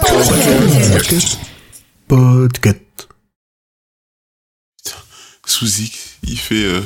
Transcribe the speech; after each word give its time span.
Podcast. 0.00 1.38
Podcast. 2.06 3.08
Sous 5.44 5.80
X, 5.80 5.98
il 6.26 6.38
fait 6.38 6.54
euh, 6.64 6.80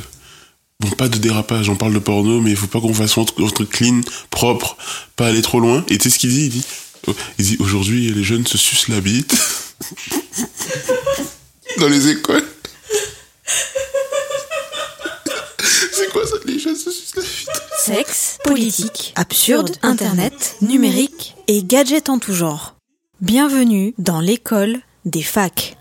bon 0.80 0.88
pas 0.90 1.08
de 1.08 1.18
dérapage, 1.18 1.68
on 1.68 1.76
parle 1.76 1.92
de 1.94 1.98
porno, 1.98 2.40
mais 2.40 2.50
il 2.50 2.56
faut 2.56 2.66
pas 2.68 2.80
qu'on 2.80 2.94
fasse 2.94 3.18
un 3.18 3.24
truc, 3.24 3.44
un 3.44 3.48
truc 3.50 3.70
clean, 3.70 4.00
propre, 4.30 4.76
pas 5.16 5.26
aller 5.26 5.42
trop 5.42 5.60
loin. 5.60 5.84
Et 5.88 5.98
tu 5.98 6.04
sais 6.04 6.10
ce 6.10 6.18
qu'il 6.18 6.30
dit? 6.30 6.44
Il 6.46 6.50
dit, 6.50 6.64
oh, 7.08 7.14
il 7.38 7.44
dit 7.44 7.56
aujourd'hui 7.60 8.10
les 8.12 8.24
jeunes 8.24 8.46
se 8.46 8.56
sucent 8.56 8.88
la 8.88 9.00
bite 9.00 9.34
dans 11.78 11.88
les 11.88 12.08
écoles. 12.08 12.46
C'est 15.92 16.10
quoi 16.10 16.26
ça 16.26 16.36
Les 16.46 16.58
jeunes 16.58 16.76
se 16.76 16.90
sucent 16.90 17.16
la 17.16 17.22
bite? 17.22 17.48
Sexe, 17.84 18.38
politique, 18.44 19.12
absurde, 19.16 19.76
internet, 19.82 20.56
numérique 20.62 21.34
et 21.48 21.62
gadgets 21.64 22.08
en 22.08 22.18
tout 22.18 22.32
genre. 22.34 22.76
Bienvenue 23.22 23.94
dans 23.98 24.18
l'école 24.18 24.78
des 25.04 25.22
facs. 25.22 25.76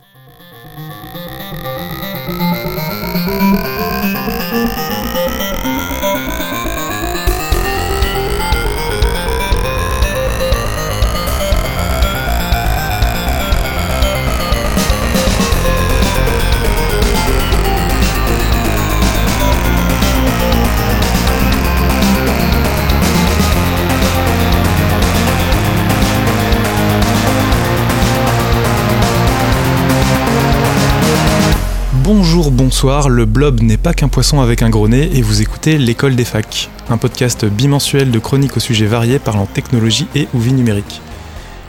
Bonjour, 32.13 32.51
bonsoir, 32.51 33.07
le 33.07 33.23
blob 33.23 33.61
n'est 33.61 33.77
pas 33.77 33.93
qu'un 33.93 34.09
poisson 34.09 34.41
avec 34.41 34.63
un 34.63 34.69
gros 34.69 34.89
nez 34.89 35.09
et 35.13 35.21
vous 35.21 35.41
écoutez 35.41 35.77
l'école 35.77 36.17
des 36.17 36.25
facs, 36.25 36.69
un 36.89 36.97
podcast 36.97 37.45
bimensuel 37.45 38.11
de 38.11 38.19
chroniques 38.19 38.57
au 38.57 38.59
sujet 38.59 38.85
variés 38.85 39.17
parlant 39.17 39.45
technologie 39.45 40.07
et 40.13 40.27
ou 40.33 40.39
vie 40.39 40.51
numérique. 40.51 40.99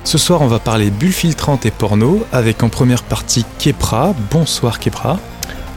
Ce 0.02 0.18
soir 0.18 0.42
on 0.42 0.48
va 0.48 0.58
parler 0.58 0.90
bulles 0.90 1.12
filtrantes 1.12 1.64
et 1.64 1.70
porno 1.70 2.26
avec 2.32 2.64
en 2.64 2.68
première 2.70 3.04
partie 3.04 3.44
Kepra. 3.60 4.16
Bonsoir 4.32 4.80
Kepra. 4.80 5.20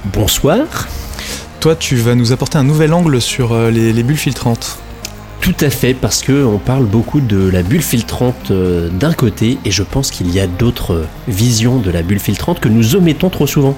Bonsoir. 0.05 0.65
Toi 1.59 1.75
tu 1.75 1.95
vas 1.97 2.15
nous 2.15 2.31
apporter 2.31 2.57
un 2.57 2.63
nouvel 2.63 2.91
angle 2.91 3.21
sur 3.21 3.53
euh, 3.53 3.69
les, 3.69 3.93
les 3.93 4.01
bulles 4.01 4.17
filtrantes. 4.17 4.79
Tout 5.41 5.55
à 5.61 5.69
fait, 5.69 5.93
parce 5.93 6.23
que 6.23 6.43
on 6.43 6.57
parle 6.57 6.85
beaucoup 6.85 7.21
de 7.21 7.49
la 7.49 7.61
bulle 7.61 7.83
filtrante 7.83 8.49
euh, 8.49 8.89
d'un 8.89 9.13
côté, 9.13 9.59
et 9.63 9.69
je 9.69 9.83
pense 9.83 10.09
qu'il 10.09 10.31
y 10.33 10.39
a 10.39 10.47
d'autres 10.47 10.93
euh, 10.93 11.07
visions 11.27 11.77
de 11.77 11.91
la 11.91 12.01
bulle 12.01 12.19
filtrante 12.19 12.59
que 12.59 12.67
nous 12.67 12.95
omettons 12.95 13.29
trop 13.29 13.45
souvent. 13.45 13.77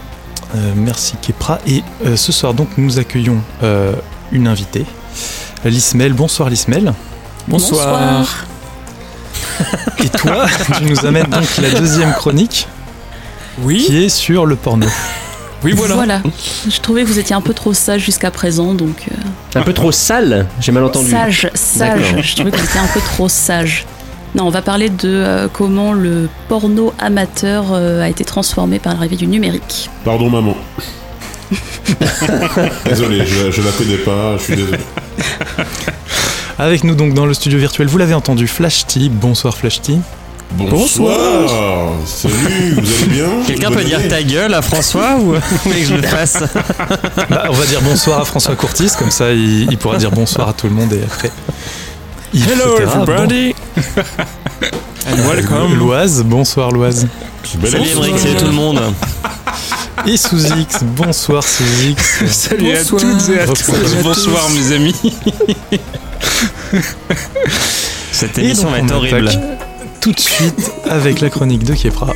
Euh, 0.55 0.71
merci 0.75 1.15
Kepra. 1.21 1.59
Et 1.67 1.83
euh, 2.05 2.15
ce 2.15 2.31
soir 2.31 2.53
donc 2.53 2.69
nous 2.77 2.99
accueillons 2.99 3.41
euh, 3.63 3.93
une 4.31 4.47
invitée, 4.47 4.85
Lismel. 5.65 6.13
Bonsoir 6.13 6.49
Lismel. 6.49 6.93
Et 10.03 10.09
toi, 10.09 10.45
tu 10.77 10.83
nous 10.85 11.05
amènes 11.05 11.27
donc 11.27 11.57
la 11.61 11.71
deuxième 11.79 12.13
chronique 12.13 12.67
Oui, 13.59 13.83
qui 13.85 14.03
est 14.03 14.09
sur 14.09 14.45
le 14.45 14.55
porno. 14.55 14.87
oui, 15.63 15.73
voilà. 15.73 16.21
Je 16.69 16.79
trouvais 16.79 17.03
que 17.03 17.07
vous 17.07 17.19
étiez 17.19 17.35
un 17.35 17.41
peu 17.41 17.53
trop 17.53 17.73
sage 17.73 18.01
jusqu'à 18.01 18.31
présent, 18.31 18.73
donc 18.73 19.05
euh, 19.11 19.59
Un 19.59 19.63
peu 19.63 19.73
trop 19.73 19.91
sale, 19.91 20.45
j'ai 20.59 20.71
mal 20.71 20.83
entendu. 20.83 21.09
sage, 21.09 21.49
sage. 21.55 22.15
Je 22.21 22.35
trouvais 22.35 22.51
que 22.51 22.57
vous 22.57 22.65
étiez 22.65 22.79
un 22.79 22.87
peu 22.87 22.99
trop 23.01 23.27
sage. 23.29 23.85
Non, 24.37 24.45
on 24.45 24.49
va 24.51 24.61
parler 24.61 24.89
de 24.89 25.09
euh, 25.09 25.47
comment 25.51 25.93
le 25.93 26.29
porno 26.47 26.93
amateur 26.99 27.73
euh, 27.73 28.03
a 28.03 28.09
été 28.09 28.23
transformé 28.23 28.77
par 28.77 28.93
l'arrivée 28.93 29.15
du 29.15 29.25
numérique. 29.25 29.89
Pardon 30.05 30.29
maman. 30.29 30.55
désolé, 32.85 33.25
je, 33.25 33.49
je 33.49 33.61
la 33.63 33.71
connais 33.71 33.97
pas, 33.97 34.37
je 34.37 34.43
suis 34.43 34.55
désolé. 34.55 34.77
Avec 36.59 36.83
nous 36.83 36.93
donc 36.93 37.15
dans 37.15 37.25
le 37.25 37.33
studio 37.33 37.57
virtuel, 37.57 37.87
vous 37.87 37.97
l'avez 37.97 38.13
entendu, 38.13 38.47
Flash 38.47 38.85
T. 38.85 39.09
Bonsoir 39.09 39.57
Flash 39.57 39.81
T. 39.81 39.93
Bonsoir. 40.51 41.93
Salut, 42.05 42.35
vous 42.75 42.93
allez 42.93 43.05
bien 43.07 43.29
Quelqu'un 43.47 43.71
peut 43.71 43.83
dire 43.83 44.07
ta 44.07 44.21
gueule 44.21 44.53
à 44.53 44.61
François 44.61 45.17
ou 45.17 45.33
que 45.63 45.83
je 45.83 45.95
le 45.95 46.03
fasse 46.03 46.43
Bah, 47.27 47.45
on 47.49 47.53
va 47.53 47.65
dire 47.65 47.81
bonsoir 47.81 48.21
à 48.21 48.25
François 48.25 48.55
Courtis, 48.55 48.91
comme 48.99 49.11
ça 49.11 49.33
il, 49.33 49.71
il 49.71 49.77
pourra 49.79 49.97
dire 49.97 50.11
bonsoir 50.11 50.49
à 50.49 50.53
tout 50.53 50.67
le 50.67 50.73
monde 50.73 50.93
et 50.93 51.01
après. 51.03 51.31
Hello 52.33 52.75
everybody 52.75 53.53
and 55.07 55.19
welcome. 55.25 55.79
Loise, 55.79 56.21
bonsoir 56.23 56.71
Loise. 56.71 57.07
Salut. 57.43 57.75
Emmerich, 57.75 58.19
salut 58.19 58.35
tout 58.35 58.45
le 58.45 58.51
monde. 58.51 58.81
Et 60.05 60.17
sous 60.17 60.45
X, 60.53 60.83
bonsoir 60.83 61.41
sous 61.43 61.63
X. 61.89 62.25
Salut 62.27 62.73
à 62.75 62.83
toutes 62.83 63.29
et 63.29 63.39
à 63.39 63.47
tous. 63.47 63.71
Bonsoir 64.03 64.49
mes 64.49 64.75
amis. 64.75 64.93
Cette 68.11 68.37
Et 68.37 68.43
émission 68.43 68.63
donc, 68.63 68.71
va 68.73 68.79
être 68.79 68.91
on 68.91 68.95
horrible. 68.97 69.31
Tout 70.01 70.11
de 70.11 70.19
suite 70.19 70.71
avec 70.89 71.21
la 71.21 71.29
chronique 71.29 71.63
de 71.63 71.73
Kepra. 71.75 72.07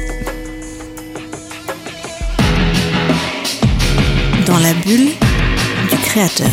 Dans 4.45 4.59
la 4.59 4.73
bulle 4.73 5.11
du 5.89 5.97
créateur. 6.03 6.49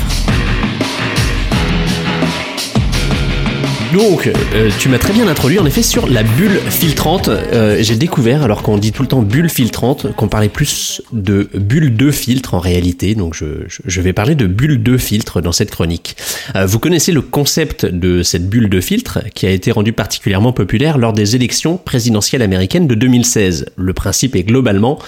Donc, 3.93 4.27
euh, 4.27 4.71
tu 4.79 4.91
m'as 4.91 4.99
très 4.99 5.15
bien 5.15 5.27
introduit 5.29 5.59
en 5.59 5.65
effet 5.65 5.83
sur 5.83 6.07
la 6.07 6.23
bulle 6.23 6.61
filtrante. 6.69 7.29
Euh, 7.29 7.79
J'ai 7.81 7.97
découvert, 7.97 8.43
alors 8.43 8.63
qu'on 8.63 8.77
dit 8.77 8.93
tout 8.93 9.01
le 9.01 9.09
temps 9.09 9.23
bulle 9.23 9.49
filtrante, 9.49 10.15
qu'on 10.15 10.29
parlait 10.29 10.51
plus 10.51 11.01
de 11.13 11.49
bulle 11.55 11.97
de 11.97 12.11
filtre 12.11 12.53
en 12.53 12.59
réalité. 12.59 13.15
Donc, 13.15 13.35
je, 13.35 14.01
vais 14.01 14.13
parler 14.13 14.35
de 14.35 14.47
bulle 14.47 14.83
de 14.83 14.99
filtre 14.99 15.41
dans 15.41 15.53
cette 15.53 15.71
chronique. 15.71 16.17
Euh, 16.55 16.67
vous 16.67 16.79
connaissez 16.79 17.13
le 17.13 17.23
concept 17.23 17.87
de 17.87 18.23
cette 18.23 18.51
bulle 18.51 18.69
de 18.69 18.81
filtre 18.81 19.21
qui 19.35 19.47
a 19.47 19.51
été 19.51 19.71
rendu 19.71 19.95
particulièrement 19.95 20.53
populaire 20.53 20.99
lors 20.99 21.15
des 21.15 21.35
élections 21.35 21.79
présidentielles 21.79 22.43
américaines 22.43 22.89
de 22.89 22.95
2016. 22.95 23.67
Le 23.77 23.93
principe 23.95 24.37
est 24.37 24.43
globalement 24.43 24.99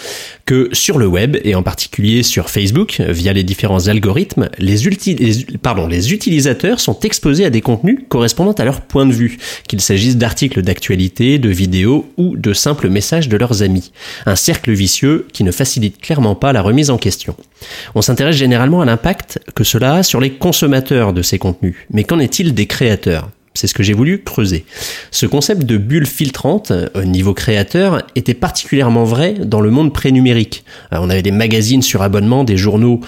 que 0.47 0.71
sur 0.73 0.97
le 0.97 1.07
web 1.07 1.37
et 1.45 1.55
en 1.55 1.63
particulier 1.63 2.23
sur 2.23 2.49
Facebook, 2.49 3.03
via 3.09 3.35
les 3.35 3.45
différents 3.45 3.89
algorithmes, 3.89 4.49
les, 4.59 4.77
les 5.89 6.13
utilisateurs 6.13 6.81
sont 6.81 6.99
exposés 7.01 7.45
à 7.45 7.51
des 7.51 7.61
contenus 7.61 7.99
correspondant 8.09 8.53
à 8.53 8.65
leur 8.65 8.70
point 8.79 9.07
de 9.07 9.13
vue, 9.13 9.39
qu'il 9.67 9.81
s'agisse 9.81 10.17
d'articles 10.17 10.63
d'actualité, 10.63 11.39
de 11.39 11.49
vidéos 11.49 12.09
ou 12.17 12.37
de 12.37 12.53
simples 12.53 12.89
messages 12.89 13.29
de 13.29 13.37
leurs 13.37 13.63
amis. 13.63 13.91
Un 14.27 14.37
cercle 14.37 14.73
vicieux 14.73 15.27
qui 15.33 15.43
ne 15.43 15.51
facilite 15.51 16.01
clairement 16.01 16.37
pas 16.37 16.53
la 16.53 16.63
remise 16.63 16.91
en 16.91 16.99
question. 16.99 17.35
On 17.95 18.03
s'intéresse 18.03 18.37
généralement 18.37 18.81
à 18.81 18.85
l'impact 18.85 19.41
que 19.55 19.65
cela 19.65 19.97
a 19.97 20.03
sur 20.03 20.21
les 20.21 20.31
consommateurs 20.31 21.13
de 21.13 21.23
ces 21.23 21.39
contenus. 21.39 21.77
Mais 21.91 22.05
qu'en 22.05 22.19
est-il 22.19 22.55
des 22.55 22.67
créateurs? 22.67 23.29
C'est 23.55 23.67
ce 23.67 23.75
que 23.75 23.83
j'ai 23.83 23.95
voulu 23.95 24.23
creuser. 24.23 24.65
Ce 25.11 25.27
concept 25.27 25.65
de 25.65 25.77
bulle 25.77 26.07
filtrante 26.07 26.71
euh, 26.71 26.87
au 26.95 27.03
niveau 27.03 27.35
créateur 27.35 28.03
était 28.15 28.35
particulièrement 28.35 29.05
vrai 29.05 29.35
dans 29.35 29.61
le 29.61 29.71
monde 29.71 29.93
pré-numérique. 29.93 30.65
Euh, 30.93 30.99
On 31.01 31.11
avait 31.11 31.23
des 31.23 31.33
magazines 31.33 31.83
sur 31.83 32.03
abonnement, 32.03 32.45
des 32.45 32.57
journaux 32.57 33.01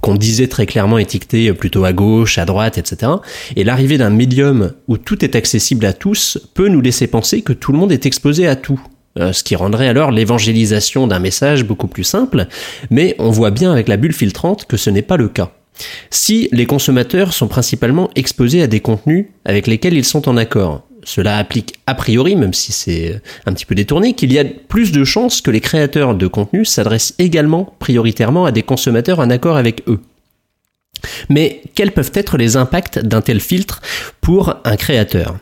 qu'on 0.00 0.14
disait 0.14 0.48
très 0.48 0.66
clairement 0.66 0.98
étiquetés 0.98 1.52
plutôt 1.52 1.84
à 1.84 1.92
gauche, 1.92 2.38
à 2.38 2.44
droite, 2.44 2.78
etc. 2.78 3.12
Et 3.56 3.64
l'arrivée 3.64 3.98
d'un 3.98 4.10
médium 4.10 4.72
où 4.88 4.98
tout 4.98 5.24
est 5.24 5.34
accessible 5.36 5.86
à 5.86 5.92
tous 5.92 6.38
peut 6.54 6.68
nous 6.68 6.80
laisser 6.80 7.06
penser 7.06 7.42
que 7.42 7.52
tout 7.52 7.72
le 7.72 7.78
monde 7.78 7.92
est 7.92 8.06
exposé 8.06 8.46
à 8.46 8.56
tout. 8.56 8.80
Euh, 9.18 9.32
Ce 9.32 9.42
qui 9.42 9.56
rendrait 9.56 9.88
alors 9.88 10.10
l'évangélisation 10.10 11.06
d'un 11.06 11.18
message 11.18 11.64
beaucoup 11.64 11.88
plus 11.88 12.04
simple, 12.04 12.46
mais 12.90 13.14
on 13.18 13.30
voit 13.30 13.50
bien 13.50 13.72
avec 13.72 13.88
la 13.88 13.96
bulle 13.96 14.12
filtrante 14.12 14.66
que 14.66 14.76
ce 14.76 14.90
n'est 14.90 15.02
pas 15.02 15.16
le 15.16 15.28
cas. 15.28 15.52
Si 16.10 16.48
les 16.52 16.66
consommateurs 16.66 17.32
sont 17.32 17.48
principalement 17.48 18.10
exposés 18.14 18.62
à 18.62 18.66
des 18.66 18.80
contenus 18.80 19.26
avec 19.44 19.66
lesquels 19.66 19.94
ils 19.94 20.04
sont 20.04 20.28
en 20.28 20.36
accord, 20.36 20.86
cela 21.04 21.38
applique 21.38 21.74
a 21.86 21.94
priori, 21.94 22.34
même 22.34 22.52
si 22.52 22.72
c'est 22.72 23.20
un 23.46 23.52
petit 23.52 23.64
peu 23.64 23.74
détourné, 23.74 24.14
qu'il 24.14 24.32
y 24.32 24.38
a 24.38 24.44
plus 24.44 24.90
de 24.90 25.04
chances 25.04 25.40
que 25.40 25.50
les 25.50 25.60
créateurs 25.60 26.14
de 26.14 26.26
contenus 26.26 26.68
s'adressent 26.68 27.14
également 27.18 27.74
prioritairement 27.78 28.44
à 28.44 28.52
des 28.52 28.62
consommateurs 28.62 29.20
en 29.20 29.30
accord 29.30 29.56
avec 29.56 29.82
eux. 29.88 30.00
Mais 31.28 31.62
quels 31.74 31.92
peuvent 31.92 32.12
être 32.14 32.36
les 32.36 32.56
impacts 32.56 32.98
d'un 32.98 33.20
tel 33.20 33.40
filtre 33.40 33.82
pour 34.20 34.56
un 34.64 34.76
créateur? 34.76 35.38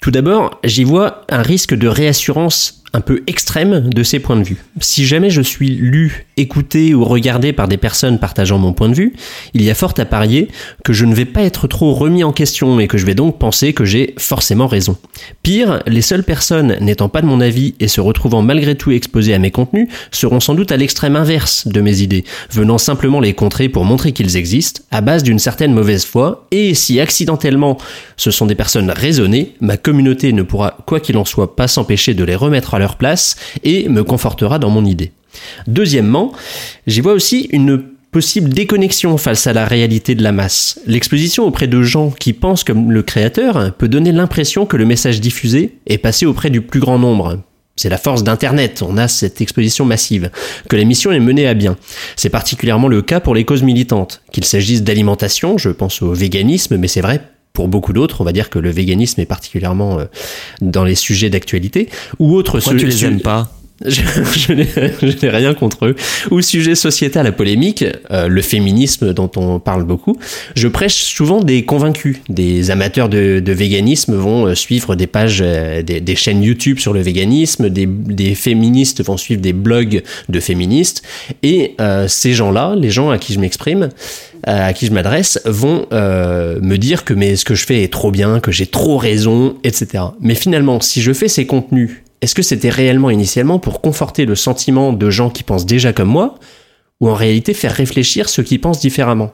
Tout 0.00 0.10
d'abord, 0.10 0.60
j'y 0.64 0.84
vois 0.84 1.24
un 1.30 1.42
risque 1.42 1.74
de 1.74 1.86
réassurance 1.86 2.82
un 2.92 3.00
peu 3.00 3.22
extrême 3.26 3.88
de 3.88 4.02
ces 4.02 4.18
points 4.18 4.36
de 4.36 4.44
vue. 4.44 4.62
Si 4.80 5.06
jamais 5.06 5.30
je 5.30 5.40
suis 5.40 5.68
lu 5.70 6.26
écouté 6.36 6.94
ou 6.94 7.04
regardé 7.04 7.52
par 7.52 7.68
des 7.68 7.76
personnes 7.76 8.18
partageant 8.18 8.58
mon 8.58 8.72
point 8.72 8.88
de 8.88 8.94
vue, 8.94 9.12
il 9.54 9.62
y 9.62 9.70
a 9.70 9.74
fort 9.74 9.94
à 9.98 10.04
parier 10.04 10.48
que 10.84 10.92
je 10.92 11.04
ne 11.04 11.14
vais 11.14 11.24
pas 11.24 11.42
être 11.42 11.66
trop 11.66 11.92
remis 11.92 12.24
en 12.24 12.32
question 12.32 12.80
et 12.80 12.88
que 12.88 12.98
je 12.98 13.06
vais 13.06 13.14
donc 13.14 13.38
penser 13.38 13.72
que 13.72 13.84
j'ai 13.84 14.14
forcément 14.18 14.66
raison. 14.66 14.96
Pire, 15.42 15.82
les 15.86 16.02
seules 16.02 16.24
personnes 16.24 16.76
n'étant 16.80 17.08
pas 17.08 17.20
de 17.20 17.26
mon 17.26 17.40
avis 17.40 17.74
et 17.80 17.88
se 17.88 18.00
retrouvant 18.00 18.42
malgré 18.42 18.74
tout 18.74 18.90
exposées 18.90 19.34
à 19.34 19.38
mes 19.38 19.50
contenus 19.50 19.88
seront 20.10 20.40
sans 20.40 20.54
doute 20.54 20.72
à 20.72 20.76
l'extrême 20.76 21.16
inverse 21.16 21.66
de 21.66 21.80
mes 21.80 22.00
idées, 22.00 22.24
venant 22.50 22.78
simplement 22.78 23.20
les 23.20 23.34
contrer 23.34 23.68
pour 23.68 23.84
montrer 23.84 24.12
qu'ils 24.12 24.36
existent, 24.36 24.82
à 24.90 25.00
base 25.00 25.22
d'une 25.22 25.38
certaine 25.38 25.72
mauvaise 25.72 26.04
foi, 26.04 26.46
et 26.50 26.74
si 26.74 27.00
accidentellement 27.00 27.78
ce 28.16 28.30
sont 28.30 28.46
des 28.46 28.54
personnes 28.54 28.90
raisonnées, 28.90 29.54
ma 29.60 29.76
communauté 29.76 30.32
ne 30.32 30.42
pourra, 30.42 30.78
quoi 30.86 31.00
qu'il 31.00 31.16
en 31.16 31.24
soit, 31.24 31.56
pas 31.56 31.68
s'empêcher 31.68 32.14
de 32.14 32.24
les 32.24 32.36
remettre 32.36 32.74
à 32.74 32.78
leur 32.78 32.96
place 32.96 33.36
et 33.64 33.88
me 33.88 34.04
confortera 34.04 34.58
dans 34.58 34.70
mon 34.70 34.84
idée. 34.84 35.12
Deuxièmement, 35.66 36.32
j'y 36.86 37.00
vois 37.00 37.12
aussi 37.12 37.48
une 37.52 37.82
possible 38.12 38.50
déconnexion 38.50 39.16
face 39.16 39.46
à 39.46 39.54
la 39.54 39.66
réalité 39.66 40.14
de 40.14 40.22
la 40.22 40.32
masse. 40.32 40.78
L'exposition 40.86 41.44
auprès 41.44 41.66
de 41.66 41.82
gens 41.82 42.10
qui 42.10 42.34
pensent 42.34 42.62
comme 42.62 42.92
le 42.92 43.02
créateur 43.02 43.72
peut 43.74 43.88
donner 43.88 44.12
l'impression 44.12 44.66
que 44.66 44.76
le 44.76 44.84
message 44.84 45.20
diffusé 45.20 45.78
est 45.86 45.98
passé 45.98 46.26
auprès 46.26 46.50
du 46.50 46.60
plus 46.60 46.78
grand 46.78 46.98
nombre. 46.98 47.38
C'est 47.74 47.88
la 47.88 47.96
force 47.96 48.22
d'Internet, 48.22 48.84
on 48.86 48.98
a 48.98 49.08
cette 49.08 49.40
exposition 49.40 49.86
massive, 49.86 50.30
que 50.68 50.76
la 50.76 50.84
mission 50.84 51.10
est 51.10 51.20
menée 51.20 51.46
à 51.46 51.54
bien. 51.54 51.78
C'est 52.16 52.28
particulièrement 52.28 52.86
le 52.86 53.00
cas 53.00 53.18
pour 53.18 53.34
les 53.34 53.46
causes 53.46 53.62
militantes, 53.62 54.20
qu'il 54.30 54.44
s'agisse 54.44 54.82
d'alimentation, 54.82 55.56
je 55.56 55.70
pense 55.70 56.02
au 56.02 56.12
véganisme, 56.12 56.76
mais 56.76 56.88
c'est 56.88 57.00
vrai 57.00 57.22
pour 57.54 57.68
beaucoup 57.68 57.94
d'autres, 57.94 58.20
on 58.20 58.24
va 58.24 58.32
dire 58.32 58.50
que 58.50 58.58
le 58.58 58.70
véganisme 58.70 59.20
est 59.20 59.26
particulièrement 59.26 59.98
euh, 59.98 60.04
dans 60.60 60.84
les 60.84 60.94
sujets 60.94 61.30
d'actualité, 61.30 61.88
ou 62.18 62.34
autres 62.34 62.60
Pourquoi 62.60 62.78
tu 62.78 62.86
les 62.86 63.04
aimes 63.06 63.20
pas? 63.20 63.50
Je, 63.86 65.22
n'ai 65.22 65.30
rien 65.30 65.54
contre 65.54 65.86
eux. 65.86 65.96
Ou 66.30 66.40
sujet 66.40 66.74
sociétal 66.74 67.26
à 67.26 67.32
polémique, 67.32 67.84
euh, 68.10 68.28
le 68.28 68.42
féminisme 68.42 69.12
dont 69.12 69.30
on 69.36 69.58
parle 69.58 69.84
beaucoup. 69.84 70.16
Je 70.54 70.68
prêche 70.68 71.02
souvent 71.02 71.40
des 71.40 71.64
convaincus. 71.64 72.18
Des 72.28 72.70
amateurs 72.70 73.08
de, 73.08 73.42
véganisme 73.52 74.14
vont 74.14 74.46
euh, 74.46 74.54
suivre 74.54 74.94
des 74.94 75.06
pages, 75.06 75.42
euh, 75.44 75.82
des, 75.82 76.16
chaînes 76.16 76.42
YouTube 76.42 76.78
sur 76.78 76.92
le 76.92 77.00
véganisme. 77.00 77.68
Des, 77.68 78.34
féministes 78.34 79.04
vont 79.04 79.16
suivre 79.16 79.40
des 79.40 79.52
blogs 79.52 80.02
de 80.28 80.40
féministes. 80.40 81.02
Et 81.42 81.76
ces 82.06 82.32
gens-là, 82.32 82.74
les 82.76 82.90
gens 82.90 83.10
à 83.10 83.18
qui 83.18 83.34
je 83.34 83.40
m'exprime, 83.40 83.90
à 84.44 84.72
qui 84.72 84.86
je 84.86 84.92
m'adresse, 84.92 85.40
vont 85.44 85.86
me 85.90 86.76
dire 86.76 87.04
que 87.04 87.14
mais 87.14 87.36
ce 87.36 87.44
que 87.44 87.54
je 87.54 87.66
fais 87.66 87.82
est 87.82 87.92
trop 87.92 88.10
bien, 88.10 88.40
que 88.40 88.52
j'ai 88.52 88.66
trop 88.66 88.96
raison, 88.96 89.56
etc. 89.64 90.04
Mais 90.20 90.34
finalement, 90.34 90.80
si 90.80 91.02
je 91.02 91.12
fais 91.12 91.28
ces 91.28 91.46
contenus 91.46 92.02
est-ce 92.22 92.34
que 92.34 92.42
c'était 92.42 92.70
réellement 92.70 93.10
initialement 93.10 93.58
pour 93.58 93.80
conforter 93.80 94.24
le 94.24 94.36
sentiment 94.36 94.92
de 94.92 95.10
gens 95.10 95.28
qui 95.28 95.42
pensent 95.42 95.66
déjà 95.66 95.92
comme 95.92 96.08
moi, 96.08 96.36
ou 97.00 97.10
en 97.10 97.14
réalité 97.14 97.52
faire 97.52 97.72
réfléchir 97.72 98.28
ceux 98.28 98.44
qui 98.44 98.58
pensent 98.58 98.80
différemment? 98.80 99.32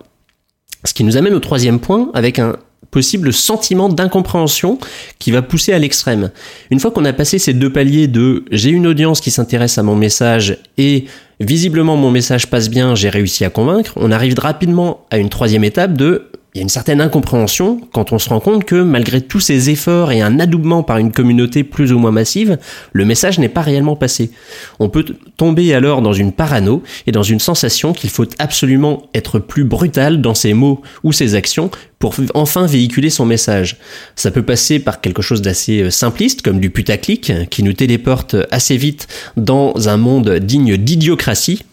Ce 0.85 0.95
qui 0.95 1.05
nous 1.05 1.19
amène 1.19 1.35
au 1.35 1.41
troisième 1.41 1.81
point, 1.81 2.11
avec 2.15 2.39
un 2.39 2.57
possible 2.91 3.35
sentiment 3.35 3.91
d'incompréhension 3.91 4.79
qui 5.19 5.31
va 5.31 5.43
pousser 5.43 5.75
à 5.75 5.79
l'extrême. 5.79 6.31
Une 6.71 6.81
fois 6.81 6.91
qu'on 6.91 7.05
a 7.05 7.13
passé 7.13 7.39
ces 7.39 7.53
deux 7.53 7.71
paliers 7.71 8.09
de 8.09 8.47
j'ai 8.51 8.71
une 8.71 8.87
audience 8.87 9.21
qui 9.21 9.31
s'intéresse 9.31 9.77
à 9.77 9.83
mon 9.83 9.95
message 9.95 10.57
et 10.79 11.05
visiblement 11.41 11.97
mon 11.97 12.11
message 12.11 12.49
passe 12.49 12.71
bien, 12.71 12.95
j'ai 12.95 13.11
réussi 13.11 13.45
à 13.45 13.51
convaincre, 13.51 13.93
on 13.97 14.11
arrive 14.11 14.39
rapidement 14.39 15.07
à 15.11 15.19
une 15.19 15.29
troisième 15.29 15.65
étape 15.65 15.99
de 15.99 16.31
il 16.55 16.59
y 16.59 16.61
a 16.61 16.63
une 16.63 16.71
certaine 16.71 17.03
incompréhension 17.03 17.81
quand 17.93 18.13
on 18.13 18.19
se 18.19 18.31
rend 18.31 18.41
compte 18.41 18.65
que 18.65 18.83
malgré 18.83 19.21
tous 19.21 19.39
ces 19.39 19.69
efforts 19.69 20.13
et 20.13 20.23
un 20.23 20.41
adoubement 20.41 20.83
par 20.83 20.97
une 20.97 21.13
communauté 21.13 21.63
plus 21.63 21.93
ou 21.93 21.99
moins 21.99 22.11
massive, 22.11 22.59
le 22.93 23.05
message 23.05 23.39
n'est 23.39 23.51
pas 23.51 23.61
réellement 23.61 23.97
passé. 23.97 24.31
On 24.79 24.89
peut 24.89 25.05
tomber 25.37 25.75
alors 25.75 26.01
dans 26.01 26.15
une 26.15 26.33
parano 26.33 26.83
et 27.07 27.13
dans 27.13 27.23
une 27.23 27.39
sensation 27.39 27.93
qu'il 27.93 28.09
faut 28.09 28.25
absolument 28.39 29.09
être 29.15 29.39
plus 29.39 29.65
brutal 29.65 30.23
dans 30.23 30.35
ses 30.35 30.55
mots 30.55 30.81
ou 31.05 31.13
ses 31.13 31.35
actions 31.35 31.71
pour 31.99 32.15
enfin 32.35 32.67
véhiculer 32.67 33.11
son 33.11 33.27
message. 33.27 33.77
Ça 34.17 34.31
peut 34.31 34.43
passer 34.43 34.79
par 34.79 35.01
quelque 35.01 35.23
chose 35.23 35.43
d'assez 35.43 35.83
euh, 35.83 35.91
simpliste 35.91 36.43
comme 36.43 36.61
du 36.61 36.71
putaclic 36.71 37.33
qui 37.51 37.63
nous 37.63 37.73
téléporte 37.73 38.37
assez 38.51 38.77
vite 38.77 39.07
dans 39.37 39.89
un 39.89 39.97
monde 39.97 40.31
digne 40.39 40.77
d'idiocratie 40.77 41.65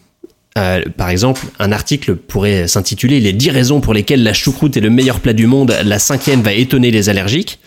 euh, 0.56 0.82
par 0.96 1.10
exemple, 1.10 1.44
un 1.58 1.72
article 1.72 2.16
pourrait 2.16 2.66
s'intituler 2.66 3.20
Les 3.20 3.32
10 3.32 3.50
raisons 3.50 3.80
pour 3.80 3.94
lesquelles 3.94 4.22
la 4.22 4.32
choucroute 4.32 4.76
est 4.76 4.80
le 4.80 4.90
meilleur 4.90 5.20
plat 5.20 5.32
du 5.32 5.46
monde, 5.46 5.74
la 5.84 5.98
cinquième 5.98 6.42
va 6.42 6.52
étonner 6.52 6.90
les 6.90 7.08
allergiques. 7.08 7.58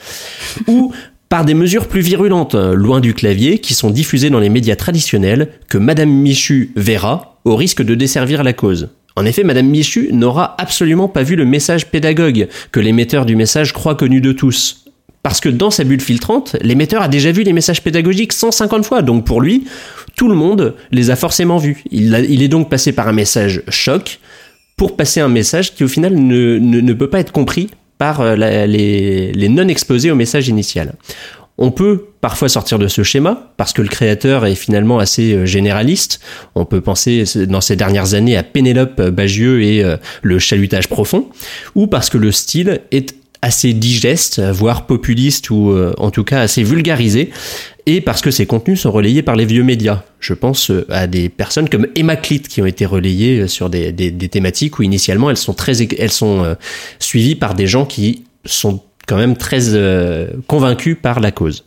Ou 0.67 0.91
par 1.29 1.45
des 1.45 1.53
mesures 1.53 1.87
plus 1.87 2.01
virulentes, 2.01 2.55
loin 2.55 2.99
du 2.99 3.13
clavier, 3.13 3.59
qui 3.59 3.75
sont 3.75 3.91
diffusées 3.91 4.31
dans 4.31 4.39
les 4.39 4.49
médias 4.49 4.75
traditionnels, 4.75 5.49
que 5.67 5.77
Madame 5.77 6.09
Michu 6.09 6.71
verra, 6.75 7.39
au 7.45 7.55
risque 7.55 7.83
de 7.83 7.93
desservir 7.93 8.43
la 8.43 8.53
cause. 8.53 8.89
En 9.15 9.25
effet, 9.25 9.43
Madame 9.43 9.67
Michu 9.67 10.09
n'aura 10.11 10.55
absolument 10.59 11.07
pas 11.07 11.23
vu 11.23 11.35
le 11.35 11.45
message 11.45 11.87
pédagogue 11.87 12.47
que 12.71 12.79
l'émetteur 12.79 13.25
du 13.25 13.35
message 13.35 13.73
croit 13.73 13.95
connu 13.95 14.21
de 14.21 14.31
tous. 14.31 14.85
Parce 15.21 15.41
que 15.41 15.49
dans 15.49 15.69
sa 15.69 15.83
bulle 15.83 16.01
filtrante, 16.01 16.55
l'émetteur 16.61 17.01
a 17.01 17.07
déjà 17.07 17.31
vu 17.31 17.43
les 17.43 17.51
messages 17.51 17.83
pédagogiques 17.83 18.31
150 18.31 18.85
fois, 18.85 19.01
donc 19.01 19.25
pour 19.25 19.41
lui, 19.41 19.65
tout 20.15 20.29
le 20.29 20.35
monde 20.35 20.75
les 20.91 21.11
a 21.11 21.15
forcément 21.15 21.57
vus. 21.57 21.83
Il, 21.91 22.13
est 22.41 22.47
donc 22.47 22.69
passé 22.69 22.93
par 22.93 23.07
un 23.07 23.13
message 23.13 23.63
choc 23.67 24.19
pour 24.77 24.95
passer 24.95 25.19
un 25.19 25.27
message 25.27 25.75
qui 25.75 25.83
au 25.83 25.89
final 25.89 26.15
ne, 26.15 26.93
peut 26.93 27.09
pas 27.09 27.19
être 27.19 27.33
compris 27.33 27.69
par 27.97 28.21
euh, 28.21 28.35
les, 28.35 29.49
non-exposés 29.49 30.09
au 30.09 30.15
message 30.15 30.47
initial. 30.47 30.93
On 31.57 31.71
peut 31.71 32.05
parfois 32.21 32.47
sortir 32.47 32.79
de 32.79 32.87
ce 32.87 33.03
schéma 33.03 33.51
parce 33.57 33.73
que 33.73 33.81
le 33.81 33.89
créateur 33.89 34.45
est 34.45 34.55
finalement 34.55 34.99
assez 34.99 35.33
euh, 35.33 35.45
généraliste. 35.45 36.21
On 36.55 36.63
peut 36.63 36.79
penser 36.79 37.25
euh, 37.35 37.45
dans 37.45 37.59
ces 37.59 37.75
dernières 37.75 38.13
années 38.13 38.37
à 38.37 38.43
Pénélope 38.43 39.01
Bagieux 39.01 39.61
et 39.63 39.83
le 40.21 40.39
chalutage 40.39 40.87
profond, 40.87 41.27
ou 41.75 41.87
parce 41.87 42.09
que 42.09 42.17
le 42.17 42.31
style 42.31 42.79
est 42.91 43.18
assez 43.41 43.73
digeste, 43.73 44.41
voire 44.41 44.85
populiste 44.85 45.49
ou 45.49 45.71
euh, 45.71 45.93
en 45.97 46.11
tout 46.11 46.23
cas 46.23 46.41
assez 46.41 46.61
vulgarisé, 46.63 47.29
et 47.85 48.01
parce 48.01 48.21
que 48.21 48.31
ces 48.31 48.45
contenus 48.45 48.81
sont 48.81 48.91
relayés 48.91 49.21
par 49.21 49.35
les 49.35 49.45
vieux 49.45 49.63
médias. 49.63 50.03
Je 50.19 50.33
pense 50.33 50.71
euh, 50.71 50.85
à 50.89 51.07
des 51.07 51.29
personnes 51.29 51.69
comme 51.69 51.87
Emma 51.95 52.17
qui 52.17 52.61
ont 52.61 52.65
été 52.65 52.85
relayées 52.85 53.41
euh, 53.41 53.47
sur 53.47 53.69
des, 53.69 53.91
des- 53.91 54.11
thématiques 54.29 54.77
où 54.79 54.83
initialement 54.83 55.29
elles 55.29 55.37
sont 55.37 55.53
très 55.53 55.81
elles 55.81 56.11
sont 56.11 56.55
suivies 56.99 57.35
par 57.35 57.53
des 57.53 57.67
gens 57.67 57.85
qui 57.85 58.23
sont 58.45 58.81
quand 59.07 59.17
même 59.17 59.35
très 59.37 59.59
convaincus 60.45 60.95
par 61.01 61.19
la 61.19 61.31
cause. 61.31 61.65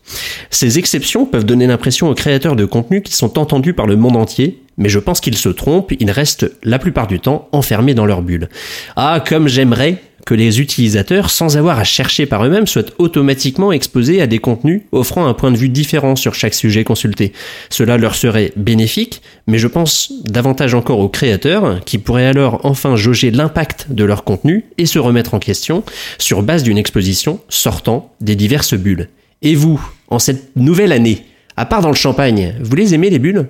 Ces 0.50 0.78
exceptions 0.78 1.26
peuvent 1.26 1.44
donner 1.44 1.66
l'impression 1.66 2.08
aux 2.08 2.14
créateurs 2.14 2.54
de 2.54 2.64
contenu 2.64 3.02
qu'ils 3.02 3.16
sont 3.16 3.36
entendus 3.36 3.74
par 3.74 3.88
le 3.88 3.96
monde 3.96 4.16
entier, 4.16 4.62
mais 4.76 4.88
je 4.88 5.00
pense 5.00 5.20
qu'ils 5.20 5.36
se 5.36 5.48
trompent, 5.48 5.92
ils 5.98 6.10
restent 6.12 6.48
la 6.62 6.78
plupart 6.78 7.08
du 7.08 7.18
temps 7.18 7.48
enfermés 7.50 7.94
dans 7.94 8.06
leur 8.06 8.22
bulle. 8.22 8.48
Ah, 8.94 9.22
comme 9.26 9.48
j'aimerais 9.48 10.00
que 10.24 10.34
les 10.34 10.60
utilisateurs, 10.60 11.30
sans 11.30 11.56
avoir 11.56 11.78
à 11.78 11.84
chercher 11.84 12.26
par 12.26 12.44
eux-mêmes, 12.44 12.66
soient 12.66 12.84
automatiquement 12.98 13.72
exposés 13.72 14.20
à 14.20 14.26
des 14.26 14.38
contenus 14.38 14.82
offrant 14.92 15.26
un 15.26 15.34
point 15.34 15.50
de 15.50 15.56
vue 15.56 15.68
différent 15.68 16.16
sur 16.16 16.34
chaque 16.34 16.54
sujet 16.54 16.84
consulté. 16.84 17.32
Cela 17.70 17.96
leur 17.96 18.14
serait 18.14 18.52
bénéfique, 18.56 19.22
mais 19.46 19.58
je 19.58 19.68
pense 19.68 20.12
davantage 20.24 20.74
encore 20.74 21.00
aux 21.00 21.08
créateurs, 21.08 21.84
qui 21.84 21.98
pourraient 21.98 22.26
alors 22.26 22.60
enfin 22.64 22.96
jauger 22.96 23.30
l'impact 23.30 23.86
de 23.90 24.04
leur 24.04 24.24
contenu 24.24 24.64
et 24.78 24.86
se 24.86 24.98
remettre 24.98 25.34
en 25.34 25.38
question 25.38 25.82
sur 26.18 26.42
base 26.42 26.62
d'une 26.62 26.78
exposition 26.78 27.40
sortant 27.48 28.12
des 28.20 28.36
diverses 28.36 28.74
bulles. 28.74 29.08
Et 29.42 29.54
vous, 29.54 29.84
en 30.08 30.18
cette 30.18 30.54
nouvelle 30.56 30.92
année, 30.92 31.26
à 31.56 31.66
part 31.66 31.82
dans 31.82 31.90
le 31.90 31.94
champagne, 31.94 32.54
vous 32.60 32.76
les 32.76 32.94
aimez 32.94 33.10
les 33.10 33.18
bulles? 33.18 33.48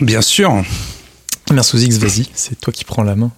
Bien 0.00 0.22
sûr. 0.22 0.62
Mersozix, 1.50 1.98
vas-y, 1.98 2.28
c'est 2.34 2.60
toi 2.60 2.72
qui 2.72 2.84
prends 2.84 3.02
la 3.02 3.16
main. 3.16 3.32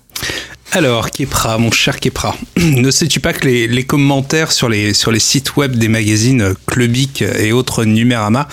Alors, 0.74 1.10
Kepra, 1.10 1.58
mon 1.58 1.70
cher 1.70 2.00
Kepra, 2.00 2.34
ne 2.56 2.90
sais-tu 2.90 3.20
pas 3.20 3.34
que 3.34 3.46
les, 3.46 3.68
les 3.68 3.84
commentaires 3.84 4.52
sur 4.52 4.70
les, 4.70 4.94
sur 4.94 5.10
les 5.12 5.18
sites 5.18 5.56
web 5.56 5.76
des 5.76 5.88
magazines 5.88 6.54
Clubic 6.66 7.20
et 7.20 7.52
autres 7.52 7.84
Numérama 7.84 8.48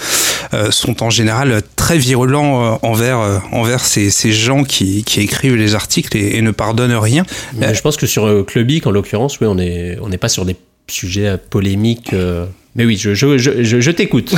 euh, 0.54 0.70
sont 0.70 1.02
en 1.02 1.10
général 1.10 1.62
très 1.78 1.98
virulents 1.98 2.74
euh, 2.74 2.78
envers, 2.82 3.20
euh, 3.22 3.38
envers 3.54 3.80
ces, 3.86 4.10
ces 4.10 4.34
gens 4.34 4.66
qui, 4.66 5.06
qui 5.06 5.22
écrivent 5.22 5.56
les 5.56 5.76
articles 5.76 6.18
et, 6.18 6.36
et 6.36 6.42
ne 6.42 6.52
pardonnent 6.52 6.94
rien 6.96 7.24
Mais 7.54 7.74
Je 7.74 7.82
pense 7.82 7.96
que 7.96 8.06
sur 8.06 8.26
euh, 8.28 8.44
Clubic, 8.44 8.86
en 8.86 8.92
l'occurrence, 8.92 9.40
oui, 9.40 9.48
on 9.48 9.56
n'est 9.56 9.98
on 10.02 10.10
n'est 10.10 10.18
pas 10.18 10.30
sur 10.30 10.44
des 10.44 10.58
sujets 10.88 11.28
euh, 11.28 11.38
polémiques. 11.50 12.12
euh, 12.12 12.46
Mais 12.76 12.84
oui, 12.84 12.98
je, 12.98 13.14
je, 13.14 13.38
je, 13.38 13.80
je 13.80 13.92
t'écoute. 13.92 14.36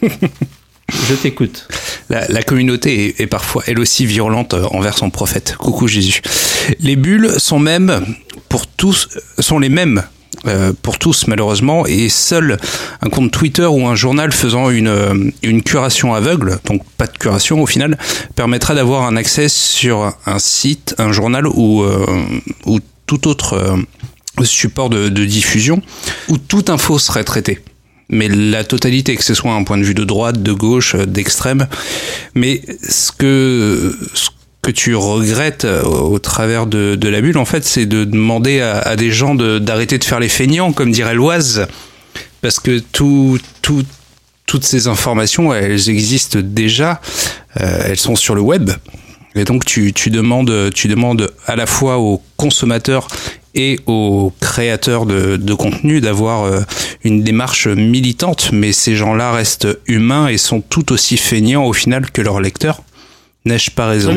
je 0.90 1.14
t'écoute. 1.14 1.68
La, 2.08 2.42
communauté 2.42 3.22
est, 3.22 3.26
parfois 3.26 3.62
elle 3.66 3.78
aussi 3.78 4.06
virulente 4.06 4.54
euh, 4.54 4.64
envers 4.72 4.98
son 4.98 5.10
prophète. 5.10 5.54
Coucou 5.56 5.86
Jésus. 5.86 6.22
Les 6.80 6.96
bulles 6.96 7.30
sont 7.38 7.58
même 7.58 8.04
pour 8.48 8.66
tous 8.66 9.08
sont 9.38 9.58
les 9.58 9.68
mêmes 9.68 10.02
euh, 10.46 10.72
pour 10.82 10.98
tous 10.98 11.26
malheureusement 11.26 11.86
et 11.86 12.08
seul 12.08 12.58
un 13.02 13.08
compte 13.10 13.30
Twitter 13.30 13.66
ou 13.66 13.86
un 13.86 13.94
journal 13.94 14.32
faisant 14.32 14.70
une, 14.70 14.88
euh, 14.88 15.30
une 15.42 15.62
curation 15.62 16.14
aveugle, 16.14 16.58
donc 16.64 16.82
pas 16.96 17.06
de 17.06 17.16
curation 17.16 17.62
au 17.62 17.66
final, 17.66 17.96
permettra 18.34 18.74
d'avoir 18.74 19.02
un 19.02 19.16
accès 19.16 19.48
sur 19.48 20.12
un 20.26 20.38
site, 20.38 20.94
un 20.98 21.12
journal 21.12 21.46
ou, 21.46 21.84
ou 22.66 22.80
tout 23.06 23.28
autre 23.28 23.76
support 24.42 24.88
de, 24.88 25.08
de 25.08 25.24
diffusion 25.24 25.82
où 26.28 26.38
toute 26.38 26.70
info 26.70 26.98
serait 26.98 27.24
traitée 27.24 27.60
mais 28.10 28.28
la 28.28 28.64
totalité, 28.64 29.16
que 29.16 29.24
ce 29.24 29.34
soit 29.34 29.52
un 29.52 29.64
point 29.64 29.78
de 29.78 29.84
vue 29.84 29.94
de 29.94 30.04
droite, 30.04 30.42
de 30.42 30.52
gauche, 30.52 30.94
euh, 30.94 31.06
d'extrême. 31.06 31.66
Mais 32.34 32.60
ce 32.88 33.12
que, 33.12 33.96
ce 34.14 34.28
que 34.62 34.70
tu 34.70 34.94
regrettes 34.94 35.64
euh, 35.64 35.82
au, 35.82 36.18
travers 36.18 36.66
de, 36.66 36.96
de 36.96 37.08
la 37.08 37.20
bulle, 37.20 37.38
en 37.38 37.44
fait, 37.44 37.64
c'est 37.64 37.86
de 37.86 38.04
demander 38.04 38.60
à, 38.60 38.96
des 38.96 39.10
gens 39.10 39.34
de- 39.34 39.58
d'arrêter 39.58 39.96
de, 39.98 40.04
faire 40.04 40.20
les 40.20 40.28
feignants, 40.28 40.72
comme 40.72 40.90
dirait 40.92 41.14
Loise, 41.14 41.66
parce 42.42 42.58
que 42.60 42.78
tout, 42.92 43.38
tout, 43.62 43.84
toutes 44.46 44.64
ces 44.64 44.88
informations, 44.88 45.54
elles 45.54 45.88
existent 45.88 46.40
déjà, 46.42 47.00
euh, 47.60 47.82
elles 47.86 47.98
sont 47.98 48.16
sur 48.16 48.34
le 48.34 48.40
web. 48.40 48.70
Et 49.34 49.44
donc 49.44 49.64
tu, 49.64 49.92
tu, 49.92 50.10
demandes, 50.10 50.70
tu 50.74 50.88
demandes 50.88 51.32
à 51.46 51.56
la 51.56 51.66
fois 51.66 51.98
aux 51.98 52.20
consommateurs 52.36 53.06
et 53.54 53.78
aux 53.86 54.32
créateurs 54.40 55.06
de, 55.06 55.36
de 55.36 55.54
contenu 55.54 56.00
d'avoir 56.00 56.44
euh, 56.44 56.60
une 57.04 57.22
démarche 57.22 57.66
militante, 57.66 58.50
mais 58.52 58.72
ces 58.72 58.94
gens-là 58.94 59.32
restent 59.32 59.68
humains 59.86 60.28
et 60.28 60.38
sont 60.38 60.60
tout 60.60 60.92
aussi 60.92 61.16
feignants 61.16 61.64
au 61.64 61.72
final 61.72 62.10
que 62.10 62.22
leurs 62.22 62.40
lecteurs. 62.40 62.82
N'ai-je 63.46 63.70
pas 63.70 63.86
raison? 63.86 64.14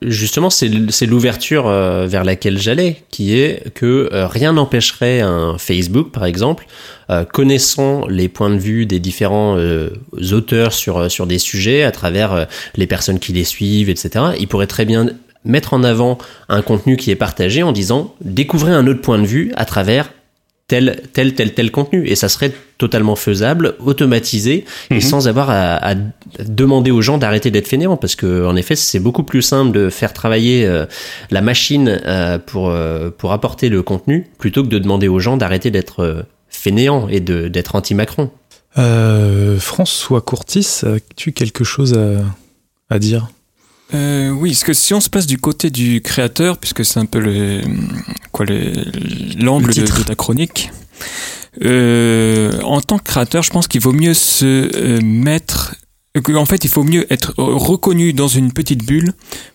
Justement, 0.00 0.48
c'est 0.48 0.68
l'ouverture 1.06 1.66
euh, 1.66 2.06
vers 2.06 2.22
laquelle 2.22 2.56
j'allais, 2.56 3.02
qui 3.10 3.36
est 3.36 3.72
que 3.74 4.08
euh, 4.12 4.28
rien 4.28 4.52
n'empêcherait 4.52 5.20
un 5.20 5.58
Facebook, 5.58 6.12
par 6.12 6.24
exemple, 6.24 6.66
euh, 7.10 7.24
connaissant 7.24 8.06
les 8.06 8.28
points 8.28 8.50
de 8.50 8.58
vue 8.58 8.86
des 8.86 9.00
différents 9.00 9.58
auteurs 10.32 10.72
sur, 10.72 11.10
sur 11.10 11.26
des 11.26 11.38
sujets, 11.38 11.82
à 11.82 11.90
travers 11.90 12.46
les 12.76 12.86
personnes 12.86 13.18
qui 13.18 13.32
les 13.32 13.44
suivent, 13.44 13.90
etc., 13.90 14.26
il 14.38 14.46
pourrait 14.46 14.68
très 14.68 14.84
bien 14.84 15.08
mettre 15.44 15.74
en 15.74 15.82
avant 15.82 16.18
un 16.48 16.62
contenu 16.62 16.96
qui 16.96 17.10
est 17.10 17.16
partagé 17.16 17.62
en 17.62 17.72
disant 17.72 18.14
découvrez 18.20 18.72
un 18.72 18.86
autre 18.86 19.00
point 19.02 19.18
de 19.18 19.26
vue 19.26 19.52
à 19.56 19.64
travers 19.64 20.10
tel, 20.66 21.02
tel, 21.12 21.34
tel, 21.34 21.52
tel 21.54 21.70
contenu. 21.70 22.06
Et 22.08 22.14
ça 22.16 22.28
serait 22.28 22.52
totalement 22.78 23.16
faisable, 23.16 23.74
automatisé, 23.78 24.64
et 24.90 24.94
Mhm. 24.94 25.00
sans 25.00 25.28
avoir 25.28 25.48
à, 25.50 25.74
à 25.76 25.94
demander 26.46 26.90
aux 26.90 27.02
gens 27.02 27.18
d'arrêter 27.18 27.50
d'être 27.50 27.68
fainéants. 27.68 27.96
Parce 27.96 28.16
que, 28.16 28.44
en 28.46 28.56
effet, 28.56 28.74
c'est 28.76 28.98
beaucoup 28.98 29.22
plus 29.22 29.42
simple 29.42 29.72
de 29.72 29.90
faire 29.90 30.12
travailler 30.12 30.66
euh, 30.66 30.86
la 31.30 31.40
machine 31.40 32.00
euh, 32.06 32.38
pour, 32.38 32.70
euh, 32.70 33.10
pour 33.10 33.32
apporter 33.32 33.68
le 33.68 33.82
contenu, 33.82 34.26
plutôt 34.38 34.62
que 34.62 34.68
de 34.68 34.78
demander 34.78 35.08
aux 35.08 35.20
gens 35.20 35.36
d'arrêter 35.36 35.70
d'être 35.70 36.24
fainéants 36.48 37.08
et 37.08 37.20
d'être 37.20 37.74
anti-Macron. 37.76 38.30
François 39.58 40.20
Courtis, 40.20 40.80
as-tu 40.84 41.32
quelque 41.32 41.64
chose 41.64 41.94
à, 41.94 42.22
à 42.94 42.98
dire? 42.98 43.28
Euh, 43.92 44.30
oui, 44.30 44.50
parce 44.50 44.64
que 44.64 44.72
si 44.72 44.94
on 44.94 45.00
se 45.00 45.10
place 45.10 45.26
du 45.26 45.38
côté 45.38 45.70
du 45.70 46.00
créateur, 46.00 46.58
puisque 46.58 46.84
c'est 46.84 46.98
un 46.98 47.06
peu 47.06 47.18
le 47.20 47.60
quoi 48.32 48.46
le- 48.46 48.72
l'angle 49.38 49.68
Le 49.68 49.74
de, 49.74 49.80
de 49.98 50.02
ta 50.04 50.14
chronique, 50.14 50.70
euh, 51.62 52.60
en 52.62 52.80
tant 52.80 52.98
que 52.98 53.04
créateur, 53.04 53.42
je 53.42 53.50
pense 53.50 53.68
qu'il 53.68 53.80
vaut 53.80 53.92
mieux 53.92 54.14
se 54.14 54.44
euh, 54.74 55.00
mettre, 55.02 55.76
en 56.34 56.46
fait, 56.46 56.64
il 56.64 56.70
faut 56.70 56.82
mieux 56.82 57.06
être 57.12 57.34
reconnu 57.36 58.12
dans 58.12 58.28
une 58.28 58.52
petite 58.52 58.84
bulle 58.86 59.12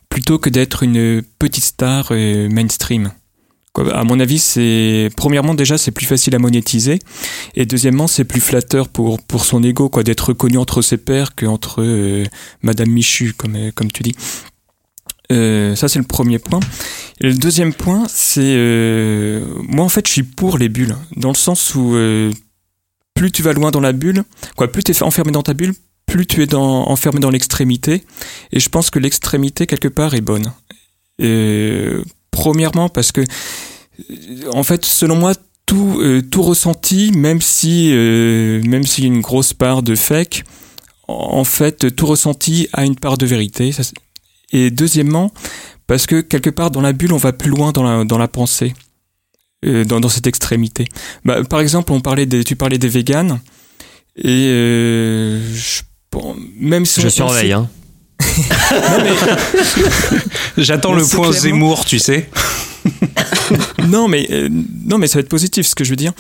plutôt 0.10 0.38
que 0.40 0.50
d'être 0.50 0.84
une 0.84 1.22
petite 1.40 1.64
star 1.64 2.10
euh, 2.12 2.50
mainstream. 2.50 3.12
À 3.78 4.04
mon 4.04 4.20
avis, 4.20 4.40
c'est 4.40 5.10
premièrement 5.16 5.54
déjà 5.54 5.78
c'est 5.78 5.92
plus 5.92 6.06
facile 6.06 6.36
à 6.36 6.40
monétiser 6.40 7.00
et 7.56 7.66
deuxièmement 7.66 8.08
c'est 8.08 8.26
plus 8.26 8.42
flatteur 8.42 8.90
pour 8.90 9.22
pour 9.22 9.46
son 9.46 9.64
ego 9.64 9.90
quoi 9.90 10.04
d'être 10.04 10.30
reconnu 10.30 10.58
entre 10.58 10.82
ses 10.82 10.98
pairs 10.98 11.36
qu'entre 11.36 11.82
euh, 11.82 12.26
Madame 12.62 12.90
Michu 12.90 13.34
comme 13.34 13.56
euh, 13.56 13.72
comme 13.74 13.92
tu 13.92 14.04
dis. 14.04 14.16
Euh, 15.32 15.76
ça 15.76 15.88
c'est 15.88 16.00
le 16.00 16.06
premier 16.06 16.40
point. 16.40 16.60
Et 17.22 17.28
le 17.28 17.36
deuxième 17.36 17.74
point 17.74 18.08
c'est 18.10 18.42
euh, 18.44 19.46
moi 19.68 19.86
en 19.86 19.90
fait 19.90 20.08
je 20.08 20.14
suis 20.14 20.24
pour 20.24 20.58
les 20.58 20.70
bulles 20.70 20.96
dans 21.16 21.30
le 21.30 21.36
sens 21.36 21.76
où 21.76 21.96
euh, 21.96 22.32
plus 23.14 23.32
tu 23.32 23.44
vas 23.44 23.54
loin 23.54 23.70
dans 23.72 23.82
la 23.82 23.94
bulle 23.94 24.24
quoi 24.56 24.72
plus 24.72 24.84
tu 24.84 24.92
es 24.92 25.04
enfermé 25.04 25.32
dans 25.32 25.44
ta 25.44 25.54
bulle 25.54 25.74
plus 26.08 26.26
tu 26.26 26.42
es 26.42 26.48
dans, 26.48 26.88
enfermé 26.88 27.20
dans 27.20 27.30
l'extrémité 27.30 28.04
et 28.52 28.60
je 28.60 28.70
pense 28.70 28.90
que 28.90 28.98
l'extrémité 28.98 29.68
quelque 29.68 29.88
part 29.88 30.16
est 30.16 30.22
bonne. 30.22 30.52
Premièrement 32.40 32.90
parce 32.90 33.12
que 33.12 33.22
en 34.54 34.64
fait 34.64 34.86
selon 34.86 35.16
moi 35.16 35.34
tout 35.66 36.00
euh, 36.02 36.22
tout 36.22 36.42
ressenti 36.42 37.12
même 37.12 37.42
si 37.42 37.90
euh, 37.92 38.62
même 38.64 38.84
s'il 38.86 39.04
y 39.04 39.08
a 39.08 39.14
une 39.14 39.22
grosse 39.22 39.54
part 39.54 39.84
de 39.84 39.96
fake 39.96 40.44
en 41.08 41.44
fait 41.44 41.96
tout 41.96 42.06
ressenti 42.06 42.68
a 42.74 42.86
une 42.86 42.96
part 42.96 43.18
de 43.18 43.26
vérité 43.26 43.72
et 44.52 44.72
deuxièmement 44.72 45.32
parce 45.88 46.06
que 46.08 46.22
quelque 46.22 46.50
part 46.50 46.72
dans 46.72 46.82
la 46.82 46.94
bulle 46.94 47.14
on 47.14 47.18
va 47.18 47.34
plus 47.34 47.50
loin 47.52 47.72
dans 47.72 47.84
la 47.84 48.04
dans 48.06 48.18
la 48.18 48.28
pensée 48.28 48.74
euh, 49.66 49.84
dans, 49.84 50.00
dans 50.00 50.10
cette 50.10 50.28
extrémité 50.28 50.86
bah, 51.26 51.44
par 51.44 51.60
exemple 51.60 51.92
on 51.92 52.00
parlait 52.02 52.26
des 52.26 52.44
tu 52.44 52.56
parlais 52.56 52.78
des 52.78 52.88
véganes 53.00 53.40
et 54.16 54.48
je- 55.54 55.82
bon, 56.12 56.36
même 56.60 56.86
si 56.86 57.02
Je 57.02 57.08
on- 57.08 57.10
surveille, 57.10 57.54
hein. 57.54 57.70
Non, 58.20 59.04
mais- 59.04 59.14
J'attends 60.64 60.94
le 60.94 61.02
point 61.04 61.30
clairement- 61.30 61.32
Zemmour, 61.40 61.86
tu 61.86 62.00
sais. 62.00 62.30
non, 63.88 64.08
mais 64.08 64.28
euh, 64.32 64.50
non, 64.86 64.98
mais 64.98 65.08
ça 65.08 65.16
va 65.16 65.22
être 65.22 65.30
positif. 65.30 65.66
Ce 65.68 65.76
que 65.76 65.84
je 65.84 65.90
veux 65.90 65.96
dire, 65.96 66.14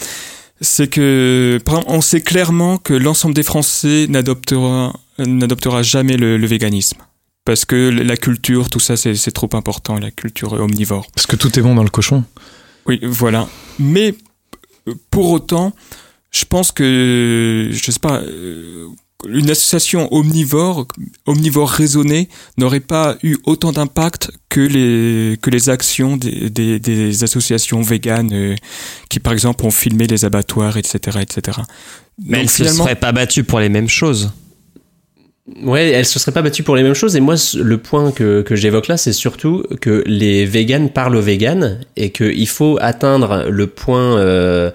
c'est 0.62 0.88
que 0.88 1.60
par 1.65 1.75
exemple, 1.75 1.94
on 1.96 2.01
sait 2.01 2.22
clairement 2.22 2.77
que 2.77 2.94
l'ensemble 2.94 3.34
des 3.34 3.44
Français 3.44 4.08
n'adoptera 4.10 4.94
n'adoptera 5.18 5.84
jamais 5.84 6.15
le, 6.15 6.38
le 6.38 6.48
véganisme 6.48 6.98
parce 7.46 7.65
que 7.65 7.89
la 7.89 8.15
culture, 8.15 8.70
tout 8.70 8.79
ça, 8.79 8.96
c'est 8.96 9.32
trop 9.32 9.50
important. 9.53 9.98
La 10.00 10.12
culture 10.12 10.53
omnivore. 10.53 11.08
Parce 11.15 11.25
que 11.27 11.36
tout 11.36 11.58
est 11.60 11.62
bon 11.62 11.75
dans 11.75 11.84
le 11.84 11.89
cochon. 11.89 12.24
Oui, 12.86 13.00
voilà. 13.03 13.48
Mais 13.79 14.15
euh, 14.88 14.94
pour 15.12 15.32
autant, 15.32 15.74
je 16.32 16.46
pense 16.46 16.72
que 16.72 17.70
je 17.72 17.91
sais 17.91 18.00
pas. 18.00 18.22
Une 19.27 19.49
association 19.49 20.07
omnivore, 20.13 20.88
omnivore 21.25 21.69
raisonnée, 21.69 22.29
n'aurait 22.57 22.79
pas 22.79 23.17
eu 23.21 23.35
autant 23.43 23.73
d'impact 23.73 24.31
que 24.47 24.61
les 24.61 25.38
que 25.38 25.49
les 25.49 25.69
actions 25.69 26.15
des, 26.15 26.49
des, 26.49 26.79
des 26.79 27.23
associations 27.23 27.81
véganes 27.81 28.31
euh, 28.33 28.55
qui, 29.09 29.19
par 29.19 29.33
exemple, 29.33 29.65
ont 29.65 29.71
filmé 29.71 30.07
les 30.07 30.23
abattoirs, 30.23 30.77
etc., 30.77 31.19
etc. 31.21 31.59
Mais 32.17 32.38
Donc, 32.38 32.43
elle 32.43 32.49
se 32.49 32.65
serait 32.65 32.95
pas 32.95 33.11
battue 33.11 33.43
pour 33.43 33.59
les 33.59 33.69
mêmes 33.69 33.89
choses. 33.89 34.31
Ouais, 35.63 35.89
elle 35.89 36.05
se 36.05 36.19
serait 36.19 36.31
pas 36.31 36.41
battue 36.41 36.63
pour 36.63 36.75
les 36.75 36.83
mêmes 36.83 36.93
choses. 36.93 37.15
Et 37.15 37.19
moi, 37.19 37.35
le 37.55 37.77
point 37.77 38.11
que, 38.11 38.41
que 38.41 38.55
j'évoque 38.55 38.88
là, 38.88 38.97
c'est 38.97 39.13
surtout 39.13 39.63
que 39.81 40.03
les 40.05 40.45
véganes 40.45 40.89
parlent 40.89 41.15
aux 41.15 41.21
véganes 41.21 41.81
et 41.95 42.11
qu'il 42.11 42.47
faut 42.47 42.77
atteindre 42.81 43.47
le 43.49 43.67
point, 43.67 44.17
euh, 44.17 44.71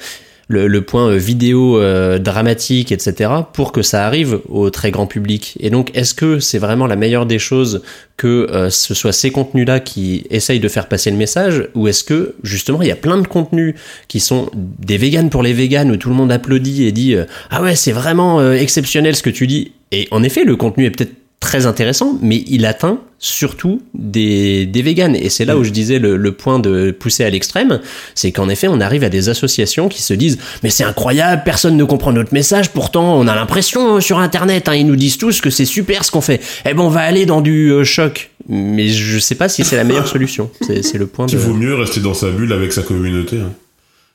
le, 0.48 0.66
le 0.66 0.82
point 0.82 1.08
euh, 1.08 1.16
vidéo 1.16 1.78
euh, 1.78 2.18
dramatique, 2.18 2.92
etc., 2.92 3.30
pour 3.52 3.72
que 3.72 3.82
ça 3.82 4.06
arrive 4.06 4.40
au 4.48 4.70
très 4.70 4.90
grand 4.90 5.06
public. 5.06 5.56
Et 5.60 5.70
donc, 5.70 5.90
est-ce 5.94 6.14
que 6.14 6.38
c'est 6.38 6.58
vraiment 6.58 6.86
la 6.86 6.96
meilleure 6.96 7.26
des 7.26 7.38
choses 7.38 7.82
que 8.16 8.48
euh, 8.50 8.70
ce 8.70 8.94
soit 8.94 9.12
ces 9.12 9.30
contenus-là 9.30 9.80
qui 9.80 10.24
essayent 10.30 10.60
de 10.60 10.68
faire 10.68 10.88
passer 10.88 11.10
le 11.10 11.16
message, 11.16 11.68
ou 11.74 11.88
est-ce 11.88 12.04
que 12.04 12.34
justement 12.44 12.80
il 12.82 12.88
y 12.88 12.92
a 12.92 12.96
plein 12.96 13.18
de 13.18 13.26
contenus 13.26 13.74
qui 14.06 14.20
sont 14.20 14.50
des 14.54 14.98
véganes 14.98 15.30
pour 15.30 15.42
les 15.42 15.52
véganes 15.52 15.90
où 15.90 15.96
tout 15.96 16.08
le 16.08 16.14
monde 16.14 16.30
applaudit 16.30 16.84
et 16.84 16.92
dit 16.92 17.14
euh, 17.14 17.24
ah 17.50 17.62
ouais 17.62 17.74
c'est 17.74 17.92
vraiment 17.92 18.40
euh, 18.40 18.52
exceptionnel 18.52 19.16
ce 19.16 19.22
que 19.22 19.30
tu 19.30 19.46
dis 19.46 19.72
et 19.90 20.06
en 20.12 20.22
effet 20.22 20.44
le 20.44 20.54
contenu 20.54 20.84
est 20.84 20.90
peut-être 20.90 21.12
très 21.40 21.66
intéressant 21.66 22.18
mais 22.22 22.42
il 22.46 22.64
atteint 22.64 23.00
surtout 23.18 23.82
des, 23.94 24.64
des 24.66 24.82
véganes 24.82 25.14
et 25.14 25.28
c'est 25.28 25.44
là 25.44 25.56
où 25.58 25.64
je 25.64 25.70
disais 25.70 25.98
le, 25.98 26.16
le 26.16 26.32
point 26.32 26.58
de 26.58 26.90
pousser 26.90 27.22
à 27.24 27.30
l'extrême 27.30 27.80
c'est 28.14 28.32
qu'en 28.32 28.48
effet 28.48 28.66
on 28.68 28.80
arrive 28.80 29.04
à 29.04 29.08
des 29.10 29.28
associations 29.28 29.88
qui 29.88 30.00
se 30.02 30.14
disent 30.14 30.38
mais 30.62 30.70
c'est 30.70 30.84
incroyable 30.84 31.42
personne 31.44 31.76
ne 31.76 31.84
comprend 31.84 32.12
notre 32.12 32.32
message 32.32 32.70
pourtant 32.70 33.18
on 33.18 33.26
a 33.28 33.34
l'impression 33.34 33.96
euh, 33.96 34.00
sur 34.00 34.18
internet 34.18 34.68
hein, 34.68 34.74
ils 34.74 34.86
nous 34.86 34.96
disent 34.96 35.18
tous 35.18 35.40
que 35.42 35.50
c'est 35.50 35.64
super 35.66 36.04
ce 36.04 36.10
qu'on 36.10 36.20
fait 36.22 36.40
eh 36.64 36.72
ben 36.74 36.80
on 36.82 36.88
va 36.88 37.00
aller 37.02 37.26
dans 37.26 37.40
du 37.42 37.70
euh, 37.72 37.84
choc 37.84 38.30
mais 38.48 38.88
je 38.88 39.18
sais 39.18 39.34
pas 39.34 39.48
si 39.48 39.64
c'est 39.64 39.76
la 39.76 39.84
meilleure 39.84 40.08
solution 40.08 40.50
c'est 40.66 40.82
c'est 40.82 40.98
le 40.98 41.06
point 41.06 41.26
de 41.26 41.32
Il 41.32 41.38
vaut 41.38 41.54
mieux 41.54 41.74
rester 41.74 42.00
dans 42.00 42.14
sa 42.14 42.30
bulle 42.30 42.52
avec 42.52 42.72
sa 42.72 42.82
communauté. 42.82 43.36
hein. 43.40 43.52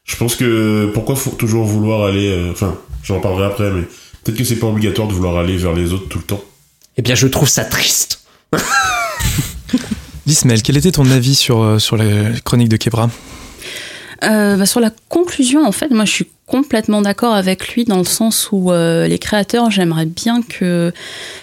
Je 0.06 0.16
pense 0.16 0.36
que 0.36 0.90
pourquoi 0.94 1.16
faut 1.16 1.30
toujours 1.32 1.66
vouloir 1.66 2.06
aller. 2.06 2.30
euh, 2.30 2.52
Enfin, 2.52 2.76
j'en 3.04 3.20
parlerai 3.20 3.46
après, 3.46 3.70
mais 3.72 3.84
peut-être 4.24 4.38
que 4.38 4.44
c'est 4.44 4.56
pas 4.56 4.66
obligatoire 4.68 5.08
de 5.08 5.14
vouloir 5.14 5.38
aller 5.38 5.56
vers 5.58 5.74
les 5.74 5.94
autres 5.94 6.08
tout 6.10 6.18
le 6.18 6.24
temps. 6.24 6.44
Eh 7.00 7.02
bien 7.02 7.16
je 7.16 7.28
trouve 7.28 7.48
ça 7.48 7.64
triste. 7.64 8.20
Ismaël, 10.28 10.62
quel 10.62 10.76
était 10.76 10.92
ton 10.92 11.10
avis 11.10 11.34
sur, 11.34 11.62
euh, 11.64 11.80
sur 11.80 11.96
la 11.96 12.06
chronique 12.44 12.68
de 12.68 12.76
Kebra 12.76 13.10
Euh, 14.26 14.58
bah, 14.58 14.66
sur 14.66 14.82
la 14.82 14.92
conclusion, 15.08 15.66
en 15.66 15.72
fait, 15.72 15.92
moi 15.92 16.04
je 16.04 16.12
suis 16.12 16.28
complètement 16.46 17.02
d'accord 17.02 17.34
avec 17.34 17.70
lui 17.70 17.86
dans 17.86 18.00
le 18.00 18.04
sens 18.04 18.50
où 18.52 18.74
euh, 18.74 19.08
les 19.08 19.18
créateurs, 19.18 19.72
j'aimerais 19.72 20.08
bien 20.08 20.42
que 20.42 20.92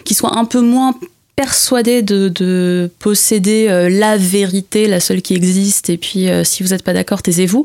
qu'ils 0.04 0.14
soient 0.14 0.36
un 0.36 0.44
peu 0.44 0.60
moins 0.60 0.94
persuadés 1.36 2.00
de, 2.02 2.28
de 2.28 2.90
posséder 2.98 3.66
euh, 3.68 3.90
la 3.90 4.16
vérité, 4.16 4.88
la 4.88 5.00
seule 5.00 5.20
qui 5.20 5.34
existe, 5.34 5.90
et 5.90 5.98
puis 5.98 6.28
euh, 6.30 6.44
si 6.44 6.62
vous 6.62 6.70
n'êtes 6.70 6.82
pas 6.82 6.94
d'accord, 6.94 7.22
taisez-vous. 7.22 7.62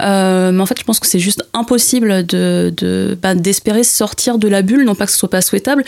Euh, 0.00 0.50
mais 0.52 0.60
en 0.60 0.66
fait, 0.66 0.78
je 0.78 0.84
pense 0.84 0.98
que 0.98 1.06
c'est 1.06 1.20
juste 1.20 1.44
impossible 1.52 2.24
de 2.26 2.72
de- 2.76 3.18
bah, 3.20 3.34
d'espérer 3.34 3.84
sortir 3.84 4.38
de 4.38 4.48
la 4.48 4.62
bulle, 4.62 4.84
non 4.84 4.94
pas 4.94 5.04
que 5.06 5.12
ce 5.12 5.18
soit 5.18 5.30
pas 5.30 5.42
souhaitable, 5.42 5.84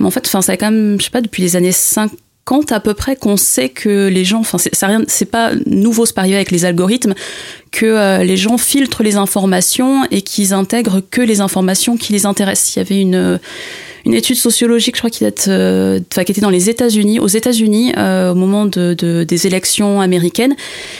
mais 0.00 0.06
en 0.06 0.10
fait, 0.10 0.26
enfin, 0.26 0.42
ça 0.42 0.52
a 0.52 0.56
quand 0.56 0.70
même, 0.72 0.96
je 0.98 1.04
sais 1.04 1.10
pas, 1.10 1.20
depuis 1.20 1.42
les 1.42 1.54
années 1.56 1.72
50 1.72 2.10
quand 2.44 2.72
à 2.72 2.80
peu 2.80 2.94
près 2.94 3.16
qu'on 3.16 3.36
sait 3.36 3.68
que 3.68 4.08
les 4.08 4.24
gens, 4.24 4.40
enfin 4.40 4.58
c'est 4.58 4.86
rien, 4.86 5.02
c'est 5.06 5.30
pas 5.30 5.52
nouveau, 5.66 6.04
pas 6.14 6.22
arrivé 6.22 6.36
avec 6.36 6.50
les 6.50 6.64
algorithmes, 6.64 7.14
que 7.70 7.86
euh, 7.86 8.24
les 8.24 8.36
gens 8.36 8.58
filtrent 8.58 9.02
les 9.02 9.16
informations 9.16 10.04
et 10.10 10.22
qu'ils 10.22 10.52
intègrent 10.52 11.00
que 11.10 11.20
les 11.20 11.40
informations 11.40 11.96
qui 11.96 12.12
les 12.12 12.26
intéressent. 12.26 12.74
Il 12.76 12.78
y 12.80 12.82
avait 12.82 13.00
une 13.00 13.38
une 14.04 14.14
étude 14.14 14.34
sociologique, 14.34 14.96
je 14.96 15.00
crois, 15.00 15.10
qui 15.10 15.22
date, 15.22 15.44
euh, 15.46 16.00
enfin, 16.12 16.24
qui 16.24 16.32
était 16.32 16.40
dans 16.40 16.50
les 16.50 16.68
États-Unis, 16.68 17.20
aux 17.20 17.28
États-Unis, 17.28 17.92
euh, 17.96 18.32
au 18.32 18.34
moment 18.34 18.66
de, 18.66 18.94
de- 18.94 19.22
des 19.22 19.46
élections 19.46 20.00
américaines. 20.00 20.56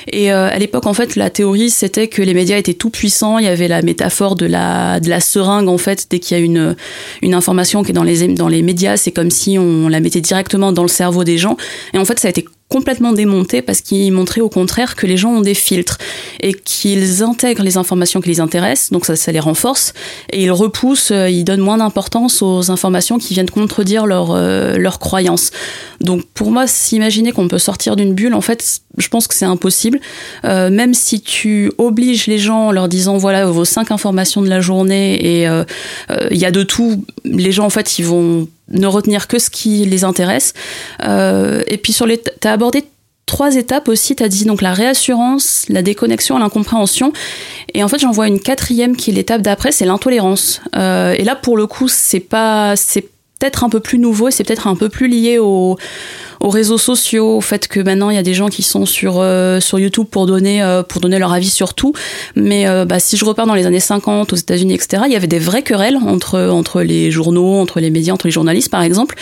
Et 0.06 0.32
euh, 0.32 0.46
à 0.48 0.56
l'époque, 0.60 0.86
en 0.86 0.94
fait, 0.94 1.16
la 1.16 1.28
théorie, 1.28 1.68
c'était 1.68 2.06
que 2.06 2.22
les 2.22 2.32
médias 2.32 2.56
étaient 2.56 2.74
tout 2.74 2.90
puissants. 2.90 3.38
Il 3.40 3.44
y 3.44 3.48
avait 3.48 3.66
la 3.66 3.82
métaphore 3.82 4.36
de 4.36 4.46
la, 4.46 5.00
de 5.00 5.08
la 5.08 5.18
seringue, 5.18 5.66
en 5.66 5.78
fait, 5.78 6.06
dès 6.10 6.20
qu'il 6.20 6.36
y 6.38 6.40
a 6.40 6.44
une, 6.44 6.76
une 7.22 7.34
information 7.34 7.82
qui 7.82 7.90
est 7.90 7.92
dans 7.92 8.04
les, 8.04 8.28
dans 8.28 8.46
les 8.46 8.62
médias, 8.62 8.96
c'est 8.96 9.10
comme 9.10 9.32
si 9.32 9.58
on 9.58 9.88
la 9.88 9.98
mettait 9.98 10.20
directement 10.20 10.70
dans 10.70 10.82
le 10.82 10.88
cerveau 10.88 11.24
des 11.24 11.31
gens. 11.38 11.56
Et 11.92 11.98
en 11.98 12.04
fait, 12.04 12.18
ça 12.18 12.28
a 12.28 12.30
été 12.30 12.44
complètement 12.72 13.12
démonté 13.12 13.60
parce 13.60 13.82
qu'il 13.82 14.10
montrait 14.12 14.40
au 14.40 14.48
contraire 14.48 14.96
que 14.96 15.06
les 15.06 15.18
gens 15.18 15.32
ont 15.32 15.42
des 15.42 15.52
filtres 15.54 15.98
et 16.40 16.54
qu'ils 16.54 17.22
intègrent 17.22 17.62
les 17.62 17.76
informations 17.76 18.22
qui 18.22 18.30
les 18.30 18.40
intéressent, 18.40 18.90
donc 18.92 19.04
ça, 19.04 19.14
ça 19.14 19.30
les 19.30 19.40
renforce, 19.40 19.92
et 20.30 20.42
ils 20.42 20.50
repoussent, 20.50 21.10
euh, 21.10 21.28
ils 21.28 21.44
donnent 21.44 21.60
moins 21.60 21.76
d'importance 21.76 22.40
aux 22.40 22.70
informations 22.70 23.18
qui 23.18 23.34
viennent 23.34 23.50
contredire 23.50 24.06
leurs 24.06 24.30
euh, 24.30 24.90
croyances. 24.98 25.50
Donc 26.00 26.22
pour 26.34 26.50
moi, 26.50 26.66
s'imaginer 26.66 27.32
qu'on 27.32 27.48
peut 27.48 27.58
sortir 27.58 27.94
d'une 27.94 28.14
bulle, 28.14 28.34
en 28.34 28.40
fait, 28.40 28.80
je 28.98 29.08
pense 29.08 29.26
que 29.26 29.34
c'est 29.34 29.44
impossible. 29.44 30.00
Euh, 30.44 30.70
même 30.70 30.94
si 30.94 31.20
tu 31.20 31.72
obliges 31.78 32.26
les 32.26 32.38
gens 32.38 32.68
en 32.68 32.72
leur 32.72 32.88
disant 32.88 33.16
voilà 33.16 33.46
vos 33.46 33.64
cinq 33.64 33.90
informations 33.90 34.42
de 34.42 34.48
la 34.48 34.60
journée 34.60 35.40
et 35.40 35.48
euh, 35.48 35.64
il 36.30 36.36
y 36.36 36.44
a 36.44 36.50
de 36.50 36.62
tout, 36.62 37.04
les 37.24 37.52
gens 37.52 37.64
en 37.64 37.70
fait 37.70 37.98
ils 37.98 38.04
vont 38.04 38.48
ne 38.68 38.86
retenir 38.86 39.28
que 39.28 39.38
ce 39.38 39.50
qui 39.50 39.84
les 39.84 40.04
intéresse. 40.04 40.54
Et 41.02 41.78
puis 41.82 41.92
sur 41.92 42.06
les, 42.06 42.18
t'as 42.18 42.56
trois 43.26 43.56
étapes 43.56 43.88
aussi. 43.88 44.14
T'as 44.14 44.28
dit 44.28 44.44
donc 44.44 44.62
la 44.62 44.74
réassurance, 44.74 45.64
la 45.68 45.82
déconnexion, 45.82 46.38
l'incompréhension. 46.38 47.12
Et 47.74 47.82
en 47.82 47.88
fait, 47.88 47.98
j'en 47.98 48.10
vois 48.10 48.28
une 48.28 48.40
quatrième 48.40 48.96
qui 48.96 49.10
est 49.10 49.14
l'étape 49.14 49.42
d'après, 49.42 49.72
c'est 49.72 49.86
l'intolérance. 49.86 50.60
Euh, 50.76 51.14
et 51.16 51.24
là, 51.24 51.34
pour 51.34 51.56
le 51.56 51.66
coup, 51.66 51.88
c'est 51.88 52.20
pas, 52.20 52.76
c'est 52.76 53.08
peut-être 53.38 53.64
un 53.64 53.68
peu 53.68 53.80
plus 53.80 53.98
nouveau, 53.98 54.30
c'est 54.30 54.44
peut-être 54.44 54.66
un 54.66 54.76
peu 54.76 54.88
plus 54.88 55.08
lié 55.08 55.38
au 55.38 55.76
aux 56.42 56.50
réseaux 56.50 56.78
sociaux, 56.78 57.36
au 57.36 57.40
fait 57.40 57.68
que 57.68 57.78
maintenant 57.78 58.10
il 58.10 58.16
y 58.16 58.18
a 58.18 58.22
des 58.22 58.34
gens 58.34 58.48
qui 58.48 58.62
sont 58.62 58.84
sur 58.84 59.20
euh, 59.20 59.60
sur 59.60 59.78
YouTube 59.78 60.06
pour 60.10 60.26
donner 60.26 60.60
euh, 60.60 60.82
pour 60.82 61.00
donner 61.00 61.18
leur 61.18 61.32
avis 61.32 61.48
sur 61.48 61.72
tout. 61.74 61.92
Mais 62.34 62.68
euh, 62.68 62.84
bah, 62.84 62.98
si 62.98 63.16
je 63.16 63.24
repars 63.24 63.46
dans 63.46 63.54
les 63.54 63.64
années 63.64 63.80
50 63.80 64.32
aux 64.32 64.36
États-Unis, 64.36 64.74
etc., 64.74 65.04
il 65.06 65.12
y 65.12 65.16
avait 65.16 65.28
des 65.28 65.38
vraies 65.38 65.62
querelles 65.62 65.96
entre 65.96 66.48
entre 66.48 66.82
les 66.82 67.12
journaux, 67.12 67.54
entre 67.54 67.78
les 67.78 67.90
médias, 67.90 68.12
entre 68.12 68.26
les 68.26 68.32
journalistes, 68.32 68.70
par 68.70 68.82
exemple. 68.82 69.14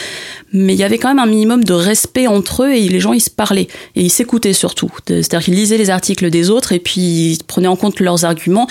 Mais 0.52 0.72
il 0.72 0.78
y 0.80 0.82
avait 0.82 0.98
quand 0.98 1.08
même 1.08 1.18
un 1.18 1.26
minimum 1.26 1.62
de 1.62 1.74
respect 1.74 2.26
entre 2.26 2.64
eux 2.64 2.72
et 2.72 2.88
les 2.88 3.00
gens 3.00 3.12
ils 3.12 3.20
se 3.20 3.30
parlaient 3.30 3.68
et 3.94 4.02
ils 4.02 4.10
s'écoutaient 4.10 4.54
surtout. 4.54 4.90
C'est-à-dire 5.06 5.44
qu'ils 5.44 5.54
lisaient 5.54 5.78
les 5.78 5.90
articles 5.90 6.28
des 6.30 6.48
autres 6.48 6.72
et 6.72 6.80
puis 6.80 7.00
ils 7.00 7.44
prenaient 7.46 7.68
en 7.68 7.76
compte 7.76 8.00
leurs 8.00 8.24
arguments 8.24 8.66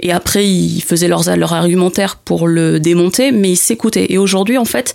et 0.00 0.12
après 0.12 0.46
ils 0.46 0.82
faisaient 0.82 1.08
leurs 1.08 1.34
leur 1.36 1.54
argumentaire 1.54 2.16
pour 2.16 2.46
le 2.46 2.78
démonter, 2.78 3.32
mais 3.32 3.52
ils 3.52 3.56
s'écoutaient. 3.56 4.12
Et 4.12 4.18
aujourd'hui, 4.18 4.58
en 4.58 4.64
fait, 4.66 4.94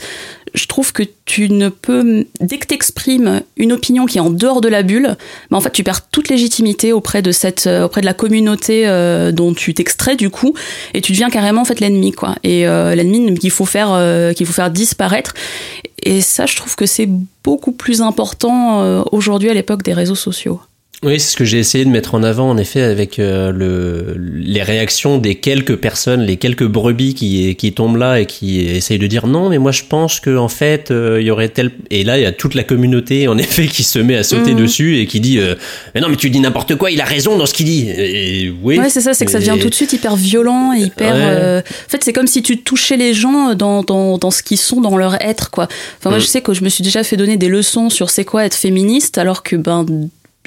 je 0.53 0.65
trouve 0.67 0.91
que 0.91 1.03
tu 1.25 1.49
ne 1.49 1.69
peux, 1.69 2.25
dès 2.39 2.57
que 2.57 2.67
tu 2.67 2.73
exprimes 2.73 3.41
une 3.57 3.71
opinion 3.71 4.05
qui 4.05 4.17
est 4.17 4.21
en 4.21 4.29
dehors 4.29 4.61
de 4.61 4.67
la 4.67 4.83
bulle, 4.83 5.15
bah 5.49 5.57
en 5.57 5.61
fait, 5.61 5.71
tu 5.71 5.83
perds 5.83 6.07
toute 6.09 6.29
légitimité 6.29 6.93
auprès 6.93 7.21
de 7.21 7.31
cette, 7.31 7.67
euh, 7.67 7.85
auprès 7.85 8.01
de 8.01 8.05
la 8.05 8.13
communauté 8.13 8.87
euh, 8.87 9.31
dont 9.31 9.53
tu 9.53 9.73
t'extrais 9.73 10.15
du 10.15 10.29
coup, 10.29 10.53
et 10.93 11.01
tu 11.01 11.11
deviens 11.11 11.29
carrément 11.29 11.61
en 11.61 11.65
fait 11.65 11.79
l'ennemi, 11.79 12.11
quoi. 12.11 12.35
Et 12.43 12.67
euh, 12.67 12.95
l'ennemi 12.95 13.37
qu'il 13.37 13.51
faut 13.51 13.65
faire, 13.65 13.91
euh, 13.93 14.33
qu'il 14.33 14.45
faut 14.45 14.53
faire 14.53 14.71
disparaître. 14.71 15.33
Et 16.03 16.21
ça, 16.21 16.45
je 16.45 16.55
trouve 16.55 16.75
que 16.75 16.85
c'est 16.85 17.09
beaucoup 17.43 17.71
plus 17.71 18.01
important 18.01 18.81
euh, 18.81 19.03
aujourd'hui 19.11 19.49
à 19.49 19.53
l'époque 19.53 19.83
des 19.83 19.93
réseaux 19.93 20.15
sociaux. 20.15 20.61
Oui, 21.01 21.17
c'est 21.17 21.31
ce 21.31 21.37
que 21.37 21.45
j'ai 21.45 21.59
essayé 21.59 21.85
de 21.85 21.89
mettre 21.89 22.13
en 22.13 22.23
avant, 22.23 22.49
en 22.49 22.57
effet, 22.57 22.81
avec 22.81 23.19
euh, 23.19 23.53
le, 23.53 24.17
les 24.19 24.61
réactions 24.61 25.17
des 25.17 25.35
quelques 25.35 25.77
personnes, 25.77 26.23
les 26.23 26.35
quelques 26.35 26.65
brebis 26.67 27.13
qui, 27.13 27.55
qui 27.55 27.71
tombent 27.71 27.95
là 27.95 28.19
et 28.19 28.25
qui 28.25 28.59
essayent 28.65 28.99
de 28.99 29.07
dire 29.07 29.25
non, 29.25 29.47
mais 29.49 29.59
moi 29.59 29.71
je 29.71 29.83
pense 29.87 30.19
que 30.19 30.35
en 30.35 30.49
fait, 30.49 30.91
euh, 30.91 31.21
il 31.21 31.27
y 31.27 31.31
aurait 31.31 31.47
tel. 31.47 31.71
Et 31.89 32.03
là, 32.03 32.17
il 32.17 32.23
y 32.23 32.25
a 32.25 32.33
toute 32.33 32.53
la 32.53 32.65
communauté, 32.65 33.29
en 33.29 33.37
effet, 33.37 33.67
qui 33.67 33.83
se 33.83 33.97
met 33.97 34.17
à 34.17 34.23
sauter 34.23 34.53
Mhm. 34.53 34.59
dessus 34.59 34.97
et 34.99 35.05
qui 35.07 35.21
dit 35.21 35.39
euh, 35.39 35.55
Mais 35.95 36.01
non, 36.01 36.09
mais 36.09 36.17
tu 36.17 36.29
dis 36.29 36.41
n'importe 36.41 36.75
quoi, 36.75 36.91
il 36.91 36.99
a 36.99 37.05
raison 37.05 37.37
dans 37.37 37.45
ce 37.45 37.53
qu'il 37.53 37.67
dit. 37.67 37.87
Et, 37.89 38.53
oui. 38.61 38.77
Ouais, 38.77 38.89
c'est 38.89 38.99
ça, 38.99 39.13
c'est 39.13 39.23
que 39.23 39.31
ça 39.31 39.39
Et- 39.39 39.47
devient 39.47 39.57
tout 39.61 39.69
de 39.69 39.75
suite 39.75 39.93
hyper 39.93 40.17
violent 40.17 40.73
et 40.77 40.81
hyper. 40.81 41.13
Ouais. 41.15 41.21
euh, 41.23 41.59
En 41.61 41.89
fait, 41.89 42.03
c'est 42.03 42.11
comme 42.11 42.27
si 42.27 42.41
tu 42.43 42.57
touchais 42.57 42.97
les 42.97 43.13
gens 43.13 43.53
dans, 43.55 43.83
dans, 43.83 44.17
dans 44.17 44.31
ce 44.31 44.43
qu'ils 44.43 44.57
sont, 44.57 44.81
dans 44.81 44.97
leur 44.97 45.15
être, 45.23 45.49
quoi. 45.49 45.69
Enfin, 45.99 46.09
moi, 46.09 46.17
Mm. 46.17 46.21
je 46.21 46.25
sais 46.25 46.41
que 46.41 46.53
je 46.53 46.61
me 46.61 46.67
suis 46.67 46.83
déjà 46.83 47.03
fait 47.03 47.15
donner 47.15 47.37
des 47.37 47.47
leçons 47.47 47.89
sur 47.89 48.09
c'est 48.09 48.25
quoi 48.25 48.43
être 48.45 48.55
féministe, 48.55 49.17
alors 49.17 49.43
que, 49.43 49.55
ben. 49.55 49.85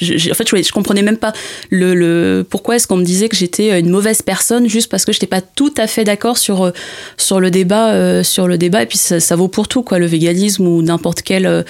Je- 0.00 0.16
je- 0.16 0.30
en 0.30 0.34
fait, 0.34 0.49
je, 0.49 0.62
je 0.62 0.72
comprenais 0.72 1.02
même 1.02 1.16
pas 1.18 1.32
le, 1.70 2.42
pourquoi 2.49 2.76
est-ce 2.76 2.87
qu'on 2.87 2.96
me 2.96 3.04
disait 3.04 3.28
que 3.28 3.37
j'étais 3.37 3.78
une 3.78 3.90
mauvaise 3.90 4.22
personne 4.22 4.68
juste 4.68 4.90
parce 4.90 5.04
que 5.04 5.12
j'étais 5.12 5.26
pas 5.26 5.40
tout 5.40 5.72
à 5.76 5.87
fait 5.87 6.04
d'accord 6.04 6.38
sur 6.38 6.64
euh, 6.66 6.70
sur 7.16 7.40
le 7.40 7.50
débat 7.50 7.92
euh, 7.92 8.22
sur 8.22 8.49
le 8.49 8.58
débat. 8.58 8.82
Et 8.82 8.87
puis 8.87 8.99
ça, 8.99 9.37
vaut 9.37 9.49
pour 9.49 9.68
tout 9.68 9.82
quoi 9.82 9.99
le 9.99 10.06
véganisme 10.06 10.66
ou 10.66 10.82
n'importe 10.82 11.22
quel 11.22 11.46
euh, 11.46 11.62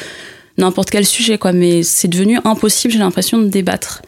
n'importe 0.59 0.91
quel 0.91 1.05
sujet 1.07 1.39
quoi. 1.39 1.53
Mais 1.53 1.83
c'est 1.83 2.09
devenu 2.09 2.39
impossible 2.45 2.93
j'ai 2.93 2.99
l'impression 3.01 3.39
de 3.39 3.49
débattre. 3.49 4.03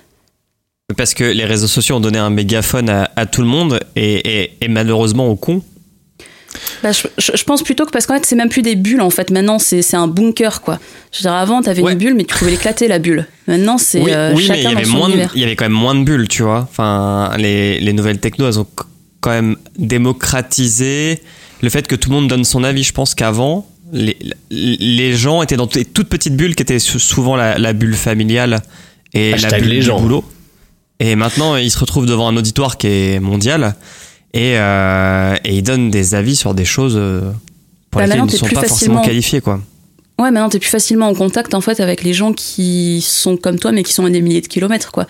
Parce 0.96 1.14
que 1.14 1.24
les 1.24 1.46
réseaux 1.46 1.66
sociaux 1.66 1.96
ont 1.96 2.00
donné 2.00 2.18
un 2.18 2.28
mégaphone 2.30 2.90
à, 2.90 3.26
tout 3.26 3.40
le 3.40 3.46
monde 3.48 3.80
et, 3.96 4.42
et- 4.42 4.50
et 4.60 4.68
malheureusement 4.68 5.28
aux 5.28 5.36
cons. 5.36 5.62
Bah, 6.84 6.90
je, 6.92 7.42
pense 7.44 7.62
plutôt 7.64 7.84
que 7.86 7.90
parce 7.90 8.06
qu'en 8.06 8.14
fait, 8.14 8.26
c'est 8.26 8.36
même 8.36 8.48
plus 8.50 8.62
des 8.62 8.76
bulles, 8.76 9.00
en 9.00 9.10
fait. 9.10 9.30
Maintenant, 9.30 9.58
c'est 9.58 9.80
c'est 9.82 9.96
un 9.96 10.06
bunker, 10.06 10.60
quoi. 10.60 10.78
Je 11.12 11.18
veux 11.18 11.22
dire, 11.22 11.32
avant, 11.32 11.62
t'avais 11.62 11.82
Ouais. 11.82 11.92
une 11.94 11.98
bulle, 11.98 12.14
mais 12.14 12.24
tu 12.24 12.34
pouvais 12.36 12.50
l'éclater, 12.52 12.86
la 12.88 12.98
bulle. 12.98 13.26
Maintenant, 13.48 13.78
c'est 13.78 14.00
oui, 14.02 14.12
euh, 14.12 14.32
oui, 14.36 14.46
mais 14.48 14.58
il 14.58 14.60
y, 14.60 14.62
chacun 14.62 14.70
dans 14.72 14.76
avait 14.76 14.84
son 14.84 14.96
moins 14.98 15.08
de- 15.08 15.12
univers. 15.14 15.32
il 15.34 15.40
y 15.40 15.44
avait 15.44 15.56
quand 15.56 15.64
même 15.64 15.72
moins 15.72 15.94
de 15.96 16.04
bulles, 16.04 16.28
tu 16.28 16.42
vois. 16.42 16.68
Enfin, 16.70 17.32
les, 17.38 17.80
les 17.80 17.92
nouvelles 17.94 18.20
techno, 18.20 18.46
elles 18.46 18.60
ont 18.60 18.66
quand 19.20 19.30
même 19.30 19.56
démocratisé 19.78 21.20
le 21.62 21.70
fait 21.70 21.86
que 21.86 21.94
tout 21.94 22.10
le 22.10 22.16
monde 22.16 22.28
donne 22.28 22.44
son 22.44 22.62
avis. 22.64 22.82
Je 22.82 22.92
pense 22.92 23.14
qu'avant, 23.14 23.66
les, 23.92 24.16
les 24.50 25.14
gens 25.14 25.42
étaient 25.42 25.56
dans 25.56 25.66
des 25.66 25.84
toutes 25.84 26.08
petites 26.08 26.36
bulles 26.36 26.54
qui 26.54 26.62
étaient 26.62 26.78
sou- 26.78 26.98
souvent 26.98 27.36
la, 27.36 27.58
la 27.58 27.72
bulle 27.72 27.94
familiale 27.94 28.60
et 29.12 29.30
la 29.30 29.36
Hashtag 29.36 29.62
bulle 29.62 29.70
les 29.70 29.76
du 29.80 29.82
gens. 29.86 30.00
boulot. 30.00 30.24
Et 31.00 31.16
maintenant, 31.16 31.56
ils 31.56 31.70
se 31.70 31.78
retrouvent 31.78 32.06
devant 32.06 32.28
un 32.28 32.36
auditoire 32.36 32.76
qui 32.78 32.86
est 32.86 33.20
mondial 33.20 33.74
et, 34.34 34.58
euh, 34.58 35.34
et 35.44 35.56
ils 35.56 35.62
donnent 35.62 35.90
des 35.90 36.14
avis 36.14 36.36
sur 36.36 36.52
des 36.54 36.64
choses 36.66 36.94
euh, 36.98 37.20
pour 37.90 38.00
Bah, 38.00 38.06
lesquelles 38.06 38.20
ils 38.20 38.24
ne 38.24 38.30
sont 38.30 38.46
pas 38.46 38.52
forcément 38.60 38.68
facilement- 38.68 39.02
qualifiés, 39.02 39.40
quoi. 39.40 39.60
Ouais, 40.18 40.30
maintenant, 40.30 40.48
t'es 40.48 40.58
plus 40.58 40.68
facilement 40.68 41.08
en 41.08 41.14
contact, 41.14 41.54
en 41.54 41.60
fait, 41.60 41.80
avec 41.80 42.02
les 42.04 42.12
gens 42.12 42.32
qui 42.32 43.00
sont 43.04 43.36
comme 43.36 43.58
toi, 43.58 43.72
mais 43.72 43.82
qui 43.82 43.92
sont 43.92 44.04
à 44.04 44.10
des 44.10 44.20
milliers 44.20 44.42
de 44.42 44.46
kilomètres, 44.48 44.92
quoi. 44.92 45.06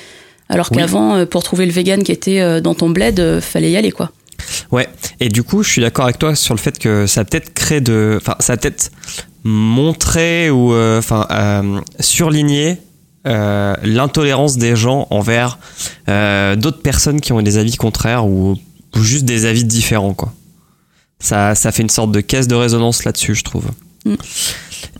Alors 0.48 0.68
Oui. 0.70 0.76
qu'avant, 0.78 1.16
euh, 1.16 1.26
pour 1.26 1.42
trouver 1.42 1.66
le 1.66 1.72
vegan 1.72 2.02
qui 2.02 2.12
était 2.12 2.40
euh, 2.40 2.60
dans 2.60 2.74
ton 2.74 2.90
bled, 2.90 3.40
fallait 3.40 3.70
y 3.70 3.76
aller, 3.76 3.90
quoi. 3.92 4.10
Ouais, 4.70 4.88
et 5.20 5.28
du 5.28 5.42
coup, 5.42 5.62
je 5.62 5.70
suis 5.70 5.80
d'accord 5.80 6.04
avec 6.04 6.18
toi 6.18 6.34
sur 6.34 6.54
le 6.54 6.58
fait 6.60 6.78
que 6.78 7.06
ça 7.06 7.24
peut-être 7.24 7.52
créé 7.54 7.80
de. 7.80 8.18
Enfin, 8.20 8.34
ça 8.40 8.56
peut-être 8.56 8.90
montré 9.44 10.50
ou. 10.50 10.72
euh, 10.72 10.98
Enfin, 10.98 11.26
euh, 11.30 11.80
surligné 12.00 12.78
euh, 13.26 13.74
l'intolérance 13.82 14.56
des 14.58 14.76
gens 14.76 15.06
envers 15.10 15.58
d'autres 16.08 16.82
personnes 16.82 17.20
qui 17.20 17.32
ont 17.32 17.40
des 17.42 17.56
avis 17.58 17.76
contraires 17.76 18.26
ou, 18.26 18.56
ou 18.96 19.02
juste 19.02 19.24
des 19.24 19.44
avis 19.46 19.64
différents, 19.64 20.14
quoi. 20.14 20.32
Ça, 21.20 21.54
ça 21.54 21.72
fait 21.72 21.82
une 21.82 21.88
sorte 21.90 22.12
de 22.12 22.20
caisse 22.20 22.48
de 22.48 22.54
résonance 22.54 23.04
là-dessus, 23.04 23.34
je 23.34 23.44
trouve. 23.44 23.66
Mm. 24.04 24.14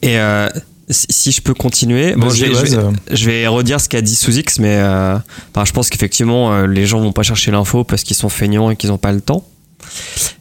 Et 0.03 0.19
euh, 0.19 0.49
si, 0.89 1.07
si 1.11 1.33
je 1.33 1.41
peux 1.43 1.55
continuer, 1.55 2.15
bon, 2.15 2.31
je, 2.31 2.45
vais, 2.47 2.55
je 2.55 2.59
Oaz, 2.61 2.77
vais- 2.77 3.17
je 3.17 3.27
vais 3.31 3.47
redire 3.47 3.81
ce 3.81 3.89
qu'a 3.89 4.01
dit 4.01 4.15
Sous-X, 4.15 4.59
mais 4.59 4.77
euh, 4.77 5.17
enfin, 5.55 5.65
je 5.65 5.73
pense 5.73 5.91
qu'effectivement, 5.91 6.53
euh, 6.55 6.67
les 6.67 6.87
gens 6.87 7.01
vont 7.01 7.13
pas 7.13 7.23
chercher 7.23 7.51
l'info 7.51 7.85
parce 7.85 8.05
qu'ils 8.05 8.17
sont 8.17 8.29
feignants 8.31 8.71
et 8.71 8.77
qu'ils 8.77 8.91
n'ont 8.91 8.99
pas 8.99 9.13
le 9.13 9.21
temps. 9.21 9.45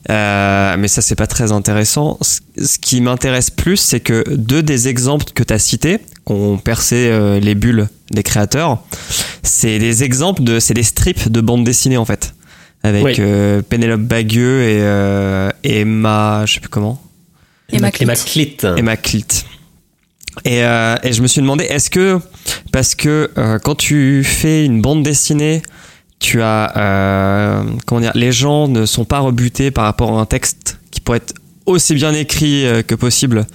Euh, 0.10 0.76
mais 0.78 0.88
ça, 0.88 1.02
c'est 1.02 1.16
pas 1.16 1.28
très 1.28 1.52
intéressant. 1.52 2.18
Ce, 2.22 2.40
ce 2.66 2.78
qui 2.80 3.02
m'intéresse 3.02 3.50
plus, 3.50 3.78
c'est 3.78 4.00
que 4.00 4.24
deux 4.36 4.64
des 4.64 4.88
exemples 4.88 5.26
que 5.34 5.44
tu 5.44 5.54
as 5.54 5.60
cités, 5.60 6.00
qui 6.00 6.32
ont 6.34 6.58
percé 6.58 7.10
euh, 7.10 7.40
les 7.40 7.56
bulles 7.56 7.90
des 8.12 8.24
créateurs, 8.24 8.84
c'est 9.44 9.80
des 9.80 10.04
exemples 10.04 10.44
de. 10.44 10.60
C'est 10.60 10.74
des 10.74 10.84
strips 10.84 11.30
de 11.30 11.42
bande 11.42 11.64
dessinée 11.66 11.98
en 11.98 12.06
fait. 12.06 12.34
Avec 12.84 13.04
Oui. 13.04 13.16
euh, 13.20 13.62
Pénélope 13.62 14.02
Bagieux 14.02 14.62
et, 14.64 14.80
euh, 14.82 15.50
et 15.64 15.80
Emma. 15.82 16.44
Je 16.46 16.56
sais 16.56 16.60
plus 16.60 16.70
comment. 16.70 17.02
Emma 17.72 17.92
Clit. 17.92 18.04
Emma 18.04 18.16
Clit. 18.16 18.58
Emma 18.78 18.98
Clit. 18.98 19.26
Et, 20.46 20.64
euh, 20.64 20.96
et 21.04 21.14
je 21.14 21.22
me 21.22 21.28
suis 21.28 21.42
demandé, 21.42 21.64
est-ce 21.66 21.90
que, 21.90 22.20
parce 22.72 22.96
que 22.96 23.32
euh, 23.38 23.60
quand 23.60 23.76
tu 23.76 24.24
fais 24.24 24.66
une 24.66 24.82
bande 24.82 25.04
dessinée, 25.04 25.62
tu 26.20 26.42
as, 26.42 26.74
euh, 26.76 27.64
comment 27.86 28.02
dire, 28.02 28.12
les 28.16 28.32
gens 28.32 28.68
ne 28.68 28.86
sont 28.86 29.06
pas 29.06 29.20
rebutés 29.20 29.72
par 29.72 29.86
rapport 29.86 30.18
à 30.18 30.22
un 30.22 30.26
texte 30.26 30.80
qui 30.92 31.02
pourrait 31.02 31.18
être 31.20 31.34
aussi 31.66 31.94
bien 31.96 32.14
écrit 32.14 32.66
euh, 32.66 32.82
que 32.82 32.96
possible. 32.96 33.46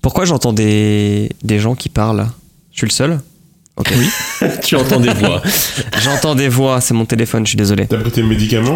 Pourquoi 0.00 0.24
j'entends 0.24 0.52
des, 0.52 1.30
des 1.44 1.58
gens 1.58 1.74
qui 1.74 1.88
parlent? 1.88 2.26
Je 2.72 2.78
suis 2.78 2.86
le 2.86 2.92
seul 2.92 3.20
Ok. 3.76 3.92
Oui. 3.96 4.08
tu 4.62 4.76
entends 4.76 5.00
des 5.00 5.12
voix. 5.14 5.40
J'entends 6.02 6.34
des 6.34 6.48
voix, 6.48 6.80
c'est 6.80 6.94
mon 6.94 7.04
téléphone, 7.06 7.44
je 7.46 7.50
suis 7.50 7.56
désolé. 7.56 7.86
T'as 7.86 7.98
pris 7.98 8.10
tes 8.10 8.22
médicaments? 8.22 8.74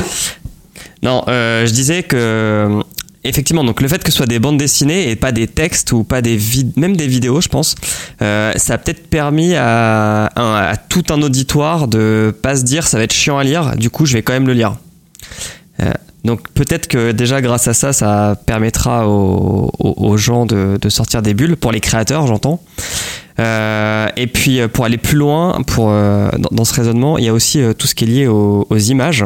Non, 1.02 1.22
euh, 1.28 1.66
je 1.66 1.72
disais 1.72 2.02
que 2.02 2.80
effectivement, 3.24 3.64
donc 3.64 3.80
le 3.82 3.88
fait 3.88 4.02
que 4.02 4.10
ce 4.10 4.16
soit 4.16 4.26
des 4.26 4.38
bandes 4.38 4.56
dessinées 4.56 5.10
et 5.10 5.16
pas 5.16 5.32
des 5.32 5.46
textes 5.48 5.92
ou 5.92 6.04
pas 6.04 6.22
des 6.22 6.38
même 6.76 6.96
des 6.96 7.06
vidéos, 7.08 7.40
je 7.40 7.48
pense, 7.48 7.74
euh, 8.22 8.52
ça 8.56 8.74
a 8.74 8.78
peut-être 8.78 9.08
permis 9.08 9.54
à, 9.54 10.26
à- 10.26 10.70
à 10.70 10.76
tout 10.76 11.02
un 11.10 11.20
auditoire 11.22 11.88
de 11.88 12.34
pas 12.42 12.56
se 12.56 12.62
dire 12.62 12.86
ça 12.86 12.98
va 12.98 13.04
être 13.04 13.12
chiant 13.12 13.36
à 13.36 13.44
lire, 13.44 13.76
du 13.76 13.90
coup 13.90 14.06
je 14.06 14.14
vais 14.14 14.22
quand 14.22 14.32
même 14.32 14.46
le 14.46 14.52
lire. 14.54 14.76
Euh, 15.82 15.90
donc 16.24 16.48
peut-être 16.54 16.86
que 16.88 17.12
déjà 17.12 17.40
grâce 17.42 17.68
à 17.68 17.74
ça, 17.74 17.92
ça 17.92 18.36
permettra 18.46 19.06
aux, 19.08 19.70
aux- 19.78 19.94
aux 20.08 20.16
gens 20.16 20.46
de, 20.46 20.78
de 20.80 20.88
sortir 20.88 21.20
des 21.20 21.34
bulles, 21.34 21.56
pour 21.56 21.72
les 21.72 21.80
créateurs 21.80 22.26
j'entends. 22.26 22.62
Euh, 23.38 24.08
et 24.16 24.26
puis 24.26 24.60
euh, 24.60 24.68
pour 24.68 24.84
aller 24.84 24.98
plus 24.98 25.16
loin, 25.16 25.60
pour, 25.66 25.90
euh, 25.90 26.30
dans, 26.50 26.64
ce 26.64 26.74
raisonnement, 26.74 27.18
il 27.18 27.24
y 27.24 27.28
a 27.28 27.32
aussi 27.32 27.60
tout 27.78 27.86
ce 27.86 27.94
qui 27.94 28.04
est 28.04 28.08
lié 28.08 28.26
aux, 28.26 28.66
images. 28.76 29.24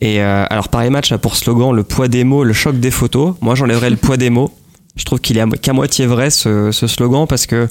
Et 0.00 0.20
alors 0.20 0.68
Paris 0.68 0.90
Match 0.90 1.12
a 1.12 1.18
pour 1.18 1.36
slogan 1.36 1.72
le 1.72 1.82
poids 1.82 2.08
des 2.08 2.24
mots, 2.24 2.44
le 2.44 2.52
choc 2.52 2.78
des 2.78 2.90
photos. 2.90 3.34
Moi 3.40 3.54
j'enlèverais 3.54 3.90
le 3.90 3.96
poids 3.96 4.16
des 4.16 4.28
mots. 4.28 4.52
Je 4.96 5.04
trouve 5.04 5.20
qu'il 5.20 5.38
est 5.38 5.58
qu'à 5.58 5.72
moitié 5.72 6.06
vrai 6.06 6.30
ce, 6.30 6.70
slogan 6.72 7.26
parce 7.26 7.46
que 7.46 7.68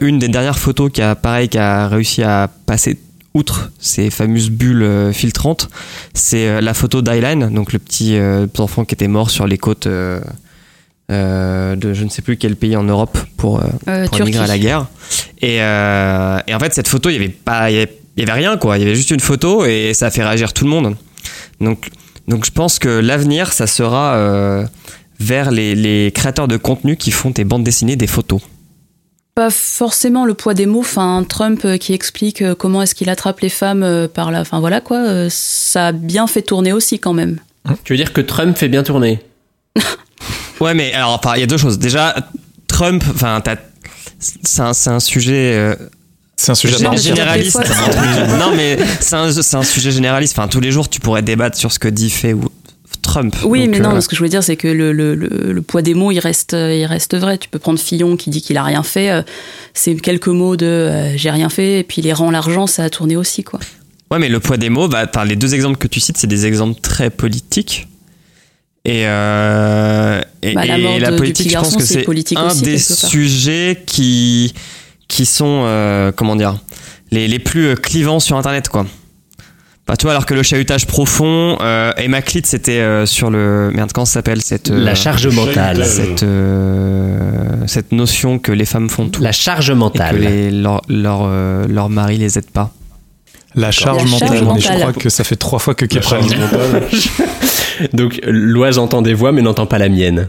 une 0.00 0.18
des 0.18 0.28
dernières 0.28 0.58
photos 0.58 0.90
qui 0.90 1.02
a 1.02 1.14
pareil 1.14 1.48
qui 1.48 1.58
a 1.58 1.88
réussi 1.88 2.22
à 2.22 2.48
passer 2.66 2.98
outre 3.34 3.70
ces 3.78 4.10
fameuses 4.10 4.50
bulles 4.50 5.12
filtrantes, 5.12 5.68
c'est 6.14 6.60
la 6.60 6.74
photo 6.74 7.00
d'Aylan, 7.00 7.50
donc 7.50 7.72
le 7.72 7.78
petit 7.78 8.18
enfant 8.58 8.84
qui 8.84 8.94
était 8.94 9.08
mort 9.08 9.30
sur 9.30 9.46
les 9.46 9.58
côtes 9.58 9.88
euh, 11.12 11.76
de 11.76 11.92
je 11.92 12.04
ne 12.04 12.08
sais 12.08 12.22
plus 12.22 12.36
quel 12.36 12.56
pays 12.56 12.76
en 12.76 12.82
Europe 12.84 13.16
pour, 13.36 13.58
euh, 13.60 13.64
Euh, 13.88 14.06
pour 14.06 14.16
Turquie. 14.16 14.22
émigrer 14.32 14.44
à 14.44 14.46
la 14.48 14.58
guerre. 14.58 14.86
Et, 15.40 15.58
euh, 15.62 16.38
et 16.46 16.54
en 16.54 16.58
fait, 16.58 16.72
cette 16.74 16.88
photo, 16.88 17.08
il 17.10 17.12
y 17.14 17.16
avait 17.16 17.28
pas, 17.28 17.70
il 17.70 17.74
y 17.74 17.76
avait, 17.78 17.98
il 18.16 18.20
y 18.20 18.22
avait 18.30 18.38
rien 18.40 18.56
quoi. 18.56 18.78
Il 18.78 18.80
y 18.82 18.84
avait 18.86 18.94
juste 18.94 19.10
une 19.10 19.20
photo 19.20 19.64
et 19.64 19.92
ça 19.94 20.06
a 20.06 20.10
fait 20.10 20.24
réagir 20.24 20.52
tout 20.52 20.64
le 20.64 20.70
monde. 20.70 20.96
Donc, 21.60 21.90
donc 22.28 22.44
je 22.44 22.50
pense 22.50 22.78
que 22.78 22.88
l'avenir, 22.88 23.52
ça 23.52 23.66
sera 23.66 24.14
euh, 24.16 24.64
vers 25.20 25.50
les, 25.50 25.74
les 25.74 26.12
créateurs 26.12 26.48
de 26.48 26.56
contenu 26.56 26.96
qui 26.96 27.10
font 27.10 27.30
des 27.30 27.44
bandes 27.44 27.64
dessinées, 27.64 27.96
des 27.96 28.06
photos. 28.06 28.40
Pas 29.34 29.48
forcément 29.50 30.26
le 30.26 30.34
poids 30.34 30.52
des 30.52 30.66
mots. 30.66 30.80
Enfin, 30.80 31.24
Trump 31.26 31.66
qui 31.78 31.94
explique 31.94 32.44
comment 32.54 32.82
est-ce 32.82 32.94
qu'il 32.94 33.08
attrape 33.08 33.40
les 33.40 33.48
femmes 33.48 34.08
par 34.12 34.30
la. 34.30 34.42
Enfin 34.42 34.60
voilà 34.60 34.80
quoi. 34.82 35.28
Ça 35.30 35.86
a 35.86 35.92
bien 35.92 36.26
fait 36.26 36.42
tourner 36.42 36.72
aussi 36.74 36.98
quand 36.98 37.14
même. 37.14 37.38
Tu 37.84 37.94
veux 37.94 37.96
dire 37.96 38.12
que 38.12 38.20
Trump 38.20 38.58
fait 38.58 38.68
bien 38.68 38.82
tourner? 38.82 39.20
Ouais, 40.62 40.74
mais 40.74 40.92
alors, 40.94 41.10
enfin, 41.10 41.34
il 41.36 41.40
y 41.40 41.42
a 41.42 41.46
deux 41.46 41.56
choses. 41.58 41.78
Déjà, 41.78 42.14
Trump, 42.68 43.02
enfin, 43.14 43.40
t'as- 43.42 43.56
c'est 44.18 44.60
un, 44.62 44.72
c'est 44.72 44.90
un 44.90 45.00
sujet. 45.00 45.54
euh, 45.56 45.74
C'est 46.36 46.52
un 46.52 46.54
sujet 46.54 46.82
part. 46.82 46.96
généraliste. 46.96 47.58
Non, 48.38 48.52
mais 48.56 48.78
c'est 49.00 49.14
un, 49.16 49.30
c'est 49.32 49.56
un 49.56 49.62
sujet 49.62 49.90
généraliste. 49.90 50.38
Enfin, 50.38 50.48
tous 50.48 50.60
les 50.60 50.70
jours, 50.72 50.88
tu 50.88 51.00
pourrais 51.00 51.22
débattre 51.22 51.56
sur 51.58 51.72
ce 51.72 51.78
que 51.78 51.88
dit 51.88 52.10
fait 52.10 52.32
ou 52.32 52.44
Trump. 53.02 53.34
Oui, 53.44 53.62
Donc, 53.62 53.70
mais 53.70 53.80
non, 53.80 53.96
euh, 53.96 54.00
ce 54.00 54.08
que 54.08 54.14
je 54.14 54.20
voulais 54.20 54.30
dire, 54.30 54.44
c'est 54.44 54.56
que 54.56 54.68
le, 54.68 54.92
le, 54.92 55.14
le, 55.16 55.52
le 55.52 55.62
poids 55.62 55.82
des 55.82 55.94
mots, 55.94 56.12
il 56.12 56.20
reste, 56.20 56.54
euh, 56.54 56.72
il 56.74 56.84
reste 56.86 57.16
vrai. 57.16 57.38
Tu 57.38 57.48
peux 57.48 57.58
prendre 57.58 57.78
Fillon 57.80 58.16
qui 58.16 58.30
dit 58.30 58.40
qu'il 58.42 58.56
a 58.56 58.62
rien 58.62 58.82
fait. 58.84 59.10
euh, 59.10 59.22
C'est 59.74 59.94
quelques 59.96 60.28
mots 60.28 60.56
de 60.56 60.66
euh, 60.66 61.16
j'ai 61.16 61.30
rien 61.30 61.48
fait, 61.48 61.80
et 61.80 61.84
puis 61.84 62.00
les 62.02 62.12
rangs 62.12 62.30
l'argent, 62.30 62.66
ça 62.68 62.84
a 62.84 62.90
tourné 62.90 63.16
aussi, 63.16 63.42
quoi. 63.42 63.58
Ouais, 64.12 64.18
mais 64.18 64.28
le 64.28 64.38
poids 64.40 64.56
des 64.58 64.68
mots, 64.68 64.88
bah, 64.88 65.04
enfin, 65.08 65.24
les 65.24 65.36
deux 65.36 65.54
exemples 65.54 65.78
que 65.78 65.88
tu 65.88 65.98
cites, 66.00 66.18
c'est 66.18 66.26
des 66.26 66.46
exemples 66.46 66.80
très 66.80 67.10
politiques. 67.10 67.88
Et, 68.84 69.04
euh, 69.06 70.20
et, 70.42 70.54
Bah, 70.54 70.64
la 70.66 70.76
et 71.12 71.16
politique, 71.16 71.50
je 71.50 71.56
pense 71.56 71.76
que 71.76 71.84
c'est 71.84 72.04
un 72.36 72.46
aussi, 72.46 72.62
des 72.62 72.78
sujets 72.78 73.82
qui, 73.86 74.52
qui 75.08 75.24
sont, 75.24 75.62
euh, 75.66 76.10
comment 76.10 76.34
dire, 76.36 76.58
les, 77.12 77.28
les 77.28 77.38
plus 77.38 77.66
euh, 77.68 77.74
clivants 77.76 78.18
sur 78.20 78.36
Internet, 78.36 78.68
quoi. 78.68 78.84
Bah, 79.86 79.96
tu 79.96 80.04
vois, 80.04 80.12
alors 80.12 80.26
que 80.26 80.34
le 80.34 80.42
chahutage 80.42 80.86
profond, 80.86 81.58
euh, 81.60 81.92
Emma 81.96 82.22
Clit, 82.22 82.42
c'était 82.44 82.80
euh, 82.80 83.04
sur 83.06 83.30
le. 83.30 83.70
Merde, 83.74 83.90
comment 83.92 84.04
ça 84.04 84.14
s'appelle 84.14 84.40
cette. 84.42 84.70
euh, 84.70 84.78
La 84.82 84.94
charge 84.94 85.26
mentale. 85.28 85.84
Cette, 85.84 86.22
euh, 86.24 87.66
cette 87.66 87.92
notion 87.92 88.38
que 88.38 88.52
les 88.52 88.64
femmes 88.64 88.88
font 88.88 89.08
tout. 89.08 89.22
La 89.22 89.32
charge 89.32 89.70
et 89.70 89.72
que 89.72 89.78
mentale. 89.78 90.18
les, 90.18 90.50
leur, 90.50 90.82
leur, 90.88 91.22
euh, 91.24 91.66
leur 91.68 91.88
mari 91.88 92.16
les 92.18 92.38
aide 92.38 92.50
pas. 92.50 92.72
La 93.54 93.70
charge 93.70 94.04
La 94.04 94.10
mentale, 94.10 94.28
charge 94.28 94.40
mais 94.54 94.60
je 94.60 94.68
mentale. 94.68 94.80
crois 94.80 94.92
que 94.94 95.08
ça 95.10 95.24
fait 95.24 95.36
trois 95.36 95.58
fois 95.58 95.74
que 95.74 95.84
La 95.84 95.88
Kepra 95.88 96.20
mentale. 96.20 96.82
Donc 97.92 98.20
Loise 98.24 98.78
entend 98.78 99.02
des 99.02 99.14
voix 99.14 99.32
mais 99.32 99.42
n'entend 99.42 99.66
pas 99.66 99.78
la 99.78 99.88
mienne. 99.88 100.28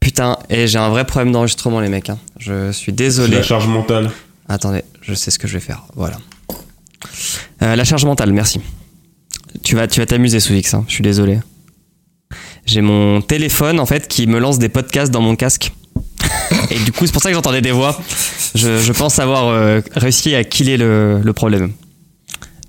Putain, 0.00 0.38
et 0.50 0.66
j'ai 0.68 0.78
un 0.78 0.88
vrai 0.90 1.04
problème 1.04 1.32
d'enregistrement, 1.32 1.80
les 1.80 1.88
mecs. 1.88 2.10
hein. 2.10 2.18
Je 2.38 2.70
suis 2.72 2.92
désolé. 2.92 3.36
la 3.36 3.42
charge 3.42 3.66
mentale. 3.66 4.10
Attendez, 4.48 4.82
je 5.02 5.14
sais 5.14 5.30
ce 5.30 5.38
que 5.38 5.48
je 5.48 5.54
vais 5.54 5.60
faire. 5.60 5.82
Voilà. 5.96 6.18
Euh, 7.62 7.74
la 7.74 7.84
charge 7.84 8.04
mentale, 8.04 8.32
merci. 8.32 8.60
Tu 9.64 9.74
vas, 9.74 9.88
tu 9.88 9.98
vas 10.00 10.06
t'amuser, 10.06 10.38
Souvix. 10.38 10.72
Hein. 10.74 10.84
Je 10.86 10.92
suis 10.94 11.02
désolé. 11.02 11.40
J'ai 12.66 12.82
mon 12.82 13.20
téléphone 13.20 13.80
en 13.80 13.86
fait 13.86 14.06
qui 14.06 14.26
me 14.26 14.38
lance 14.38 14.58
des 14.58 14.68
podcasts 14.68 15.10
dans 15.12 15.22
mon 15.22 15.34
casque. 15.34 15.72
Et 16.70 16.78
du 16.78 16.92
coup, 16.92 17.06
c'est 17.06 17.12
pour 17.12 17.22
ça 17.22 17.30
que 17.30 17.34
j'entendais 17.34 17.60
des 17.62 17.72
voix. 17.72 17.98
Je, 18.54 18.78
je 18.80 18.92
pense 18.92 19.18
avoir 19.18 19.48
euh, 19.48 19.80
réussi 19.94 20.34
à 20.34 20.44
killer 20.44 20.76
le, 20.76 21.20
le 21.22 21.32
problème. 21.32 21.72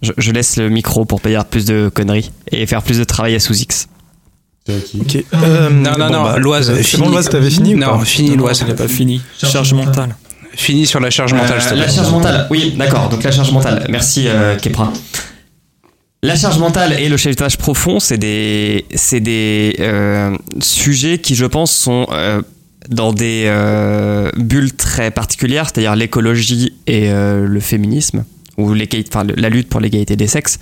Je, 0.02 0.12
je 0.18 0.32
laisse 0.32 0.58
le 0.58 0.70
micro 0.70 1.06
pour 1.06 1.22
pas 1.22 1.30
dire 1.30 1.46
plus 1.46 1.66
de 1.66 1.90
conneries 1.94 2.32
et 2.52 2.66
faire 2.68 2.84
plus 2.84 3.00
de 3.00 3.04
travail 3.04 3.34
à 3.34 3.38
à 3.38 3.40
qui 3.40 5.00
Ok. 5.00 5.24
Euh, 5.34 5.70
Non, 5.70 5.92
non, 5.98 6.08
bon, 6.08 6.14
non, 6.14 6.24
bah, 6.24 6.38
Loise, 6.40 6.74
C'est 6.76 6.84
fini. 6.84 7.04
bon, 7.04 7.10
Loise, 7.10 7.30
t'avais 7.30 7.50
fini 7.50 7.74
ou 7.76 7.78
Non, 7.78 7.98
pas 8.00 8.06
fini 8.06 8.36
Loise. 8.36 8.64
N'est 8.68 8.74
pas 8.76 8.88
fini. 8.88 9.22
Charge 9.42 9.74
mentale. 9.74 10.16
Fini 10.56 10.86
sur 10.86 11.00
la 11.00 11.10
charge 11.10 11.34
mentale, 11.34 11.62
s'il 11.62 11.70
te 11.70 11.74
Euh, 11.76 11.78
la 11.78 11.84
plaît. 11.86 11.94
charge 11.96 12.12
mentale, 12.12 12.48
oui, 12.50 12.74
d'accord. 12.78 13.10
Donc 13.10 13.24
la 13.24 13.32
charge 13.32 13.52
mentale. 13.52 13.86
Merci, 13.90 14.26
euh, 14.28 14.56
Kepra. 14.58 14.92
La 16.24 16.36
charge 16.36 16.58
mentale 16.58 16.94
et 17.00 17.10
le 17.10 17.16
chahutage 17.18 17.58
profond, 17.58 18.00
c'est 18.00 18.18
des, 18.18 18.86
c'est 18.96 19.20
des 19.20 19.76
euh, 19.80 20.36
sujets 20.60 21.20
qui, 21.20 21.36
je 21.36 21.46
pense, 21.46 21.72
sont 21.72 22.08
euh, 22.12 22.42
dans 22.90 23.14
des 23.14 23.44
euh, 23.46 24.30
bulles 24.36 24.74
très 24.74 25.12
particulières, 25.12 25.66
c'est-à-dire 25.72 25.96
l'écologie 25.96 26.74
et 26.88 27.12
euh, 27.12 27.46
le 27.48 27.60
féminisme 27.60 28.26
ou 28.58 28.74
la 28.74 29.50
lutte 29.50 29.70
pour 29.70 29.80
l'égalité 29.80 30.16
des 30.16 30.28
sexes. 30.28 30.60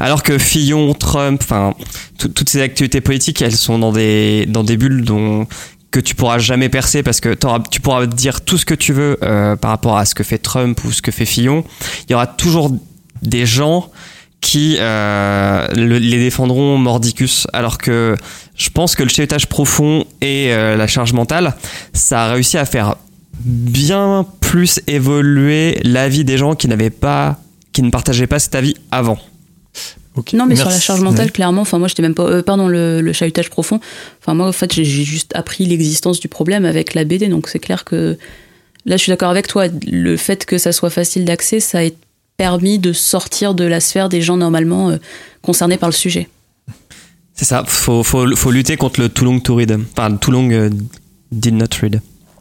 Alors 0.00 0.22
que 0.22 0.36
Fillon, 0.38 0.92
Trump, 0.94 1.40
enfin 1.42 1.74
tout- 2.18 2.28
toutes 2.28 2.48
ces 2.50 2.60
activités 2.60 3.00
politiques, 3.00 3.40
elles 3.42 3.56
sont 3.56 3.78
dans 3.78 3.92
des 3.92 4.44
dans 4.46 4.64
des 4.64 4.76
bulles 4.76 5.02
dont 5.04 5.46
que 5.90 6.00
tu 6.00 6.14
pourras 6.14 6.38
jamais 6.38 6.68
percer 6.68 7.02
parce 7.02 7.20
que 7.20 7.34
tu 7.70 7.80
pourras 7.80 8.04
dire 8.06 8.42
tout 8.42 8.58
ce 8.58 8.66
que 8.66 8.74
tu 8.74 8.92
veux 8.92 9.16
euh, 9.22 9.56
par 9.56 9.70
rapport 9.70 9.96
à 9.96 10.04
ce 10.04 10.14
que 10.14 10.22
fait 10.22 10.36
Trump 10.36 10.78
ou 10.84 10.92
ce 10.92 11.00
que 11.00 11.10
fait 11.10 11.24
Fillon. 11.24 11.64
Il 12.08 12.12
y 12.12 12.14
aura 12.14 12.26
toujours 12.26 12.70
des 13.22 13.46
gens 13.46 13.90
qui 14.42 14.76
euh, 14.78 15.66
le- 15.74 15.98
les 15.98 16.18
défendront 16.18 16.76
mordicus 16.76 17.46
alors 17.54 17.78
que 17.78 18.14
je 18.56 18.68
pense 18.68 18.94
que 18.94 19.02
le 19.02 19.08
chahutage 19.08 19.46
profond 19.46 20.04
et 20.20 20.52
euh, 20.52 20.76
la 20.76 20.86
charge 20.86 21.12
mentale 21.14 21.56
ça 21.94 22.24
a 22.26 22.32
réussi 22.34 22.56
à 22.58 22.64
faire 22.64 22.94
bien 23.44 24.26
plus 24.40 24.80
évoluer 24.86 25.80
l'avis 25.84 26.24
des 26.24 26.38
gens 26.38 26.54
qui 26.54 26.68
n'avaient 26.68 26.90
pas 26.90 27.38
qui 27.72 27.82
ne 27.82 27.90
partageaient 27.90 28.26
pas 28.26 28.38
cet 28.38 28.54
avis 28.54 28.74
avant 28.90 29.18
Non, 30.32 30.46
mais 30.46 30.56
sur 30.56 30.68
la 30.68 30.80
charge 30.80 31.00
mentale, 31.00 31.30
clairement, 31.30 31.62
enfin, 31.62 31.78
moi, 31.78 31.86
j'étais 31.86 32.02
même 32.02 32.14
pas. 32.14 32.24
euh, 32.24 32.42
pardon, 32.42 32.66
le, 32.66 33.00
le 33.00 33.12
chahutage 33.12 33.50
profond. 33.50 33.78
Enfin, 34.20 34.34
moi, 34.34 34.48
en 34.48 34.52
fait, 34.52 34.72
j'ai 34.72 34.84
j'ai 34.84 35.04
juste 35.04 35.30
appris 35.36 35.64
l'existence 35.64 36.18
du 36.18 36.26
problème 36.28 36.64
avec 36.64 36.94
la 36.94 37.04
BD, 37.04 37.28
donc 37.28 37.48
c'est 37.48 37.60
clair 37.60 37.84
que. 37.84 38.18
Là, 38.84 38.96
je 38.96 39.02
suis 39.02 39.10
d'accord 39.10 39.30
avec 39.30 39.46
toi. 39.46 39.66
Le 39.86 40.16
fait 40.16 40.44
que 40.46 40.56
ça 40.58 40.72
soit 40.72 40.90
facile 40.90 41.24
d'accès, 41.24 41.60
ça 41.60 41.80
a 41.80 41.90
permis 42.36 42.78
de 42.78 42.92
sortir 42.92 43.54
de 43.54 43.64
la 43.64 43.80
sphère 43.80 44.08
des 44.08 44.22
gens 44.22 44.36
normalement 44.38 44.90
euh, 44.90 44.96
concernés 45.42 45.76
par 45.76 45.88
le 45.90 45.94
sujet. 45.94 46.28
c'est 47.34 47.44
ça 47.44 47.64
faut, 47.66 48.02
faut, 48.02 48.34
faut 48.34 48.50
lutter 48.50 48.76
contre 48.76 49.00
le 49.00 49.08
too 49.08 49.24
long 49.24 49.40
to 49.40 49.54
read 49.56 49.72
enfin 49.92 50.16
too 50.16 50.30
long 50.30 50.48
euh, 50.50 50.70
did 51.32 51.54
not 51.54 51.66
read 51.82 52.00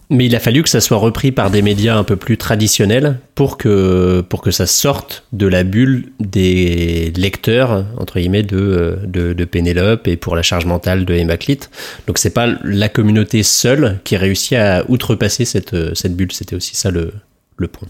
Mais 0.10 0.26
il 0.28 0.36
a 0.38 0.40
fallu 0.40 0.64
que 0.64 0.70
ça 0.70 0.80
soit 0.80 0.96
repris 0.98 1.34
par 1.34 1.52
des 1.52 1.62
médias 1.62 1.98
un 1.98 2.06
peu 2.06 2.16
plus 2.16 2.38
traditionnels 2.38 3.20
pour 3.36 3.58
que, 3.58 4.22
pour 4.30 4.42
que 4.42 4.52
ça 4.52 4.66
sorte 4.66 5.26
de 5.34 5.48
la 5.48 5.64
bulle 5.66 6.06
des 6.22 7.12
lecteurs, 7.18 7.86
entre 7.98 8.18
guillemets, 8.20 8.44
de, 8.44 9.00
de, 9.06 9.34
de 9.34 9.46
Pénélope 9.46 10.08
et 10.08 10.16
pour 10.16 10.38
la 10.38 10.44
charge 10.44 10.66
mentale 10.66 11.04
de 11.04 11.14
Emma 11.14 11.36
Clit. 11.36 11.60
Donc 12.08 12.20
c'est 12.20 12.30
pas 12.30 12.48
la 12.64 12.88
communauté 12.88 13.44
seule 13.44 14.00
qui 14.06 14.16
réussit 14.16 14.54
à 14.54 14.86
outrepasser 14.90 15.44
cette, 15.44 15.76
cette 15.94 16.16
bulle, 16.16 16.32
c'était 16.32 16.56
aussi 16.56 16.76
ça 16.78 16.90
le, 16.90 17.12
le 17.58 17.68
point. 17.68 17.88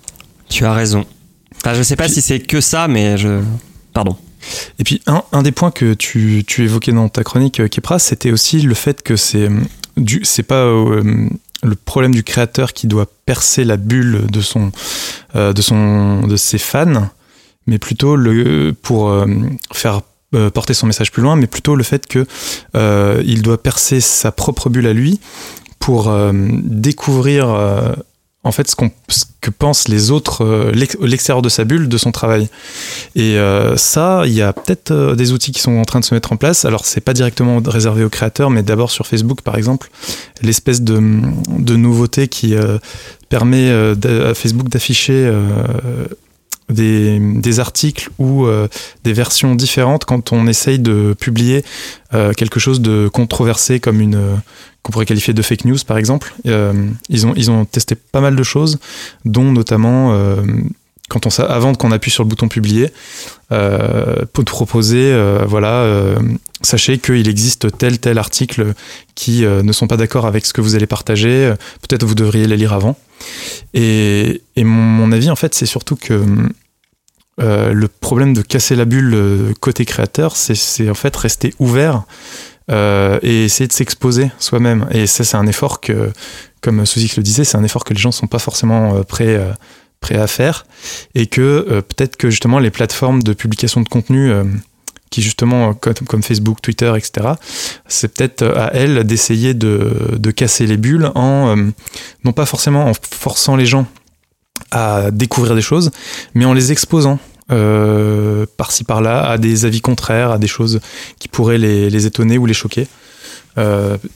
tu 0.50 0.66
as 0.66 0.74
raison 0.74 1.06
enfin, 1.58 1.76
je 1.76 1.84
sais 1.84 1.96
pas 1.96 2.08
si 2.08 2.22
c'est 2.22 2.40
que 2.40 2.62
ça 2.62 2.88
mais 2.88 3.18
je 3.18 3.42
pardon 3.94 4.16
Et 4.80 4.84
puis, 4.84 5.02
un, 5.08 5.22
un 5.34 5.44
des 5.44 5.52
points 5.52 5.72
que 5.72 5.94
tu, 5.94 6.44
tu 6.48 6.64
évoquais 6.64 6.94
dans 6.94 7.10
ta 7.10 7.24
chronique, 7.24 7.60
euh, 7.60 7.68
Kepra, 7.68 8.00
c'était 8.00 8.32
aussi 8.32 8.60
le 8.62 8.74
fait 8.74 9.04
que 9.04 9.16
c'est 9.16 9.50
euh, 9.50 9.60
du- 9.98 10.22
c'est 10.24 10.44
pas 10.44 10.64
euh, 10.64 11.28
le 11.63 11.76
problème 11.76 12.13
du 12.13 12.24
créateur 12.24 12.74
qui 12.74 12.88
doit 12.88 13.08
percer 13.26 13.63
la 13.63 13.78
bulle 13.78 14.28
de 14.30 14.41
son, 14.41 14.72
euh, 15.36 15.54
de 15.54 15.62
son, 15.62 16.22
de 16.28 16.36
ses 16.38 16.58
fans, 16.58 17.10
mais 17.65 17.80
plutôt 17.80 18.15
le, 18.15 18.74
pour 18.82 19.10
euh, 19.10 19.26
faire 19.74 20.02
euh, 20.36 20.50
porter 20.50 20.74
son 20.74 20.88
message 20.88 21.12
plus 21.12 21.24
loin, 21.24 21.36
mais 21.36 21.48
plutôt 21.48 21.76
le 21.76 21.84
fait 21.84 22.06
que 22.08 22.26
il 23.24 23.41
doit 23.41 23.62
percer 23.62 24.02
sa 24.02 24.32
propre 24.32 24.70
bulle 24.70 24.88
à 24.88 24.93
lui 24.93 25.20
pour 25.80 26.13
découvrir 26.34 27.96
en 28.48 28.52
fait 28.52 28.68
ce, 28.70 28.76
que 29.42 29.52
pensent 29.52 29.88
les 29.88 30.10
autres, 30.12 30.44
euh, 30.44 30.72
l'ex- 30.74 30.98
l'extérieur 31.02 31.42
de 31.42 31.50
sa 31.50 31.64
bulle, 31.64 31.88
de 31.88 31.98
son 31.98 32.12
travail. 32.12 32.50
Et 33.16 33.38
euh, 33.38 33.78
ça, 33.78 34.24
il 34.26 34.34
y 34.34 34.42
a 34.42 34.52
peut-être 34.54 34.92
euh, 34.92 35.16
des 35.16 35.32
outils 35.32 35.52
qui 35.52 35.62
sont 35.62 35.78
en 35.78 35.86
train 35.86 36.00
de 36.00 36.06
se 36.06 36.14
mettre 36.14 36.32
en 36.34 36.38
place. 36.38 36.66
Alors 36.66 36.86
c'est 36.86 37.02
pas 37.02 37.14
directement 37.14 37.62
réservé 37.66 38.04
aux 38.04 38.10
créateurs, 38.10 38.50
mais 38.50 38.64
d'abord 38.64 38.92
sur 38.92 39.06
Facebook 39.06 39.42
par 39.42 39.56
exemple, 39.58 39.90
l'espèce 40.42 40.82
de, 40.82 40.98
de 41.72 41.76
nouveauté 41.76 42.28
qui 42.28 42.56
euh, 42.56 42.78
permet 43.30 43.70
euh, 43.70 44.32
à 44.32 44.34
Facebook 44.34 44.70
d'afficher 44.70 45.26
euh, 45.28 45.42
des, 46.70 47.60
articles 47.60 48.10
ou 48.18 48.46
euh, 48.46 48.68
des 49.04 49.14
versions 49.14 49.56
différentes 49.56 50.06
quand 50.06 50.34
on 50.34 50.48
essaye 50.48 50.80
de 50.80 51.16
publier 51.20 51.64
euh, 52.14 52.34
quelque 52.34 52.60
chose 52.60 52.82
de 52.82 53.10
controversé 53.12 53.80
comme 53.80 54.02
une 54.02 54.16
euh, 54.16 54.36
qu'on 54.84 54.92
pourrait 54.92 55.06
qualifier 55.06 55.34
de 55.34 55.42
fake 55.42 55.66
news 55.66 55.78
par 55.86 55.98
exemple. 55.98 56.34
Euh, 56.46 56.90
ils, 57.10 57.26
ont, 57.26 57.34
ils 57.36 57.52
ont 57.52 57.66
testé 57.66 57.96
pas 57.96 58.22
mal 58.22 58.36
de 58.36 58.44
choses, 58.44 58.80
dont 59.26 59.52
notamment 59.52 60.18
quand 61.10 61.26
on, 61.26 61.30
avant 61.43 61.74
qu'on 61.74 61.91
appuie 61.91 62.12
sur 62.12 62.24
le 62.24 62.30
bouton 62.30 62.48
publier, 62.48 62.91
euh, 63.52 64.26
pour 64.34 64.43
te 64.43 64.52
proposer, 64.52 65.12
euh, 65.13 65.46
voilà, 65.48 65.82
euh, 65.84 66.17
sachez 66.62 66.98
qu'il 66.98 67.28
existe 67.30 67.78
tel 67.78 68.00
tel 68.00 68.17
article 68.17 68.74
qui 69.15 69.43
ne 69.43 69.72
sont 69.72 69.88
pas 69.88 69.98
d'accord 69.98 70.26
avec 70.26 70.46
ce 70.46 70.54
que 70.54 70.62
vous 70.62 70.76
allez 70.76 70.88
partager. 70.88 71.54
Peut-être 71.88 72.04
vous 72.04 72.15
devriez 72.15 72.48
les 72.48 72.58
lire 72.58 72.74
avant. 72.74 72.98
Et, 73.74 74.41
et 74.56 74.63
mon, 74.63 75.12
avis, 75.12 75.30
en 75.30 75.36
fait, 75.36 75.56
c'est 75.56 75.65
surtout 75.65 75.96
que 75.96 76.22
le 77.39 77.88
problème 77.88 78.34
de 78.34 78.41
casser 78.41 78.76
la 78.76 78.86
bulle 78.86 79.54
côté 79.60 79.86
créateur, 79.86 80.36
c'est- 80.36 80.89
en 80.89 80.93
fait 80.96 81.15
rester 81.15 81.54
ouvert 81.60 82.04
et 82.70 83.46
essayer 83.46 83.67
de 83.67 83.74
s'exposer 83.74 84.32
soi-même. 84.39 84.88
Et 84.91 85.08
ça, 85.08 85.24
c'est 85.24 85.38
un 85.38 85.48
effort 85.48 85.80
que, 85.80 86.12
comme 86.62 86.86
Suzix 86.86 87.15
le 87.17 87.24
disait, 87.24 87.43
c'est 87.43 87.58
un 87.58 87.63
effort 87.63 87.84
que 87.84 87.93
les 87.93 88.00
gens 88.00 88.12
sont 88.12 88.28
pas 88.28 88.39
forcément 88.39 89.04
prêts, 89.04 89.39
prêts 90.00 90.18
à 90.18 90.28
faire. 90.28 90.66
Et 91.16 91.28
que 91.28 91.42
euh, 91.42 91.82
peut-être 91.82 92.18
que 92.18 92.30
justement 92.30 92.60
les 92.60 92.72
plateformes 92.72 93.24
de 93.24 93.34
publication 93.34 93.82
de 93.82 93.90
contenu, 93.90 94.32
euh, 94.32 94.44
qui 95.10 95.22
justement, 95.22 95.70
euh, 95.70 95.94
comme, 96.06 96.24
Facebook, 96.24 96.62
Twitter, 96.62 96.92
etc., 96.96 97.30
c'est 97.88 98.14
peut-être 98.14 98.44
à 98.44 98.72
elles 98.74 99.04
d'essayer 99.06 99.54
de, 99.54 100.32
casser 100.36 100.68
les 100.68 100.78
bulles 100.78 101.12
en, 101.16 101.56
non 102.24 102.34
pas 102.34 102.46
forcément 102.46 102.90
en 102.90 102.94
forçant 102.94 103.56
les 103.56 103.66
gens 103.66 103.88
à 104.72 105.12
découvrir 105.12 105.56
des 105.56 105.62
choses, 105.62 105.92
mais 106.34 106.46
en 106.46 106.54
les 106.54 106.72
exposant 106.72 107.20
par-ci 108.58 108.84
par-là 108.84 109.26
à 109.26 109.38
des 109.38 109.64
avis 109.64 109.80
contraires, 109.80 110.32
à 110.32 110.38
des 110.38 110.48
choses 110.48 110.82
qui 111.18 111.30
pourraient 111.30 111.58
les, 111.58 111.90
les 111.90 112.06
étonner 112.06 112.38
ou 112.38 112.46
les 112.46 112.54
choquer, 112.54 112.88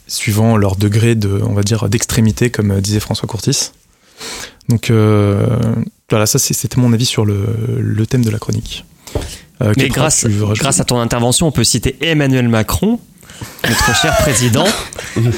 suivant 0.07 0.57
leur 0.57 0.75
degré 0.75 1.15
de, 1.15 1.41
on 1.41 1.53
va 1.53 1.63
dire, 1.63 1.87
d'extrémité, 1.87 2.49
comme 2.49 2.81
disait 2.81 2.99
François 2.99 3.29
Courtis. 3.29 3.71
Donc 4.69 4.89
euh, 4.89 5.45
voilà, 6.09 6.25
ça 6.25 6.39
c'est- 6.39 6.53
c'était 6.53 6.79
mon 6.79 6.93
avis 6.93 7.05
sur 7.05 7.25
le, 7.25 7.45
le 7.79 8.05
thème 8.05 8.23
de 8.23 8.29
la 8.29 8.39
chronique. 8.39 8.85
Euh, 9.61 9.73
Mais 9.77 9.89
grâce, 9.89 10.25
à 10.79 10.83
ton 10.85 10.99
intervention, 10.99 11.47
on 11.47 11.51
peut 11.51 11.63
citer 11.63 11.95
Emmanuel 12.01 12.47
Macron, 12.47 12.99
notre 13.67 13.95
cher 14.01 14.15
président, 14.17 14.65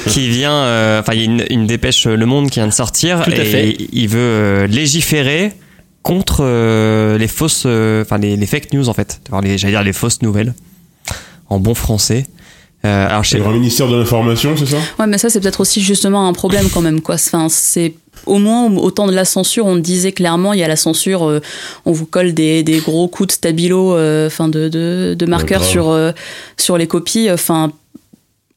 qui 0.08 0.28
vient. 0.28 0.52
euh, 0.54 1.00
Enfin, 1.00 1.12
il 1.14 1.18
y 1.18 1.22
a 1.22 1.24
une, 1.26 1.44
une 1.50 1.66
dépêche 1.66 2.06
Le 2.06 2.24
Monde 2.26 2.48
qui 2.50 2.58
vient 2.60 2.66
de 2.68 2.72
sortir 2.72 3.22
Tout 3.24 3.30
à 3.32 3.34
et 3.36 3.44
fait. 3.44 3.76
il 3.92 4.08
veut 4.08 4.18
euh, 4.20 4.66
légiférer 4.66 5.52
contre 6.02 6.38
euh, 6.40 7.18
les 7.18 7.28
fausses, 7.28 7.64
euh, 7.66 8.02
enfin 8.02 8.18
les, 8.18 8.36
les 8.36 8.46
fake 8.46 8.72
news 8.74 8.88
en 8.88 8.94
fait, 8.94 9.20
j'allais 9.30 9.56
dire 9.72 9.82
les 9.82 9.92
fausses 9.94 10.20
nouvelles, 10.22 10.54
en 11.48 11.58
bon 11.58 11.74
français. 11.74 12.26
Euh, 12.84 13.06
alors, 13.08 13.24
aura 13.40 13.50
un 13.50 13.54
ministère 13.54 13.88
de 13.88 13.96
l'information, 13.96 14.54
c'est 14.58 14.66
ça? 14.66 14.76
Ouais, 14.98 15.06
mais 15.06 15.16
ça, 15.16 15.30
c'est 15.30 15.40
peut-être 15.40 15.60
aussi 15.60 15.80
justement 15.82 16.28
un 16.28 16.34
problème 16.34 16.68
quand 16.72 16.82
même, 16.82 17.00
quoi. 17.00 17.14
Enfin, 17.14 17.48
c'est 17.48 17.94
au 18.26 18.38
moins 18.38 18.70
au 18.74 18.90
temps 18.90 19.06
de 19.06 19.12
la 19.12 19.24
censure, 19.24 19.66
on 19.66 19.76
disait 19.76 20.12
clairement, 20.12 20.52
il 20.52 20.60
y 20.60 20.62
a 20.62 20.68
la 20.68 20.76
censure, 20.76 21.24
euh, 21.28 21.40
on 21.84 21.92
vous 21.92 22.06
colle 22.06 22.32
des, 22.34 22.62
des 22.62 22.78
gros 22.78 23.08
coups 23.08 23.28
de 23.28 23.32
stabilo, 23.32 23.94
euh, 23.96 24.26
enfin 24.26 24.48
de, 24.48 24.68
de, 24.68 25.14
de 25.18 25.26
marqueurs 25.26 25.64
sur 25.64 25.90
euh, 25.90 26.12
sur 26.56 26.76
les 26.78 26.86
copies. 26.86 27.30
Enfin, 27.30 27.72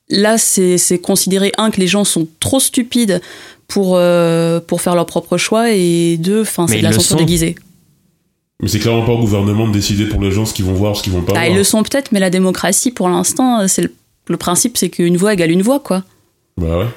là, 0.09 0.37
c'est 0.37 0.99
considéré 1.01 1.51
un 1.57 1.71
que 1.71 1.79
les 1.79 1.87
gens 1.87 2.03
sont 2.03 2.27
trop 2.39 2.59
stupides 2.59 3.21
pour 3.67 3.93
euh, 3.95 4.59
pour 4.59 4.81
faire 4.81 4.95
leur 4.95 5.05
propre 5.05 5.37
choix 5.37 5.71
et 5.71 6.17
deux, 6.17 6.43
c'est 6.45 6.77
de 6.77 6.83
la 6.83 6.91
censure 6.93 7.17
déguisée. 7.17 7.55
Mais 8.61 8.69
c'est 8.69 8.79
clairement 8.79 9.05
pas 9.05 9.11
au 9.11 9.19
gouvernement 9.19 9.67
de 9.67 9.73
décider 9.73 10.05
pour 10.05 10.19
les 10.21 10.31
gens 10.31 10.45
ce 10.45 10.53
qu'ils 10.53 10.65
vont 10.65 10.73
voir, 10.73 10.95
ce 10.95 11.03
qu'ils 11.03 11.13
vont 11.13 11.21
pas 11.21 11.33
Bah, 11.33 11.39
voir. 11.41 11.51
ils 11.51 11.55
le 11.55 11.63
sont 11.63 11.83
peut-être, 11.83 12.11
mais 12.11 12.19
la 12.19 12.31
démocratie, 12.31 12.89
pour 12.89 13.07
l'instant, 13.07 13.67
c'est 13.67 13.83
le, 13.83 13.93
le 14.29 14.37
principe, 14.37 14.77
c'est 14.77 14.89
qu'une 14.89 15.15
voix 15.15 15.33
égale 15.33 15.51
une 15.51 15.61
voix, 15.61 15.79
quoi. 15.79 16.03
Bah 16.57 16.79
ouais. 16.79 16.87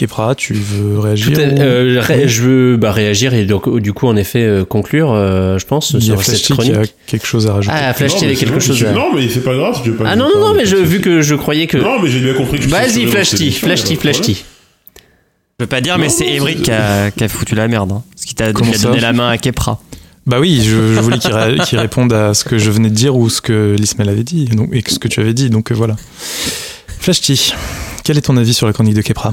Kepra, 0.00 0.34
tu 0.34 0.54
veux 0.54 0.98
réagir 0.98 1.32
Tout 1.34 1.40
à- 1.40 1.44
ou- 1.44 1.60
euh, 1.60 2.00
ré- 2.00 2.26
je 2.28 2.42
veux 2.42 2.76
bah, 2.76 2.90
réagir 2.92 3.34
et 3.34 3.44
donc 3.44 3.78
du 3.78 3.92
coup 3.92 4.06
en 4.06 4.16
effet 4.16 4.42
euh, 4.42 4.64
conclure, 4.64 5.12
euh, 5.12 5.58
je 5.58 5.66
pense, 5.66 5.90
Il 5.90 6.04
y 6.06 6.10
a 6.10 6.14
sur 6.14 6.22
cette 6.22 6.34
Flashty 6.36 6.46
qui 6.54 6.70
a 6.70 6.72
chronique. 6.74 6.94
quelque 7.06 7.26
chose 7.26 7.46
à 7.46 7.52
rajouter. 7.54 7.76
Ah, 7.78 7.92
Flash 7.94 8.16
TV 8.16 8.34
quelque 8.34 8.54
bon, 8.54 8.60
chose. 8.60 8.76
je- 8.76 8.86
à- 8.86 8.92
Non, 8.92 9.14
mais 9.14 9.28
c'est 9.28 9.44
pas 9.44 9.54
grave, 9.54 9.78
tu 9.84 9.90
veux 9.90 9.96
pas. 9.96 10.04
Ah 10.08 10.16
non 10.16 10.28
je 10.32 10.38
non 10.38 10.48
non, 10.48 10.54
mais 10.54 10.64
je, 10.66 10.76
vu 10.76 11.00
que 11.00 11.20
je 11.22 11.34
croyais 11.34 11.66
que. 11.66 11.76
Non, 11.78 12.00
mais 12.02 12.08
j'ai 12.10 12.20
bien 12.20 12.34
compris 12.34 12.58
que 12.58 12.66
Vas-y 12.66 13.06
Flashty, 13.06 13.44
y 13.44 13.48
a 13.48 13.50
pas 13.68 13.74
de 13.76 13.96
Flashty. 14.00 14.34
je 15.58 15.64
veux 15.64 15.68
pas 15.68 15.80
dire, 15.80 15.98
mais 15.98 16.08
c'est 16.08 16.38
c'est- 16.38 16.54
qui 16.62 16.70
a, 16.70 17.10
qui 17.10 17.22
a 17.24 17.28
foutu 17.28 17.54
la 17.54 17.68
merde, 17.68 17.92
hein, 17.92 18.02
parce 18.14 18.24
qu'il 18.24 18.34
t'a 18.34 18.50
il 18.50 18.74
a 18.74 18.78
donné 18.78 19.00
la 19.00 19.12
main 19.12 19.28
à 19.28 19.36
Kepra. 19.38 19.80
Bah 20.26 20.38
oui, 20.40 20.60
je, 20.64 20.94
je 20.94 21.00
voulais 21.00 21.18
qu'il 21.18 21.32
ré- 21.32 21.58
qu'il 21.66 21.78
réponde 21.78 22.12
à 22.12 22.34
ce 22.34 22.44
que 22.44 22.56
je 22.58 22.70
venais 22.70 22.88
de 22.90 22.94
dire 22.94 23.16
ou 23.16 23.28
ce 23.28 23.40
que 23.40 23.74
l'Ismaël 23.78 24.10
avait 24.10 24.22
dit 24.22 24.44
donc, 24.46 24.68
et 24.72 24.82
ce 24.86 24.98
que 24.98 25.08
tu 25.08 25.20
avais 25.20 25.34
dit. 25.34 25.50
Donc 25.50 25.72
voilà. 25.72 25.96
Flashty, 27.00 27.52
quel 28.04 28.18
est 28.18 28.22
ton 28.22 28.36
avis 28.36 28.54
sur 28.54 28.66
la 28.66 28.72
chronique 28.72 28.94
de 28.94 29.02
Kepra? 29.02 29.32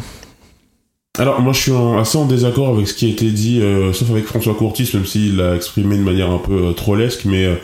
Alors, 1.19 1.41
moi, 1.41 1.51
je 1.53 1.60
suis 1.60 1.71
en- 1.71 1.97
assez 1.97 2.17
en 2.17 2.25
désaccord 2.25 2.75
avec 2.75 2.88
ce 2.88 2.93
qui 2.93 3.06
a 3.06 3.10
été 3.10 3.32
dit, 3.32 3.60
euh, 3.62 3.91
sauf 3.93 4.10
avec 4.12 4.25
François 4.25 4.53
Courtis, 4.53 4.89
même 4.93 5.06
s'il 5.06 5.38
l'a 5.38 5.56
exprimé 5.56 5.97
de 5.97 6.03
manière 6.03 6.30
un 6.32 6.38
peu 6.38 6.67
euh, 6.67 6.71
trollesque. 6.73 7.25
Mais 7.25 7.45
euh, 7.45 7.56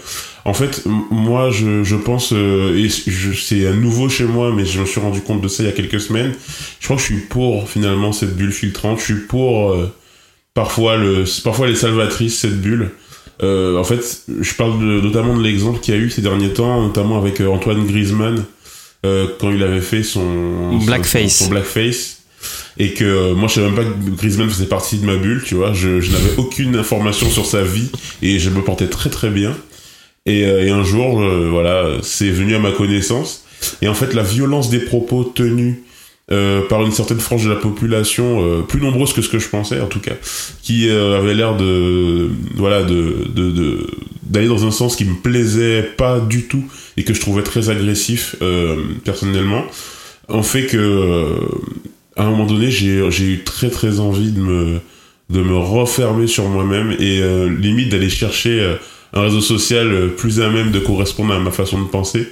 en 0.45 0.53
fait, 0.53 0.83
moi, 1.11 1.49
je, 1.51 1.83
je 1.83 1.95
pense, 1.95 2.33
euh, 2.33 2.75
et 2.75 2.89
c'est 2.89 3.67
à 3.67 3.73
nouveau 3.73 4.09
chez 4.09 4.23
moi, 4.25 4.51
mais 4.55 4.65
je 4.65 4.79
me 4.81 4.85
suis 4.85 4.99
rendu 4.99 5.21
compte 5.21 5.41
de 5.41 5.47
ça 5.47 5.63
il 5.63 5.67
y 5.67 5.69
a 5.69 5.73
quelques 5.73 6.01
semaines. 6.01 6.33
Je 6.79 6.85
crois 6.87 6.95
que 6.97 7.01
je 7.03 7.07
suis 7.07 7.21
pour, 7.29 7.69
finalement, 7.69 8.11
cette 8.11 8.35
bulle 8.35 8.51
filtrante. 8.51 8.99
Je 8.99 9.03
suis 9.05 9.21
pour, 9.27 9.71
euh, 9.71 9.93
parfois, 10.55 10.97
le, 10.97 11.23
parfois 11.43 11.67
les 11.67 11.75
salvatrices, 11.75 12.39
cette 12.39 12.59
bulle. 12.59 12.89
Euh, 13.43 13.77
en 13.77 13.83
fait, 13.83 14.23
je 14.41 14.53
parle 14.55 14.79
de- 14.79 15.01
notamment 15.01 15.35
de 15.37 15.43
l'exemple 15.43 15.79
qu'il 15.79 15.93
y 15.93 15.97
a 15.97 15.99
eu 15.99 16.09
ces 16.09 16.21
derniers 16.21 16.53
temps, 16.53 16.81
notamment 16.81 17.17
avec 17.17 17.41
Antoine 17.41 17.85
Griezmann, 17.85 18.43
euh, 19.05 19.27
quand 19.39 19.51
il 19.51 19.61
avait 19.63 19.81
fait 19.81 20.01
son 20.03 20.77
Blackface. 20.85 21.35
son, 21.37 21.45
son 21.45 21.49
blackface, 21.51 22.22
et 22.77 22.93
que 22.93 23.03
euh, 23.03 23.33
moi 23.33 23.47
je 23.47 23.55
savais 23.55 23.67
même 23.69 23.75
pas 23.75 23.83
que 23.83 24.17
Griezmann 24.17 24.49
faisait 24.49 24.65
partie 24.65 24.97
de 24.97 25.05
ma 25.05 25.15
bulle, 25.15 25.43
tu 25.45 25.55
vois. 25.55 25.73
Je, 25.73 26.01
je 26.01 26.11
n'avais 26.11 26.35
aucune 26.37 26.75
information 26.75 27.29
sur 27.29 27.45
sa 27.45 27.63
vie 27.63 27.89
et 28.21 28.39
je 28.39 28.49
me 28.49 28.61
portais 28.61 28.87
très 28.87 29.09
très 29.09 29.29
bien. 29.29 29.55
Et, 30.25 30.45
euh, 30.45 30.65
et 30.65 30.69
un 30.69 30.83
jour, 30.83 31.21
euh, 31.21 31.49
voilà, 31.49 31.97
c'est 32.01 32.29
venu 32.29 32.55
à 32.55 32.59
ma 32.59 32.71
connaissance. 32.71 33.45
Et 33.81 33.87
en 33.87 33.93
fait, 33.93 34.13
la 34.13 34.23
violence 34.23 34.69
des 34.69 34.79
propos 34.79 35.23
tenus 35.23 35.75
euh, 36.31 36.61
par 36.69 36.81
une 36.83 36.93
certaine 36.93 37.19
frange 37.19 37.43
de 37.43 37.49
la 37.49 37.57
population, 37.57 38.41
euh, 38.41 38.61
plus 38.61 38.79
nombreuse 38.79 39.11
que 39.11 39.21
ce 39.21 39.27
que 39.27 39.39
je 39.39 39.49
pensais 39.49 39.81
en 39.81 39.87
tout 39.87 39.99
cas, 39.99 40.13
qui 40.61 40.87
euh, 40.87 41.17
avait 41.17 41.33
l'air 41.33 41.57
de, 41.57 42.29
voilà, 42.55 42.83
de, 42.83 43.27
de, 43.35 43.85
d'aller 44.23 44.47
dans 44.47 44.65
un 44.65 44.71
sens 44.71 44.95
qui 44.95 45.03
me 45.03 45.15
plaisait 45.15 45.83
pas 45.83 46.21
du 46.21 46.43
tout 46.43 46.63
et 46.95 47.03
que 47.03 47.13
je 47.13 47.19
trouvais 47.19 47.43
très 47.43 47.69
agressif 47.69 48.37
personnellement, 49.03 49.65
en 50.29 50.43
fait 50.43 50.67
que 50.67 51.39
à 52.15 52.23
un 52.23 52.29
moment 52.29 52.45
donné, 52.45 52.69
j'ai, 52.69 52.99
eu 52.99 53.43
très 53.43 53.69
très 53.69 53.99
envie 53.99 54.31
de 54.31 54.39
me, 54.39 54.79
de 55.29 55.41
me 55.41 55.57
refermer 55.57 56.27
sur 56.27 56.47
moi-même 56.47 56.91
et 56.99 57.21
euh, 57.21 57.49
limite 57.49 57.89
d'aller 57.89 58.09
chercher 58.09 58.59
euh, 58.59 58.75
un 59.13 59.21
réseau 59.21 59.41
social 59.41 59.91
euh, 59.91 60.07
plus 60.07 60.41
à 60.41 60.49
même 60.49 60.71
de 60.71 60.79
correspondre 60.79 61.33
à 61.33 61.39
ma 61.39 61.51
façon 61.51 61.81
de 61.81 61.87
penser, 61.87 62.27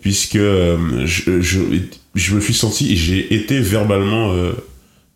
puisque 0.00 0.38
je, 0.38 1.40
je, 1.40 1.60
je 2.14 2.34
me 2.34 2.40
suis 2.40 2.54
senti 2.54 2.92
et 2.92 2.96
j'ai 2.96 3.34
été 3.34 3.60
verbalement 3.60 4.34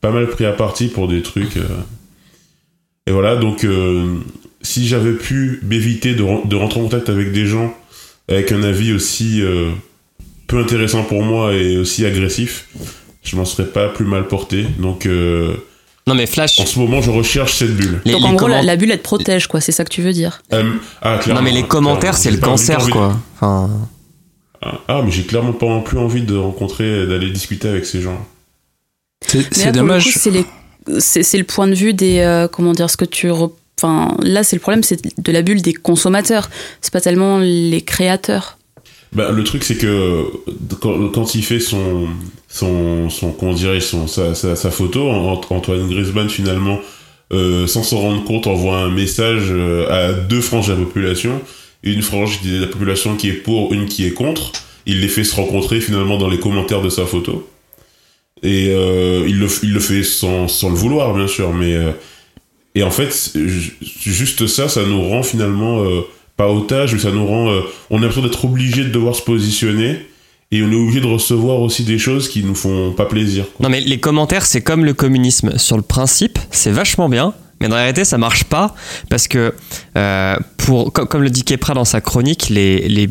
pas 0.03 0.11
mal 0.11 0.29
pris 0.29 0.45
à 0.45 0.53
partie 0.53 0.89
pour 0.89 1.09
des 1.09 1.23
trucs. 1.23 1.57
Et 3.07 3.11
voilà, 3.11 3.37
donc 3.37 3.67
si 4.61 4.87
j'avais 4.87 5.15
pu 5.15 5.61
m'éviter 5.63 6.13
de, 6.13 6.47
de 6.47 6.57
rentrer 6.57 6.81
en 6.81 6.83
contact 6.83 7.09
avec 7.09 7.33
des 7.33 7.47
gens 7.47 7.75
avec 8.29 8.53
un 8.53 8.63
avis 8.63 8.93
aussi 8.93 9.43
peu 10.47 10.59
intéressant 10.59 11.03
pour 11.03 11.23
moi 11.23 11.55
et 11.55 11.79
aussi 11.79 12.05
agressif, 12.05 12.69
je 13.25 13.35
m'en 13.37 13.45
serais 13.45 13.67
pas 13.67 13.89
plus 13.89 14.05
mal 14.05 14.29
porté. 14.29 14.65
Donc 14.79 15.07
euh, 15.07 15.57
Non 16.07 16.15
mais 16.15 16.27
Flash, 16.27 16.61
en 16.61 16.67
ce 16.67 16.79
moment, 16.79 17.01
je 17.03 17.11
recherche 17.11 17.55
cette 17.55 17.75
bulle. 17.77 18.01
les, 18.05 18.13
Donc 18.13 18.25
en 18.25 18.33
gros, 18.35 18.47
la, 18.49 18.57
comment- 18.59 18.67
la 18.67 18.77
bulle, 18.77 18.91
elle 18.93 18.99
te 18.99 19.03
protège, 19.05 19.47
quoi. 19.49 19.61
C'est 19.61 19.73
ça 19.73 19.85
que 19.85 19.91
tu 19.91 20.03
veux 20.03 20.13
dire. 20.13 20.43
Euh, 20.53 20.71
ah, 21.03 21.19
non 21.29 21.43
mais 21.43 21.51
les 21.53 21.65
commentaires, 21.65 22.17
c'est 22.17 22.31
le 22.31 22.37
cancer 22.39 22.81
envie- 22.81 22.93
quoi. 22.93 23.17
Enfin, 23.37 23.71
Ah, 24.63 24.79
Ah, 24.89 25.03
mais 25.05 25.11
j'ai 25.11 25.25
clairement 25.25 25.53
pas 25.53 25.81
plus 25.81 25.99
envie 25.99 26.23
de 26.23 26.37
rencontrer, 26.37 27.07
d'aller 27.07 27.31
discuter 27.31 27.69
avec 27.69 27.85
ces 27.85 28.01
gens. 28.01 28.25
C'est 29.27 29.67
le 29.67 29.73
dommage. 29.73 30.09
c'est 30.99 31.39
le 31.39 31.45
point 31.45 31.67
de 31.67 31.75
vue 31.75 31.95
des 31.95 32.19
euh, 32.21 32.47
comment 32.49 32.73
dire 32.73 32.91
ce 32.91 32.97
que 32.99 33.05
tu 33.07 33.31
enfin 33.31 34.15
là 34.23 34.45
c'est 34.45 34.55
le 34.57 34.61
problème 34.61 34.83
c'est 34.83 35.01
de 35.19 35.33
la 35.33 35.41
bulle 35.43 35.63
des 35.63 35.73
consommateurs 35.73 36.51
c'est 36.83 36.93
pas 36.93 37.01
tellement 37.01 37.39
les 37.39 37.81
créateurs 37.81 38.59
Bah, 39.15 39.31
le 39.31 39.45
truc, 39.45 39.63
c'est 39.63 39.77
que 39.77 40.25
quand, 40.81 41.35
il 41.37 41.45
fait 41.45 41.61
son, 41.61 42.09
son, 42.49 43.09
son 43.11 43.31
comment 43.31 43.53
dirais 43.53 43.81
son, 43.81 44.09
sa, 44.09 44.35
sa, 44.35 44.71
photo, 44.71 45.09
Ant- 45.09 45.41
Antoine 45.51 45.89
Griezmann, 45.89 46.29
finalement, 46.29 46.81
euh, 47.33 47.69
sans 47.69 47.85
s'en 47.85 47.99
rendre 48.01 48.25
compte, 48.25 48.47
envoie 48.49 48.79
un 48.79 48.91
message 48.91 49.45
euh, 49.51 49.89
à 49.89 50.13
deux 50.13 50.41
franges 50.41 50.67
de 50.67 50.73
la 50.73 50.79
population, 50.81 51.41
une 51.85 52.03
frange 52.03 52.43
de 52.43 52.61
la 52.61 52.67
population 52.67 53.17
qui 53.17 53.29
est 53.29 53.35
pour, 53.35 53.73
une 53.73 53.87
qui 53.87 54.05
est 54.05 54.13
contre. 54.13 54.51
Il 54.87 55.01
les 55.01 55.09
fait 55.09 55.25
se 55.25 55.37
rencontrer 55.37 55.81
finalement 55.81 56.19
dans 56.19 56.29
les 56.29 56.39
commentaires 56.41 56.83
de 56.83 56.91
sa 56.91 57.07
photo. 57.07 57.49
Et 58.43 58.69
euh, 58.71 59.25
il, 59.29 59.39
le, 59.39 59.47
il 59.63 59.73
le 59.73 59.81
fait 59.81 60.03
sans, 60.03 60.49
sans 60.49 60.71
le 60.71 60.75
vouloir, 60.77 61.15
bien 61.15 61.29
sûr, 61.29 61.53
mais... 61.53 61.75
euh, 61.75 61.93
et 62.75 62.83
en 62.83 62.91
fait, 62.91 63.31
ju- 63.35 63.77
juste 63.81 64.49
ça, 64.49 64.69
ça 64.69 64.85
nous 64.85 65.09
rend 65.09 65.23
finalement 65.23 65.85
euh, 65.85 66.01
pas 66.37 66.51
otages, 66.51 66.93
mais 66.95 67.01
ça 67.01 67.11
nous 67.11 67.27
rend. 67.27 67.51
euh, 67.51 67.61
on 67.91 67.99
a 67.99 68.01
l'impression 68.01 68.23
d'être 68.23 68.45
obligé 68.45 68.85
de 68.85 68.91
devoir 68.91 69.15
se 69.15 69.23
positionner 69.23 70.07
et 70.51 70.63
on 70.63 70.71
est 70.71 70.75
obligé 70.75 71.01
de 71.01 71.07
recevoir 71.07 71.61
aussi 71.61 71.85
des 71.85 71.99
choses 71.99 72.29
qui 72.29 72.43
nous 72.43 72.55
font 72.55 72.93
pas 72.93 73.07
plaisir. 73.07 73.45
Non 73.61 73.69
mais 73.69 73.81
les 73.81 73.99
commentaires 73.99 74.47
c'est 74.47 74.61
comme 74.61 74.85
le 74.85 74.95
communisme. 74.95 75.59
Sur 75.59 75.77
le 75.77 75.83
principe 75.83 76.39
c'est 76.51 76.71
vachement 76.71 77.09
bien, 77.09 77.35
mais 77.61 77.69
dans 77.69 77.77
la 77.77 77.83
réalité 77.83 78.05
ça 78.05 78.19
marche 78.19 78.45
pas 78.45 78.75
parce 79.11 79.29
que 79.29 79.55
euh, 79.97 80.37
comme, 80.93 81.23
le 81.23 81.31
dit 81.31 81.45
Kepra 81.45 81.75
dans 81.75 81.85
sa 81.85 82.01
chronique, 82.01 82.49
les, 82.51 83.09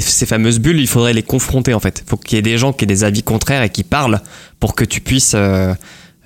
ces 0.00 0.26
fameuses 0.26 0.58
bulles 0.58 0.80
il 0.80 0.88
faudrait 0.88 1.12
les 1.12 1.22
confronter 1.22 1.74
en 1.74 1.80
fait. 1.80 2.02
Il 2.04 2.10
faut 2.10 2.16
qu'il 2.16 2.36
y 2.36 2.38
ait 2.38 2.42
des 2.42 2.58
gens 2.58 2.72
qui 2.72 2.84
aient 2.84 2.88
des 2.88 3.04
avis 3.04 3.22
contraires 3.22 3.62
et 3.62 3.70
qui 3.70 3.84
parlent 3.84 4.20
pour 4.58 4.74
que 4.74 4.84
tu 4.84 5.00
puisses 5.00 5.32
euh, 5.34 5.74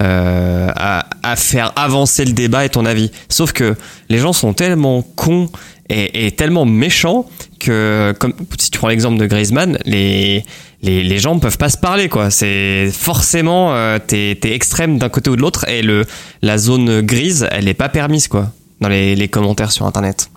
euh, 0.04 0.68
à, 0.76 1.36
faire 1.36 1.72
avancer 1.76 2.24
le 2.24 2.32
débat 2.32 2.64
et 2.64 2.68
ton 2.68 2.84
avis. 2.84 3.10
Sauf 3.28 3.52
que 3.52 3.74
les 4.08 4.18
gens 4.18 4.32
sont 4.32 4.52
tellement 4.52 5.02
cons 5.02 5.48
et, 5.88 6.30
tellement 6.32 6.64
méchants 6.64 7.26
que, 7.58 8.14
comme 8.20 8.34
si 8.58 8.70
tu 8.70 8.78
prends 8.78 8.88
l'exemple 8.88 9.18
de 9.18 9.26
Griezmann, 9.26 9.78
les, 9.84 10.44
les, 10.82 11.18
gens 11.18 11.34
ne 11.34 11.40
peuvent 11.40 11.58
pas 11.58 11.70
se 11.70 11.78
parler 11.78 12.08
quoi. 12.08 12.30
C'est 12.30 12.90
forcément 12.92 13.74
euh, 13.74 13.98
t'es 13.98 14.38
extrême 14.42 14.98
d'un 14.98 15.08
côté 15.08 15.30
ou 15.30 15.36
de 15.36 15.40
l'autre 15.40 15.68
et 15.68 15.82
le 15.82 16.04
la 16.42 16.58
zone 16.58 17.00
grise 17.00 17.48
elle 17.50 17.66
est 17.66 17.74
pas 17.74 17.88
permise 17.88 18.28
quoi 18.28 18.52
dans 18.80 18.88
les 18.88 19.28
commentaires 19.28 19.72
sur 19.72 19.86
internet. 19.86 20.28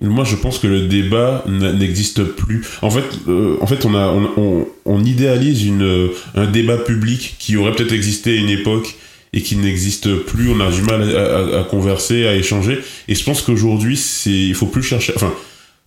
Moi, 0.00 0.24
je 0.24 0.36
pense 0.36 0.58
que 0.58 0.66
le 0.66 0.86
débat 0.88 1.44
n'existe 1.46 2.22
plus. 2.24 2.64
En 2.80 2.90
fait, 2.90 3.04
euh, 3.28 3.56
en 3.60 3.66
fait, 3.66 3.84
on 3.84 3.94
a, 3.94 4.08
on, 4.08 4.30
on, 4.38 4.66
on 4.86 5.04
idéalise 5.04 5.64
une, 5.66 5.82
euh, 5.82 6.08
un 6.34 6.46
débat 6.46 6.78
public 6.78 7.36
qui 7.38 7.56
aurait 7.56 7.72
peut-être 7.72 7.92
existé 7.92 8.30
à 8.32 8.34
une 8.40 8.48
époque 8.48 8.94
et 9.34 9.42
qui 9.42 9.56
n'existe 9.56 10.14
plus. 10.14 10.48
On 10.50 10.60
a 10.60 10.70
du 10.70 10.80
mal 10.82 11.14
à, 11.14 11.36
à- 11.56 11.60
à 11.60 11.64
converser, 11.64 12.26
à 12.26 12.34
échanger. 12.34 12.78
Et 13.08 13.14
je 13.14 13.22
pense 13.24 13.42
qu'aujourd'hui, 13.42 13.98
c'est, 13.98 14.30
il 14.30 14.54
faut 14.54 14.66
plus 14.66 14.82
chercher. 14.82 15.12
Enfin, 15.16 15.34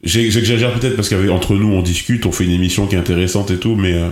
j'exagère 0.03 0.73
peut-être 0.73 0.95
parce 0.95 1.09
qu'entre 1.09 1.55
nous, 1.55 1.69
on 1.73 1.81
discute, 1.81 2.27
on 2.27 2.31
fait 2.31 2.43
une 2.45 2.51
émission 2.51 2.85
qui 2.85 2.93
est 2.93 2.99
intéressante 2.99 3.49
et 3.49 3.57
tout, 3.57 3.75
mais, 3.75 3.93
euh, 3.93 4.09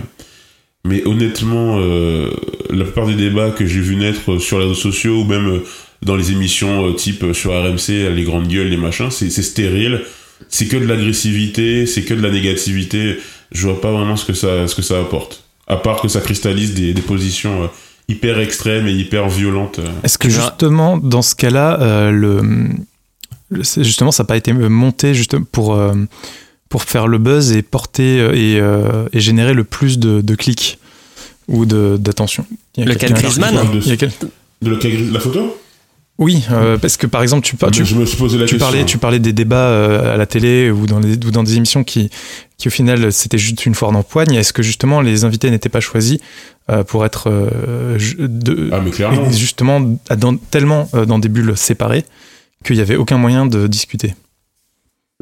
mais 0.84 1.06
honnêtement, 1.06 1.78
euh, 1.78 2.28
la 2.70 2.82
plupart 2.82 3.06
des 3.06 3.14
débats 3.14 3.50
que 3.50 3.66
j'ai 3.66 3.80
vu 3.80 3.94
naître 3.94 4.38
sur 4.38 4.58
les 4.58 4.64
réseaux 4.64 4.74
sociaux 4.74 5.20
ou 5.20 5.24
même 5.24 5.46
euh, 5.48 5.60
dans 6.02 6.16
les 6.16 6.30
émissions 6.32 6.86
euh, 6.88 6.92
type 6.94 7.22
euh, 7.24 7.32
sur 7.34 7.52
RMC, 7.52 8.10
les 8.14 8.22
grandes 8.24 8.48
gueules, 8.48 8.68
les 8.68 8.76
machins, 8.76 9.10
c'est 9.10 9.30
stérile. 9.30 10.00
C'est 10.48 10.66
que 10.66 10.76
de 10.78 10.86
l'agressivité, 10.86 11.84
c'est 11.86 12.02
que 12.02 12.14
de 12.14 12.22
la 12.22 12.30
négativité. 12.30 13.18
Je 13.52 13.66
vois 13.68 13.80
pas 13.80 13.92
vraiment 13.92 14.16
ce 14.16 14.24
que 14.24 14.32
ça, 14.32 14.66
ce 14.66 14.74
que 14.74 14.82
ça 14.82 14.98
apporte. 14.98 15.44
À 15.66 15.76
part 15.76 16.00
que 16.00 16.08
ça 16.08 16.20
cristallise 16.20 16.72
des, 16.74 16.94
des 16.94 17.02
positions 17.02 17.64
euh, 17.64 17.66
hyper 18.08 18.38
extrêmes 18.40 18.86
et 18.86 18.92
hyper 18.92 19.28
violentes. 19.28 19.78
euh. 19.80 19.86
Est-ce 20.02 20.16
que 20.18 20.28
justement, 20.30 20.96
dans 20.96 21.22
ce 21.22 21.34
cas-là, 21.34 21.78
euh, 21.82 22.10
le, 22.10 22.40
le- 23.50 23.62
c'est- 23.64 23.84
justement, 23.84 24.10
ça 24.12 24.22
n'a 24.22 24.26
pas 24.28 24.36
été 24.38 24.52
monté 24.54 25.12
juste 25.14 25.36
pour, 25.52 25.74
euh, 25.74 25.92
pour 26.70 26.84
faire 26.84 27.06
le 27.06 27.18
buzz 27.18 27.52
et 27.52 27.62
porter 27.62 28.18
et, 28.32 28.58
euh, 28.60 29.06
et 29.12 29.20
générer 29.20 29.52
le 29.52 29.64
plus 29.64 29.98
de, 29.98 30.22
de 30.22 30.34
clics 30.34 30.78
ou 31.48 31.66
de- 31.66 31.96
d'attention? 32.00 32.46
Il 32.76 32.80
y 32.80 32.86
a 32.86 32.86
Le 32.86 32.94
cas 32.94 33.08
de 33.08 33.12
Griezmann 33.14 33.54
il 33.74 33.86
y 33.88 33.92
a 33.92 33.96
quel- 33.96 34.10
De 34.62 34.70
la, 34.70 35.12
la 35.12 35.20
photo? 35.20 35.56
Oui, 36.20 36.44
euh, 36.52 36.76
parce 36.76 36.98
que 36.98 37.06
par 37.06 37.22
exemple, 37.22 37.44
tu, 37.46 37.56
par- 37.56 37.70
tu, 37.70 37.82
Je 37.84 37.94
me 37.96 38.04
suis 38.04 38.18
posé 38.18 38.36
la 38.36 38.44
tu 38.44 38.50
question. 38.56 38.66
parlais, 38.66 38.84
tu 38.84 38.98
parlais 38.98 39.18
des 39.18 39.32
débats 39.32 39.68
euh, 39.68 40.12
à 40.14 40.16
la 40.18 40.26
télé 40.26 40.70
ou 40.70 40.86
dans, 40.86 41.00
des, 41.00 41.14
ou 41.26 41.30
dans 41.30 41.42
des 41.42 41.56
émissions 41.56 41.82
qui, 41.82 42.10
qui 42.58 42.68
au 42.68 42.70
final 42.70 43.10
c'était 43.10 43.38
juste 43.38 43.64
une 43.64 43.74
foire 43.74 43.90
d'empoigne. 43.90 44.34
Est-ce 44.34 44.52
que 44.52 44.62
justement 44.62 45.00
les 45.00 45.24
invités 45.24 45.50
n'étaient 45.50 45.70
pas 45.70 45.80
choisis 45.80 46.18
euh, 46.70 46.84
pour 46.84 47.06
être 47.06 47.30
euh, 47.30 47.96
de, 48.18 48.68
Ah, 48.70 48.80
justement 49.32 49.80
dans, 50.14 50.36
tellement 50.36 50.90
dans 50.92 51.18
des 51.18 51.30
bulles 51.30 51.56
séparées 51.56 52.04
qu'il 52.66 52.76
n'y 52.76 52.82
avait 52.82 52.96
aucun 52.96 53.16
moyen 53.16 53.46
de 53.46 53.66
discuter? 53.66 54.14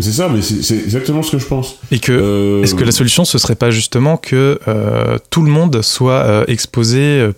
C'est 0.00 0.12
ça, 0.12 0.28
mais 0.28 0.42
c'est 0.42 0.76
exactement 0.76 1.22
ce 1.24 1.32
que 1.32 1.38
je 1.38 1.46
pense. 1.46 1.76
Et 1.90 1.98
que 1.98 2.12
Euh, 2.12 2.62
est-ce 2.62 2.74
que 2.76 2.84
la 2.84 2.92
solution 2.92 3.24
ce 3.24 3.36
serait 3.38 3.56
pas 3.56 3.70
justement 3.72 4.16
que 4.16 4.60
euh, 4.68 5.18
tout 5.30 5.42
le 5.42 5.50
monde 5.50 5.82
soit 5.82 6.22
euh, 6.24 6.44
exposé 6.46 7.28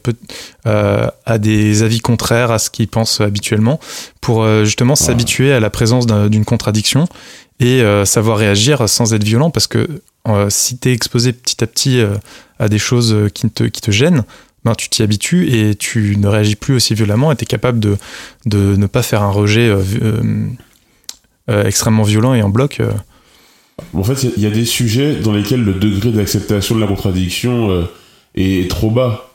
à 0.64 1.38
des 1.38 1.83
avis 1.83 2.01
contraires 2.01 2.51
à 2.51 2.59
ce 2.59 2.70
qu'il 2.70 2.88
pense 2.88 3.20
habituellement 3.20 3.81
pour 4.20 4.46
justement 4.64 4.94
s'habituer 4.96 5.53
à 5.53 5.61
la 5.61 5.70
présence 5.70 6.07
d'un- 6.07 6.29
d'une 6.29 6.44
contradiction 6.44 7.07
et 7.61 7.83
savoir 8.05 8.38
réagir 8.38 8.88
sans 8.88 9.14
être 9.14 9.25
violent 9.25 9.51
parce 9.51 9.66
que 9.66 9.87
si 10.49 10.79
tu 10.79 10.88
es 10.90 10.92
exposé 10.92 11.33
petit 11.33 11.62
à 11.64 11.66
petit 11.66 12.03
à 12.59 12.68
des 12.68 12.79
choses 12.79 13.16
qui 13.35 13.49
te, 13.51 13.64
qui 13.64 13.81
te 13.81 13.90
gênent 13.90 14.25
ben, 14.64 14.75
tu 14.75 14.90
t'y 14.90 15.03
habitues 15.03 15.49
et 15.51 15.75
tu 15.75 16.16
ne 16.18 16.29
réagis 16.29 16.57
plus 16.57 16.75
aussi 16.75 16.92
violemment 16.94 17.33
et 17.33 17.37
tu 17.37 17.44
es 17.44 17.46
capable 17.46 17.81
de, 17.81 17.96
de 18.44 18.77
ne 18.77 18.87
pas 18.87 19.03
faire 19.03 19.23
un 19.23 19.31
rejet 19.31 19.66
euh, 19.70 19.81
extrêmement 21.64 22.02
violent 22.02 22.34
et 22.34 22.42
en 22.42 22.48
bloc 22.48 22.78
euh. 22.80 22.90
En 23.94 24.02
fait, 24.04 24.22
il 24.22 24.28
y 24.28 24.32
a- 24.32 24.34
il 24.36 24.42
y, 24.42 24.46
a 24.46 24.50
des 24.50 24.64
sujets 24.64 25.16
dans 25.16 25.32
lesquels 25.32 25.64
le 25.64 25.72
degré 25.72 26.10
d'acceptation 26.10 26.74
de 26.74 26.80
la 26.80 26.86
contradiction 26.86 27.70
euh, 27.70 27.84
est 28.34 28.70
trop 28.70 28.90
bas. 28.90 29.30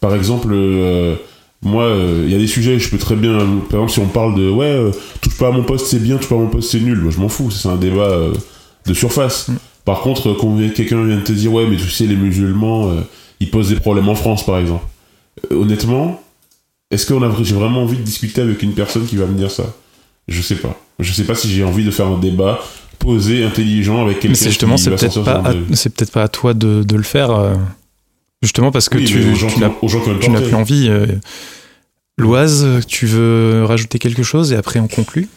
Par 0.00 0.14
exemple, 0.14 0.48
euh, 0.52 1.16
moi, 1.62 1.84
euh, 1.84 2.22
il 2.26 2.30
y 2.32 2.34
a 2.34 2.38
des 2.38 2.46
sujets, 2.46 2.78
je 2.78 2.90
peux 2.90 2.98
très 2.98 3.16
bien. 3.16 3.38
Par 3.70 3.80
exemple, 3.80 3.90
si 3.92 3.98
on 4.00 4.06
parle 4.08 4.34
de 4.36 4.48
ouais, 4.50 4.66
euh, 4.66 4.90
touche 5.20 5.38
pas 5.38 5.48
à 5.48 5.50
mon 5.50 5.64
poste, 5.64 5.86
c'est 5.86 6.02
bien, 6.02 6.16
touche 6.18 6.28
pas 6.28 6.34
à 6.36 6.38
mon 6.38 6.48
poste, 6.48 6.70
c'est 6.70 6.80
nul. 6.80 6.98
Moi, 6.98 7.10
je 7.10 7.18
m'en 7.18 7.28
fous. 7.28 7.50
C'est 7.50 7.68
un 7.68 7.76
débat 7.76 8.10
euh, 8.10 8.34
de 8.86 8.94
surface. 8.94 9.50
Par 9.84 10.00
contre, 10.02 10.34
quand 10.34 10.56
quelqu'un 10.74 11.02
vient 11.04 11.16
de 11.16 11.22
te 11.22 11.32
dire 11.32 11.52
ouais, 11.52 11.66
mais 11.66 11.76
tu 11.76 11.88
sais, 11.88 12.06
les 12.06 12.14
musulmans, 12.16 12.90
euh, 12.90 13.00
ils 13.40 13.50
posent 13.50 13.70
des 13.70 13.76
problèmes 13.80 14.08
en 14.08 14.14
France, 14.14 14.44
par 14.44 14.58
exemple. 14.58 14.84
Euh, 15.50 15.56
honnêtement, 15.56 16.22
est-ce 16.90 17.06
que 17.06 17.14
a, 17.14 17.42
j'ai 17.42 17.54
vraiment 17.54 17.82
envie 17.82 17.96
de 17.96 18.02
discuter 18.02 18.42
avec 18.42 18.62
une 18.62 18.74
personne 18.74 19.06
qui 19.06 19.16
va 19.16 19.24
me 19.26 19.34
dire 19.36 19.50
ça? 19.50 19.64
Je 20.28 20.40
sais 20.42 20.56
pas. 20.56 20.78
Je 20.98 21.12
sais 21.12 21.24
pas 21.24 21.34
si 21.34 21.48
j'ai 21.50 21.64
envie 21.64 21.84
de 21.84 21.90
faire 21.90 22.06
un 22.06 22.18
débat 22.18 22.60
posé, 22.98 23.44
intelligent 23.44 24.02
avec 24.02 24.16
quelqu'un 24.20 24.28
Mais 24.30 24.34
c'est 24.34 24.48
justement, 24.50 24.74
qui 24.76 24.82
c'est 24.82 24.90
peut-être 24.90 25.22
pas, 25.22 25.36
à- 25.44 25.54
c'est 25.74 25.94
peut-être 25.94 26.12
pas 26.12 26.24
à 26.24 26.28
toi 26.28 26.54
de, 26.54 26.82
de 26.82 26.96
le 26.96 27.02
faire, 27.04 27.30
euh, 27.30 27.54
justement 28.42 28.70
parce 28.72 28.88
que 28.88 28.98
Oui, 28.98 29.04
tu, 29.04 29.20
n'as 30.30 30.40
plus 30.40 30.54
envie. 30.54 30.88
euh. 30.88 31.06
Loise, 32.18 32.66
tu 32.88 33.06
veux 33.06 33.64
rajouter 33.64 33.98
quelque 34.00 34.24
chose 34.24 34.52
et 34.52 34.56
après 34.56 34.80
on 34.80 34.88
conclut? 34.88 35.28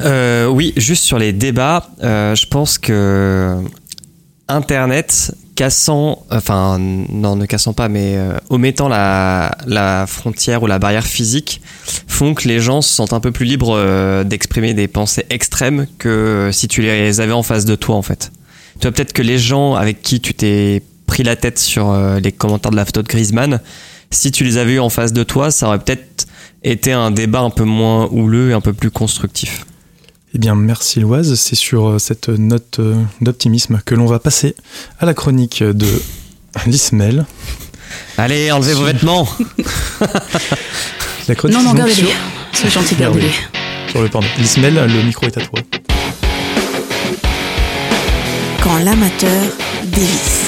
Euh, 0.00 0.46
oui, 0.46 0.72
juste 0.78 1.04
sur 1.04 1.18
les 1.18 1.34
débats, 1.34 1.86
euh, 2.02 2.34
je 2.34 2.46
pense 2.46 2.78
que 2.78 3.58
Internet 4.48 5.34
cassant, 5.60 6.24
enfin 6.30 6.78
non 6.80 7.36
ne 7.36 7.44
cassant 7.44 7.74
pas, 7.74 7.90
mais 7.90 8.16
euh, 8.16 8.38
omettant 8.48 8.88
la, 8.88 9.58
la 9.66 10.06
frontière 10.06 10.62
ou 10.62 10.66
la 10.66 10.78
barrière 10.78 11.04
physique, 11.04 11.60
font 12.08 12.32
que 12.32 12.48
les 12.48 12.60
gens 12.60 12.80
se 12.80 12.94
sentent 12.94 13.12
un 13.12 13.20
peu 13.20 13.30
plus 13.30 13.44
libres 13.44 13.76
euh, 13.76 14.24
d'exprimer 14.24 14.72
des 14.72 14.88
pensées 14.88 15.26
extrêmes 15.28 15.86
que 15.98 16.08
euh, 16.08 16.50
si 16.50 16.66
tu 16.66 16.80
les 16.80 17.20
avais 17.20 17.34
en 17.34 17.42
face 17.42 17.66
de 17.66 17.74
toi 17.74 17.96
en 17.96 18.00
fait. 18.00 18.32
Tu 18.80 18.86
vois 18.86 18.92
peut-être 18.92 19.12
que 19.12 19.20
les 19.20 19.36
gens 19.36 19.74
avec 19.74 20.00
qui 20.00 20.22
tu 20.22 20.32
t'es 20.32 20.82
pris 21.04 21.24
la 21.24 21.36
tête 21.36 21.58
sur 21.58 21.94
les 22.18 22.32
commentaires 22.32 22.70
de 22.70 22.76
la 22.76 22.86
photo 22.86 23.02
de 23.02 23.08
Griezmann, 23.08 23.60
si 24.10 24.32
tu 24.32 24.44
les 24.44 24.56
avais 24.56 24.76
eu 24.76 24.80
en 24.80 24.88
face 24.88 25.12
de 25.12 25.24
toi, 25.24 25.50
ça 25.50 25.66
aurait 25.66 25.80
peut-être 25.80 26.26
été 26.62 26.92
un 26.92 27.10
débat 27.10 27.40
un 27.40 27.50
peu 27.50 27.64
moins 27.64 28.08
houleux 28.10 28.48
et 28.48 28.52
un 28.54 28.62
peu 28.62 28.72
plus 28.72 28.90
constructif. 28.90 29.66
Eh 30.34 30.38
bien, 30.38 30.54
merci 30.54 31.00
Loise. 31.00 31.34
C'est 31.34 31.56
sur 31.56 31.88
euh, 31.88 31.98
cette 31.98 32.28
note 32.28 32.78
euh, 32.78 32.94
d'optimisme 33.20 33.80
que 33.84 33.94
l'on 33.94 34.06
va 34.06 34.18
passer 34.18 34.54
à 35.00 35.06
la 35.06 35.14
chronique 35.14 35.62
de 35.62 35.86
l'Ismel. 36.66 37.26
Allez, 38.16 38.52
enlevez 38.52 38.74
vos 38.74 38.84
vêtements 38.84 39.28
La 41.28 41.34
chronique 41.34 41.56
Non, 41.56 41.62
non, 41.64 41.74
gardez-les. 41.74 42.02
sur- 42.02 42.10
C'est 42.52 42.70
gentil, 42.70 42.94
oui, 42.94 43.00
gardez-les. 43.00 43.30
Sur 43.90 44.02
le 44.02 44.08
pardon. 44.08 44.26
L'Ismel, 44.38 44.74
le 44.74 45.02
micro 45.02 45.26
est 45.26 45.36
à 45.36 45.40
toi. 45.40 45.58
Quand 48.62 48.78
l'amateur 48.78 49.42
dévisse. 49.84 50.39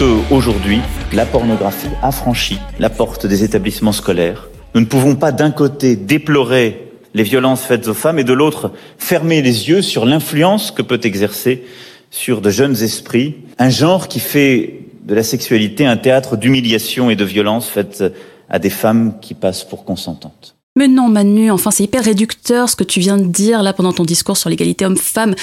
Parce 0.00 0.12
qu'aujourd'hui, 0.30 0.80
la 1.12 1.26
pornographie 1.26 1.90
a 2.00 2.10
franchi 2.10 2.58
la 2.78 2.88
porte 2.88 3.26
des 3.26 3.44
établissements 3.44 3.92
scolaires. 3.92 4.48
Nous 4.74 4.80
ne 4.80 4.86
pouvons 4.86 5.14
pas 5.14 5.30
d'un 5.30 5.50
côté 5.50 5.94
déplorer 5.94 6.90
les 7.12 7.22
violences 7.22 7.64
faites 7.64 7.86
aux 7.86 7.92
femmes 7.92 8.18
et 8.18 8.24
de 8.24 8.32
l'autre 8.32 8.72
fermer 8.96 9.42
les 9.42 9.68
yeux 9.68 9.82
sur 9.82 10.06
l'influence 10.06 10.70
que 10.70 10.80
peut 10.80 11.00
exercer 11.04 11.66
sur 12.10 12.40
de 12.40 12.48
jeunes 12.48 12.82
esprits 12.82 13.36
un 13.58 13.68
genre 13.68 14.08
qui 14.08 14.20
fait 14.20 14.86
de 15.02 15.14
la 15.14 15.22
sexualité 15.22 15.84
un 15.84 15.98
théâtre 15.98 16.38
d'humiliation 16.38 17.10
et 17.10 17.16
de 17.16 17.24
violence 17.26 17.68
faites 17.68 18.02
à 18.48 18.58
des 18.58 18.70
femmes 18.70 19.20
qui 19.20 19.34
passent 19.34 19.64
pour 19.64 19.84
consentantes. 19.84 20.56
Mais 20.76 20.86
non, 20.86 21.08
Manu, 21.08 21.50
enfin, 21.50 21.72
c'est 21.72 21.82
hyper 21.82 22.04
réducteur 22.04 22.68
ce 22.68 22.76
que 22.76 22.84
tu 22.84 23.00
viens 23.00 23.16
de 23.16 23.26
dire 23.26 23.60
là 23.64 23.72
pendant 23.72 23.92
ton 23.92 24.04
discours 24.04 24.36
sur 24.36 24.48
l'égalité 24.48 24.86
homme-femme. 24.86 25.34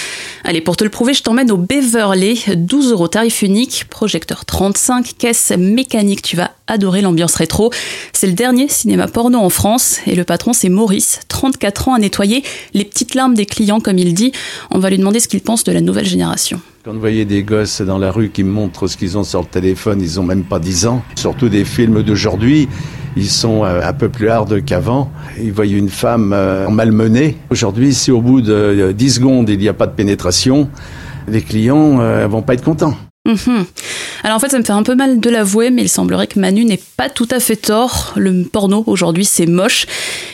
Allez, 0.45 0.61
pour 0.61 0.77
te 0.77 0.85
le 0.85 0.89
prouver, 0.89 1.13
je 1.13 1.21
t'emmène 1.21 1.51
au 1.51 1.57
Beverly, 1.57 2.45
12 2.55 2.91
euros 2.91 3.09
tarif 3.09 3.41
unique, 3.41 3.87
projecteur 3.89 4.45
35, 4.45 5.17
caisse 5.17 5.51
mécanique. 5.57 6.21
Tu 6.21 6.37
vas 6.37 6.51
adorer 6.67 7.01
l'ambiance 7.01 7.35
rétro. 7.35 7.71
C'est 8.13 8.27
le 8.27 8.33
dernier 8.33 8.69
cinéma 8.69 9.09
porno 9.09 9.39
en 9.39 9.49
France 9.49 9.97
et 10.07 10.15
le 10.15 10.23
patron, 10.23 10.53
c'est 10.53 10.69
Maurice, 10.69 11.19
34 11.27 11.89
ans 11.89 11.93
à 11.95 11.99
nettoyer 11.99 12.41
les 12.73 12.85
petites 12.85 13.13
larmes 13.13 13.33
des 13.33 13.45
clients, 13.45 13.81
comme 13.81 13.97
il 13.97 14.13
dit. 14.13 14.31
On 14.71 14.79
va 14.79 14.89
lui 14.89 14.97
demander 14.97 15.19
ce 15.19 15.27
qu'il 15.27 15.41
pense 15.41 15.65
de 15.65 15.73
la 15.73 15.81
nouvelle 15.81 16.05
génération. 16.05 16.61
Quand 16.87 16.93
vous 16.93 17.01
voyez 17.01 17.25
des 17.25 17.43
gosses 17.43 17.81
dans 17.81 17.97
la 17.97 18.13
rue 18.13 18.29
qui 18.29 18.45
montrent 18.45 18.87
ce 18.87 18.95
qu'ils 18.95 19.17
ont 19.17 19.25
sur 19.25 19.41
le 19.41 19.45
téléphone, 19.45 19.99
ils 20.01 20.21
ont 20.21 20.23
même 20.23 20.45
pas 20.45 20.57
10 20.57 20.87
ans. 20.87 21.03
Surtout 21.15 21.49
des 21.49 21.65
films 21.65 22.01
d'aujourd'hui, 22.01 22.69
ils 23.17 23.27
sont 23.27 23.65
euh, 23.65 23.81
un 23.83 23.91
peu 23.91 24.07
plus 24.07 24.29
hard 24.29 24.63
qu'avant. 24.63 25.11
Ils 25.37 25.51
voient 25.51 25.65
une 25.65 25.89
femme 25.89 26.31
euh, 26.31 26.69
malmenée. 26.69 27.35
Aujourd'hui, 27.49 27.93
si 27.93 28.09
au 28.09 28.21
bout 28.21 28.39
de 28.39 28.93
10 28.93 29.15
secondes, 29.15 29.49
il 29.49 29.59
n'y 29.59 29.67
a 29.67 29.73
pas 29.73 29.85
de 29.85 29.91
pénétration, 29.91 30.69
les 31.27 31.41
clients 31.41 31.99
euh, 31.99 32.25
vont 32.25 32.41
pas 32.41 32.53
être 32.53 32.63
contents. 32.63 32.95
Mhm. 33.27 33.65
Alors 34.23 34.37
en 34.37 34.39
fait, 34.39 34.49
ça 34.49 34.59
me 34.59 34.63
fait 34.63 34.73
un 34.73 34.83
peu 34.83 34.95
mal 34.95 35.19
de 35.19 35.29
l'avouer, 35.29 35.69
mais 35.69 35.83
il 35.83 35.89
semblerait 35.89 36.27
que 36.27 36.39
Manu 36.39 36.65
n'ait 36.65 36.79
pas 36.97 37.09
tout 37.09 37.27
à 37.31 37.39
fait 37.39 37.55
tort. 37.55 38.13
Le 38.15 38.43
porno 38.43 38.83
aujourd'hui, 38.87 39.25
c'est 39.25 39.45
moche. 39.45 39.85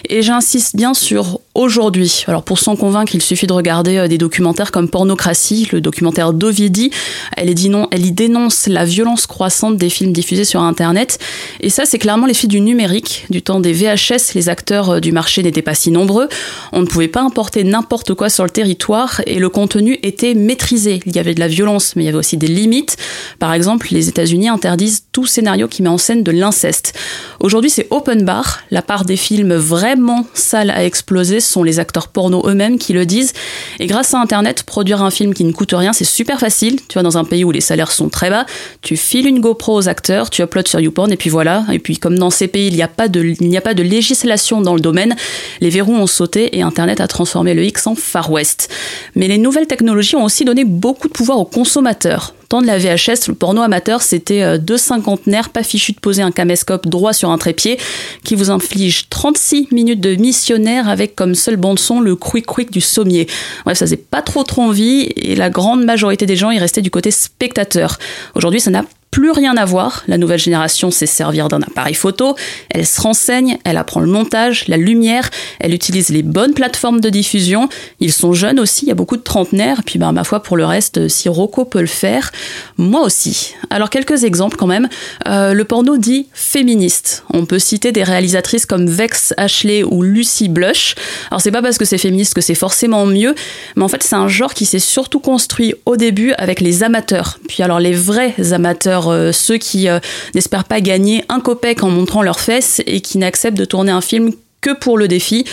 Et 0.10 0.22
j'insiste 0.22 0.76
bien 0.76 0.94
sur 0.94 1.40
aujourd'hui. 1.56 2.24
Alors 2.28 2.44
pour 2.44 2.60
s'en 2.60 2.76
convaincre, 2.76 3.14
il 3.16 3.22
suffit 3.22 3.48
de 3.48 3.54
regarder 3.54 3.98
euh, 3.98 4.08
des 4.08 4.18
documentaires 4.18 4.72
comme 4.72 4.90
Pornocratie, 4.90 5.68
le 5.72 5.82
documentaire 5.82 6.34
d'Ovidi. 6.34 6.92
Elle, 7.38 7.50
elle 7.50 8.06
y 8.06 8.12
dénonce 8.12 8.68
la 8.68 8.86
violence 8.86 9.28
croissante 9.28 9.78
des 9.78 9.90
films 9.90 10.14
diffusés 10.14 10.46
sur 10.46 10.62
Internet. 10.62 11.20
Et 11.62 11.70
ça, 11.70 11.86
c'est 11.86 12.00
clairement 12.00 12.26
l'effet 12.26 12.48
du 12.48 12.62
numérique. 12.62 13.26
Du 13.30 13.42
temps 13.42 13.60
des 13.60 13.74
VHS, 13.74 14.34
les 14.36 14.50
acteurs 14.50 14.92
euh, 14.92 15.00
du 15.00 15.12
marché 15.12 15.44
n'étaient 15.44 15.62
pas 15.62 15.76
si 15.76 15.92
nombreux. 15.92 16.28
On 16.72 16.82
ne 16.82 16.86
pouvait 16.86 17.08
pas 17.08 17.22
importer 17.22 17.64
n'importe 17.64 18.14
quoi 18.14 18.30
sur 18.30 18.44
le 18.44 18.50
territoire 18.50 19.22
et 19.26 19.40
le 19.40 19.50
contenu 19.50 20.00
était 20.04 20.34
maîtrisé. 20.34 21.02
Il 21.06 21.16
y 21.16 21.20
avait 21.20 21.36
de 21.36 21.40
la 21.40 21.48
violence, 21.48 21.96
mais 21.96 22.04
il 22.04 22.06
y 22.06 22.10
avait 22.10 22.18
aussi 22.18 22.38
des 22.38 22.48
limites 22.48 22.98
par 23.40 23.54
exemple, 23.54 23.83
les 23.92 24.10
États-Unis 24.10 24.50
interdisent 24.50 25.06
tout 25.12 25.26
scénario 25.26 25.68
qui 25.68 25.82
met 25.84 25.90
en 25.90 25.98
scène 25.98 26.24
de 26.24 26.32
l'inceste. 26.32 26.94
Aujourd'hui, 27.40 27.70
c'est 27.70 27.88
open 27.90 28.24
bar. 28.24 28.60
La 28.72 28.82
part 28.82 29.06
des 29.06 29.18
films 29.18 29.56
vraiment 29.56 30.26
sales 30.34 30.70
à 30.70 30.86
exploser 30.86 31.40
sont 31.40 31.64
les 31.64 31.80
acteurs 31.80 32.08
porno 32.08 32.48
eux-mêmes 32.48 32.78
qui 32.78 32.94
le 32.94 33.06
disent. 33.06 33.34
Et 33.80 33.88
grâce 33.88 34.14
à 34.14 34.20
Internet, 34.20 34.64
produire 34.64 35.04
un 35.04 35.12
film 35.12 35.34
qui 35.34 35.44
ne 35.44 35.52
coûte 35.52 35.74
rien, 35.74 35.94
c'est 35.94 36.04
super 36.04 36.40
facile. 36.40 36.80
Tu 36.88 36.94
vois, 36.94 37.04
dans 37.04 37.18
un 37.18 37.26
pays 37.26 37.44
où 37.44 37.52
les 37.52 37.62
salaires 37.62 37.92
sont 37.92 38.10
très 38.10 38.30
bas, 38.30 38.46
tu 38.82 38.98
files 38.98 39.28
une 39.28 39.40
GoPro 39.40 39.76
aux 39.76 39.90
acteurs, 39.90 40.30
tu 40.30 40.42
uploads 40.42 40.68
sur 40.68 40.80
YouPorn 40.80 41.12
et 41.12 41.18
puis 41.18 41.30
voilà. 41.30 41.66
Et 41.72 41.80
puis, 41.80 41.98
comme 41.98 42.18
dans 42.18 42.30
ces 42.30 42.48
pays, 42.48 42.68
il 42.68 42.76
n'y 42.76 42.82
a 42.82 42.88
pas 42.88 43.08
de 43.08 43.84
législation 43.84 44.62
dans 44.62 44.76
le 44.76 44.82
domaine, 44.82 45.16
les 45.62 45.70
verrous 45.70 45.96
ont 45.96 46.08
sauté 46.08 46.58
et 46.58 46.62
Internet 46.62 47.02
a 47.02 47.08
transformé 47.08 47.54
le 47.54 47.64
X 47.64 47.88
en 47.88 47.96
Far 47.96 48.32
West. 48.32 48.70
Mais 49.16 49.28
les 49.28 49.38
nouvelles 49.38 49.68
technologies 49.68 50.16
ont 50.16 50.24
aussi 50.24 50.46
donné 50.46 50.64
beaucoup 50.64 51.08
de 51.08 51.14
pouvoir 51.14 51.40
aux 51.40 51.46
consommateurs 51.46 52.34
de 52.62 52.68
la 52.68 52.78
VHS, 52.78 53.28
le 53.28 53.34
porno 53.34 53.62
amateur, 53.62 54.02
c'était 54.02 54.44
euh, 54.44 54.58
deux 54.58 54.78
cinquantenaires, 54.78 55.50
pas 55.50 55.64
fichu 55.64 55.94
de 55.94 56.00
poser 56.00 56.22
un 56.22 56.32
caméscope 56.32 56.88
droit 56.88 57.14
sur 57.14 57.30
un 57.30 57.38
trépied, 57.38 57.78
qui 58.24 58.36
vous 58.36 58.50
inflige 58.50 59.10
36 59.10 59.70
minutes 59.72 60.02
de 60.02 60.16
missionnaire 60.16 60.90
avec 60.90 61.16
comme 61.16 61.36
seul 61.36 61.58
bon 61.58 61.76
son 61.78 62.00
le 62.00 62.16
quick 62.16 62.46
quick 62.46 62.72
du 62.72 62.82
sommier. 62.82 63.28
Bref, 63.66 63.78
ça 63.78 63.86
faisait 63.86 63.98
pas 63.98 64.22
trop 64.22 64.44
trop 64.44 64.64
envie 64.64 65.12
et 65.16 65.36
la 65.36 65.50
grande 65.50 65.84
majorité 65.84 66.26
des 66.26 66.36
gens 66.36 66.52
y 66.52 66.60
restaient 66.60 66.82
du 66.82 66.92
côté 66.92 67.12
spectateur. 67.12 67.98
Aujourd'hui, 68.36 68.60
ça 68.60 68.72
n'a 68.72 68.84
plus 69.14 69.30
rien 69.30 69.56
à 69.58 69.66
voir. 69.66 70.04
La 70.08 70.18
nouvelle 70.18 70.40
génération 70.40 70.90
sait 70.90 71.06
servir 71.06 71.48
d'un 71.48 71.62
appareil 71.62 71.94
photo, 71.94 72.36
elle 72.72 72.88
se 72.88 73.00
renseigne, 73.00 73.60
elle 73.64 73.78
apprend 73.78 74.00
le 74.00 74.08
montage, 74.08 74.68
la 74.68 74.76
lumière, 74.76 75.30
elle 75.60 75.76
utilise 75.76 76.10
les 76.10 76.24
bonnes 76.24 76.56
plateformes 76.56 77.00
de 77.00 77.12
diffusion. 77.12 77.70
Ils 78.00 78.12
sont 78.12 78.34
jeunes 78.34 78.60
aussi, 78.60 78.86
il 78.86 78.88
y 78.88 78.92
a 78.92 78.96
beaucoup 78.96 79.16
de 79.16 79.22
trentenaires. 79.22 79.84
Puis, 79.86 80.00
ben, 80.00 80.14
ma 80.14 80.24
foi, 80.24 80.42
pour 80.42 80.58
le 80.58 80.66
reste, 80.66 81.10
si 81.10 81.30
Rocco 81.30 81.64
peut 81.64 81.82
le 81.82 81.86
faire, 81.86 82.32
moi 82.78 83.02
aussi. 83.02 83.54
Alors, 83.70 83.92
quelques 83.92 84.24
exemples 84.24 84.58
quand 84.58 84.66
même. 84.66 84.90
Euh, 85.28 85.54
le 85.54 85.64
porno 85.64 85.98
dit 85.98 86.26
féministe. 86.34 87.24
On 87.32 87.46
peut 87.46 87.60
citer 87.60 87.92
des 87.92 88.02
réalisatrices 88.02 88.66
comme 88.66 88.88
Vex 88.88 89.36
Ashley 89.38 89.84
ou 89.84 90.02
Lucy 90.02 90.50
Blush. 90.50 90.96
Alors, 91.30 91.40
c'est 91.40 91.52
pas 91.52 91.62
parce 91.62 91.78
que 91.78 91.86
c'est 91.86 92.00
féministe 92.00 92.34
que 92.34 92.42
c'est 92.42 92.56
forcément 92.56 93.06
mieux, 93.06 93.36
mais 93.76 93.84
en 93.84 93.88
fait, 93.88 94.02
c'est 94.02 94.16
un 94.16 94.28
genre 94.28 94.56
qui 94.56 94.66
s'est 94.66 94.80
surtout 94.80 95.20
construit 95.20 95.76
au 95.86 95.98
début 95.98 96.32
avec 96.40 96.62
les 96.62 96.82
amateurs. 96.82 97.38
Puis, 97.48 97.62
alors, 97.62 97.80
les 97.80 97.94
vrais 97.94 98.34
amateurs 98.54 99.03
euh, 99.10 99.32
ceux 99.32 99.58
qui 99.58 99.88
euh, 99.88 100.00
n'espèrent 100.36 100.66
pas 100.66 100.82
gagner 100.82 101.24
un 101.30 101.40
copec 101.40 101.84
en 101.84 101.90
montrant 101.90 102.22
leurs 102.22 102.40
fesses 102.40 102.82
et 102.86 103.02
qui 103.02 103.18
n'acceptent 103.18 103.58
de 103.58 103.66
tourner 103.66 103.92
un 103.92 104.02
film 104.02 104.32
que 104.62 104.74
pour 104.74 104.98
le 104.98 105.08
défi, 105.08 105.46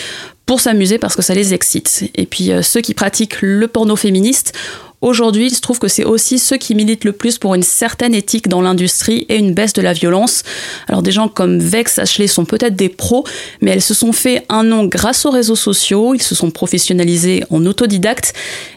pour 0.45 0.59
s'amuser 0.59 0.97
parce 0.97 1.15
que 1.15 1.21
ça 1.21 1.33
les 1.33 1.53
excite. 1.53 2.09
Et 2.15 2.25
puis 2.25 2.51
euh, 2.51 2.61
ceux 2.61 2.81
qui 2.81 2.93
pratiquent 2.93 3.41
le 3.41 3.67
porno 3.67 3.95
féministe 3.95 4.53
Aujourd'hui, 5.01 5.47
il 5.47 5.55
se 5.55 5.61
trouve 5.61 5.79
que 5.79 5.87
c'est 5.87 6.03
aussi 6.03 6.37
ceux 6.37 6.57
qui 6.57 6.75
militent 6.75 7.05
le 7.05 7.11
plus 7.11 7.39
pour 7.39 7.55
une 7.55 7.63
certaine 7.63 8.13
éthique 8.13 8.47
dans 8.47 8.61
l'industrie 8.61 9.25
et 9.29 9.37
une 9.37 9.53
baisse 9.53 9.73
de 9.73 9.81
la 9.81 9.93
violence. 9.93 10.43
Alors 10.87 11.01
des 11.01 11.11
gens 11.11 11.27
comme 11.27 11.57
Vex, 11.57 11.97
Ashley 11.97 12.27
sont 12.27 12.45
peut-être 12.45 12.75
des 12.75 12.89
pros, 12.89 13.25
mais 13.61 13.71
elles 13.71 13.81
se 13.81 13.95
sont 13.95 14.13
fait 14.13 14.45
un 14.47 14.63
nom 14.63 14.85
grâce 14.85 15.25
aux 15.25 15.31
réseaux 15.31 15.55
sociaux, 15.55 16.13
ils 16.13 16.21
se 16.21 16.35
sont 16.35 16.51
professionnalisés 16.51 17.43
en 17.49 17.65
autodidacte 17.65 18.33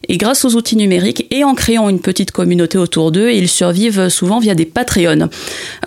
et 0.08 0.16
grâce 0.16 0.44
aux 0.44 0.54
outils 0.54 0.76
numériques 0.76 1.26
et 1.30 1.44
en 1.44 1.54
créant 1.54 1.88
une 1.88 2.00
petite 2.00 2.30
communauté 2.30 2.78
autour 2.78 3.12
d'eux, 3.12 3.30
ils 3.30 3.48
survivent 3.48 4.08
souvent 4.08 4.38
via 4.38 4.54
des 4.54 4.64
Patreons. 4.64 5.28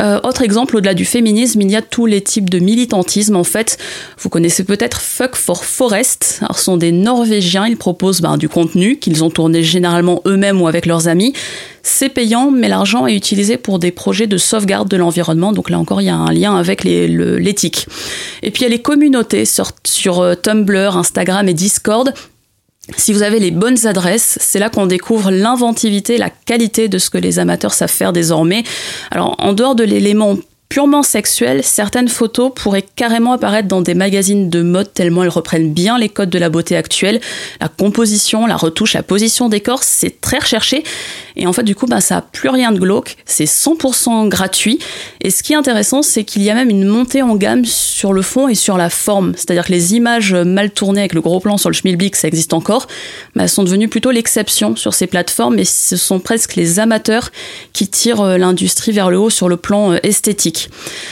Euh, 0.01 0.19
autre 0.23 0.43
exemple, 0.43 0.77
au-delà 0.77 0.93
du 0.93 1.05
féminisme, 1.05 1.61
il 1.61 1.71
y 1.71 1.75
a 1.75 1.81
tous 1.81 2.05
les 2.05 2.21
types 2.21 2.49
de 2.49 2.59
militantisme. 2.59 3.35
En 3.35 3.43
fait, 3.43 3.77
vous 4.19 4.29
connaissez 4.29 4.63
peut-être 4.63 5.01
Fuck 5.01 5.35
for 5.35 5.65
Forest. 5.65 6.39
Alors, 6.41 6.59
ce 6.59 6.65
sont 6.65 6.77
des 6.77 6.91
Norvégiens, 6.91 7.65
ils 7.67 7.77
proposent 7.77 8.21
ben, 8.21 8.37
du 8.37 8.49
contenu 8.49 8.97
qu'ils 8.97 9.23
ont 9.23 9.29
tourné 9.29 9.63
généralement 9.63 10.21
eux-mêmes 10.27 10.61
ou 10.61 10.67
avec 10.67 10.85
leurs 10.85 11.07
amis. 11.07 11.33
C'est 11.83 12.09
payant, 12.09 12.51
mais 12.51 12.67
l'argent 12.67 13.07
est 13.07 13.15
utilisé 13.15 13.57
pour 13.57 13.79
des 13.79 13.91
projets 13.91 14.27
de 14.27 14.37
sauvegarde 14.37 14.89
de 14.89 14.97
l'environnement. 14.97 15.53
Donc 15.53 15.69
là 15.69 15.79
encore, 15.79 16.01
il 16.01 16.05
y 16.05 16.09
a 16.09 16.15
un 16.15 16.31
lien 16.31 16.55
avec 16.57 16.83
l'éthique. 16.83 17.87
Et 18.43 18.51
puis 18.51 18.61
il 18.61 18.63
y 18.63 18.67
a 18.67 18.69
les 18.69 18.81
communautés 18.81 19.45
sur, 19.45 19.71
sur 19.85 20.19
euh, 20.19 20.35
Tumblr, 20.35 20.97
Instagram 20.97 21.47
et 21.47 21.53
Discord. 21.53 22.13
Si 22.95 23.11
vous 23.11 23.21
avez 23.21 23.39
les 23.39 23.51
bonnes 23.51 23.85
adresses, 23.85 24.37
c'est 24.39 24.59
là 24.59 24.69
qu'on 24.69 24.85
découvre 24.85 25.29
l'inventivité, 25.29 26.17
la 26.17 26.29
qualité 26.29 26.87
de 26.87 26.97
ce 26.97 27.09
que 27.09 27.17
les 27.17 27.37
amateurs 27.37 27.73
savent 27.73 27.89
faire 27.89 28.13
désormais. 28.13 28.63
Alors, 29.11 29.35
en 29.39 29.51
dehors 29.51 29.75
de 29.75 29.83
l'élément 29.83 30.37
purement 30.69 31.03
sexuelle, 31.03 31.63
certaines 31.63 32.09
photos 32.09 32.51
pourraient 32.55 32.85
carrément 32.95 33.33
apparaître 33.33 33.67
dans 33.67 33.81
des 33.81 33.93
magazines 33.93 34.49
de 34.49 34.61
mode 34.61 34.93
tellement 34.93 35.23
elles 35.23 35.29
reprennent 35.29 35.73
bien 35.73 35.97
les 35.97 36.09
codes 36.09 36.29
de 36.29 36.39
la 36.39 36.49
beauté 36.49 36.75
actuelle. 36.75 37.21
La 37.61 37.67
composition, 37.67 38.45
la 38.45 38.57
retouche, 38.57 38.93
la 38.93 39.03
position 39.03 39.49
des 39.49 39.61
corps, 39.61 39.83
c'est 39.83 40.21
très 40.21 40.39
recherché. 40.39 40.83
Et 41.37 41.45
en 41.45 41.53
fait, 41.53 41.63
du 41.63 41.75
coup, 41.75 41.85
bah, 41.85 42.01
ça 42.01 42.15
n'a 42.15 42.21
plus 42.21 42.49
rien 42.49 42.71
de 42.71 42.79
glauque. 42.79 43.15
C'est 43.25 43.45
100% 43.45 44.27
gratuit. 44.27 44.79
Et 45.21 45.29
ce 45.29 45.43
qui 45.43 45.53
est 45.53 45.55
intéressant, 45.55 46.01
c'est 46.01 46.23
qu'il 46.23 46.41
y 46.41 46.49
a 46.49 46.55
même 46.55 46.69
une 46.69 46.85
montée 46.85 47.21
en 47.21 47.35
gamme 47.35 47.63
sur 47.63 48.11
le 48.11 48.23
fond 48.23 48.47
et 48.47 48.55
sur 48.55 48.77
la 48.77 48.89
forme. 48.89 49.33
C'est-à-dire 49.35 49.65
que 49.65 49.71
les 49.71 49.93
images 49.93 50.33
mal 50.33 50.71
tournées 50.71 51.01
avec 51.01 51.13
le 51.13 51.21
gros 51.21 51.39
plan 51.39 51.57
sur 51.57 51.69
le 51.69 51.75
schmilblick, 51.75 52.15
ça 52.15 52.27
existe 52.27 52.53
encore. 52.53 52.87
Elles 53.39 53.47
sont 53.47 53.63
devenues 53.63 53.87
plutôt 53.87 54.11
l'exception 54.11 54.75
sur 54.75 54.93
ces 54.95 55.05
plateformes. 55.05 55.59
Et 55.59 55.65
ce 55.65 55.95
sont 55.95 56.19
presque 56.19 56.55
les 56.55 56.79
amateurs 56.79 57.31
qui 57.71 57.87
tirent 57.87 58.21
euh, 58.21 58.37
l'industrie 58.37 58.91
vers 58.91 59.11
le 59.11 59.19
haut 59.19 59.29
sur 59.29 59.47
le 59.47 59.57
plan 59.57 59.93
euh, 59.93 59.97
esthétique. 60.03 60.69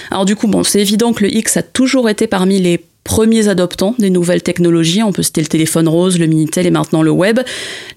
Alors 0.09 0.25
du 0.25 0.35
coup, 0.35 0.47
bon, 0.47 0.63
c'est 0.63 0.79
évident 0.79 1.13
que 1.13 1.23
le 1.23 1.33
X 1.33 1.57
a 1.57 1.61
toujours 1.63 2.09
été 2.09 2.25
parmi 2.25 2.59
les 2.59 2.83
premiers 3.05 3.47
adoptants 3.47 3.95
des 3.99 4.09
nouvelles 4.09 4.41
technologies. 4.41 5.03
On 5.03 5.13
peut 5.13 5.23
citer 5.23 5.39
le 5.39 5.47
téléphone 5.47 5.87
rose, 5.87 6.19
le 6.19 6.25
Minitel 6.25 6.65
et 6.65 6.71
maintenant 6.71 7.03
le 7.03 7.11
web. 7.11 7.39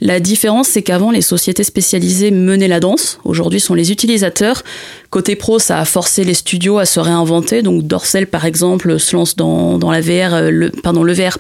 La 0.01 0.21
différence, 0.21 0.69
c'est 0.69 0.83
qu'avant, 0.83 1.11
les 1.11 1.23
sociétés 1.23 1.65
spécialisées 1.65 2.31
menaient 2.31 2.69
la 2.69 2.79
danse. 2.79 3.19
Aujourd'hui, 3.25 3.59
sont 3.59 3.75
les 3.75 3.91
utilisateurs. 3.91 4.63
Côté 5.11 5.35
pro, 5.35 5.59
ça 5.59 5.79
a 5.79 5.85
forcé 5.87 6.25
les 6.25 6.35
studios 6.35 6.79
à 6.79 6.85
se 6.85 7.01
réinventer. 7.01 7.63
Donc, 7.63 7.87
Dorsel, 7.87 8.27
par 8.27 8.45
exemple, 8.45 9.01
se 9.01 9.17
lance 9.17 9.35
dans, 9.35 9.79
dans 9.79 9.91
la 9.91 10.03
VR, 10.03 10.35
euh, 10.35 10.51
le, 10.51 10.71
pardon, 10.71 11.03
le 11.03 11.15
VR 11.15 11.39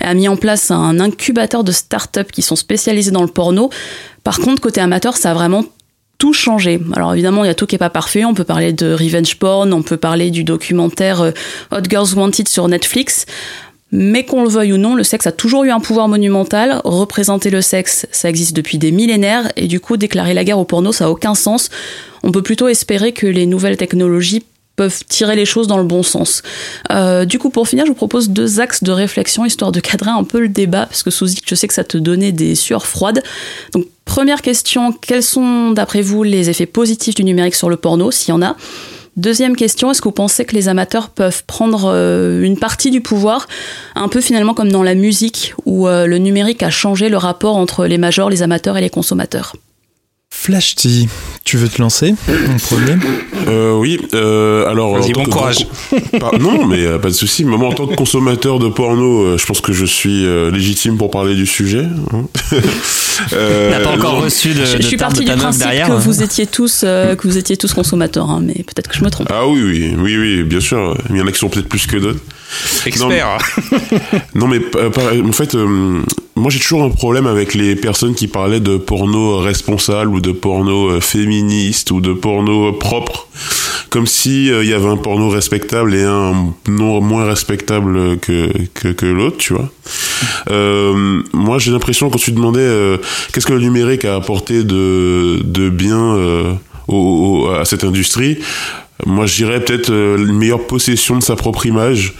a 0.00 0.12
mis 0.12 0.28
en 0.28 0.36
place 0.36 0.70
un 0.70 1.00
incubateur 1.00 1.64
de 1.64 1.72
start-up 1.72 2.30
qui 2.30 2.42
sont 2.42 2.56
spécialisés 2.56 3.10
dans 3.12 3.22
le 3.22 3.28
porno. 3.28 3.70
Par 4.24 4.40
contre, 4.40 4.60
côté 4.60 4.82
amateur, 4.82 5.16
ça 5.16 5.30
a 5.30 5.34
vraiment 5.34 5.64
tout 6.18 6.32
changé. 6.32 6.80
Alors 6.94 7.12
évidemment, 7.12 7.44
il 7.44 7.48
y 7.48 7.50
a 7.50 7.54
tout 7.54 7.66
qui 7.66 7.74
est 7.74 7.78
pas 7.78 7.90
parfait. 7.90 8.24
On 8.24 8.34
peut 8.34 8.44
parler 8.44 8.72
de 8.72 8.92
revenge 8.92 9.36
porn, 9.36 9.72
on 9.72 9.82
peut 9.82 9.96
parler 9.96 10.30
du 10.30 10.44
documentaire 10.44 11.20
euh, 11.20 11.30
Hot 11.72 11.84
Girls 11.88 12.14
Wanted 12.14 12.48
sur 12.48 12.68
Netflix. 12.68 13.26
Mais 13.92 14.24
qu'on 14.24 14.42
le 14.42 14.48
veuille 14.48 14.72
ou 14.72 14.78
non, 14.78 14.96
le 14.96 15.04
sexe 15.04 15.28
a 15.28 15.32
toujours 15.32 15.64
eu 15.64 15.70
un 15.70 15.78
pouvoir 15.78 16.08
monumental. 16.08 16.80
Représenter 16.84 17.50
le 17.50 17.62
sexe, 17.62 18.06
ça 18.10 18.28
existe 18.28 18.54
depuis 18.54 18.78
des 18.78 18.90
millénaires. 18.90 19.52
Et 19.56 19.68
du 19.68 19.78
coup, 19.78 19.96
déclarer 19.96 20.34
la 20.34 20.42
guerre 20.42 20.58
au 20.58 20.64
porno, 20.64 20.92
ça 20.92 21.06
a 21.06 21.08
aucun 21.08 21.34
sens. 21.34 21.70
On 22.24 22.32
peut 22.32 22.42
plutôt 22.42 22.66
espérer 22.66 23.12
que 23.12 23.26
les 23.26 23.46
nouvelles 23.46 23.76
technologies 23.76 24.44
peuvent 24.74 25.04
tirer 25.08 25.36
les 25.36 25.46
choses 25.46 25.66
dans 25.66 25.78
le 25.78 25.84
bon 25.84 26.02
sens. 26.02 26.42
Euh, 26.90 27.24
du 27.24 27.38
coup, 27.38 27.50
pour 27.50 27.66
finir, 27.66 27.86
je 27.86 27.90
vous 27.90 27.96
propose 27.96 28.28
deux 28.28 28.60
axes 28.60 28.82
de 28.82 28.92
réflexion, 28.92 29.44
histoire 29.44 29.72
de 29.72 29.80
cadrer 29.80 30.10
un 30.10 30.24
peu 30.24 30.40
le 30.40 30.48
débat, 30.48 30.86
parce 30.86 31.02
que 31.02 31.10
Suzy, 31.10 31.38
je 31.44 31.54
sais 31.54 31.66
que 31.66 31.74
ça 31.74 31.84
te 31.84 31.96
donnait 31.96 32.32
des 32.32 32.54
sueurs 32.54 32.86
froides. 32.86 33.22
Première 34.06 34.40
question, 34.40 34.92
quels 34.92 35.22
sont 35.22 35.72
d'après 35.72 36.00
vous 36.00 36.22
les 36.22 36.48
effets 36.48 36.64
positifs 36.64 37.14
du 37.14 37.24
numérique 37.24 37.54
sur 37.54 37.68
le 37.68 37.76
porno, 37.76 38.10
s'il 38.10 38.30
y 38.30 38.32
en 38.32 38.40
a? 38.40 38.56
Deuxième 39.16 39.56
question, 39.56 39.90
est-ce 39.90 40.00
que 40.00 40.08
vous 40.08 40.12
pensez 40.12 40.46
que 40.46 40.54
les 40.54 40.68
amateurs 40.68 41.10
peuvent 41.10 41.44
prendre 41.46 41.90
euh, 41.92 42.42
une 42.42 42.58
partie 42.58 42.90
du 42.90 43.02
pouvoir, 43.02 43.46
un 43.94 44.08
peu 44.08 44.22
finalement 44.22 44.54
comme 44.54 44.70
dans 44.70 44.82
la 44.82 44.94
musique, 44.94 45.54
où 45.66 45.86
euh, 45.88 46.06
le 46.06 46.16
numérique 46.16 46.62
a 46.62 46.70
changé 46.70 47.08
le 47.08 47.16
rapport 47.18 47.56
entre 47.56 47.86
les 47.86 47.98
majors, 47.98 48.30
les 48.30 48.42
amateurs 48.42 48.78
et 48.78 48.80
les 48.80 48.90
consommateurs 48.90 49.54
Flash 50.32 50.74
T, 50.74 51.08
tu 51.44 51.56
veux 51.56 51.68
te 51.68 51.80
lancer 51.80 52.14
en 52.28 52.56
premier 52.58 52.96
Euh, 53.48 53.72
oui, 53.78 53.98
euh, 54.14 54.66
alors. 54.68 54.98
Vas-y, 54.98 55.12
bon 55.12 55.24
que- 55.24 55.30
courage. 55.30 55.66
Pas- 56.18 56.32
non, 56.38 56.66
mais 56.66 56.84
euh, 56.84 56.98
pas 56.98 57.08
de 57.08 57.14
souci. 57.14 57.44
Mais 57.44 57.56
moi, 57.56 57.68
en 57.68 57.72
tant 57.72 57.86
que 57.86 57.94
consommateur 57.94 58.58
de 58.58 58.68
porno, 58.68 59.22
euh, 59.22 59.38
je 59.38 59.46
pense 59.46 59.60
que 59.60 59.72
je 59.72 59.84
suis 59.84 60.24
euh, 60.26 60.50
légitime 60.50 60.96
pour 60.98 61.10
parler 61.10 61.34
du 61.34 61.46
sujet. 61.46 61.86
hein. 62.12 62.26
Euh, 63.32 63.70
T'as 63.72 63.80
pas 63.80 63.96
encore 63.96 64.16
non. 64.16 64.20
reçu 64.24 64.48
de, 64.50 64.62
Je, 64.66 64.76
de 64.76 64.82
je 64.82 64.86
suis 64.88 64.98
partie 64.98 65.20
de 65.20 65.24
du 65.24 65.30
ta 65.30 65.36
principe 65.38 65.62
derrière 65.62 65.86
que 65.86 65.92
hein. 65.92 65.98
vous 66.04 66.22
étiez 66.22 66.46
tous 66.46 66.82
euh, 66.84 67.16
que 67.16 67.26
vous 67.26 67.38
étiez 67.38 67.56
tous 67.56 67.72
consommateurs, 67.72 68.28
hein, 68.30 68.42
mais 68.44 68.52
peut-être 68.52 68.88
que 68.90 68.94
je 68.94 69.02
me 69.02 69.08
trompe. 69.08 69.28
Ah 69.32 69.46
oui, 69.48 69.62
oui, 69.62 69.94
oui, 69.96 70.18
oui, 70.18 70.42
bien 70.42 70.60
sûr. 70.60 70.94
Il 71.08 71.16
y 71.16 71.22
en 71.22 71.26
a 71.26 71.32
qui 71.32 71.38
sont 71.38 71.48
peut-être 71.48 71.66
plus 71.70 71.86
que 71.86 71.96
d'autres. 71.96 72.20
Expert. 72.86 73.38
Non, 74.34 74.46
mais 74.46 74.60
euh, 74.76 74.90
pas- 74.90 75.12
en 75.16 75.32
fait, 75.32 75.54
euh, 75.54 76.02
moi 76.36 76.50
j'ai 76.50 76.58
toujours 76.60 76.82
un 76.84 76.90
problème 76.90 77.26
avec 77.26 77.54
les 77.54 77.74
personnes 77.76 78.14
qui 78.14 78.28
parlaient 78.28 78.60
de 78.60 78.76
porno 78.76 79.38
responsable 79.38 80.10
ou 80.10 80.20
de 80.20 80.32
porno 80.32 80.90
euh, 80.90 81.00
féministe 81.00 81.90
ou 81.90 82.00
de 82.00 82.12
porno 82.12 82.72
propre, 82.72 83.26
comme 83.90 84.06
si 84.06 84.50
euh, 84.50 84.62
il 84.62 84.70
y 84.70 84.74
avait 84.74 84.86
un 84.88 84.96
porno 84.98 85.28
respectable 85.30 85.94
et 85.94 86.02
un 86.04 86.52
non 86.68 87.00
moins 87.00 87.24
respectable 87.24 88.18
que 88.18 88.50
que, 88.74 88.88
que 88.88 89.06
l'autre, 89.06 89.38
tu 89.38 89.54
vois. 89.54 89.70
Euh, 90.50 91.22
moi 91.32 91.58
j'ai 91.58 91.70
l'impression 91.72 92.10
quand 92.10 92.18
tu 92.18 92.32
demandais 92.32 92.60
euh, 92.60 92.98
qu'est-ce 93.32 93.46
que 93.46 93.52
le 93.52 93.60
numérique 93.60 94.04
a 94.04 94.14
apporté 94.16 94.62
de 94.64 95.40
de 95.44 95.68
bien 95.70 96.00
euh, 96.16 96.52
au- 96.88 97.46
au- 97.46 97.50
à 97.50 97.64
cette 97.64 97.84
industrie, 97.84 98.38
moi 99.04 99.26
je 99.26 99.36
dirais 99.36 99.62
peut-être 99.62 99.90
euh, 99.90 100.16
une 100.16 100.36
meilleure 100.38 100.66
possession 100.66 101.18
de 101.18 101.22
sa 101.22 101.36
propre 101.36 101.66
image 101.66 102.14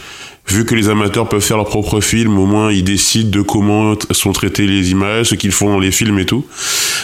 vu 0.49 0.65
que 0.65 0.77
les 0.77 0.89
amateurs 0.89 1.29
peuvent 1.29 1.41
faire 1.43 1.57
leur 1.57 1.67
propre 1.67 2.01
film, 2.01 2.39
au 2.39 2.47
moins 2.47 2.71
ils 2.71 2.85
décident 2.85 3.31
de 3.31 3.43
comment 3.43 3.95
sont 4.13 4.31
traitées 4.33 4.67
les 4.69 4.91
images, 4.93 5.27
ce 5.31 5.35
qu'ils 5.35 5.51
font 5.51 5.71
dans 5.71 5.81
les 5.81 5.91
films 5.91 6.21
et 6.21 6.25
tout. 6.25 6.45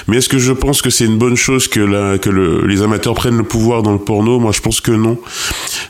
Mais 0.06 0.18
est-ce 0.18 0.28
que 0.28 0.38
je 0.38 0.52
pense 0.52 0.80
que 0.80 0.90
c'est 0.90 1.06
une 1.06 1.18
bonne 1.18 1.34
chose 1.36 1.66
que, 1.66 1.80
la, 1.80 2.18
que 2.18 2.30
le- 2.30 2.64
les 2.68 2.82
amateurs 2.82 3.14
prennent 3.14 3.36
le 3.38 3.42
pouvoir 3.42 3.82
dans 3.82 3.92
le 3.94 3.98
porno? 3.98 4.38
Moi, 4.38 4.52
je 4.52 4.60
pense 4.60 4.80
que 4.80 4.92
non. 4.92 5.18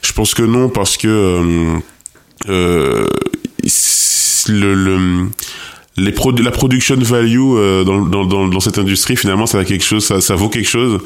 Je 0.00 0.12
pense 0.14 0.32
que 0.32 0.42
non 0.42 0.70
parce 0.70 0.96
que 0.96 1.08
euh, 1.08 1.78
euh, 2.48 3.06
le, 4.48 4.74
le- 4.74 5.28
les 5.96 6.12
la 6.42 6.50
production 6.50 6.96
value 6.96 7.38
euh, 7.38 7.84
dans, 7.84 8.24
dans, 8.24 8.48
dans, 8.48 8.60
cette 8.60 8.78
industrie 8.78 9.16
finalement 9.16 9.46
ça 9.46 9.58
a 9.58 9.64
quelque 9.64 9.84
chose 9.84 10.04
ça, 10.04 10.20
ça 10.20 10.34
vaut 10.36 10.48
quelque 10.48 10.68
chose. 10.68 11.00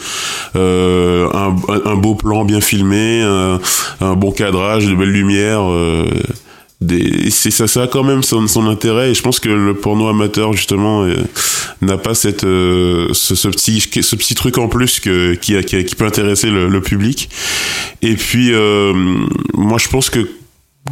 Euh, 0.55 1.28
un, 1.32 1.57
un- 1.84 1.97
beau 1.97 2.14
plan 2.14 2.45
bien 2.45 2.61
filmé 2.61 3.22
un, 3.22 4.14
bon 4.14 4.30
cadrage 4.30 4.87
de 4.87 4.95
belles 4.95 5.11
lumières 5.11 5.62
euh, 5.62 6.07
des, 6.80 7.30
ça, 7.30 7.66
ça 7.66 7.82
a 7.84 7.87
quand 7.87 8.05
même 8.05 8.22
son, 8.22 8.47
son 8.47 8.66
intérêt. 8.68 9.11
Et 9.11 9.14
je 9.14 9.22
pense 9.22 9.41
que 9.41 9.49
le 9.49 9.74
porno 9.74 10.09
amateur 10.09 10.53
justement 10.53 11.05
euh, 11.05 11.16
n'a 11.80 11.97
pas 11.97 12.14
cette 12.14 12.45
euh, 12.45 13.09
ce, 13.12 13.49
petit 13.49 13.80
ce 13.80 14.14
petit 14.14 14.34
truc 14.34 14.59
en 14.59 14.68
plus 14.68 15.01
que 15.01 15.34
qui, 15.34 15.59
qui, 15.64 15.84
qui 15.84 15.95
peut 15.97 16.05
intéresser 16.05 16.51
le, 16.51 16.68
le 16.68 16.80
public. 16.80 17.30
Et 18.03 18.14
puis 18.14 18.53
euh, 18.53 18.93
moi 19.55 19.78
je 19.78 19.89
pense 19.89 20.11
que 20.11 20.28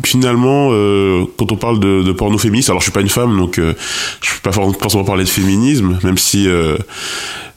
finalement, 0.04 0.70
euh, 0.72 1.24
quand 1.36 1.52
on 1.52 1.56
parle 1.56 1.78
de, 1.80 2.02
de 2.02 2.12
porno 2.12 2.38
féministe, 2.38 2.68
alors 2.70 2.80
je 2.80 2.86
suis 2.86 2.92
pas 2.92 3.00
une 3.00 3.08
femme, 3.08 3.36
donc 3.36 3.58
euh, 3.58 3.74
je 4.22 4.30
peux 4.34 4.40
pas 4.42 4.52
for- 4.52 4.74
forcément 4.80 5.04
parler 5.04 5.24
de 5.24 5.28
féminisme, 5.28 5.98
même 6.02 6.18
si 6.18 6.48
euh, 6.48 6.76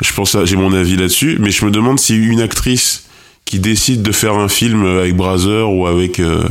je 0.01 0.13
pense 0.13 0.37
j'ai 0.43 0.55
mon 0.55 0.73
avis 0.73 0.95
là-dessus, 0.97 1.37
mais 1.39 1.49
je 1.51 1.65
me 1.65 1.71
demande 1.71 1.99
si 1.99 2.15
une 2.15 2.41
actrice 2.41 3.03
qui 3.45 3.59
décide 3.59 4.01
de 4.01 4.11
faire 4.11 4.33
un 4.33 4.49
film 4.49 4.85
avec 4.85 5.15
Brazzer 5.15 5.63
ou 5.69 5.87
avec 5.87 6.19
euh, 6.19 6.43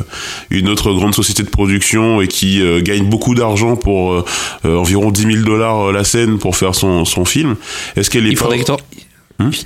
une 0.49 0.69
autre 0.71 0.93
grande 0.95 1.15
société 1.15 1.43
de 1.43 1.51
production 1.51 2.23
et 2.23 2.27
qui 2.29 2.63
euh, 2.63 2.81
gagne 2.81 3.05
beaucoup 3.05 3.35
d'argent 3.35 3.77
pour 3.77 4.13
euh, 4.15 4.25
environ 4.65 5.11
10 5.11 5.23
000 5.23 5.37
dollars 5.45 5.93
la 5.93 6.05
scène 6.05 6.39
pour 6.39 6.57
faire 6.57 6.75
son, 6.75 7.05
son 7.05 7.25
film, 7.27 7.55
est-ce 7.97 8.09
qu'elle 8.09 8.27
est 8.27 8.31
Il 8.31 8.35
pas- 8.37 8.45
faudrait 8.45 8.61
que 8.61 8.65
t'en, 8.65 8.79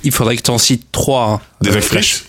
il 0.03 0.11
faudrait 0.11 0.35
que 0.35 0.41
t'en 0.41 0.57
cites 0.57 0.87
trois. 0.91 1.25
hein. 1.25 1.39
des 1.61 1.75
actrices? 1.75 2.25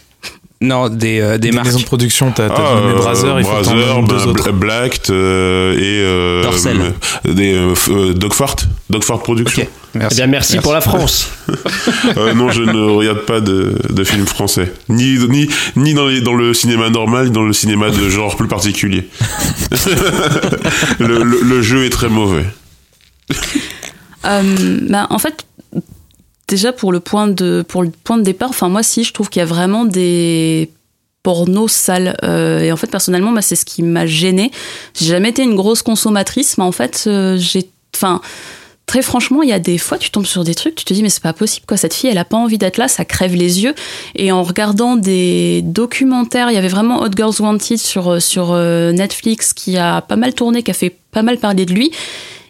Non, 0.65 0.89
des, 0.89 1.21
euh, 1.21 1.33
des, 1.39 1.49
Des 1.51 1.53
marques. 1.53 1.67
maisons 1.67 1.81
de 1.81 1.85
production, 1.85 2.31
t'as 2.31 2.49
t'as 2.49 2.55
Ah, 2.57 2.77
euh, 2.77 2.95
Brazzer, 2.95 3.35
il 3.39 3.45
faut 3.45 3.51
que 3.51 3.65
t'en 3.65 3.71
Brazzer, 3.73 3.87
nommes 3.95 4.07
deux 4.07 4.15
Bla- 4.17 4.27
autres. 4.29 4.53
Blacked 4.53 5.11
euh, 5.11 5.73
et 5.77 6.01
euh, 6.05 6.43
Dorsel. 6.45 6.79
euh, 7.27 7.35
des 7.35 7.55
euh, 7.55 7.75
euh, 7.91 8.15
Dogfart, 8.15 8.57
Dogfart 8.89 9.23
Production. 9.23 9.63
Ok, 9.63 9.69
merci. 9.95 10.15
Eh 10.15 10.17
bien, 10.17 10.27
merci, 10.29 10.59
pour 10.59 10.73
la 10.73 10.81
France. 10.81 11.29
Euh, 12.17 12.35
non, 12.35 12.51
je 12.51 12.63
ne 12.63 12.91
regarde 12.97 13.21
pas 13.21 13.41
de, 13.41 13.75
de 13.89 14.05
films 14.05 14.27
français, 14.27 14.73
ni 14.89 15.19
ni 15.29 15.49
ni 15.77 15.95
dans, 15.95 16.07
les, 16.07 16.21
dans 16.21 16.35
le 16.35 16.53
cinéma 16.55 16.91
normal, 16.91 17.27
ni 17.27 17.33
dans 17.33 17.43
le 17.45 17.53
cinéma 17.53 17.91
de 17.91 18.09
genre 18.09 18.37
plus 18.37 18.49
particulier. 18.49 19.09
le, 20.99 21.23
le- 21.25 21.41
le 21.43 21.63
jeu 21.63 21.85
est 21.85 21.91
très 21.91 22.09
mauvais. 22.09 22.45
Euh, 24.25 24.79
bah, 24.89 25.07
en 25.11 25.19
fait, 25.19 25.47
déjà 26.53 26.71
pour 26.71 26.93
le 26.93 27.01
point 27.01 27.29
de 27.29 27.65
pour 27.67 27.83
le 27.83 27.91
point 28.05 28.19
de 28.19 28.23
départ, 28.23 28.51
enfin 28.51 28.69
moi 28.69 28.83
si 28.83 29.05
je 29.05 29.13
trouve 29.15 29.31
qu'il 29.31 29.41
y 29.41 29.43
a 29.43 29.47
vraiment 29.47 29.87
des 29.87 30.71
pornos 31.23 31.73
sales 31.73 32.15
Euh, 32.25 32.61
et 32.61 32.71
en 32.71 32.77
fait 32.77 32.91
personnellement 32.91 33.33
bah, 33.33 33.41
c'est 33.43 33.57
ce 33.57 33.65
qui 33.65 33.83
m'a 33.83 34.07
gêné 34.07 34.51
j'ai 34.95 35.07
jamais 35.07 35.31
été 35.31 35.43
une 35.43 35.55
grosse 35.55 35.83
consommatrice 35.83 36.59
mais 36.59 36.65
en 36.65 36.73
fait 36.73 37.05
euh, 37.07 37.39
j'ai 37.39 37.71
enfin 37.95 38.21
très 38.85 39.03
franchement 39.03 39.43
il 39.43 39.49
y 39.49 39.53
a 39.53 39.61
des 39.61 39.79
fois 39.79 39.97
tu 39.97 40.11
tombes 40.11 40.27
sur 40.27 40.45
des 40.45 40.55
trucs 40.55 40.75
tu 40.75 40.85
te 40.85 40.93
dis 40.93 41.03
mais 41.03 41.09
c'est 41.09 41.23
pas 41.23 41.33
possible 41.33 41.65
quoi 41.65 41.79
cette 41.79 41.95
fille 41.95 42.11
elle 42.11 42.19
a 42.19 42.27
pas 42.27 42.37
envie 42.37 42.59
d'être 42.59 42.77
là 42.77 42.87
ça 42.87 43.05
crève 43.07 43.35
les 43.35 43.63
yeux. 43.63 43.75
Et 44.15 44.31
en 44.31 44.43
regardant 44.43 44.97
des 44.97 45.63
documentaires 45.63 46.51
il 46.51 46.55
y 46.55 46.59
avait 46.59 46.75
vraiment 46.77 47.01
Hot 47.03 47.13
Girls 47.17 47.39
Wanted 47.41 47.79
sur 47.79 48.21
sur 48.21 48.53
euh, 48.53 48.93
Netflix 48.93 49.55
qui 49.55 49.79
a 49.79 50.03
pas 50.03 50.17
mal 50.17 50.35
tourné 50.35 50.63
qui 50.63 50.71
a 50.71 50.75
fait 50.75 50.95
pas 51.13 51.23
mal 51.23 51.39
parler 51.39 51.65
de 51.65 51.73
lui. 51.73 51.93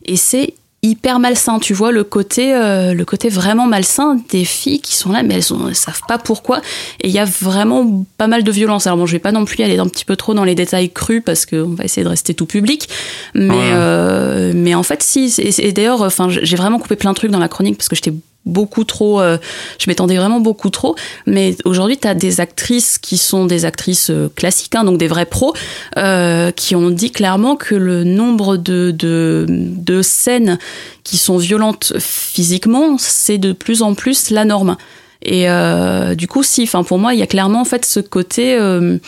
Et 0.07 0.17
c'est 0.17 0.55
hyper 0.83 1.19
malsain. 1.21 1.59
Tu 1.61 1.75
vois 1.75 1.93
le 1.93 2.03
côté 2.05 2.55
euh, 2.55 2.93
le 2.95 3.05
côté 3.05 3.29
vraiment 3.29 3.67
malsain 3.67 4.19
des 4.31 4.45
filles 4.45 4.81
qui 4.81 4.95
sont 4.97 5.13
là 5.13 5.23
mais 5.23 5.35
elles, 5.35 5.45
elles 5.69 5.75
savent 5.77 6.01
pas 6.09 6.19
pourquoi. 6.19 6.61
Et 7.01 7.09
il 7.09 7.15
y 7.15 7.19
a 7.19 7.25
vraiment 7.25 8.05
pas 8.19 8.27
mal 8.27 8.43
de 8.43 8.51
violence. 8.51 8.87
Alors 8.87 8.99
bon 8.99 9.07
je 9.07 9.13
vais 9.13 9.19
pas 9.21 9.33
non 9.33 9.45
plus 9.45 9.63
aller 9.63 9.79
un 9.79 9.87
petit 9.87 10.05
peu 10.05 10.17
trop 10.17 10.35
dans 10.35 10.45
les 10.45 10.55
détails 10.55 10.91
crus 10.91 11.23
parce 11.25 11.47
qu'on 11.47 11.75
va 11.75 11.85
essayer 11.85 12.03
de 12.05 12.09
rester 12.09 12.35
tout 12.35 12.47
public. 12.47 12.89
Mais 13.35 13.49
Ouais. 13.51 13.71
euh, 13.75 14.53
mais 14.55 14.75
en 14.75 14.83
fait 14.83 15.03
si 15.03 15.33
et, 15.39 15.69
et 15.69 15.73
d'ailleurs 15.73 16.03
enfin 16.03 16.29
j'ai 16.29 16.57
vraiment 16.57 16.79
coupé 16.79 16.97
plein 16.97 17.11
de 17.13 17.17
trucs 17.17 17.31
dans 17.31 17.39
la 17.39 17.49
chronique 17.49 17.77
parce 17.77 17.89
que 17.89 17.95
j'étais 17.97 18.13
beaucoup 18.45 18.85
trop 18.85 19.21
euh, 19.21 19.39
je 19.79 19.89
m'étendais 19.89 20.17
vraiment 20.17 20.41
beaucoup 20.41 20.71
trop. 20.71 20.97
Mais 21.27 21.57
aujourd'hui 21.65 21.99
tu 21.99 22.09
as 22.09 22.15
des 22.15 22.41
actrices 22.41 22.99
qui 22.99 23.17
sont 23.17 23.47
des 23.47 23.65
actrices 23.65 24.11
euh, 24.11 24.29
classiques 24.35 24.75
hein, 24.75 24.85
donc 24.85 24.99
des 24.99 25.09
vrais 25.09 25.27
pros 25.27 25.55
euh, 25.97 26.51
qui 26.51 26.75
ont 26.75 26.91
dit 26.91 27.11
clairement 27.11 27.57
que 27.57 27.75
le 27.75 28.05
nombre 28.05 28.57
de, 28.57 28.91
de, 28.91 29.47
de 29.49 30.03
scènes 30.03 30.59
qui 31.05 31.17
sont 31.17 31.39
violentes 31.39 31.95
physiquement 31.99 32.97
c'est 32.99 33.39
de 33.39 33.53
plus 33.53 33.83
en 33.83 33.95
plus 33.95 34.31
la 34.31 34.45
norme. 34.45 34.77
Et 35.25 35.49
euh, 35.49 36.15
du 36.15 36.27
coup 36.27 36.43
si 36.43 36.65
enfin 36.65 36.83
pour 36.83 36.99
moi 36.99 37.15
il 37.15 37.21
y 37.21 37.23
a 37.23 37.29
clairement 37.29 37.61
en 37.61 37.65
fait 37.65 37.85
ce 37.85 38.01
côté 38.01 38.57
euh, 38.59 38.99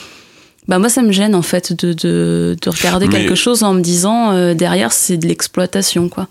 bah 0.66 0.78
moi 0.78 0.88
ça 0.88 1.02
me 1.02 1.12
gêne 1.12 1.34
en 1.34 1.42
fait 1.42 1.72
de, 1.72 1.92
de, 1.92 2.56
de 2.60 2.70
regarder 2.70 3.06
Mais- 3.06 3.12
quelque 3.12 3.34
chose 3.34 3.62
en 3.62 3.74
me 3.74 3.80
disant 3.80 4.32
euh, 4.32 4.54
derrière 4.54 4.92
c'est 4.92 5.16
de 5.18 5.26
l'exploitation 5.26 6.08
quoi 6.08 6.26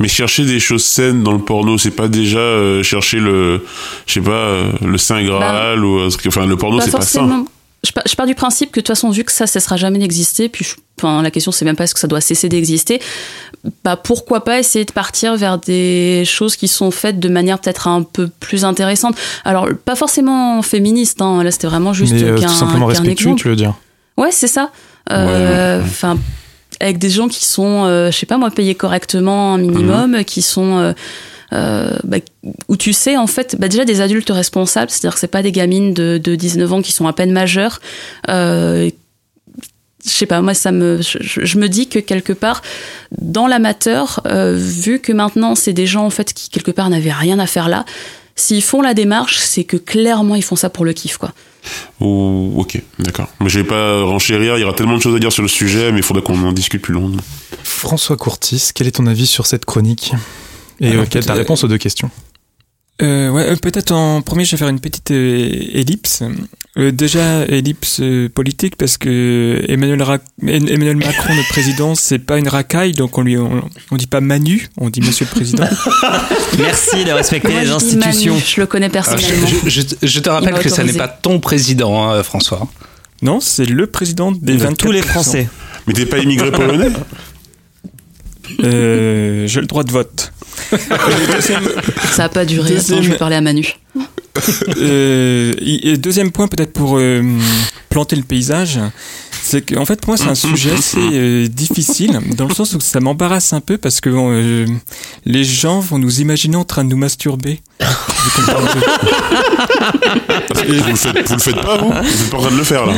Mais 0.00 0.08
chercher 0.08 0.44
des 0.46 0.60
choses 0.60 0.84
saines 0.84 1.22
dans 1.22 1.32
le 1.32 1.40
porno, 1.40 1.76
c'est 1.76 1.90
pas 1.90 2.08
déjà 2.08 2.38
euh, 2.38 2.82
chercher 2.82 3.18
le, 3.18 3.64
je 4.06 4.14
sais 4.14 4.20
pas, 4.20 4.30
euh, 4.30 4.72
le 4.84 4.98
saint 4.98 5.22
graal 5.22 5.84
ou 5.84 5.98
euh, 5.98 6.08
enfin 6.26 6.46
le 6.46 6.56
porno, 6.56 6.80
c'est 6.80 6.90
pas 6.90 7.00
ça. 7.02 7.26
Je 7.86 7.92
pars, 7.92 8.04
je 8.08 8.14
pars 8.16 8.26
du 8.26 8.34
principe 8.34 8.70
que 8.72 8.80
de 8.80 8.82
toute 8.82 8.88
façon, 8.88 9.10
vu 9.10 9.22
que 9.24 9.32
ça 9.32 9.46
cessera 9.46 9.76
jamais 9.76 9.98
d'exister, 9.98 10.48
puis 10.48 10.64
je- 10.64 10.74
enfin, 10.98 11.22
la 11.22 11.30
question 11.30 11.52
c'est 11.52 11.64
même 11.64 11.76
pas 11.76 11.84
est-ce 11.84 11.94
que 11.94 12.00
ça 12.00 12.08
doit 12.08 12.20
cesser 12.20 12.48
d'exister, 12.48 13.00
bah 13.84 13.96
pourquoi 13.96 14.44
pas 14.44 14.58
essayer 14.58 14.84
de 14.84 14.92
partir 14.92 15.36
vers 15.36 15.58
des 15.58 16.24
choses 16.24 16.56
qui 16.56 16.68
sont 16.68 16.90
faites 16.90 17.18
de 17.20 17.28
manière 17.28 17.58
peut-être 17.58 17.86
un 17.88 18.02
peu 18.02 18.28
plus 18.40 18.64
intéressante. 18.64 19.16
Alors 19.44 19.68
pas 19.84 19.94
forcément 19.94 20.62
féministe, 20.62 21.20
hein, 21.22 21.42
là 21.44 21.50
c'était 21.50 21.66
vraiment 21.68 21.92
juste 21.92 22.12
Mais 22.14 22.22
euh, 22.24 22.36
tout 22.38 22.48
simplement 22.48 22.86
respectueux, 22.86 23.34
tu 23.36 23.48
veux 23.48 23.56
dire 23.56 23.74
Ouais, 24.16 24.30
c'est 24.32 24.48
ça. 24.48 24.70
Euh, 25.12 25.78
Ouais, 25.78 25.82
ouais. 25.82 25.88
Enfin, 25.88 26.18
avec 26.80 26.98
des 26.98 27.10
gens 27.10 27.28
qui 27.28 27.44
sont, 27.44 27.84
euh, 27.84 28.10
je 28.10 28.16
sais 28.16 28.26
pas 28.26 28.38
moi, 28.38 28.50
payés 28.50 28.74
correctement 28.74 29.54
un 29.54 29.58
minimum, 29.58 30.24
qui 30.24 30.42
sont 30.42 30.94
euh, 31.52 31.96
bah, 32.04 32.18
où 32.68 32.76
tu 32.76 32.92
sais 32.92 33.16
en 33.16 33.26
fait, 33.26 33.56
bah, 33.58 33.68
déjà 33.68 33.84
des 33.84 34.00
adultes 34.00 34.30
responsables, 34.30 34.90
c'est-à-dire 34.90 35.14
que 35.14 35.20
c'est 35.20 35.26
pas 35.28 35.42
des 35.42 35.52
gamines 35.52 35.94
de, 35.94 36.18
de 36.22 36.34
19 36.34 36.72
ans 36.72 36.82
qui 36.82 36.92
sont 36.92 37.06
à 37.06 37.12
peine 37.12 37.32
majeures. 37.32 37.80
Euh, 38.28 38.90
je 40.04 40.10
sais 40.10 40.26
pas, 40.26 40.40
moi 40.40 40.54
ça 40.54 40.72
me, 40.72 41.00
je, 41.02 41.18
je 41.20 41.58
me 41.58 41.68
dis 41.68 41.88
que 41.88 41.98
quelque 41.98 42.32
part 42.32 42.62
dans 43.20 43.46
l'amateur, 43.46 44.20
euh, 44.26 44.56
vu 44.56 45.00
que 45.00 45.12
maintenant 45.12 45.54
c'est 45.54 45.72
des 45.72 45.86
gens 45.86 46.04
en 46.04 46.10
fait 46.10 46.32
qui 46.32 46.48
quelque 46.48 46.70
part 46.70 46.90
n'avaient 46.90 47.12
rien 47.12 47.38
à 47.38 47.46
faire 47.46 47.68
là, 47.68 47.84
s'ils 48.36 48.62
font 48.62 48.82
la 48.82 48.94
démarche, 48.94 49.38
c'est 49.38 49.64
que 49.64 49.76
clairement 49.76 50.34
ils 50.34 50.44
font 50.44 50.56
ça 50.56 50.70
pour 50.70 50.84
le 50.84 50.92
kiff 50.92 51.16
quoi. 51.16 51.32
Ou 52.00 52.54
ok, 52.56 52.80
d'accord. 53.00 53.28
Mais 53.40 53.48
je 53.48 53.58
vais 53.58 53.66
pas 53.66 54.02
renchérir. 54.04 54.56
Il 54.56 54.60
y 54.60 54.64
aura 54.64 54.74
tellement 54.74 54.96
de 54.96 55.02
choses 55.02 55.16
à 55.16 55.18
dire 55.18 55.32
sur 55.32 55.42
le 55.42 55.48
sujet, 55.48 55.90
mais 55.90 55.98
il 55.98 56.04
faudra 56.04 56.22
qu'on 56.22 56.40
en 56.44 56.52
discute 56.52 56.80
plus 56.80 56.94
longtemps. 56.94 57.24
François 57.64 58.16
Courtis, 58.16 58.70
quel 58.72 58.86
est 58.86 58.92
ton 58.92 59.06
avis 59.08 59.26
sur 59.26 59.46
cette 59.46 59.64
chronique? 59.64 60.12
Et 60.80 60.88
Alors, 60.90 61.02
euh, 61.02 61.06
quelle 61.08 61.22
est 61.22 61.26
ta 61.26 61.34
réponse 61.34 61.64
aux 61.64 61.68
deux 61.68 61.78
questions 61.78 62.10
Euh, 63.02 63.30
ouais, 63.30 63.42
euh, 63.50 63.56
peut-être 63.56 63.92
en 63.92 64.22
premier, 64.22 64.44
je 64.44 64.52
vais 64.52 64.56
faire 64.58 64.68
une 64.68 64.80
petite 64.80 65.10
euh, 65.10 65.50
ellipse. 65.74 66.22
Euh, 66.78 66.90
déjà, 66.92 67.44
ellipse 67.46 68.00
euh, 68.00 68.28
politique, 68.28 68.76
parce 68.76 68.98
que 68.98 69.64
Emmanuel, 69.68 70.02
Ra- 70.02 70.18
Emmanuel 70.46 70.96
Macron, 70.96 71.34
notre 71.34 71.48
président, 71.48 71.94
c'est 72.06 72.18
pas 72.18 72.38
une 72.38 72.48
racaille, 72.48 72.92
donc 72.92 73.16
on 73.16 73.22
lui, 73.22 73.38
on, 73.38 73.68
on 73.90 73.96
dit 73.96 74.06
pas 74.06 74.20
Manu, 74.20 74.68
on 74.76 74.90
dit 74.90 75.00
Monsieur 75.00 75.24
le 75.24 75.30
Président. 75.34 75.64
Merci 76.58 77.04
de 77.04 77.12
respecter 77.12 77.48
Moi, 77.48 77.60
les 77.62 77.66
je 77.68 77.72
institutions. 77.72 78.32
Manu, 78.34 78.44
je 78.46 78.60
le 78.60 78.66
connais 78.66 78.86
Ah, 78.86 78.90
personnellement. 78.90 79.46
je- 79.66 79.70
je- 79.80 79.82
je 80.02 80.20
te 80.20 80.28
rappelle 80.28 80.58
que 80.58 80.68
ça 80.68 80.84
n'est 80.84 80.92
pas 80.92 81.08
ton 81.08 81.40
président, 81.40 82.08
hein, 82.10 82.22
François. 82.22 82.68
Non, 83.22 83.40
c'est 83.40 83.64
le 83.64 83.86
président 83.86 84.30
des 84.32 84.52
De 84.54 84.58
24 84.58 84.76
tous 84.78 84.92
les 84.92 85.00
Français. 85.02 85.48
Mais 85.86 85.94
t'es 85.94 86.04
pas 86.04 86.18
immigré 86.18 86.50
polonais 86.52 86.90
Euh, 88.62 89.46
J'ai 89.46 89.60
le 89.60 89.66
droit 89.66 89.82
de 89.84 89.90
vote. 89.92 90.25
Ça 92.12 92.24
a 92.24 92.28
pas 92.28 92.44
duré. 92.44 92.70
Deuxième- 92.70 92.98
Attends, 92.98 93.02
je 93.06 93.10
vais 93.12 93.18
parler 93.18 93.36
à 93.36 93.40
Manu. 93.40 93.76
euh, 94.78 95.52
et 95.60 95.96
deuxième 95.96 96.30
point, 96.30 96.48
peut-être 96.48 96.72
pour 96.72 96.98
euh, 96.98 97.22
planter 97.88 98.16
le 98.16 98.22
paysage, 98.22 98.78
c'est 99.42 99.62
qu'en 99.62 99.84
fait, 99.84 100.00
pour 100.00 100.10
moi, 100.10 100.16
c'est 100.16 100.28
un 100.28 100.34
sujet 100.34 100.72
assez 100.72 100.98
euh, 101.00 101.48
difficile, 101.48 102.18
dans 102.36 102.46
le 102.48 102.54
sens 102.54 102.74
où 102.74 102.80
ça 102.80 103.00
m'embarrasse 103.00 103.52
un 103.52 103.60
peu 103.60 103.78
parce 103.78 104.00
que 104.00 104.66
les 105.24 105.44
gens 105.44 105.80
vont 105.80 105.98
nous 105.98 106.20
imaginer 106.20 106.56
en 106.56 106.64
train 106.64 106.84
de 106.84 106.90
nous 106.90 106.96
masturber. 106.96 107.60
Vous, 107.78 107.84
le 110.72 110.96
faites, 110.96 111.28
vous 111.28 111.34
le 111.34 111.40
faites 111.40 111.60
pas, 111.60 111.76
vous 111.76 111.90
Vous 111.90 112.22
êtes 112.24 112.30
pas 112.30 112.38
en 112.38 112.40
train 112.40 112.50
de 112.50 112.56
le 112.56 112.64
faire, 112.64 112.86
là 112.86 112.92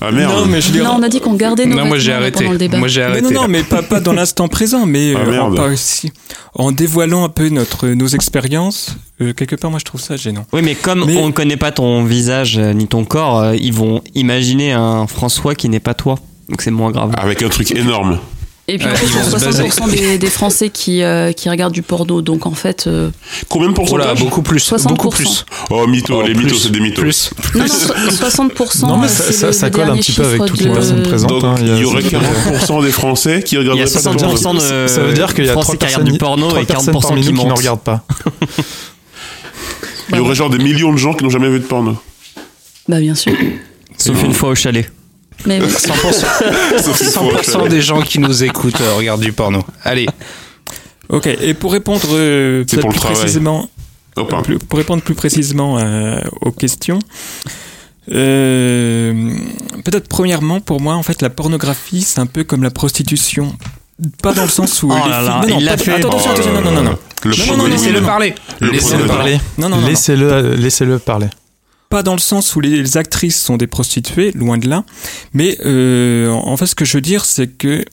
Ah 0.00 0.10
merde 0.10 0.32
Non, 0.32 0.46
mais 0.46 0.60
je 0.60 0.66
veux 0.68 0.72
dire- 0.72 0.84
Non, 0.84 0.96
on 0.98 1.02
a 1.02 1.08
dit 1.08 1.20
qu'on 1.20 1.34
gardait 1.34 1.66
nos 1.66 1.76
Non, 1.76 1.84
moi 1.86 1.98
j'ai 1.98 2.12
arrêté. 2.12 2.38
pendant 2.40 2.52
le 2.52 2.58
débat. 2.58 2.78
Moi 2.78 2.88
j'ai 2.88 3.02
Non, 3.02 3.06
arrêté. 3.08 3.34
non, 3.34 3.42
non, 3.42 3.48
mais 3.48 3.62
pas, 3.62 3.82
pas 3.82 4.00
dans 4.00 4.12
l'instant 4.12 4.48
présent, 4.48 4.86
mais 4.86 5.14
Ah, 5.14 5.18
euh, 5.28 5.76
en, 6.54 6.72
dévoilant 6.72 7.24
un 7.24 7.28
peu 7.28 7.48
notre, 7.50 7.88
nos 7.88 8.08
expériences. 8.08 8.96
euh, 9.20 9.32
quelque 9.32 9.56
part, 9.56 9.70
moi, 9.70 9.78
je 9.78 9.84
trouve 9.84 10.00
ça 10.00 10.16
gênant. 10.16 10.46
Oui, 10.52 10.60
mais 10.64 10.74
comme 10.74 11.04
Mais- 11.06 11.18
on 11.18 11.26
ne 11.28 11.32
connaît 11.32 11.56
pas 11.56 11.70
ton 11.70 12.04
visage 12.04 12.58
euh, 12.58 12.72
ni 12.72 12.86
ton 12.86 13.04
corps, 13.04 13.38
euh, 13.40 13.56
ils 13.56 13.72
vont 13.72 14.02
imaginer 14.14 14.72
un 14.72 15.06
François 15.06 15.54
qui 15.54 15.68
n'est 15.68 15.80
pas 15.80 15.94
toi. 15.94 16.16
Donc 16.48 16.62
c'est 16.62 16.70
moins 16.70 16.90
grave. 16.90 17.12
Avec 17.18 17.42
un 17.42 17.48
truc 17.48 17.70
énorme. 17.72 18.18
Et 18.68 18.78
puis 18.78 18.86
en 18.88 18.90
Ouais, 18.90 18.96
il 19.04 19.14
y 19.14 19.18
a 19.18 19.22
vont 19.22 19.38
se 19.38 19.44
baser. 19.44 19.62
60% 19.68 19.90
des, 19.92 20.18
des 20.18 20.26
Français 20.30 20.70
qui, 20.70 21.02
euh, 21.04 21.30
qui 21.30 21.48
regardent 21.48 21.72
du 21.72 21.82
porno. 21.82 22.20
Donc 22.20 22.46
en 22.46 22.50
fait, 22.54 22.88
euh, 22.88 23.10
Combien 23.48 23.68
de 23.68 23.74
pourcentage 23.74 24.18
beaucoup 24.18 24.42
plus. 24.42 24.58
60%. 24.72 24.88
Beaucoup 24.88 25.10
plus. 25.10 25.46
Oh, 25.70 25.86
mytho, 25.86 26.14
Oh, 26.18 26.22
les 26.26 26.34
mythos, 26.34 26.56
c'est 26.58 26.72
des 26.72 26.80
mythos. 26.80 27.00
Plus. 27.02 27.30
non, 27.54 27.60
non, 27.60 27.68
so- 27.68 27.94
60%. 28.10 28.88
Non, 28.88 28.96
mais 28.98 29.06
euh, 29.06 29.08
ça, 29.08 29.22
c'est 29.24 29.32
ça, 29.32 29.46
le- 29.46 29.52
ça 29.52 29.66
le 29.66 29.72
colle 29.72 29.90
un 29.90 29.96
petit 29.96 30.10
peu 30.12 30.24
avec 30.24 30.44
toutes 30.46 30.58
de- 30.60 30.64
les 30.66 30.72
personnes 30.72 31.02
présentes. 31.04 31.30
Donc, 31.30 31.44
hein. 31.44 31.54
il 31.60 31.78
y 31.78 31.84
aurait 31.84 32.02
ça- 32.02 32.08
40% 32.08 32.82
des 32.82 32.90
Français 32.90 33.42
qui 33.44 33.56
regarderaient 33.56 33.84
pas 33.84 33.98
de 34.00 34.04
porno. 34.04 34.36
70% 34.36 34.54
de 34.54 34.86
Ça 34.88 35.00
veut 35.02 35.12
dire 35.12 35.32
qu'il 35.32 35.44
y 35.44 35.48
a 35.48 35.52
Français 35.52 35.76
trois 35.76 35.76
qui 35.76 35.94
regardent 35.94 36.04
personnes, 36.04 36.12
du 36.12 36.18
porno 36.18 36.58
et 36.58 36.64
personnes 36.64 36.94
40% 36.94 37.00
parmi 37.02 37.20
qui 37.22 37.28
nous 37.32 37.38
qui 37.38 37.44
ne 37.44 37.48
mentent. 37.50 37.58
regardent 37.58 37.80
pas. 37.82 38.04
Il 40.10 40.16
y 40.16 40.18
aurait 40.20 40.34
genre 40.34 40.50
des 40.50 40.58
millions 40.58 40.92
de 40.92 40.98
gens 40.98 41.14
qui 41.14 41.22
n'ont 41.24 41.30
jamais 41.30 41.48
vu 41.50 41.60
de 41.60 41.64
porno. 41.64 41.96
Bah 42.88 42.98
bien 43.00 43.14
sûr. 43.14 43.32
Sauf 43.96 44.22
une 44.24 44.34
fois 44.34 44.50
au 44.50 44.54
chalet. 44.54 44.90
Mais 45.46 45.60
oui. 45.60 45.68
100%, 45.68 46.82
Sauf 46.82 47.00
une 47.00 47.06
fois, 47.10 47.40
100% 47.40 47.68
des 47.68 47.80
gens 47.80 48.00
qui 48.02 48.18
nous 48.18 48.42
écoutent 48.44 48.80
euh, 48.80 48.94
regardent 48.94 49.20
du 49.22 49.32
porno. 49.32 49.62
Allez. 49.84 50.06
Ok, 51.08 51.26
et 51.26 51.54
pour 51.54 51.72
répondre 51.72 52.02
euh, 52.12 52.64
plus 52.64 52.80
précisément, 52.80 53.68
Oh, 54.16 54.24
pardon. 54.24 54.42
plus- 54.44 54.58
pour 54.58 54.78
répondre 54.78 55.02
plus 55.02 55.14
précisément 55.14 55.78
euh, 55.78 56.18
aux 56.40 56.50
questions, 56.50 56.98
euh, 58.12 59.12
peut-être 59.84 60.08
premièrement 60.08 60.60
pour 60.60 60.80
moi 60.80 60.94
en 60.94 61.02
fait 61.02 61.22
la 61.22 61.30
pornographie 61.30 62.02
c'est 62.02 62.20
un 62.20 62.26
peu 62.26 62.44
comme 62.44 62.62
la 62.62 62.70
prostitution, 62.70 63.54
pas 64.22 64.32
dans 64.32 64.42
le 64.44 64.48
sens 64.48 64.82
où 64.82 64.90
Oh 64.92 64.94
les 65.04 65.10
là 65.10 65.22
là, 65.22 65.40
non, 65.42 65.48
non, 65.48 65.58
il 65.58 65.64
l'a 65.64 65.76
fait. 65.76 65.92
attends, 65.92 66.08
attention, 66.08 66.30
Oh 66.30 66.34
attention, 66.34 66.52
non 66.54 66.60
non 66.62 66.70
non 66.70 66.82
non 66.82 66.98
Le 67.24 67.30
Non, 67.30 67.36
non, 67.36 67.44
porno- 67.46 67.56
non, 67.56 67.68
non, 67.68 67.68
Laissez-le 67.74 68.00
non. 68.00 68.06
parler. 68.06 68.34
Le 68.60 68.70
Laissez-le 68.70 69.04
parler. 69.06 69.38
non 69.58 69.68
non 69.68 69.76
non, 69.76 69.82
non. 69.82 69.88
Laissez-le 69.88 70.54
laissez-le 70.54 70.98
parler. 70.98 71.26
Pas 71.88 72.02
dans 72.02 72.14
le 72.14 72.20
sens 72.20 72.56
où 72.56 72.60
les 72.60 72.96
actrices 72.96 73.40
sont 73.40 73.56
des 73.56 73.66
prostituées, 73.66 74.32
loin 74.32 74.58
de 74.58 74.68
là. 74.68 74.84
Mais 75.32 75.56
euh, 75.64 76.30
en 76.30 76.56
fait, 76.56 76.66
ce 76.66 76.74
que 76.74 76.84
je 76.84 76.96
veux 76.96 77.02
dire, 77.02 77.24
c'est 77.24 77.48
que 77.48 77.84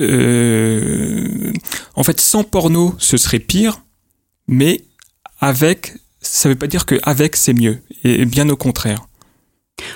euh, 0.00 1.52
en 1.94 2.02
fait, 2.02 2.20
sans 2.20 2.44
porno, 2.44 2.94
ce 2.98 3.16
serait 3.16 3.38
pire, 3.38 3.82
mais 4.48 4.82
avec, 5.40 5.94
ça 6.20 6.48
veut 6.48 6.54
pas 6.54 6.66
dire 6.66 6.86
que 6.86 6.98
avec 7.02 7.36
c'est 7.36 7.54
mieux, 7.54 7.78
et 8.02 8.24
bien 8.24 8.48
au 8.48 8.56
contraire. 8.56 9.06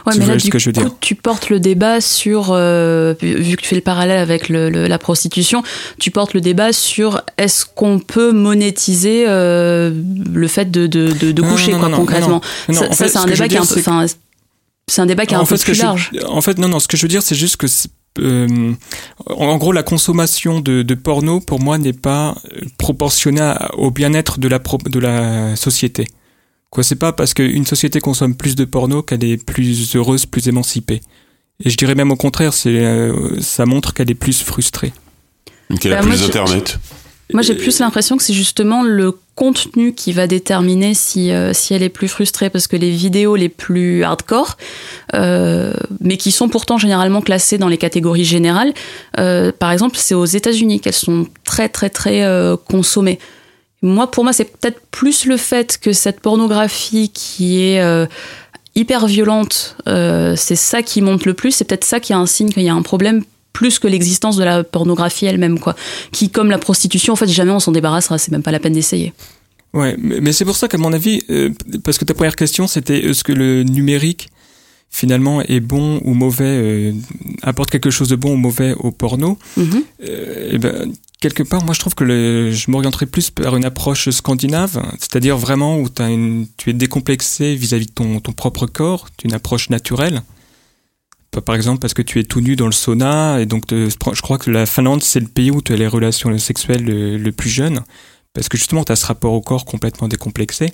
Ouais, 0.06 0.12
Tu 0.12 0.18
mais 0.20 0.26
là, 0.26 0.36
du 0.36 0.50
que 0.50 0.58
je 0.58 0.70
veux 0.70 0.72
coup, 0.72 0.80
dire. 0.80 0.90
tu 1.00 1.14
portes 1.14 1.50
le 1.50 1.60
débat 1.60 2.00
sur, 2.00 2.48
euh, 2.50 3.14
vu 3.20 3.56
que 3.56 3.62
tu 3.62 3.68
fais 3.68 3.76
le 3.76 3.80
parallèle 3.82 4.18
avec 4.18 4.48
le, 4.48 4.70
le- 4.70 4.86
la 4.86 4.98
prostitution, 4.98 5.62
tu 5.98 6.10
portes 6.10 6.34
le 6.34 6.40
débat 6.40 6.72
sur 6.72 7.22
est-ce 7.36 7.64
qu'on 7.64 7.98
peut 7.98 8.32
monétiser 8.32 9.24
euh, 9.28 9.92
le 10.32 10.48
fait 10.48 10.70
de, 10.70 10.86
de, 10.86 11.12
de, 11.12 11.32
de 11.32 11.42
Non, 11.42 11.48
coucher, 11.50 11.72
non, 11.72 11.78
quoi, 11.78 11.88
non, 11.88 11.96
non, 11.96 12.04
concrètement. 12.04 12.40
ça, 12.72 12.88
c'est 12.92 13.08
ce 13.08 13.18
un 13.18 13.26
débat 13.26 13.48
qui 13.48 13.54
est 13.54 13.58
un 13.58 13.66
peu, 13.66 14.06
c'est 14.90 15.00
un 15.02 15.06
débat 15.06 15.26
qui 15.26 15.34
est 15.34 15.36
un 15.36 15.44
peu 15.44 15.56
plus 15.56 15.74
je- 15.74 15.82
large. 15.82 16.10
En 16.28 16.40
fait, 16.40 16.58
non, 16.58 16.68
non, 16.68 16.80
ce 16.80 16.88
que 16.88 16.96
je 16.96 17.02
veux 17.02 17.08
dire, 17.08 17.22
c'est 17.22 17.34
juste 17.36 17.56
que, 17.56 17.66
euh, 18.20 18.72
en, 19.26 19.56
gros, 19.58 19.72
la 19.72 19.82
consommation 19.84 20.60
de, 20.60 20.82
de 20.82 20.94
porno, 20.94 21.40
pour 21.40 21.60
moi, 21.60 21.78
n'est 21.78 21.92
pas 21.92 22.34
proportionnée 22.78 23.54
au 23.74 23.90
bien-être 23.90 24.38
de 24.40 24.48
la, 24.48 24.58
pro- 24.58 24.78
de 24.84 24.98
la 24.98 25.54
société. 25.56 26.06
Quoi, 26.70 26.84
c'est 26.84 26.96
pas 26.96 27.12
parce 27.12 27.34
qu'une 27.34 27.66
société 27.66 28.00
consomme 28.00 28.34
plus 28.34 28.54
de 28.54 28.64
porno 28.64 29.02
qu'elle 29.02 29.24
est 29.24 29.42
plus 29.42 29.96
heureuse, 29.96 30.26
plus 30.26 30.48
émancipée. 30.48 31.00
Et 31.64 31.70
je 31.70 31.76
dirais 31.76 31.94
même 31.94 32.10
au 32.10 32.16
contraire, 32.16 32.52
c'est, 32.52 32.68
euh, 32.68 33.40
ça 33.40 33.66
montre 33.66 33.94
qu'elle 33.94 34.10
est 34.10 34.14
plus 34.14 34.42
frustrée. 34.42 34.92
Qu'elle 35.80 35.92
a 35.92 35.96
Bah, 35.96 36.06
moi, 36.06 36.14
plus 36.14 36.26
d'internet. 36.26 36.78
Moi, 37.32 37.42
j'ai 37.42 37.54
plus 37.54 37.78
l'impression 37.80 38.16
que 38.16 38.22
c'est 38.22 38.32
justement 38.32 38.82
le 38.82 39.12
contenu 39.34 39.92
qui 39.92 40.12
va 40.12 40.26
déterminer 40.26 40.94
si, 40.94 41.30
euh, 41.30 41.52
si 41.52 41.74
elle 41.74 41.82
est 41.82 41.90
plus 41.90 42.08
frustrée, 42.08 42.48
parce 42.48 42.66
que 42.66 42.76
les 42.76 42.90
vidéos 42.90 43.36
les 43.36 43.50
plus 43.50 44.02
hardcore, 44.02 44.56
euh, 45.14 45.74
mais 46.00 46.16
qui 46.16 46.32
sont 46.32 46.48
pourtant 46.48 46.78
généralement 46.78 47.20
classées 47.20 47.58
dans 47.58 47.68
les 47.68 47.76
catégories 47.76 48.24
générales, 48.24 48.72
euh, 49.18 49.52
par 49.56 49.70
exemple, 49.70 49.96
c'est 49.98 50.14
aux 50.14 50.24
États-Unis 50.24 50.80
qu'elles 50.80 50.94
sont 50.94 51.26
très, 51.44 51.68
très, 51.68 51.90
très 51.90 52.22
euh, 52.22 52.56
consommées. 52.56 53.18
Moi, 53.82 54.10
pour 54.10 54.24
moi, 54.24 54.32
c'est 54.32 54.44
peut-être 54.44 54.80
plus 54.90 55.24
le 55.24 55.36
fait 55.36 55.78
que 55.78 55.92
cette 55.92 56.20
pornographie 56.20 57.10
qui 57.10 57.62
est 57.62 57.80
euh, 57.80 58.06
hyper 58.74 59.06
violente, 59.06 59.76
euh, 59.86 60.34
c'est 60.36 60.56
ça 60.56 60.82
qui 60.82 61.00
monte 61.00 61.24
le 61.24 61.34
plus, 61.34 61.52
c'est 61.52 61.64
peut-être 61.64 61.84
ça 61.84 62.00
qui 62.00 62.12
est 62.12 62.16
un 62.16 62.26
signe 62.26 62.50
qu'il 62.50 62.62
y 62.62 62.68
a 62.68 62.74
un 62.74 62.82
problème 62.82 63.22
plus 63.52 63.78
que 63.78 63.88
l'existence 63.88 64.36
de 64.36 64.44
la 64.44 64.62
pornographie 64.62 65.26
elle-même, 65.26 65.58
quoi. 65.58 65.74
Qui, 66.12 66.30
comme 66.30 66.50
la 66.50 66.58
prostitution, 66.58 67.12
en 67.12 67.16
fait, 67.16 67.28
jamais 67.28 67.50
on 67.50 67.60
s'en 67.60 67.72
débarrassera, 67.72 68.18
c'est 68.18 68.30
même 68.30 68.42
pas 68.42 68.52
la 68.52 68.60
peine 68.60 68.72
d'essayer. 68.72 69.12
Ouais, 69.74 69.96
mais, 69.98 70.32
c'est 70.32 70.44
pour 70.44 70.56
ça 70.56 70.68
qu'à 70.68 70.78
mon 70.78 70.92
avis, 70.92 71.22
euh, 71.30 71.50
parce 71.84 71.98
que 71.98 72.04
ta 72.04 72.14
première 72.14 72.36
question, 72.36 72.66
c'était 72.66 72.98
est-ce 73.06 73.22
que 73.22 73.32
le 73.32 73.64
numérique 73.64 74.30
finalement 74.90 75.42
est 75.42 75.60
bon 75.60 76.00
ou 76.04 76.14
mauvais, 76.14 76.44
euh, 76.44 76.92
apporte 77.42 77.70
quelque 77.70 77.90
chose 77.90 78.08
de 78.08 78.16
bon 78.16 78.32
ou 78.32 78.36
mauvais 78.36 78.74
au 78.78 78.90
porno? 78.90 79.38
Mhm. 79.56 79.82
Euh, 80.04 80.52
et 80.52 80.58
ben, 80.58 80.92
quelque 81.20 81.42
part, 81.42 81.64
moi 81.64 81.74
je 81.74 81.80
trouve 81.80 81.94
que 81.94 82.50
je 82.52 82.70
m'orienterais 82.70 83.06
plus 83.06 83.32
vers 83.38 83.56
une 83.56 83.64
approche 83.64 84.08
scandinave, 84.10 84.82
c'est-à-dire 84.98 85.36
vraiment 85.36 85.78
où 85.78 85.86
as 85.98 86.08
tu 86.56 86.70
es 86.70 86.72
décomplexé 86.72 87.54
vis-à-vis 87.54 87.86
de 87.86 87.92
ton, 87.92 88.20
propre 88.32 88.66
corps, 88.66 89.08
une 89.24 89.34
approche 89.34 89.70
naturelle. 89.70 90.22
Par 91.44 91.54
exemple, 91.54 91.78
parce 91.78 91.94
que 91.94 92.02
tu 92.02 92.18
es 92.18 92.24
tout 92.24 92.40
nu 92.40 92.56
dans 92.56 92.66
le 92.66 92.72
sauna, 92.72 93.40
et 93.40 93.46
donc 93.46 93.64
je 93.70 94.20
crois 94.20 94.38
que 94.38 94.50
la 94.50 94.66
Finlande, 94.66 95.02
c'est 95.02 95.20
le 95.20 95.28
pays 95.28 95.50
où 95.50 95.60
tu 95.60 95.72
as 95.72 95.76
les 95.76 95.86
relations 95.86 96.36
sexuelles 96.38 96.84
le, 96.84 97.16
le 97.16 97.32
plus 97.32 97.50
jeune, 97.50 97.80
parce 98.32 98.48
que 98.48 98.56
justement, 98.56 98.84
tu 98.84 98.92
as 98.92 98.96
ce 98.96 99.06
rapport 99.06 99.32
au 99.32 99.40
corps 99.40 99.64
complètement 99.64 100.08
décomplexé. 100.08 100.72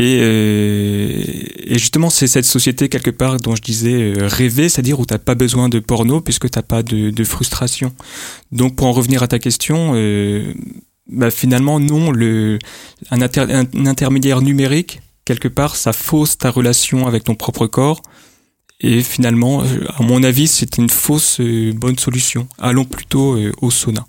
Et, 0.00 0.18
euh, 0.20 1.22
et 1.66 1.78
justement, 1.78 2.10
c'est 2.10 2.26
cette 2.26 2.44
société 2.44 2.88
quelque 2.88 3.10
part 3.10 3.36
dont 3.38 3.54
je 3.54 3.62
disais 3.62 3.92
euh, 3.94 4.26
rêver, 4.26 4.68
c'est-à-dire 4.68 4.98
où 4.98 5.06
t'as 5.06 5.18
pas 5.18 5.36
besoin 5.36 5.68
de 5.68 5.78
porno 5.78 6.20
puisque 6.20 6.50
t'as 6.50 6.62
pas 6.62 6.82
de, 6.82 7.10
de 7.10 7.24
frustration. 7.24 7.94
Donc, 8.50 8.74
pour 8.76 8.86
en 8.88 8.92
revenir 8.92 9.22
à 9.22 9.28
ta 9.28 9.38
question, 9.38 9.92
euh, 9.94 10.52
bah, 11.08 11.30
finalement, 11.30 11.78
non, 11.78 12.10
le, 12.10 12.58
un, 13.12 13.22
inter- 13.22 13.46
un- 13.48 13.66
un 13.72 13.86
intermédiaire 13.86 14.40
numérique, 14.42 15.00
quelque 15.24 15.46
part, 15.48 15.76
ça 15.76 15.92
fausse 15.92 16.38
ta 16.38 16.50
relation 16.50 17.06
avec 17.06 17.22
ton 17.24 17.36
propre 17.36 17.68
corps. 17.68 18.02
Et 18.80 19.00
finalement, 19.02 19.62
euh, 19.62 19.86
à 19.96 20.02
mon 20.02 20.24
avis, 20.24 20.48
c'est 20.48 20.76
une 20.76 20.90
fausse 20.90 21.38
euh, 21.40 21.72
bonne 21.72 21.98
solution. 22.00 22.48
Allons 22.58 22.84
plutôt 22.84 23.36
euh, 23.36 23.52
au 23.62 23.70
sauna. 23.70 24.04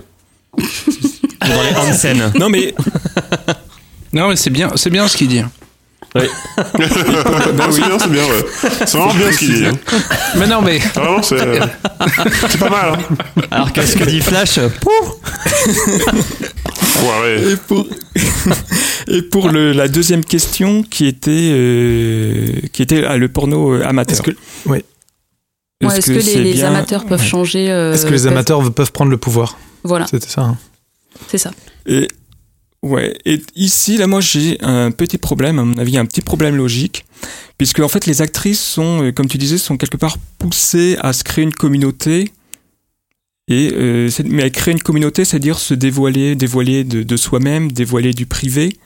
Dans 0.58 1.62
les 1.62 1.76
Hansen. 1.78 2.32
Non 2.40 2.50
mais 2.50 2.74
Non, 4.14 4.30
mais 4.30 4.36
c'est 4.36 4.50
bien, 4.50 4.72
c'est 4.76 4.90
bien 4.90 5.08
ce 5.08 5.16
qu'il 5.16 5.28
dit. 5.28 5.42
Ah, 6.16 6.22
c'est 7.72 7.82
bien, 7.82 8.00
c'est 8.00 8.10
bien, 8.10 8.24
ouais. 8.24 8.46
C'est 8.86 8.98
vraiment 8.98 9.14
bien 9.14 9.32
ce 9.32 9.38
qu'il 9.38 9.54
dit. 9.54 9.66
hein. 9.66 9.74
Mais 10.38 10.48
non, 10.48 10.62
mais 10.62 10.80
Vraiment, 10.80 11.22
c'est 11.22 11.42
euh, 11.42 11.60
c'est 12.50 12.58
pas 12.60 12.70
mal. 12.70 12.94
Hein. 12.94 13.42
Alors 13.52 13.72
qu'est-ce 13.74 13.98
que 13.98 14.04
dit 14.06 14.22
Flash? 14.22 14.60
Pouf 14.80 15.12
Ouais, 17.02 17.22
ouais. 17.22 17.52
Et 17.52 17.56
pour, 17.58 17.86
et 19.08 19.22
pour 19.24 19.50
le, 19.50 19.74
la 19.74 19.88
deuxième 19.88 20.24
question 20.24 20.84
qui 20.84 21.06
était, 21.08 21.52
euh, 21.52 22.48
qui 22.72 22.82
était 22.82 23.04
ah, 23.06 23.18
le 23.18 23.28
porno 23.28 23.74
euh, 23.76 23.84
amateur. 23.86 24.14
Est-ce 24.14 24.22
que, 24.22 24.32
oui. 24.66 24.84
Ouais, 25.84 25.98
Est-ce 25.98 26.08
que, 26.08 26.12
les, 26.14 26.22
c'est 26.22 26.40
les 26.40 26.54
bien- 26.54 26.68
amateurs 26.70 27.06
peuvent 27.06 27.20
Ouais. 27.20 27.26
changer 27.28 27.70
euh, 27.70 27.94
Est-ce 27.94 28.06
que 28.06 28.12
les 28.12 28.18
peuvent- 28.24 28.28
amateurs 28.32 28.72
peuvent 28.74 28.92
prendre 28.94 29.12
le 29.12 29.18
pouvoir? 29.18 29.58
Voilà, 29.84 30.08
C'était 30.10 30.30
ça. 30.30 30.42
hein. 30.42 30.58
c'est 31.28 31.38
ça. 31.38 31.52
Et 31.86 32.08
Ouais, 32.86 33.18
et 33.26 33.42
ici, 33.56 33.98
là, 33.98 34.06
moi, 34.06 34.22
j'ai 34.22 34.60
un 34.62 34.92
petit 34.92 35.18
problème, 35.18 35.58
à 35.58 35.64
mon 35.64 35.76
avis, 35.80 35.98
un 35.98 36.06
petit 36.06 36.22
problème 36.22 36.56
logique, 36.56 37.04
puisque 37.58 37.80
en 37.80 37.88
fait, 37.88 38.06
les 38.06 38.22
actrices 38.22 38.64
sont, 38.64 39.02
euh, 39.02 39.12
comme 39.12 39.28
tu 39.28 39.40
disais, 39.40 39.58
sont 39.58 39.76
quelque 39.76 39.98
part 39.98 40.20
poussées 40.38 40.96
à 41.00 41.12
se 41.12 41.24
créer 41.24 41.44
une 41.44 41.54
communauté. 41.54 42.32
Et 43.48 43.72
euh, 43.74 44.08
mais 44.26 44.44
à 44.44 44.52
créer 44.52 44.72
une 44.72 44.84
communauté, 44.84 45.26
c'est-à-dire 45.26 45.58
se 45.58 45.74
dévoiler, 45.74 46.36
dévoiler 46.36 46.84
de, 46.84 47.18
soi-même, 47.18 47.72
dévoiler 47.72 48.14
du 48.14 48.28
privé, 48.28 48.78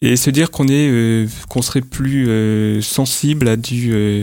et 0.00 0.14
se 0.14 0.30
dire 0.30 0.52
qu'on 0.52 0.68
est, 0.68 0.88
euh, 0.88 1.26
qu'on 1.48 1.62
serait 1.62 1.80
plus 1.80 2.28
euh, 2.28 2.80
sensible 2.82 3.48
à 3.48 3.56
du 3.56 3.92
euh, 3.94 4.22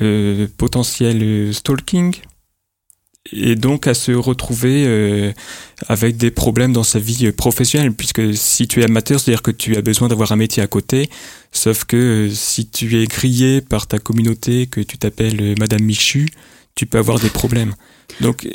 euh, 0.00 0.46
potentiel 0.56 1.52
stalking, 1.52 2.14
et 3.32 3.56
donc 3.56 3.86
à 3.86 3.94
se 3.94 4.12
retrouver 4.12 4.84
euh, 4.86 5.32
avec 5.88 6.16
des 6.16 6.30
problèmes 6.30 6.72
dans 6.72 6.82
sa 6.82 6.98
vie 6.98 7.26
euh, 7.26 7.32
professionnelle, 7.32 7.92
puisque 7.92 8.34
si 8.34 8.68
tu 8.68 8.80
es 8.80 8.84
amateur, 8.84 9.20
c'est-à-dire 9.20 9.42
que 9.42 9.50
tu 9.50 9.76
as 9.76 9.82
besoin 9.82 10.08
d'avoir 10.08 10.32
un 10.32 10.36
métier 10.36 10.62
à 10.62 10.66
côté, 10.66 11.08
sauf 11.52 11.84
que 11.84 11.96
euh, 11.96 12.30
si 12.30 12.68
tu 12.68 13.00
es 13.00 13.06
grillé 13.06 13.60
par 13.60 13.86
ta 13.86 13.98
communauté, 13.98 14.66
que 14.66 14.80
tu 14.80 14.98
t'appelles 14.98 15.54
Madame 15.58 15.82
Michu, 15.82 16.26
tu 16.78 16.86
peux 16.86 16.98
avoir 16.98 17.18
des 17.18 17.28
problèmes. 17.28 17.74
Donc, 18.20 18.48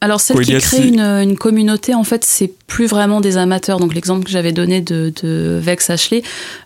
Alors 0.00 0.20
celle 0.20 0.34
Quoi, 0.34 0.42
il 0.42 0.46
qui 0.46 0.52
y 0.52 0.56
a 0.56 0.60
crée 0.60 0.76
si- 0.82 0.88
une, 0.88 1.00
une 1.00 1.36
communauté, 1.38 1.94
en 1.94 2.02
fait, 2.04 2.24
c'est 2.24 2.50
plus 2.66 2.86
vraiment 2.86 3.20
des 3.20 3.36
amateurs. 3.36 3.78
Donc 3.78 3.94
l'exemple 3.94 4.24
que 4.24 4.30
j'avais 4.30 4.50
donné 4.52 4.80
de, 4.80 5.12
de 5.22 5.58
Vex 5.62 5.88
Ashley, 5.88 6.22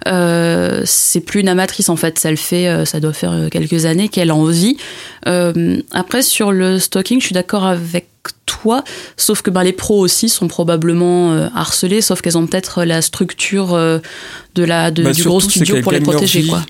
euh, 0.07 0.83
c'est 0.87 1.21
plus 1.21 1.41
une 1.41 1.49
amatrice 1.49 1.91
en 1.91 1.97
fait. 1.97 2.19
Ça 2.19 2.31
le 2.31 2.37
fait, 2.37 2.67
euh, 2.69 2.85
ça 2.87 3.01
doit 3.01 3.13
faire 3.13 3.33
euh, 3.33 3.49
quelques 3.51 3.85
années 3.85 4.09
qu'elle 4.09 4.33
en 4.33 4.45
vit. 4.47 4.79
Euh, 5.27 5.81
après 5.93 6.23
sur 6.23 6.51
le 6.53 6.79
stalking, 6.79 7.21
je 7.21 7.27
suis 7.27 7.35
d'accord 7.35 7.67
avec 7.67 8.09
toi, 8.47 8.83
sauf 9.17 9.43
que 9.43 9.51
ben, 9.51 9.63
les 9.63 9.73
pros 9.75 9.99
aussi 10.01 10.29
sont 10.31 10.49
probablement 10.49 11.33
euh, 11.35 11.49
harcelés, 11.55 12.01
sauf 12.01 12.21
qu'elles 12.23 12.39
ont 12.39 12.47
peut-être 12.47 12.85
la 12.85 13.03
structure 13.03 13.75
de 13.77 14.65
la 14.65 14.91
de, 14.91 15.03
bah, 15.03 15.13
du 15.13 15.23
gros 15.25 15.41
studio 15.41 15.77
pour 15.83 15.93
les 15.93 16.01
protéger, 16.01 16.41
vie- 16.41 16.49
quoi. 16.49 16.65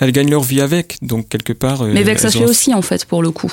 Elles 0.00 0.12
gagnent 0.12 0.30
leur 0.30 0.42
vie 0.42 0.60
avec, 0.60 0.98
donc 1.02 1.28
quelque 1.28 1.52
part. 1.52 1.82
euh, 1.82 1.90
Mais 1.92 2.02
Vex 2.02 2.22
elles 2.22 2.28
Ashley 2.28 2.44
ont- 2.44 2.48
aussi, 2.48 2.74
en 2.74 2.82
fait, 2.82 3.04
pour 3.04 3.22
le 3.22 3.30
coup. 3.30 3.52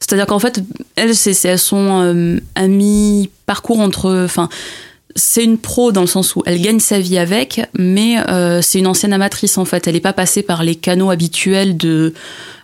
C'est-à-dire 0.00 0.26
qu'en 0.26 0.38
fait, 0.38 0.60
elles, 0.96 1.14
c'est, 1.16 1.36
elles 1.48 1.58
sont 1.58 2.02
euh, 2.02 2.38
à 2.54 2.66
mi-parcours 2.66 3.80
entre. 3.80 4.24
Enfin, 4.24 4.48
c'est 5.16 5.42
une 5.42 5.58
pro 5.58 5.92
dans 5.92 6.02
le 6.02 6.06
sens 6.06 6.36
où 6.36 6.42
elle 6.46 6.60
gagne 6.60 6.78
sa 6.78 7.00
vie 7.00 7.16
avec, 7.18 7.62
mais 7.76 8.18
euh, 8.28 8.60
c'est 8.62 8.78
une 8.78 8.86
ancienne 8.86 9.14
amatrice 9.14 9.56
en 9.56 9.64
fait. 9.64 9.88
Elle 9.88 9.94
n'est 9.94 10.00
pas 10.00 10.12
passée 10.12 10.42
par 10.42 10.62
les 10.62 10.74
canaux 10.74 11.10
habituels 11.10 11.76
de, 11.76 12.12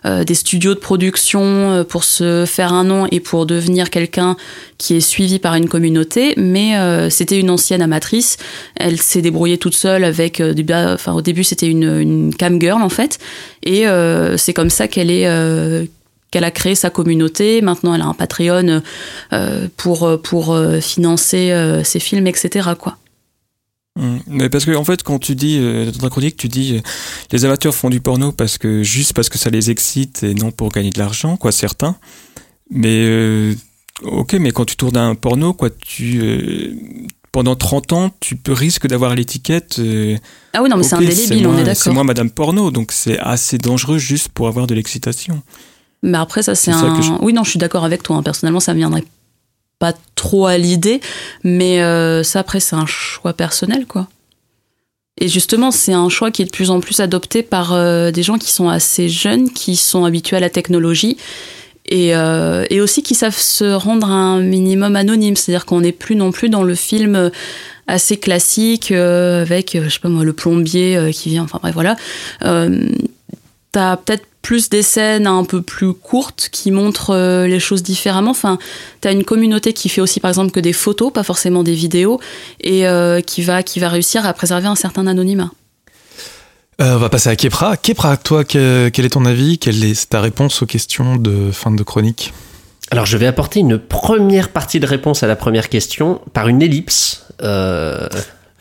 euh, 0.05 0.22
des 0.22 0.34
studios 0.34 0.74
de 0.74 0.78
production 0.78 1.40
euh, 1.42 1.84
pour 1.84 2.05
se 2.05 2.44
faire 2.46 2.74
un 2.74 2.84
nom 2.84 3.07
et 3.11 3.20
pour 3.20 3.46
devenir 3.46 3.88
quelqu'un 3.88 4.36
qui 4.76 4.96
est 4.96 5.00
suivi 5.00 5.38
par 5.38 5.55
une 5.55 5.68
communauté, 5.68 6.34
mais 6.36 6.76
euh, 6.76 7.09
c'était 7.09 7.40
une 7.40 7.50
ancienne 7.50 7.80
amatrice. 7.80 8.36
Elle 8.76 9.00
s'est 9.00 9.22
débrouillée 9.22 9.59
toute 9.59 9.74
seule 9.74 10.05
avec 10.05 10.40
euh, 10.40 10.53
enfin 10.92 11.14
au 11.14 11.22
début 11.22 11.44
c'était 11.44 11.68
une, 11.68 12.00
une 12.00 12.34
cam 12.34 12.61
girl 12.61 12.82
en 12.82 12.90
fait, 12.90 13.18
et 13.62 13.88
euh, 13.88 14.36
c'est 14.36 14.53
comme 14.53 14.70
ça 14.70 14.88
qu'elle 14.88 15.11
est 15.11 15.26
qu'elle 16.33 16.43
a 16.43 16.51
créé 16.51 16.74
sa 16.74 16.91
communauté. 16.91 17.62
Maintenant, 17.62 17.95
elle 17.95 18.01
a 18.01 18.07
un 18.07 18.14
Patreon 18.14 18.83
euh, 19.33 19.68
pour 19.76 20.20
pour 20.22 20.53
euh, 20.53 20.80
financer 20.80 21.53
euh, 21.53 21.85
ses 21.85 22.01
films, 22.01 22.26
etc. 22.26 22.70
Quoi. 22.76 22.97
Mm. 23.97 24.16
Mais 24.26 24.49
parce 24.49 24.64
que 24.64 24.74
en 24.74 24.83
fait, 24.83 25.05
quand 25.05 25.20
tu 25.20 25.37
dis 25.37 25.61
dans 25.61 26.01
ta 26.01 26.11
chronique, 26.11 26.37
tu 26.37 26.49
dis 26.49 26.83
les 27.30 27.45
amateurs 27.45 27.74
font 27.74 27.91
du 27.91 28.01
porno 28.01 28.33
parce 28.33 28.59
que 28.59 28.83
juste 28.83 29.12
parce 29.12 29.28
que 29.28 29.39
ça 29.39 29.51
les 29.51 29.70
excite 29.70 30.24
et 30.24 30.35
non 30.35 30.51
pour 30.51 30.70
gagner 30.70 30.91
de 30.91 30.99
l'argent, 30.99 31.37
quoi, 31.37 31.53
certains. 31.53 31.97
Mais 32.70 33.55
ok, 34.03 34.33
mais 34.35 34.51
quand 34.51 34.64
tu 34.64 34.76
tournes 34.76 34.97
un 34.97 35.14
porno, 35.14 35.53
quoi, 35.53 35.70
tu 35.70 37.12
pendant 37.33 37.57
30 37.57 37.93
ans, 37.95 38.11
tu 38.20 38.37
peux 38.37 38.53
risques 38.53 38.87
d'avoir 38.87 39.14
l'étiquette. 39.14 39.78
euh, 39.78 40.16
Ah 40.53 40.62
oui, 40.62 40.68
non, 40.68 40.76
mais 40.76 40.83
c'est 40.83 40.97
indélébile, 40.97 41.47
on 41.47 41.55
est 41.57 41.61
C'est 41.61 41.64
d'accord. 41.64 41.95
moi, 41.95 42.05
Madame 42.05 42.30
Porno, 42.30 42.70
donc 42.70 42.93
c'est 42.93 43.18
assez 43.18 43.57
dangereux 43.57 43.99
juste 43.99 44.28
pour 44.28 44.49
avoir 44.49 44.66
de 44.66 44.74
l'excitation. 44.74 45.43
Mais 46.03 46.18
après, 46.18 46.42
ça, 46.42 46.55
c'est 46.55 46.72
un. 46.72 47.00
je- 47.03 47.12
Oui, 47.24 47.32
non, 47.32 47.44
je 47.44 47.50
suis 47.50 47.59
d'accord 47.59 47.84
avec 47.84 48.03
toi. 48.03 48.16
hein. 48.16 48.22
Personnellement, 48.22 48.61
ça 48.61 48.72
me 48.74 48.78
viendrait 48.78 49.05
pas 49.78 49.94
trop 50.14 50.46
à 50.46 50.59
l'idée, 50.59 51.00
mais 51.44 51.82
euh, 51.82 52.22
ça, 52.22 52.40
après, 52.40 52.61
c'est 52.61 52.76
un 52.76 52.86
choix 52.86 53.32
personnel, 53.32 53.86
quoi. 53.86 54.07
Et 55.20 55.28
justement, 55.28 55.70
c'est 55.70 55.92
un 55.92 56.09
choix 56.09 56.30
qui 56.30 56.42
est 56.42 56.46
de 56.46 56.50
plus 56.50 56.70
en 56.70 56.80
plus 56.80 57.00
adopté 57.00 57.42
par 57.42 57.72
euh, 57.74 58.11
des 58.11 58.22
gens 58.22 58.38
qui 58.38 58.50
sont 58.50 58.68
assez 58.68 59.09
jeunes, 59.09 59.50
qui 59.50 59.76
sont 59.76 60.05
habitués 60.05 60.36
à 60.36 60.40
la 60.40 60.50
technologie. 60.50 61.16
Et, 61.86 62.14
euh, 62.16 62.64
et 62.70 62.80
aussi 62.80 63.03
qui 63.03 63.14
savent 63.14 63.36
se 63.36 63.74
rendre 63.74 64.07
un 64.09 64.40
minimum 64.40 64.94
anonyme, 64.96 65.34
c'est-à-dire 65.36 65.66
qu'on 65.66 65.80
n'est 65.80 65.92
plus 65.92 66.14
non 66.16 66.30
plus 66.32 66.48
dans 66.48 66.62
le 66.62 66.74
film 66.76 67.30
assez 67.88 68.16
classique 68.16 68.92
avec, 68.92 69.76
je 69.82 69.88
sais 69.88 69.98
pas 69.98 70.09
moi, 70.09 70.22
le 70.24 70.32
plombier 70.32 71.11
qui 71.12 71.28
vient, 71.30 71.42
enfin 71.42 71.59
bref, 71.61 71.74
voilà. 71.74 71.96
T'as 73.73 73.97
peut-être 73.97 74.27
plus 74.43 74.68
des 74.68 74.83
scènes 74.83 75.27
un 75.27 75.45
peu 75.45 75.62
plus 75.62 75.93
courtes 75.95 76.49
qui 76.53 76.70
montrent 76.70 77.11
euh, 77.14 77.47
les 77.47 77.61
choses 77.61 77.83
différemment. 77.83 78.33
Enfin, 78.33 78.59
t'as 79.01 79.12
une 79.12 79.25
communauté 79.25 79.73
qui 79.73 79.89
fait 79.89 80.01
aussi, 80.01 80.20
par 80.20 80.31
exemple, 80.31 80.51
que 80.51 80.61
des 80.61 80.73
photos, 80.73 81.12
pas 81.12 81.23
forcément 81.23 81.62
des 81.62 81.75
vidéos, 81.75 82.20
et 82.61 82.87
euh, 82.87 83.20
qui 83.20 83.43
va 83.43 83.62
qui 83.62 83.79
va 83.81 83.89
réussir 83.89 84.27
à 84.27 84.33
préserver 84.33 84.66
un 84.66 84.75
certain 84.75 85.07
anonymat. 85.07 85.51
Euh, 86.81 86.97
on 86.97 86.99
va 86.99 87.09
passer 87.09 87.29
à 87.29 87.37
Kepra. 87.37 87.77
Kepra, 87.77 88.16
toi, 88.16 88.45
que- 88.45 88.91
quel 88.93 89.05
est 89.05 89.11
ton 89.11 89.25
avis? 89.25 89.59
Quelle 89.59 89.85
est 89.85 90.09
ta 90.09 90.20
réponse 90.20 90.62
aux 90.62 90.66
questions 90.66 91.16
de 91.16 91.51
fin 91.53 91.70
de 91.70 91.83
chronique? 91.83 92.33
Alors 92.91 93.07
je 93.07 93.16
vais 93.16 93.27
apporter 93.27 93.61
une 93.61 93.79
première 93.79 94.49
partie 94.51 94.81
de 94.81 94.87
réponse 94.87 95.23
à 95.23 95.27
la 95.27 95.37
première 95.37 95.68
question 95.68 96.20
par 96.35 96.49
une 96.49 96.61
ellipse. 96.61 97.27
euh, 97.43 98.09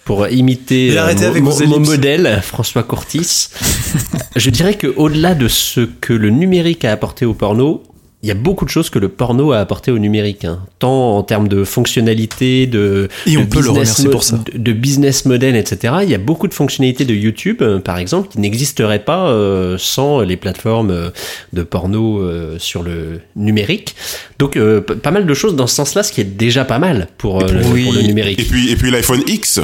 pour 0.06 0.28
imiter 0.28 0.98
euh, 0.98 1.14
mon, 1.42 1.80
modèle, 1.80 2.42
François 2.44 2.84
Courtis. 2.84 3.50
je 4.36 4.50
dirais 4.50 4.74
que 4.76 4.88
au-delà 4.96 5.36
de 5.36 5.48
ce 5.48 5.82
que 5.82 6.14
le 6.14 6.30
numérique 6.30 6.86
a 6.86 6.92
apporté 6.92 7.26
au 7.26 7.34
porno, 7.34 7.84
il 8.24 8.28
y 8.28 8.32
a 8.32 8.36
beaucoup 8.36 8.66
de 8.66 8.70
choses 8.70 8.92
que 8.92 9.00
le 9.00 9.10
porno 9.10 9.52
a 9.52 9.58
apporté 9.60 9.90
au 9.90 9.98
numérique, 9.98 10.46
hein. 10.46 10.60
tant 10.78 11.18
en 11.18 11.24
termes 11.24 11.48
de 11.48 11.64
fonctionnalité, 11.64 12.68
de, 12.68 13.10
Et 13.26 13.36
on 13.38 13.42
de 13.42 13.46
peut 13.48 13.62
le 13.62 13.70
business 13.70 13.74
remercier 13.74 14.06
mo- 14.06 14.12
pour 14.12 14.24
ça. 14.24 14.38
de, 14.54 14.60
de 14.60 14.74
business 14.74 15.26
model, 15.26 15.56
etc. 15.56 15.96
Il 16.04 16.10
y 16.10 16.14
a 16.14 16.20
beaucoup 16.20 16.48
de 16.48 16.54
fonctionnalités 16.54 17.04
de 17.04 17.16
YouTube, 17.16 17.58
euh, 17.64 17.80
par 17.80 17.98
exemple, 17.98 18.28
qui 18.28 18.40
n'existeraient 18.40 19.04
pas 19.04 19.30
euh, 19.32 19.76
sans 19.80 20.22
les 20.22 20.38
plateformes 20.38 21.12
de 21.54 21.64
porno 21.64 22.20
euh, 22.20 22.58
sur 22.60 22.84
le 22.84 23.22
numérique. 23.36 23.96
Donc, 24.38 24.56
euh, 24.56 24.82
pas 24.82 25.10
mal 25.12 25.26
de 25.26 25.34
choses 25.34 25.56
dans 25.56 25.66
ce 25.66 25.74
sens-là, 25.76 26.04
ce 26.04 26.12
qui 26.12 26.22
est 26.22 26.38
déjà 26.38 26.64
pas 26.64 26.78
mal 26.78 27.08
pour, 27.18 27.42
euh, 27.42 27.48
le, 27.52 27.66
Oui. 27.74 27.86
pour 27.86 27.94
le 27.94 28.02
numérique. 28.04 28.40
Et 28.40 28.44
puis, 28.44 28.70
et 28.72 28.76
puis 28.76 28.92
l'iPhone 28.92 29.22
X. 29.28 29.60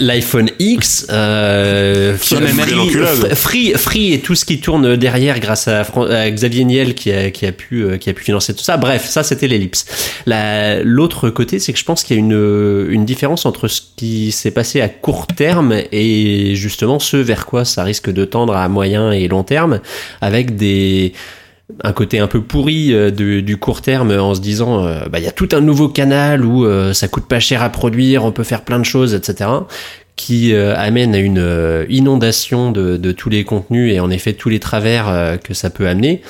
L'iPhone 0.00 0.50
X, 0.58 1.06
euh, 1.10 2.14
Free, 2.18 2.36
Free, 3.34 3.72
Free 3.74 4.12
et 4.12 4.20
tout 4.20 4.34
ce 4.34 4.44
qui 4.44 4.60
tourne 4.60 4.96
derrière 4.96 5.40
grâce 5.40 5.66
à, 5.66 5.82
Fran- 5.82 6.06
à 6.10 6.30
Xavier 6.30 6.64
Niel 6.64 6.94
qui 6.94 7.10
a, 7.10 7.30
qui 7.30 7.46
a 7.46 7.52
pu 7.52 7.82
euh, 7.82 7.96
qui 7.96 8.10
a 8.10 8.12
pu 8.12 8.22
financer 8.24 8.52
tout 8.54 8.62
ça. 8.62 8.76
Bref, 8.76 9.06
ça 9.06 9.22
c'était 9.22 9.48
l'ellipse. 9.48 9.86
La- 10.26 10.82
L'autre 10.82 11.30
côté, 11.30 11.58
c'est 11.58 11.72
que 11.72 11.78
je 11.78 11.84
pense 11.84 12.04
qu'il 12.04 12.16
y 12.16 12.18
a 12.18 12.20
une 12.22 12.86
une 12.90 13.04
différence 13.06 13.46
entre 13.46 13.66
ce 13.68 13.80
qui 13.96 14.30
s'est 14.30 14.50
passé 14.50 14.82
à 14.82 14.88
court 14.90 15.26
terme 15.26 15.74
et 15.90 16.54
justement 16.54 16.98
ce 16.98 17.16
vers 17.16 17.46
quoi 17.46 17.64
ça 17.64 17.82
risque 17.82 18.10
de 18.12 18.24
tendre 18.26 18.54
à 18.54 18.68
moyen 18.68 19.10
et 19.10 19.26
long 19.26 19.42
terme, 19.42 19.80
avec 20.20 20.56
des 20.56 21.14
un 21.82 21.92
côté 21.92 22.18
un 22.18 22.28
peu 22.28 22.40
pourri 22.40 22.92
euh, 22.92 23.10
du 23.10 23.56
court 23.56 23.82
terme 23.82 24.12
en 24.12 24.34
se 24.34 24.40
disant 24.40 24.86
euh, 24.86 25.06
bah 25.10 25.18
il 25.18 25.24
y 25.24 25.28
a 25.28 25.32
tout 25.32 25.48
un 25.52 25.60
nouveau 25.60 25.88
canal 25.88 26.44
où 26.44 26.64
euh, 26.64 26.92
ça 26.92 27.08
coûte 27.08 27.26
pas 27.26 27.40
cher 27.40 27.62
à 27.62 27.70
produire, 27.70 28.24
on 28.24 28.32
peut 28.32 28.44
faire 28.44 28.62
plein 28.62 28.78
de 28.78 28.84
choses, 28.84 29.14
etc. 29.14 29.50
qui 30.16 30.54
euh, 30.54 30.74
amène 30.76 31.14
à 31.14 31.18
une 31.18 31.38
euh, 31.38 31.84
inondation 31.88 32.72
de, 32.72 33.12
tous 33.12 33.30
les 33.30 33.44
contenus 33.44 33.92
et 33.92 34.00
en 34.00 34.10
effet 34.10 34.32
tous 34.32 34.48
les 34.48 34.60
travers 34.60 35.08
euh, 35.08 35.36
que 35.36 35.54
ça 35.54 35.70
peut 35.70 35.86
amener. 35.86 36.22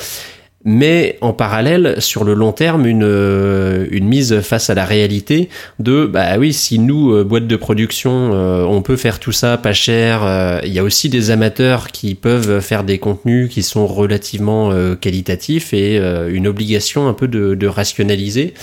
Mais 0.68 1.16
en 1.20 1.32
parallèle, 1.32 1.94
sur 2.00 2.24
le 2.24 2.34
long 2.34 2.50
terme, 2.50 2.86
une, 2.86 3.04
euh, 3.04 3.86
une 3.92 4.08
mise 4.08 4.40
face 4.40 4.68
à 4.68 4.74
la 4.74 4.84
réalité 4.84 5.48
de 5.78 6.06
bah 6.06 6.38
oui, 6.38 6.52
si 6.52 6.80
nous, 6.80 7.12
euh, 7.12 7.22
boîte 7.22 7.46
de 7.46 7.54
production, 7.54 8.32
euh, 8.34 8.64
on 8.64 8.82
peut 8.82 8.96
faire 8.96 9.20
tout 9.20 9.30
ça 9.30 9.58
pas 9.58 9.72
cher, 9.72 10.60
il 10.64 10.72
y 10.72 10.80
a 10.80 10.82
aussi 10.82 11.08
des 11.08 11.30
amateurs 11.30 11.86
qui 11.92 12.16
peuvent 12.16 12.60
faire 12.60 12.82
des 12.82 12.98
contenus 12.98 13.48
qui 13.48 13.62
sont 13.62 13.86
relativement 13.86 14.72
qualitatifs 15.00 15.72
et 15.72 15.98
une 15.98 16.48
obligation 16.48 17.06
un 17.08 17.12
peu 17.12 17.28
de, 17.28 17.54
de 17.54 17.66
rationaliser. 17.68 18.54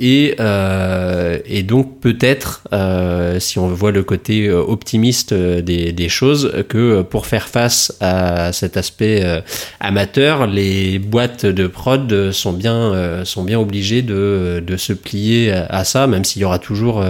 Et, 0.00 0.36
euh, 0.38 1.38
et 1.44 1.64
donc 1.64 1.98
peut-être, 2.00 2.62
euh, 2.72 3.40
si 3.40 3.58
on 3.58 3.66
voit 3.66 3.90
le 3.90 4.04
côté 4.04 4.46
euh, 4.46 4.60
optimiste 4.60 5.32
euh, 5.32 5.60
des, 5.60 5.90
des 5.92 6.08
choses, 6.08 6.64
que 6.68 7.02
pour 7.02 7.26
faire 7.26 7.48
face 7.48 7.92
à 8.00 8.52
cet 8.52 8.76
aspect 8.76 9.24
euh, 9.24 9.40
amateur, 9.80 10.46
les 10.46 11.00
boîtes 11.00 11.46
de 11.46 11.66
prod 11.66 12.30
sont 12.30 12.52
bien, 12.52 13.24
sont 13.24 13.42
bien 13.42 13.58
obligées 13.58 14.02
de, 14.02 14.62
de 14.64 14.76
se 14.76 14.92
plier 14.92 15.52
à, 15.52 15.82
ça, 15.84 16.06
même 16.06 16.24
s'il 16.24 16.42
y 16.42 16.44
aura 16.44 16.58
toujours 16.58 17.04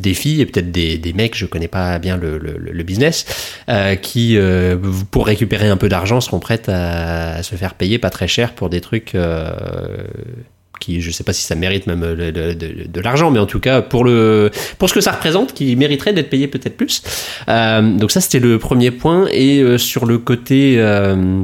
des 0.00 0.14
filles 0.14 0.40
et 0.40 0.46
peut-être 0.46 0.70
des, 0.70 0.98
des 0.98 1.12
mecs, 1.12 1.36
je 1.36 1.46
connais 1.46 1.68
pas 1.68 1.98
bien 1.98 2.16
le, 2.16 2.38
le, 2.38 2.56
le 2.58 2.82
business, 2.82 3.26
qui 4.02 4.38
pour 5.10 5.26
récupérer 5.26 5.68
un 5.68 5.76
peu 5.76 5.88
d'argent 5.88 6.20
seront 6.20 6.40
prêtes 6.40 6.68
à, 6.68 7.36
à 7.36 7.42
se 7.42 7.54
faire 7.56 7.74
payer 7.74 7.98
pas 7.98 8.10
très 8.10 8.28
cher 8.28 8.52
pour 8.52 8.70
des 8.70 8.80
trucs 8.80 9.14
qui 10.78 11.00
je 11.00 11.10
sais 11.10 11.24
pas 11.24 11.32
si 11.32 11.42
ça 11.42 11.54
mérite 11.54 11.86
même 11.86 12.00
de, 12.00 12.30
de- 12.30 13.00
l'argent 13.00 13.30
mais 13.30 13.38
en 13.38 13.46
tout 13.46 13.60
cas 13.60 13.82
pour 13.82 14.04
le 14.04 14.50
pour 14.78 14.88
ce 14.88 14.94
que 14.94 15.00
ça 15.00 15.12
représente 15.12 15.52
qui 15.54 15.76
mériterait 15.76 16.12
d'être 16.12 16.30
payé 16.30 16.48
peut-être 16.48 16.76
plus. 16.76 17.02
Euh, 17.48 17.82
donc 17.96 18.10
ça 18.10 18.20
c'était 18.20 18.40
le 18.40 18.58
premier 18.58 18.90
point. 18.90 19.26
Et 19.32 19.60
euh, 19.60 19.78
sur 19.78 20.06
le 20.06 20.18
côté 20.18 20.76
euh, 20.78 21.42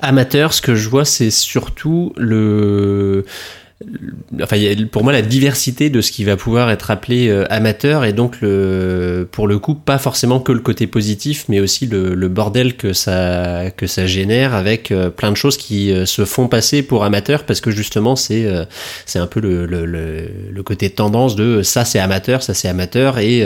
amateur 0.00 0.52
ce 0.52 0.60
que 0.62 0.74
je 0.74 0.88
vois 0.88 1.04
c'est 1.04 1.30
surtout 1.30 2.12
le 2.16 3.24
Enfin, 4.42 4.56
pour 4.90 5.04
moi, 5.04 5.12
la 5.12 5.20
diversité 5.20 5.90
de 5.90 6.00
ce 6.00 6.10
qui 6.10 6.24
va 6.24 6.36
pouvoir 6.38 6.70
être 6.70 6.90
appelé 6.90 7.28
euh, 7.28 7.44
amateur 7.50 8.06
et 8.06 8.14
donc 8.14 8.40
le, 8.40 9.28
pour 9.30 9.46
le 9.46 9.58
coup, 9.58 9.74
pas 9.74 9.98
forcément 9.98 10.40
que 10.40 10.50
le 10.50 10.60
côté 10.60 10.86
positif, 10.86 11.44
mais 11.50 11.60
aussi 11.60 11.86
le, 11.86 12.14
bordel 12.28 12.76
que 12.78 12.94
ça 12.94 13.64
que 13.76 13.86
ça 13.86 14.06
génère 14.06 14.54
avec 14.54 14.90
euh, 14.90 15.10
plein 15.10 15.30
de 15.30 15.36
choses 15.36 15.58
qui 15.58 15.92
euh, 15.92 16.06
se 16.06 16.24
font 16.24 16.48
passer 16.48 16.82
pour 16.82 17.04
amateur 17.04 17.44
parce 17.44 17.60
que 17.60 17.70
justement, 17.70 18.16
c'est 18.16 18.46
c'est 19.04 19.18
un 19.18 19.26
peu 19.26 19.40
le, 19.40 19.66
le, 19.66 19.84
le, 19.84 20.62
côté 20.62 20.88
tendance 20.88 21.36
de 21.36 21.60
ça 21.62 21.84
c'est 21.84 21.98
amateur, 21.98 22.42
ça 22.42 22.54
c'est 22.54 22.68
amateur 22.68 23.18
et 23.18 23.44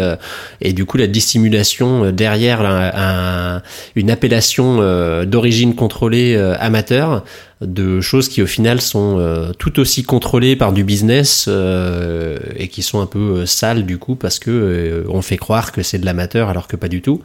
du 0.73 0.85
coup 0.85 0.97
la 0.97 1.09
dissimulation 1.09 2.13
derrière 2.13 2.61
un- 2.63 3.57
un- 3.57 3.63
une 3.97 4.11
appellation 4.13 4.77
d'origine 5.25 5.75
contrôlée 5.75 6.37
amateur 6.61 7.25
de 7.61 8.01
choses 8.01 8.29
qui 8.29 8.43
au 8.43 8.47
final 8.47 8.81
sont 8.81 9.19
euh, 9.19 9.53
tout 9.59 9.81
aussi 9.81 10.03
contrôlées 10.03 10.57
par 10.57 10.73
du 10.73 10.83
business 10.83 11.45
euh, 11.49 12.39
et 12.57 12.69
qui 12.69 12.83
sont 12.83 13.01
un 13.01 13.07
peu 13.07 13.19
euh, 13.19 13.47
sales 13.47 13.85
du 13.85 13.99
coup 13.99 14.15
parce 14.15 14.39
que 14.39 14.51
euh, 14.51 15.05
on 15.11 15.21
fait 15.21 15.37
croire 15.37 15.71
que 15.73 15.83
c'est 15.83 15.99
de 15.99 16.07
l'amateur 16.07 16.49
alors 16.49 16.69
que 16.69 16.77
pas 16.77 16.89
du 16.89 17.03
tout. 17.03 17.21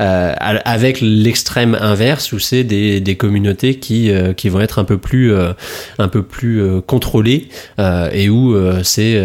Euh, 0.00 0.32
avec 0.38 1.00
l'extrême 1.00 1.76
inverse 1.80 2.32
où 2.32 2.38
c'est 2.38 2.62
des, 2.62 3.00
des 3.00 3.16
communautés 3.16 3.76
qui 3.76 4.10
euh, 4.12 4.32
qui 4.32 4.48
vont 4.48 4.60
être 4.60 4.78
un 4.78 4.84
peu 4.84 4.96
plus 4.98 5.32
un 5.98 6.08
peu 6.08 6.22
plus 6.22 6.62
contrôlées 6.86 7.48
et 8.12 8.28
où 8.28 8.54
c'est 8.82 9.20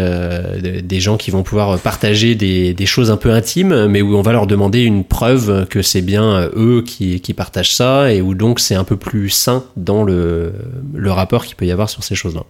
des- 0.82 1.00
gens 1.00 1.16
qui 1.16 1.30
vont 1.30 1.42
pouvoir 1.42 1.78
partager 1.78 2.34
des, 2.34 2.72
des 2.72 2.86
choses 2.86 3.10
un 3.10 3.16
peu 3.16 3.30
intimes 3.30 3.86
mais 3.86 4.00
où 4.02 4.16
on 4.16 4.22
va 4.22 4.32
leur 4.32 4.46
demander 4.46 4.80
une 4.82 5.04
preuve 5.04 5.66
que 5.66 5.82
c'est 5.82 6.00
bien 6.00 6.48
eux 6.56 6.82
qui, 6.86 7.20
qui 7.20 7.34
partagent 7.34 7.74
ça 7.74 8.12
et 8.12 8.20
où 8.22 8.34
donc 8.34 8.60
c'est 8.60 8.74
un 8.74 8.84
peu 8.84 8.96
plus 8.96 9.28
sain 9.30 9.64
dans 9.76 10.02
le, 10.04 10.52
le 10.94 11.10
rapport 11.12 11.44
qu'il 11.44 11.56
peut 11.56 11.66
y 11.66 11.72
avoir 11.72 11.88
sur 11.90 12.02
ces 12.04 12.14
choses-là. 12.14 12.44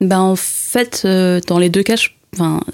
Ben 0.00 0.20
en 0.20 0.36
fait, 0.36 1.02
euh, 1.04 1.40
dans 1.46 1.58
les 1.58 1.70
deux 1.70 1.82
cas, 1.82 1.94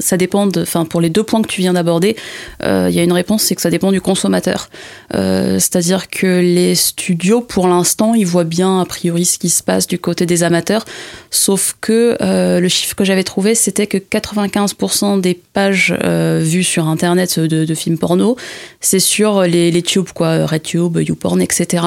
ça 0.00 0.16
dépend. 0.16 0.48
de- 0.48 0.64
pour 0.90 1.00
les 1.00 1.08
deux 1.10 1.22
points 1.22 1.40
que 1.40 1.46
tu 1.46 1.60
viens 1.60 1.74
d'aborder, 1.74 2.16
euh, 2.64 2.88
il 2.90 2.96
y 2.96 2.98
a 2.98 3.04
une 3.04 3.12
réponse, 3.12 3.44
c'est 3.44 3.54
que 3.54 3.60
ça 3.60 3.70
dépend 3.70 3.92
du 3.92 4.00
consommateur. 4.00 4.70
Euh, 5.14 5.60
C'est-à-dire 5.60 6.08
que 6.10 6.40
les 6.40 6.74
studios, 6.74 7.40
pour 7.42 7.68
l'instant, 7.68 8.14
ils 8.14 8.26
voient 8.26 8.42
bien 8.42 8.80
a 8.80 8.84
priori 8.86 9.24
ce 9.24 9.38
qui 9.38 9.50
se 9.50 9.62
passe 9.62 9.86
du 9.86 10.00
côté 10.00 10.26
des 10.26 10.42
amateurs, 10.42 10.84
sauf 11.30 11.76
que 11.80 12.16
euh, 12.20 12.58
le 12.58 12.66
chiffre 12.68 12.96
que 12.96 13.04
j'avais 13.04 13.22
trouvé, 13.22 13.54
c'était 13.54 13.86
que 13.86 13.98
95% 13.98 15.20
des 15.20 15.34
pages 15.34 15.94
euh, 16.02 16.40
vues 16.42 16.64
sur 16.64 16.88
Internet 16.88 17.38
de, 17.38 17.64
de 17.64 17.74
films 17.74 17.98
porno, 17.98 18.36
c'est 18.80 18.98
sur 19.00 19.42
les, 19.42 19.70
les 19.70 19.82
tubes, 19.82 20.08
quoi, 20.12 20.44
RedTube, 20.44 20.96
YouPorn, 20.96 21.40
etc. 21.40 21.84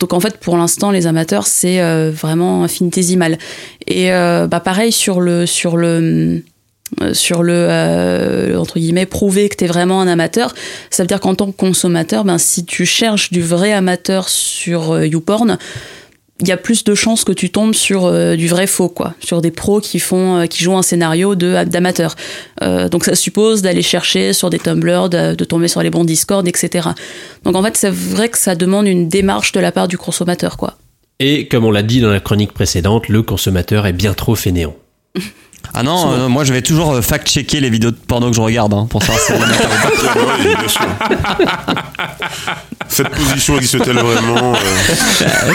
Donc 0.00 0.12
en 0.12 0.20
fait, 0.20 0.38
pour 0.38 0.56
l'instant, 0.56 0.90
les 0.90 1.06
amateurs, 1.06 1.46
c'est 1.46 1.80
euh, 1.80 2.10
vraiment 2.10 2.64
infinitésimal. 2.64 3.38
Et 3.86 4.12
euh, 4.12 4.46
bah 4.46 4.60
pareil 4.60 4.92
sur 4.92 5.20
le 5.20 5.46
sur 5.46 5.76
le 5.76 6.42
euh, 7.00 7.14
sur 7.14 7.42
le 7.42 8.54
entre 8.58 8.78
guillemets 8.78 9.06
prouver 9.06 9.48
que 9.48 9.56
tu 9.56 9.66
vraiment 9.66 10.00
un 10.00 10.08
amateur, 10.08 10.54
ça 10.90 11.02
veut 11.02 11.06
dire 11.06 11.20
qu'en 11.20 11.34
tant 11.34 11.50
que 11.50 11.56
consommateur, 11.56 12.24
ben 12.24 12.38
si 12.38 12.64
tu 12.64 12.86
cherches 12.86 13.30
du 13.30 13.42
vrai 13.42 13.72
amateur 13.72 14.28
sur 14.28 15.02
YouPorn, 15.04 15.58
il 16.40 16.48
y 16.48 16.52
a 16.52 16.56
plus 16.56 16.82
de 16.82 16.94
chances 16.94 17.24
que 17.24 17.32
tu 17.32 17.50
tombes 17.50 17.74
sur 17.74 18.06
euh, 18.06 18.34
du 18.34 18.48
vrai 18.48 18.66
faux 18.66 18.88
quoi, 18.88 19.14
sur 19.20 19.40
des 19.40 19.50
pros 19.50 19.80
qui 19.80 20.00
font 20.00 20.38
euh, 20.38 20.46
qui 20.46 20.64
jouent 20.64 20.76
un 20.76 20.82
scénario 20.82 21.36
de 21.36 21.64
d'amateur. 21.64 22.16
Euh, 22.62 22.88
donc 22.88 23.04
ça 23.04 23.14
suppose 23.14 23.62
d'aller 23.62 23.82
chercher 23.82 24.32
sur 24.32 24.50
des 24.50 24.58
Tumblr, 24.58 25.08
de, 25.08 25.34
de 25.34 25.44
tomber 25.44 25.68
sur 25.68 25.82
les 25.82 25.90
bons 25.90 26.04
Discord, 26.04 26.46
etc. 26.48 26.88
Donc 27.44 27.54
en 27.54 27.62
fait, 27.62 27.76
c'est 27.76 27.92
vrai 27.92 28.28
que 28.28 28.38
ça 28.38 28.56
demande 28.56 28.86
une 28.86 29.08
démarche 29.08 29.52
de 29.52 29.60
la 29.60 29.70
part 29.70 29.86
du 29.86 29.96
consommateur 29.96 30.56
quoi. 30.56 30.76
Et 31.20 31.46
comme 31.46 31.64
on 31.64 31.70
l'a 31.70 31.84
dit 31.84 32.00
dans 32.00 32.10
la 32.10 32.20
chronique 32.20 32.52
précédente, 32.52 33.08
le 33.08 33.22
consommateur 33.22 33.86
est 33.86 33.92
bien 33.92 34.14
trop 34.14 34.34
fainéant. 34.34 34.74
Ah 35.72 35.82
non, 35.82 36.12
euh, 36.12 36.28
moi 36.28 36.44
je 36.44 36.52
vais 36.52 36.62
toujours 36.62 36.92
euh, 36.92 37.00
fact-checker 37.02 37.58
les 37.60 37.70
vidéos 37.70 37.90
de 37.90 37.96
porno 37.96 38.28
que 38.30 38.36
je 38.36 38.40
regarde 38.40 38.72
hein, 38.74 38.86
pour 38.88 39.02
savoir 39.02 39.20
si. 39.20 39.32
Oui, 40.44 40.54
bien 40.58 40.68
sûr. 40.68 40.80
Cette 42.88 43.08
position 43.10 43.56
existe-t-elle 43.56 43.96
vraiment 43.98 44.52
euh, 44.54 45.52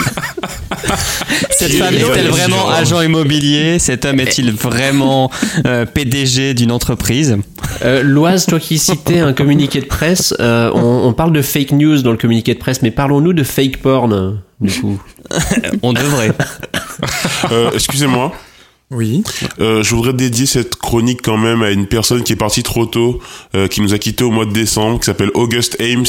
Cette 1.50 1.72
femme 1.72 1.94
est 1.94 2.00
est-elle 2.00 2.28
vraiment 2.28 2.68
agent 2.70 3.00
immobilier 3.02 3.78
Cet 3.78 4.04
homme 4.04 4.20
est-il 4.20 4.52
vraiment 4.52 5.30
euh, 5.66 5.86
PDG 5.86 6.54
d'une 6.54 6.72
entreprise 6.72 7.36
Euh, 7.84 8.02
Loise, 8.02 8.46
toi 8.46 8.58
qui 8.58 8.78
citais 8.78 9.20
un 9.20 9.32
communiqué 9.32 9.80
de 9.80 9.86
presse, 9.86 10.34
euh, 10.40 10.70
on, 10.74 11.08
on 11.08 11.12
parle 11.12 11.32
de 11.32 11.42
fake 11.42 11.72
news 11.72 12.02
dans 12.02 12.10
le 12.12 12.16
communiqué 12.18 12.54
de 12.54 12.58
presse, 12.58 12.82
mais 12.82 12.90
parlons-nous 12.90 13.32
de 13.32 13.42
fake 13.44 13.78
porn, 13.78 14.40
du 14.60 14.72
coup. 14.80 15.00
On 15.82 15.92
devrait. 15.92 16.32
euh, 17.52 17.70
Excusez-moi. 17.72 18.32
Oui. 18.90 19.22
Euh, 19.60 19.82
je 19.82 19.94
voudrais 19.94 20.12
dédier 20.12 20.46
cette 20.46 20.76
chronique 20.76 21.20
quand 21.22 21.36
même 21.36 21.62
à 21.62 21.70
une 21.70 21.86
personne 21.86 22.22
qui 22.24 22.32
est 22.32 22.36
partie 22.36 22.62
trop 22.62 22.86
tôt, 22.86 23.20
euh, 23.54 23.68
qui 23.68 23.80
nous 23.82 23.94
a 23.94 23.98
quitté 23.98 24.24
au 24.24 24.30
mois 24.30 24.46
de 24.46 24.52
décembre, 24.52 24.98
qui 24.98 25.06
s'appelle 25.06 25.30
August 25.34 25.76
Ames, 25.80 26.04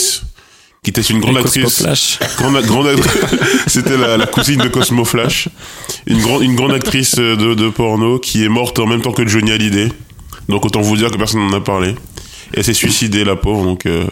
qui 0.84 0.90
était 0.90 1.02
une 1.02 1.20
grande 1.20 1.36
Et 1.36 1.40
actrice. 1.42 1.64
Cosmo 1.64 1.84
Flash. 1.86 2.20
Grande, 2.38 2.62
grande 2.66 2.88
actrice- 2.88 3.40
C'était 3.68 3.98
la, 3.98 4.18
la 4.18 4.26
cousine 4.26 4.60
de 4.62 4.68
Cosmo 4.68 5.06
Flash. 5.06 5.48
Une 6.08 6.20
grande, 6.22 6.42
une 6.42 6.56
grande 6.56 6.72
actrice 6.74 7.16
de, 7.16 7.36
de 7.54 7.70
porno 7.70 8.18
qui 8.18 8.44
est 8.44 8.50
morte 8.50 8.80
en 8.80 8.88
même 8.88 9.02
temps 9.02 9.12
que 9.12 9.28
Johnny 9.28 9.52
Hallyday. 9.52 9.90
Donc 10.50 10.66
autant 10.66 10.82
vous 10.82 10.98
dire 10.98 11.12
que 11.12 11.18
personne 11.18 11.48
n'en 11.48 11.58
a 11.58 11.62
parlé. 11.62 11.90
Et 11.92 11.96
elle 12.58 12.64
s'est 12.64 12.74
suicidée, 12.74 13.24
la 13.24 13.36
pauvre, 13.36 13.64
donc 13.64 13.86
euh, 13.86 14.06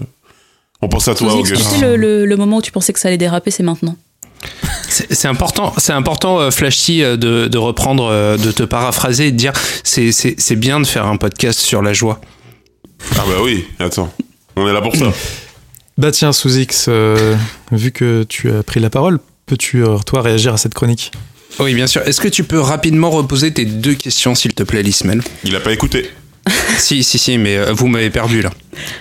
on 0.82 0.88
pense 0.90 1.08
à 1.08 1.16
toi, 1.16 1.34
August. 1.36 1.82
le, 1.82 1.98
le, 1.98 2.26
le 2.28 2.38
moment 2.38 2.58
où 2.58 2.62
tu 2.62 2.72
pensais 2.72 2.94
que 2.94 3.00
ça 3.00 3.08
allait 3.08 3.18
déraper, 3.18 3.50
c'est 3.52 3.64
maintenant. 3.64 3.96
C'est 4.90 5.28
important, 5.28 5.74
c'est 5.78 5.94
important, 5.94 6.40
euh, 6.40 6.52
Flashy, 6.52 7.04
euh, 7.04 7.18
de, 7.18 7.48
de 7.48 7.58
reprendre, 7.58 8.06
euh, 8.12 8.38
de 8.38 8.52
te 8.52 8.64
paraphraser 8.64 9.28
et 9.28 9.32
de 9.32 9.38
dire 9.38 9.54
c'est 9.84 10.56
bien 10.56 10.80
de 10.80 10.86
faire 10.86 11.06
un 11.06 11.18
podcast 11.18 11.60
sur 11.60 11.82
la 11.82 11.94
joie. 11.94 12.20
Ah 13.16 13.24
bah 13.28 13.42
oui, 13.44 13.66
attends. 13.80 14.12
On 14.56 14.68
est 14.68 14.74
là 14.74 14.82
pour 14.82 14.96
ça. 14.96 15.12
Bah 15.98 16.12
tiens, 16.12 16.32
euh, 16.88 17.36
vu 17.72 17.92
que 17.92 18.24
tu 18.24 18.52
as 18.52 18.64
pris 18.64 18.80
la 18.80 18.90
parole, 18.90 19.20
peux-tu, 19.46 19.84
toi, 20.06 20.22
réagir 20.22 20.54
à 20.54 20.58
cette 20.58 20.74
chronique? 20.74 21.12
Oui, 21.60 21.74
bien 21.74 21.88
sûr. 21.88 22.02
Est-ce 22.04 22.22
que 22.22 22.28
tu 22.28 22.44
peux 22.44 22.60
rapidement 22.60 23.10
reposer 23.10 23.54
tes 23.54 23.66
deux 23.66 23.96
questions, 23.96 24.36
s'il 24.36 24.54
te 24.54 24.64
plaît, 24.64 24.84
Lismel 24.84 25.22
Il 25.44 25.56
a 25.56 25.60
pas 25.60 25.74
écouté. 25.74 26.10
Si, 26.78 27.04
si, 27.04 27.18
si, 27.18 27.38
mais 27.38 27.58
euh, 27.58 27.74
vous 27.74 27.88
m'avez 27.88 28.10
perdu 28.10 28.42
là. 28.42 28.50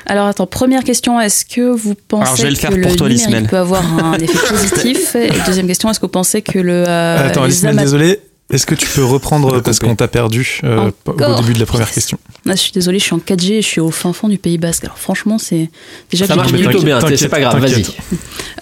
Alors 0.06 0.26
attends, 0.26 0.46
première 0.46 0.82
question, 0.84 1.20
est-ce 1.20 1.44
que 1.44 1.70
vous 1.70 1.94
pensez 2.08 2.22
Alors, 2.24 2.36
je 2.36 2.42
vais 2.42 2.50
le 2.50 2.56
faire 2.56 2.70
que 2.70 2.80
pour 2.80 2.90
le 2.90 2.96
toi, 2.96 3.08
numérique 3.08 3.26
Lismel. 3.28 3.46
peut 3.48 3.56
avoir 3.56 3.82
un 4.04 4.14
effet 4.18 4.38
positif? 4.48 5.14
Et 5.14 5.30
deuxième 5.46 5.66
question, 5.66 5.90
est-ce 5.90 6.00
que 6.00 6.06
vous 6.06 6.10
pensez 6.12 6.42
que 6.42 6.58
le 6.58 6.84
euh, 6.88 7.28
Attends, 7.28 7.44
amat- 7.44 7.74
désolé. 7.82 8.20
Est-ce 8.50 8.64
que 8.64 8.74
tu 8.74 8.86
peux 8.88 9.04
reprendre 9.04 9.60
parce 9.64 9.78
qu'on 9.78 9.94
t'a 9.94 10.08
perdu 10.08 10.60
euh, 10.64 10.90
au 11.06 11.34
début 11.40 11.52
de 11.52 11.60
la 11.60 11.66
première 11.66 11.90
question 11.90 12.18
Ah, 12.46 12.52
je 12.52 12.60
suis 12.60 12.72
désolée, 12.72 12.98
je 12.98 13.04
suis 13.04 13.14
en 13.14 13.18
4G 13.18 13.52
et 13.52 13.62
je 13.62 13.66
suis 13.66 13.80
au 13.80 13.90
fin 13.90 14.12
fond 14.12 14.28
du 14.28 14.38
Pays 14.38 14.56
Basque. 14.56 14.84
Alors 14.84 14.98
franchement, 14.98 15.38
c'est 15.38 15.70
déjà 16.10 16.26
Ça 16.26 16.32
que 16.32 16.38
marche 16.38 16.52
plutôt 16.52 16.82
bien, 16.82 16.98
c'est 17.14 17.28
pas 17.28 17.40
grave, 17.40 17.58
vas-y. 17.60 17.84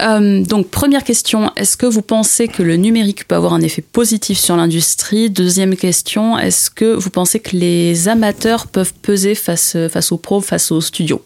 Euh, 0.03 0.43
donc 0.43 0.68
première 0.68 1.05
question, 1.05 1.51
est-ce 1.57 1.76
que 1.76 1.87
vous 1.87 2.03
pensez 2.03 2.49
que 2.49 2.62
le 2.62 2.76
numérique 2.76 3.26
peut 3.26 3.34
avoir 3.34 3.55
un 3.55 3.62
effet 3.62 3.82
positif 3.82 4.39
sur 4.39 4.57
l'industrie? 4.57 5.30
Deuxième 5.30 5.74
question, 5.74 6.39
est-ce 6.39 6.70
que 6.70 6.95
vous 6.95 7.09
pensez 7.09 7.41
que 7.41 7.57
les 7.57 8.09
amateurs 8.09 8.66
peuvent 8.66 8.93
peser 9.01 9.34
face 9.34 9.76
face 9.91 10.12
aux 10.12 10.18
pros, 10.18 10.41
face 10.41 10.70
aux 10.70 10.82
studios? 10.82 11.22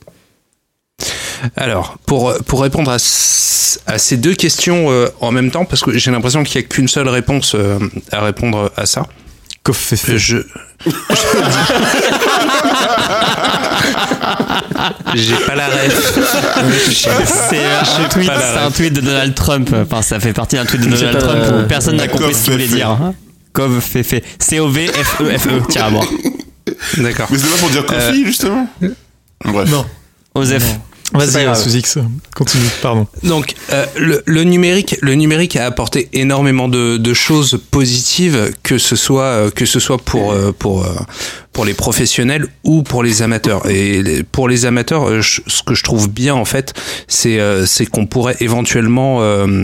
Alors, 1.57 1.97
pour, 2.07 2.35
pour 2.47 2.63
répondre 2.63 2.91
à, 2.91 2.99
ces 2.99 4.17
deux 4.17 4.35
questions 4.35 4.91
euh, 4.91 5.09
en 5.21 5.33
même 5.33 5.51
temps, 5.51 5.65
parce 5.65 5.83
que 5.83 5.97
j'ai 5.97 6.11
l'impression 6.11 6.43
qu'il 6.45 6.61
n'y 6.61 6.67
a 6.67 6.69
qu'une 6.69 6.89
seule 6.89 7.09
réponse 7.09 7.55
euh, 7.55 7.79
à 8.13 8.21
répondre 8.23 8.71
à 8.77 8.87
ça. 8.87 9.07
Coff 9.63 9.77
fait 9.77 9.97
fait? 9.97 10.19
Je. 10.19 10.39
J'ai 15.15 15.37
pas 15.47 15.55
la 15.55 15.67
ref. 15.69 16.19
C'est 17.51 17.59
un, 17.65 18.09
tweet, 18.09 18.27
pas 18.27 18.35
la 18.37 18.41
c'est 18.41 18.59
un 18.59 18.67
ref. 18.67 18.77
tweet 18.77 18.93
de 18.95 19.01
Donald 19.01 19.35
Trump. 19.35 19.75
Enfin, 19.75 20.03
ça 20.03 20.19
fait 20.21 20.33
partie 20.33 20.57
d'un 20.57 20.65
tweet 20.65 20.81
de 20.83 20.89
Donald 20.89 21.19
Trump 21.19 21.45
où 21.53 21.67
personne 21.69 21.97
n'a 21.97 22.09
compris 22.09 22.35
ce 22.35 22.45
qu'il 22.45 22.53
voulait 22.53 22.69
dire. 22.69 22.89
hein. 22.91 23.15
Cov 23.53 23.81
fait 23.81 24.03
fait. 24.03 24.25
C-O-V-F-E-F-E. 24.39 25.63
Tiens 25.69 25.87
à 25.87 25.91
moi. 25.91 26.05
D'accord. 26.99 27.27
Mais 27.31 27.39
c'était 27.39 27.51
pas 27.51 27.59
pour 27.59 27.71
dire 27.71 27.85
coffee, 27.85 28.25
justement 28.25 28.69
Bref. 29.45 29.71
Non. 29.71 29.85
Osef. 30.35 30.63
C'est 30.63 30.69
pas 30.69 30.81
Vas-y. 31.13 31.57
Sous-X, 31.57 31.99
continue, 32.37 32.65
pardon. 32.83 33.07
Donc, 33.25 33.55
euh, 33.73 33.85
le, 33.97 34.23
le 34.27 34.45
numérique, 34.45 34.97
le 35.03 35.15
numérique 35.15 35.57
a 35.57 35.67
apporté 35.67 36.09
énormément 36.13 36.69
de, 36.69 36.97
de 36.99 37.15
choses 37.15 37.61
positives, 37.71 38.53
que 38.63 38.79
ce 38.79 38.97
soit 38.97 39.25
euh, 39.25 39.51
que 39.51 39.67
ce 39.67 39.81
soit 39.81 39.99
pour 39.99 40.33
euh, 40.33 40.53
pour 40.57 40.85
euh, 40.85 40.95
pour 41.53 41.65
les 41.65 41.75
professionnels 41.75 42.47
ou 42.65 42.83
pour 42.83 43.03
les 43.03 43.23
amateurs. 43.23 43.69
Et 43.69 44.23
pour 44.31 44.49
les 44.49 44.67
amateurs, 44.67 45.09
euh, 45.09 45.21
je- 45.21 45.41
ce 45.47 45.63
que 45.63 45.75
je 45.75 45.83
trouve 45.83 46.09
bien 46.09 46.35
en 46.35 46.45
fait, 46.45 46.75
c'est 47.09 47.41
euh, 47.41 47.67
c'est 47.67 47.87
qu'on 47.87 48.07
pourrait 48.07 48.37
éventuellement 48.41 49.19
euh, 49.23 49.63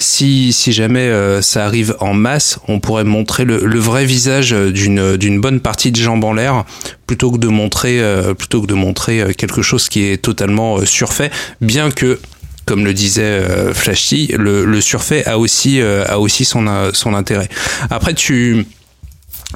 si, 0.00 0.52
si 0.52 0.72
jamais 0.72 1.00
euh, 1.00 1.42
ça 1.42 1.66
arrive 1.66 1.94
en 2.00 2.14
masse, 2.14 2.58
on 2.68 2.80
pourrait 2.80 3.04
montrer 3.04 3.44
le, 3.44 3.64
le 3.64 3.78
vrai 3.78 4.04
visage 4.04 4.52
d'une 4.52 5.16
d'une 5.16 5.40
bonne 5.40 5.60
partie 5.60 5.92
de 5.92 5.96
jambes 6.00 6.24
en 6.24 6.32
l'air 6.32 6.64
plutôt 7.06 7.30
que 7.30 7.36
de 7.38 7.48
montrer 7.48 8.00
euh, 8.00 8.34
plutôt 8.34 8.62
que 8.62 8.66
de 8.66 8.74
montrer 8.74 9.20
euh, 9.20 9.32
quelque 9.32 9.62
chose 9.62 9.88
qui 9.88 10.02
est 10.04 10.16
totalement 10.22 10.78
euh, 10.78 10.86
surfait, 10.86 11.30
bien 11.60 11.90
que 11.90 12.18
comme 12.64 12.84
le 12.84 12.94
disait 12.94 13.22
euh, 13.22 13.74
Flashy, 13.74 14.32
le, 14.38 14.64
le 14.64 14.80
surfait 14.80 15.26
a 15.26 15.38
aussi 15.38 15.80
euh, 15.80 16.04
a 16.08 16.18
aussi 16.18 16.44
son 16.44 16.66
euh, 16.66 16.90
son 16.94 17.14
intérêt. 17.14 17.48
Après 17.90 18.14
tu 18.14 18.64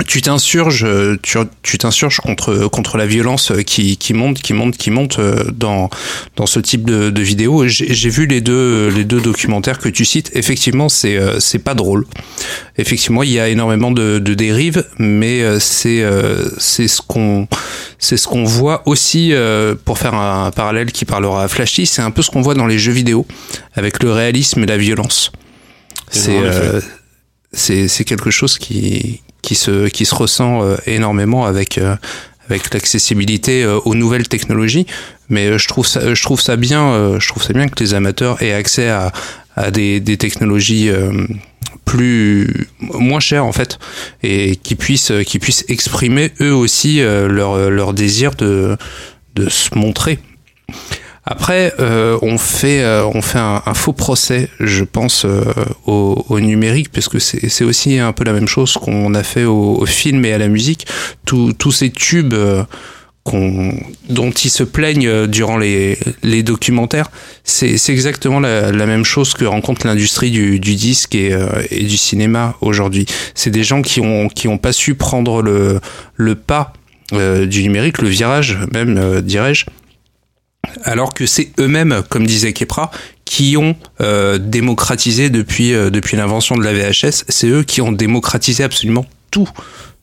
tu 0.07 0.21
t'insurges, 0.23 0.87
tu 1.23 1.39
tu 1.63 1.79
t'insurges 1.79 2.19
contre 2.19 2.67
contre 2.69 2.97
la 2.97 3.07
violence 3.07 3.53
qui 3.65 3.97
qui 3.97 4.13
monte, 4.13 4.41
qui 4.41 4.53
monte, 4.53 4.77
qui 4.77 4.91
monte 4.91 5.19
euh, 5.19 5.45
dans 5.53 5.89
dans 6.37 6.47
ce 6.47 6.59
type 6.59 6.85
de, 6.85 7.11
de 7.11 7.23
vidéos. 7.23 7.67
J'ai 7.69 7.95
j'ai 7.95 8.11
vu 8.11 8.27
les 8.27 8.41
deux 8.41 8.89
les 8.89 9.05
deux 9.05 9.21
documentaires 9.21 9.79
que 9.79 9.89
tu 9.89 10.05
cites. 10.05 10.31
Effectivement, 10.35 10.89
c'est 10.89 11.17
euh, 11.17 11.39
c'est 11.41 11.59
pas 11.61 11.75
drôle. 11.75 12.07
Effectivement, 12.77 13.23
il 13.23 13.31
y 13.31 13.39
a 13.39 13.49
énormément 13.49 13.93
de, 13.93 14.19
de 14.19 14.35
dérives, 14.35 14.85
mais 14.99 15.43
euh, 15.43 15.61
c'est 15.61 16.03
euh, 16.03 16.49
c'est 16.59 16.89
ce 16.89 17.01
qu'on 17.01 17.47
c'est 17.99 18.17
ce 18.17 18.27
qu'on 18.27 18.45
voit 18.45 18.83
aussi 18.87 19.33
euh, 19.33 19.77
pour 19.85 19.99
faire 19.99 20.15
un 20.15 20.51
parallèle 20.51 20.91
qui 20.91 21.05
parlera 21.05 21.45
à 21.45 21.49
Flashy. 21.49 21.87
C'est 21.87 22.03
un 22.03 22.11
peu 22.11 22.23
ce 22.23 22.31
qu'on 22.31 22.43
voit 22.43 22.55
dans 22.55 22.67
les 22.67 22.79
jeux 22.79 22.93
vidéo 22.93 23.27
avec 23.75 24.03
le 24.03 24.13
réalisme 24.13 24.63
et 24.65 24.67
la 24.67 24.77
violence. 24.77 25.31
Euh, 26.29 26.81
c'est 27.53 27.89
c'est 27.89 28.05
quelque 28.05 28.31
chose 28.31 28.59
qui 28.59 29.21
qui 29.45 29.55
se 29.55 29.89
qui 29.89 30.07
se 30.07 30.15
ressent 30.15 30.63
euh, 30.63 30.77
énormément 30.87 31.45
avec 31.45 31.77
euh, 31.79 31.97
avec 32.49 32.73
l'accessibilité 32.73 33.63
euh, 33.63 33.79
aux 33.85 33.95
nouvelles 33.95 34.27
technologies. 34.27 34.87
Mais 35.29 35.59
je 35.59 35.69
trouve 35.69 35.87
ça 35.87 36.15
je 36.15 36.23
trouve 36.23 36.41
ça 36.41 36.57
bien 36.57 37.19
je 37.19 37.29
trouve 37.29 37.43
ça 37.43 37.53
bien 37.53 37.69
que 37.69 37.83
les 37.83 37.95
amateurs 37.95 38.43
aient 38.43 38.55
accès 38.55 38.89
à 38.89 39.13
à 39.57 39.71
des 39.71 40.01
des 40.01 40.17
technologies 40.17 40.91
plus 41.85 42.69
moins 42.81 43.21
chères 43.21 43.47
en 43.47 43.53
fait 43.53 43.79
et 44.23 44.57
qui 44.57 44.75
puissent 44.75 45.13
qui 45.27 45.39
puissent 45.39 45.65
exprimer 45.69 46.33
eux 46.43 46.55
aussi 46.55 47.01
leur 47.01 47.71
leur 47.71 47.95
désir 47.95 48.35
de 48.35 48.77
de 49.35 49.49
se 49.49 49.71
montrer 49.79 50.19
après, 51.27 51.73
euh, 51.81 52.19
on 52.23 52.37
fait, 52.39 52.83
euh, 52.83 53.05
on 53.15 53.23
fait 53.23 53.39
un, 53.39 53.63
faux 53.75 53.93
procès, 53.93 54.49
je 54.61 54.85
pense, 54.85 55.25
euh, 55.25 55.43
au, 55.87 56.25
au 56.29 56.41
numérique, 56.41 56.91
parce 56.93 57.09
que 57.09 57.19
c'est 57.19 57.65
aussi 57.65 57.99
un 57.99 58.13
peu 58.13 58.25
la 58.25 58.33
même 58.33 58.49
chose 58.49 58.75
qu'on 58.75 59.15
a 59.15 59.23
fait 59.23 59.45
au, 59.45 59.79
au 59.81 59.87
film 59.87 60.25
et 60.25 60.33
à 60.33 60.39
la 60.39 60.49
musique. 60.49 60.87
Tous 61.25 61.73
ces 61.73 61.91
tubes 61.91 62.35
euh, 62.35 62.63
dont 64.11 64.31
ils 64.31 64.51
se 64.51 64.63
plaignent 64.63 65.07
euh, 65.07 65.27
durant 65.27 65.57
les, 65.57 65.99
les 66.23 66.43
documentaires, 66.43 67.11
c'est 67.43 67.79
c'est 67.79 67.93
exactement 67.93 68.39
la, 68.39 68.71
la 68.71 68.87
même 68.87 69.05
chose 69.05 69.33
que 69.33 69.47
rencontre 69.47 69.87
l'industrie 69.87 70.31
du, 70.31 70.61
du 70.61 70.75
disque 70.75 71.15
et, 71.15 71.33
euh, 71.33 71.49
et 71.71 71.85
du 71.85 71.97
cinéma 71.97 72.55
aujourd'hui. 72.61 73.07
C'est 73.35 73.51
des 73.51 73.65
gens 73.65 73.81
qui 73.81 74.01
ont, 74.01 74.29
qui 74.29 74.47
ont 74.47 74.59
pas 74.59 74.73
su 74.73 74.95
prendre 74.95 75.41
le, 75.43 75.81
le 76.17 76.35
pas 76.35 76.75
euh, 77.15 77.47
du 77.47 77.63
numérique, 77.63 78.03
le 78.03 78.09
virage 78.09 78.59
même, 78.73 78.99
euh, 78.99 79.23
dirais-je 79.23 79.65
alors 80.85 81.15
que 81.15 81.27
c'est 81.27 81.51
eux-mêmes, 81.59 82.03
comme 82.09 82.27
disait 82.27 82.53
Kepra, 82.53 82.91
qui 83.25 83.57
ont 83.57 83.77
euh, 84.01 84.39
démocratisé 84.39 85.31
depuis 85.31 85.73
euh, 85.75 85.91
depuis 85.91 86.17
l'invention 86.17 86.57
de 86.57 86.63
la 86.63 86.73
VHS. 86.73 87.25
C'est 87.29 87.49
eux 87.49 87.63
qui 87.63 87.81
ont 87.81 87.93
démocratisé 87.93 88.63
absolument 88.65 89.07
tout, 89.31 89.49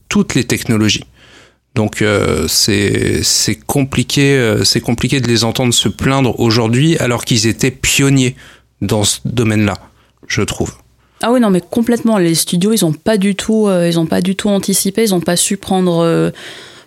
toutes 0.09 0.35
les 0.35 0.43
technologies. 0.43 1.05
Donc 1.75 2.01
euh, 2.01 2.47
c'est 2.47 3.59
compliqué, 3.65 4.55
compliqué 4.83 5.21
de 5.21 5.27
les 5.27 5.43
entendre 5.43 5.73
se 5.73 5.87
plaindre 5.87 6.39
aujourd'hui 6.39 6.97
alors 6.97 7.23
qu'ils 7.23 7.47
étaient 7.47 7.71
pionniers 7.71 8.35
dans 8.81 9.03
ce 9.03 9.19
domaine-là, 9.25 9.77
je 10.27 10.41
trouve. 10.41 10.73
Ah 11.23 11.31
oui, 11.31 11.39
non, 11.39 11.51
mais 11.51 11.61
complètement. 11.61 12.17
Les 12.17 12.33
studios, 12.33 12.73
ils 12.73 12.83
ont 12.83 12.93
pas 12.93 13.17
pas 14.05 14.21
du 14.21 14.35
tout 14.35 14.49
anticipé, 14.49 15.03
ils 15.03 15.13
ont 15.13 15.21
pas 15.21 15.35
su 15.35 15.55
prendre, 15.55 16.31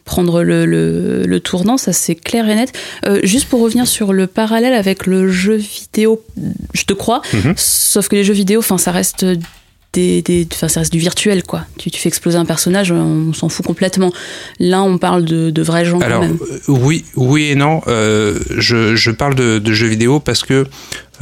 prendre 0.04 0.42
le, 0.42 0.66
le, 0.66 1.22
le 1.24 1.40
tournant, 1.40 1.76
ça 1.78 1.92
c'est 1.92 2.14
clair 2.14 2.48
et 2.48 2.54
net. 2.54 2.72
Euh, 3.06 3.20
juste 3.24 3.48
pour 3.48 3.60
revenir 3.60 3.86
sur 3.86 4.12
le 4.12 4.26
parallèle 4.26 4.74
avec 4.74 5.06
le 5.06 5.30
jeu 5.30 5.54
vidéo, 5.56 6.22
je 6.74 6.84
te 6.84 6.92
crois, 6.92 7.22
Mhm. 7.32 7.54
sauf 7.56 8.08
que 8.08 8.16
les 8.16 8.24
jeux 8.24 8.34
vidéo, 8.34 8.60
enfin, 8.60 8.76
ça 8.78 8.90
reste 8.92 9.24
des, 9.94 10.22
des, 10.22 10.46
ça 10.52 10.66
reste 10.66 10.92
du 10.92 10.98
virtuel, 10.98 11.44
quoi. 11.44 11.64
Tu, 11.78 11.88
tu 11.90 12.00
fais 12.00 12.08
exploser 12.08 12.36
un 12.36 12.44
personnage, 12.44 12.90
on 12.90 13.32
s'en 13.32 13.48
fout 13.48 13.64
complètement. 13.64 14.12
Là, 14.58 14.82
on 14.82 14.98
parle 14.98 15.24
de, 15.24 15.50
de 15.50 15.62
vrais 15.62 15.84
gens 15.84 16.00
Alors 16.00 16.20
quand 16.20 16.26
même. 16.26 16.38
euh, 16.50 16.58
oui, 16.66 17.04
oui 17.14 17.44
et 17.50 17.54
non. 17.54 17.80
Euh, 17.86 18.38
je, 18.58 18.96
je 18.96 19.10
parle 19.12 19.36
de, 19.36 19.60
de 19.60 19.72
jeux 19.72 19.86
vidéo 19.86 20.18
parce 20.18 20.42
que 20.42 20.66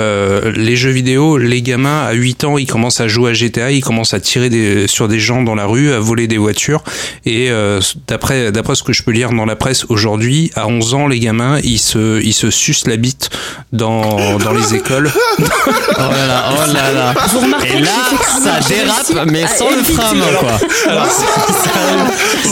euh, 0.01 0.53
les 0.57 0.77
jeux 0.77 0.91
vidéo, 0.91 1.39
les 1.39 1.63
gamins 1.63 2.03
à 2.05 2.13
8 2.13 2.45
ans, 2.45 2.59
ils 2.59 2.67
commencent 2.67 3.01
à 3.01 3.09
jouer 3.09 3.31
à 3.31 3.35
GTA, 3.35 3.71
ils 3.71 3.83
commencent 3.83 4.15
à 4.15 4.21
tirer 4.21 4.49
des, 4.49 4.87
sur 4.87 5.09
des 5.09 5.21
gens 5.21 5.43
dans 5.43 5.55
la 5.55 5.67
rue, 5.67 5.93
à 5.93 6.01
voler 6.01 6.27
des 6.27 6.39
voitures. 6.39 6.83
Et 7.27 7.51
euh, 7.51 7.81
d'après 8.09 8.53
d'après 8.53 8.75
ce 8.75 8.83
que 8.83 8.93
je 8.93 9.03
peux 9.03 9.11
lire 9.13 9.31
dans 9.33 9.45
la 9.45 9.57
presse 9.57 9.85
aujourd'hui, 9.89 10.51
à 10.55 10.67
11 10.67 10.95
ans, 10.95 11.09
les 11.09 11.19
gamins, 11.21 11.59
ils 11.63 11.79
se 11.79 12.21
ils 12.23 12.33
se 12.33 12.51
sucent 12.51 12.87
la 12.87 12.97
bite 12.97 13.31
dans 13.73 14.39
dans 14.39 14.53
les 14.53 14.75
écoles. 14.75 15.11
Oh 15.95 16.01
là 16.11 16.27
là, 16.27 16.45
oh 16.53 16.73
là 16.73 16.93
là. 16.93 17.15
Vous 17.33 17.41
remarquez 17.41 17.77
Et 17.77 17.81
là, 17.81 17.91
ça 18.43 18.61
dérape, 18.69 19.31
mais 19.31 19.47
sans 19.47 19.71
le 19.71 19.83
frein 19.83 20.11
à 20.11 20.15
main, 20.15 20.25
quoi. 20.39 20.59
Alors, 20.91 21.07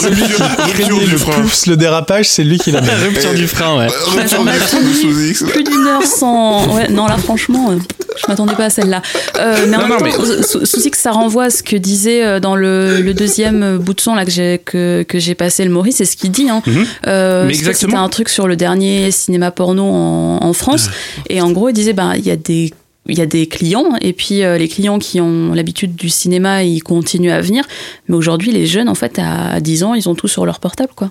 Rupture, 0.03 0.27
rupture 0.29 0.75
Craignez 0.75 1.05
du 1.05 1.11
le 1.11 1.19
frein. 1.19 1.33
plus 1.41 1.67
le 1.67 1.77
dérapage, 1.77 2.29
c'est 2.29 2.45
lui 2.45 2.59
qui 2.59 2.71
l'a 2.71 2.81
mis. 2.81 2.89
Rupture 3.05 3.35
du 3.35 3.49
frein, 3.49 3.79
ouais. 3.79 3.87
Rupture 4.07 4.45
du 4.45 4.51
frein 4.51 4.95
sous 5.01 5.21
X. 5.21 5.43
plus 5.45 5.65
d'une 5.65 5.87
heure 5.87 6.03
sans. 6.05 6.75
Ouais, 6.75 6.89
non, 6.89 7.07
là, 7.07 7.17
franchement, 7.31 7.71
euh, 7.71 7.77
je 8.17 8.25
m'attendais 8.27 8.55
pas 8.57 8.65
à 8.65 8.71
celle-là. 8.71 9.03
Euh, 9.39 9.67
mais 9.69 9.77
en 9.77 9.83
Non, 9.83 9.89
même 9.99 9.99
non, 10.09 10.13
temps, 10.13 10.43
sou- 10.43 10.67
souci 10.67 10.91
que 10.91 10.97
ça 10.97 11.13
renvoie 11.13 11.45
à 11.45 11.51
ce 11.51 11.63
que 11.63 11.77
disait 11.77 12.25
euh, 12.27 12.41
dans 12.41 12.57
le, 12.57 13.01
le 13.01 13.15
deuxième 13.15 13.79
bout 13.79 13.95
de 13.95 14.01
son 14.01 14.15
là, 14.17 14.25
que 14.25 14.33
j'ai 14.33 14.59
que, 14.65 15.05
que 15.05 15.21
j'ai 15.21 15.37
passé 15.37 15.65
le 15.65 15.71
Maurice, 15.71 15.97
c'est 15.97 16.05
ce 16.05 16.17
qu'il 16.17 16.33
dit. 16.33 16.49
Hein. 16.49 16.61
Mhm. 16.67 16.87
Euh, 17.07 17.47
Mais 17.47 17.55
c'était- 17.55 17.67
exactement. 17.69 17.91
C'était 17.93 18.03
un 18.05 18.09
truc 18.09 18.29
sur 18.29 18.49
le 18.49 18.57
dernier 18.57 19.13
cinéma 19.13 19.53
porno 19.53 19.85
en, 19.85 20.39
en 20.43 20.53
France. 20.53 20.91
Et 21.29 21.41
en 21.41 21.53
gros, 21.53 21.69
il 21.69 21.73
disait 21.73 21.93
bah, 21.93 22.15
il 22.17 22.27
y 22.27 22.31
a 22.33 22.37
des. 22.37 22.73
Il 23.09 23.19
y 23.19 23.23
a 23.23 23.27
des 23.27 23.47
clients, 23.49 23.95
et 24.03 24.13
puis 24.13 24.45
euh, 24.45 24.59
les 24.59 24.69
clients 24.69 24.99
qui 24.99 25.21
ont 25.21 25.53
l'habitude 25.55 25.97
du 25.97 26.11
cinéma, 26.11 26.63
ils 26.65 26.83
continuent 26.83 27.33
à 27.33 27.41
venir. 27.41 27.65
Mais 28.09 28.15
aujourd'hui, 28.15 28.53
les 28.53 28.67
jeunes, 28.67 28.89
en 28.91 28.95
fait, 28.95 29.19
à 29.19 29.59
10 29.59 29.83
ans, 29.85 29.95
ils 29.95 30.09
ont 30.09 30.15
tout 30.15 30.29
sur 30.29 30.45
leur 30.47 30.61
portable, 30.61 30.91
quoi. 30.95 31.11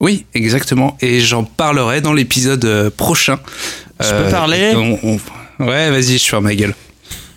Oui, 0.00 0.24
exactement. 0.32 0.96
Et 1.00 1.20
j'en 1.20 1.42
parlerai 1.44 2.00
dans 2.00 2.12
l'épisode 2.12 2.90
prochain. 2.96 3.40
Je 4.00 4.10
peux 4.24 4.30
parler? 4.30 4.72
on- 4.76 4.98
on- 5.02 5.64
Ouais, 5.64 5.90
vas-y, 5.90 6.18
je 6.18 6.24
ferme 6.28 6.44
ma 6.44 6.54
gueule. 6.54 6.74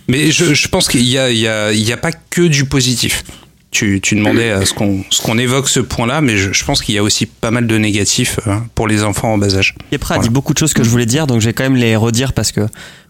Mais 0.08 0.30
je, 0.30 0.52
je 0.52 0.68
pense 0.68 0.88
qu'il 0.88 1.04
y 1.04 1.16
a, 1.18 1.24
a, 1.68 1.68
a 1.70 1.96
pas 1.96 2.12
que 2.12 2.42
du 2.42 2.64
positif. 2.66 3.24
Tu, 3.70 4.00
tu 4.02 4.16
demandais 4.16 4.50
à 4.50 4.66
ce 4.66 4.74
qu'on 4.74 5.38
évoque 5.38 5.68
ce 5.68 5.78
point-là, 5.80 6.20
mais 6.20 6.36
je, 6.36 6.52
je 6.52 6.64
pense 6.64 6.82
qu'il 6.82 6.94
y 6.96 6.98
a 6.98 7.02
aussi 7.04 7.26
pas 7.26 7.52
mal 7.52 7.68
de 7.68 7.78
négatifs 7.78 8.40
euh, 8.48 8.56
pour 8.74 8.88
les 8.88 9.04
enfants 9.04 9.32
en 9.34 9.38
bas 9.38 9.56
âge. 9.56 9.74
Kepra 9.92 10.14
a 10.14 10.18
Voilà. 10.18 10.28
dit 10.28 10.34
beaucoup 10.34 10.52
de 10.52 10.58
choses 10.58 10.74
que 10.74 10.82
je 10.82 10.88
voulais 10.90 11.06
dire, 11.06 11.28
donc 11.28 11.40
je 11.40 11.46
vais 11.46 11.52
quand 11.52 11.62
même 11.62 11.76
les 11.76 11.94
redire 11.94 12.32
parce 12.32 12.50
que 12.50 12.62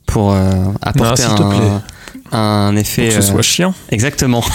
pour 0.07 0.32
euh, 0.34 0.51
apporter 0.82 1.22
s'il 1.22 1.30
te 1.34 1.36
plaît. 1.42 1.57
un, 1.66 1.82
un 2.33 2.77
effet. 2.77 3.09
Pour 3.09 3.17
que 3.17 3.23
ce 3.23 3.29
euh, 3.29 3.33
soit 3.33 3.43
chiant. 3.43 3.75
Exactement. 3.91 4.45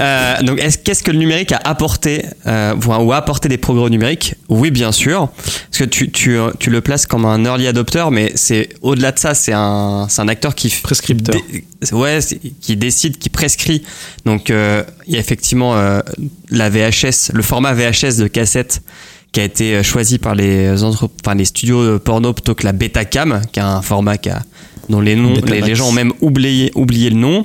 Euh, 0.00 0.42
donc, 0.42 0.58
est-ce, 0.58 0.78
qu'est-ce 0.78 1.02
que 1.04 1.12
le 1.12 1.18
numérique 1.18 1.52
a 1.52 1.60
apporté 1.64 2.24
euh, 2.46 2.74
ou- 2.86 3.12
a 3.12 3.16
apporté 3.16 3.48
des 3.48 3.56
progrès 3.56 3.84
au 3.84 3.88
numérique? 3.88 4.34
Oui, 4.48 4.70
bien 4.72 4.90
sûr. 4.90 5.28
Parce 5.36 5.78
que 5.78 5.84
tu, 5.84 6.10
tu, 6.10 6.36
tu 6.58 6.70
le 6.70 6.80
places 6.80 7.06
comme 7.06 7.24
un 7.24 7.44
early 7.44 7.66
adopter, 7.68 8.04
mais 8.10 8.32
c'est 8.34 8.70
au-delà 8.82 9.12
de 9.12 9.18
ça, 9.18 9.34
c'est 9.34 9.52
un, 9.52 10.08
un 10.18 10.28
acteur 10.28 10.54
qui 10.56 10.68
Prescripteur. 10.82 11.36
ouais, 11.92 12.18
qui 12.60 12.76
décide, 12.76 13.18
qui 13.18 13.28
prescrit. 13.30 13.84
Donc, 14.24 14.48
il 14.48 15.14
y 15.14 15.16
a 15.16 15.20
effectivement 15.20 15.76
la 16.50 16.68
VHS, 16.68 17.30
le 17.32 17.42
format 17.42 17.72
VHS 17.72 18.16
de 18.18 18.26
cassette 18.26 18.82
qui 19.32 19.40
a 19.40 19.44
été 19.44 19.82
choisi 19.84 20.18
par 20.18 20.34
les, 20.34 20.82
enfin, 20.82 21.34
les 21.36 21.44
studios 21.44 21.98
porno 22.00 22.32
plutôt 22.32 22.54
que 22.54 22.64
la 22.64 22.72
Betacam, 22.72 23.40
qui 23.52 23.60
est 23.60 23.62
un 23.62 23.82
format 23.82 24.18
qui 24.18 24.30
a, 24.30 24.42
dont 24.88 25.00
les 25.00 25.16
noms, 25.16 25.34
les, 25.46 25.74
gens 25.74 25.88
ont 25.88 25.92
même 25.92 26.12
oublié, 26.20 26.70
oublié 26.74 27.10
le 27.10 27.16
nom. 27.16 27.42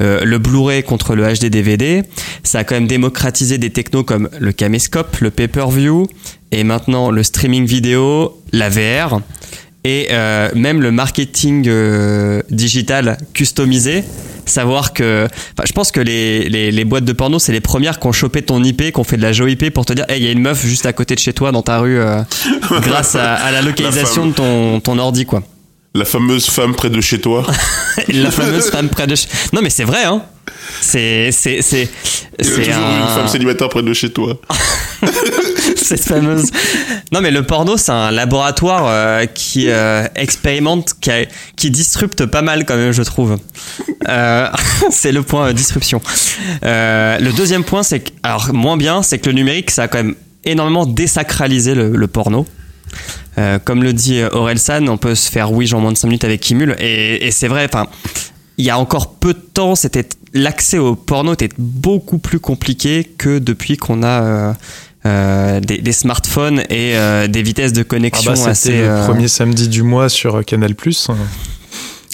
Euh, 0.00 0.24
le 0.24 0.38
Blu-ray 0.38 0.82
contre 0.82 1.14
le 1.14 1.24
HD 1.24 1.46
DVD, 1.46 2.02
ça 2.42 2.60
a 2.60 2.64
quand 2.64 2.74
même 2.74 2.86
démocratisé 2.86 3.58
des 3.58 3.70
technos 3.70 4.04
comme 4.04 4.28
le 4.38 4.52
caméscope, 4.52 5.16
le 5.20 5.30
pay-per-view, 5.30 6.06
et 6.52 6.64
maintenant 6.64 7.10
le 7.10 7.22
streaming 7.22 7.66
vidéo, 7.66 8.40
la 8.52 8.68
VR, 8.68 9.20
et 9.84 10.08
euh, 10.10 10.48
même 10.54 10.80
le 10.80 10.90
marketing 10.90 11.66
euh, 11.68 12.42
digital 12.50 13.18
customisé. 13.34 14.02
Savoir 14.46 14.92
que, 14.92 15.24
enfin, 15.26 15.64
je 15.66 15.72
pense 15.72 15.90
que 15.90 16.00
les, 16.00 16.48
les, 16.48 16.70
les 16.70 16.84
boîtes 16.84 17.04
de 17.04 17.12
porno, 17.12 17.38
c'est 17.38 17.52
les 17.52 17.62
premières 17.62 17.98
qui 17.98 18.06
ont 18.06 18.12
chopé 18.12 18.42
ton 18.42 18.62
IP, 18.62 18.92
qui 18.92 19.00
ont 19.00 19.04
fait 19.04 19.16
de 19.16 19.22
la 19.22 19.32
GeoIP 19.32 19.70
pour 19.70 19.86
te 19.86 19.94
dire, 19.94 20.04
hey, 20.08 20.20
il 20.20 20.24
y 20.26 20.28
a 20.28 20.32
une 20.32 20.42
meuf 20.42 20.66
juste 20.66 20.84
à 20.84 20.92
côté 20.92 21.14
de 21.14 21.20
chez 21.20 21.32
toi 21.32 21.50
dans 21.50 21.62
ta 21.62 21.78
rue, 21.78 21.98
euh, 21.98 22.22
grâce 22.82 23.14
à, 23.14 23.34
à 23.34 23.50
la 23.50 23.62
localisation 23.62 24.26
de 24.26 24.32
ton, 24.32 24.80
ton 24.80 24.98
ordi, 24.98 25.24
quoi. 25.24 25.42
La 25.96 26.04
fameuse 26.04 26.46
femme 26.46 26.74
près 26.74 26.90
de 26.90 27.00
chez 27.00 27.20
toi. 27.20 27.46
La 28.08 28.30
fameuse 28.32 28.68
femme 28.70 28.88
près 28.88 29.06
de 29.06 29.14
chez... 29.14 29.28
Non, 29.52 29.62
mais 29.62 29.70
c'est 29.70 29.84
vrai, 29.84 30.04
hein. 30.04 30.22
C'est, 30.80 31.30
c'est, 31.30 31.62
c'est, 31.62 31.88
c'est 32.40 32.44
toujours 32.50 32.66
une 32.66 33.02
un... 33.02 33.06
femme 33.14 33.28
célibataire 33.28 33.68
près 33.68 33.82
de 33.82 33.92
chez 33.94 34.10
toi. 34.10 34.36
cette 35.76 36.02
fameuse. 36.02 36.50
Non, 37.12 37.20
mais 37.20 37.30
le 37.30 37.44
porno, 37.44 37.76
c'est 37.76 37.92
un 37.92 38.10
laboratoire 38.10 38.86
euh, 38.88 39.26
qui 39.26 39.68
euh, 39.70 40.04
expérimente, 40.16 40.94
qui, 41.00 41.10
a- 41.12 41.26
qui 41.56 41.70
disrupte 41.70 42.26
pas 42.26 42.42
mal 42.42 42.64
quand 42.64 42.76
même, 42.76 42.92
je 42.92 43.02
trouve. 43.02 43.38
Euh, 44.08 44.48
c'est 44.90 45.12
le 45.12 45.22
point 45.22 45.52
disruption. 45.52 46.00
Le 46.62 47.30
deuxième 47.36 47.62
point, 47.62 47.84
c'est 47.84 48.00
que, 48.00 48.10
alors 48.24 48.52
moins 48.52 48.76
bien, 48.76 49.02
c'est 49.04 49.18
que 49.20 49.26
le 49.26 49.34
numérique, 49.36 49.70
ça 49.70 49.84
a 49.84 49.88
quand 49.88 49.98
même 49.98 50.16
énormément 50.44 50.86
désacralisé 50.86 51.76
le, 51.76 51.90
le 51.90 52.06
porno. 52.08 52.46
Euh, 53.38 53.58
comme 53.62 53.82
le 53.82 53.92
dit 53.92 54.22
Aurel 54.32 54.58
San, 54.58 54.88
on 54.88 54.96
peut 54.96 55.14
se 55.14 55.30
faire 55.30 55.52
oui 55.52 55.72
en 55.74 55.80
moins 55.80 55.92
de 55.92 55.96
5 55.98 56.08
minutes 56.08 56.24
avec 56.24 56.40
Kimul. 56.40 56.76
Et, 56.78 57.26
et 57.26 57.30
c'est 57.30 57.48
vrai, 57.48 57.64
enfin, 57.64 57.86
il 58.58 58.64
y 58.64 58.70
a 58.70 58.78
encore 58.78 59.14
peu 59.14 59.34
de 59.34 59.38
temps, 59.52 59.74
c'était 59.74 60.08
l'accès 60.32 60.78
au 60.78 60.94
porno 60.96 61.32
était 61.32 61.48
beaucoup 61.58 62.18
plus 62.18 62.40
compliqué 62.40 63.04
que 63.18 63.38
depuis 63.38 63.76
qu'on 63.76 64.02
a 64.02 64.22
euh, 64.22 64.52
euh, 65.06 65.60
des, 65.60 65.78
des 65.78 65.92
smartphones 65.92 66.60
et 66.70 66.96
euh, 66.96 67.26
des 67.28 67.42
vitesses 67.42 67.72
de 67.72 67.82
Ah 67.82 67.84
connexion 67.84 68.32
bah, 68.34 68.50
assez. 68.50 68.54
C'était 68.70 68.82
le 68.82 68.88
euh, 68.88 69.06
premier 69.06 69.28
samedi 69.28 69.68
du 69.68 69.82
mois 69.82 70.08
sur 70.08 70.36
euh, 70.36 70.42
Canal+. 70.42 70.74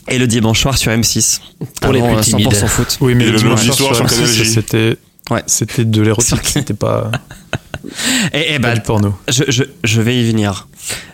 et 0.09 0.19
le 0.19 0.27
dimanche 0.27 0.61
soir 0.61 0.77
sur 0.77 0.91
M6. 0.93 1.41
Pour 1.81 1.93
les 1.93 2.01
plus 2.01 2.11
euh, 2.11 2.21
timides. 2.21 2.53
100% 2.53 2.67
foot. 2.67 2.99
Oui, 3.01 3.15
mais 3.15 3.25
Et 3.25 3.27
le 3.29 3.33
le 3.33 3.39
dimanche 3.39 3.65
soir 3.71 3.95
sur 3.95 3.95
sur 3.97 4.07
M6, 4.07 4.11
Canal 4.11 4.33
J. 4.35 4.47
c'était 4.47 4.97
Ouais. 5.31 5.43
c'était 5.47 5.85
de 5.85 6.03
l'érotique, 6.03 6.41
c'était 6.45 6.75
pas, 6.75 7.11
Et, 8.35 8.55
et 8.55 8.59
pas 8.59 8.69
bah, 8.69 8.75
du 8.75 8.81
porno. 8.83 9.15
je, 9.29 9.45
je, 9.49 9.63
je 9.85 10.03
vais 10.03 10.21
y 10.21 10.27
venir. 10.27 10.69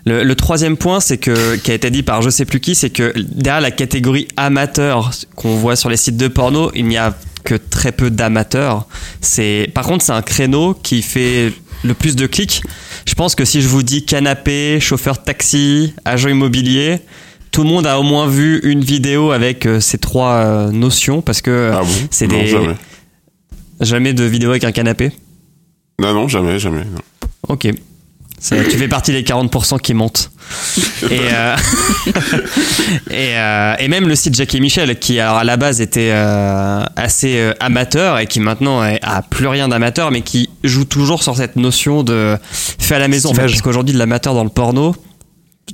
Le, 0.05 0.25
le 0.25 0.35
troisième 0.35 0.77
point, 0.77 1.01
c'est 1.01 1.19
que 1.19 1.57
qui 1.57 1.71
a 1.71 1.75
été 1.75 1.91
dit 1.91 2.03
par 2.03 2.23
je 2.23 2.31
sais 2.31 2.45
plus 2.45 2.61
qui, 2.61 2.75
c'est 2.75 2.91
que 2.91 3.13
derrière 3.17 3.61
la 3.61 3.71
catégorie 3.71 4.27
amateur 4.37 5.11
qu'on 5.37 5.57
voit 5.57 5.77
sur 5.77 5.89
les 5.91 5.97
sites 5.97 6.17
de 6.17 6.29
porno, 6.29 6.71
il 6.75 6.87
n'y 6.87 6.97
a 6.97 7.15
que 7.45 7.55
très 7.55 7.93
peu 7.93 8.11
d'amateurs. 8.11 8.87
C'est 9.21 9.71
par 9.75 9.85
contre 9.85 10.05
c'est 10.05 10.13
un 10.13 10.23
créneau 10.23 10.75
qui 10.75 11.03
fait 11.03 11.53
le 11.85 11.95
plus 11.95 12.17
de 12.17 12.27
clics. 12.27 12.63
Je 13.07 13.15
pense 13.15 13.37
que 13.37 13.45
si 13.45 13.63
je 13.63 13.69
vous 13.69 13.85
dis 13.85 14.05
canapé, 14.05 14.81
chauffeur 14.81 15.15
de 15.19 15.23
taxi, 15.23 15.95
agent 16.05 16.29
immobilier, 16.29 16.99
tout 17.53 17.63
le 17.63 17.69
monde 17.69 17.87
a 17.87 18.01
au 18.01 18.03
moins 18.03 18.27
vu 18.27 18.59
une 18.65 18.81
vidéo 18.83 19.31
avec 19.31 19.67
euh, 19.67 19.79
ces 19.79 19.99
trois 19.99 20.33
euh, 20.33 20.71
notions 20.73 21.23
parce 21.23 21.41
que 21.43 21.71
Ah 21.73 21.83
bon? 21.83 22.09
c'est 22.11 22.27
des 22.27 22.49
jamais. 22.49 22.75
Jamais 23.81 24.13
de 24.13 24.25
vidéo 24.25 24.51
avec 24.51 24.65
un 24.65 24.73
canapé. 24.73 25.13
Non, 26.01 26.13
non, 26.13 26.29
jamais, 26.29 26.59
jamais. 26.59 26.81
non. 26.85 27.01
Ok. 27.49 27.69
Ça, 28.39 28.63
tu 28.65 28.77
fais 28.77 28.87
partie 28.89 29.13
des 29.13 29.23
40% 29.23 29.81
qui 29.81 29.95
montent. 29.95 30.31
Et, 31.11 31.21
euh, 31.33 31.57
et, 33.11 33.37
euh, 33.37 33.75
et 33.79 33.89
même 33.89 34.07
le 34.09 34.15
site 34.15 34.35
Jackie 34.35 34.61
Michel, 34.61 34.99
qui 34.99 35.19
alors, 35.19 35.39
à 35.39 35.45
la 35.45 35.57
base 35.57 35.81
était 35.81 36.11
euh, 36.13 36.85
assez 36.97 37.51
amateur 37.61 38.19
et 38.19 38.27
qui 38.27 38.41
maintenant 38.41 38.85
est- 38.85 39.01
a 39.03 39.23
plus 39.23 39.47
rien 39.49 39.69
d'amateur, 39.69 40.11
mais 40.11 40.21
qui 40.23 40.51
joue 40.65 40.85
toujours 40.85 41.23
sur 41.23 41.37
cette 41.37 41.57
notion 41.57 42.03
de 42.03 42.37
fait 42.53 42.95
à 42.95 42.99
la 42.99 43.09
maison. 43.09 43.31
En 43.31 43.35
fait, 43.35 43.43
parce 43.47 43.63
qu'aujourd'hui, 43.63 43.95
de 43.95 43.99
l'amateur 43.99 44.35
dans 44.35 44.45
le 44.45 44.51
porno, 44.51 44.95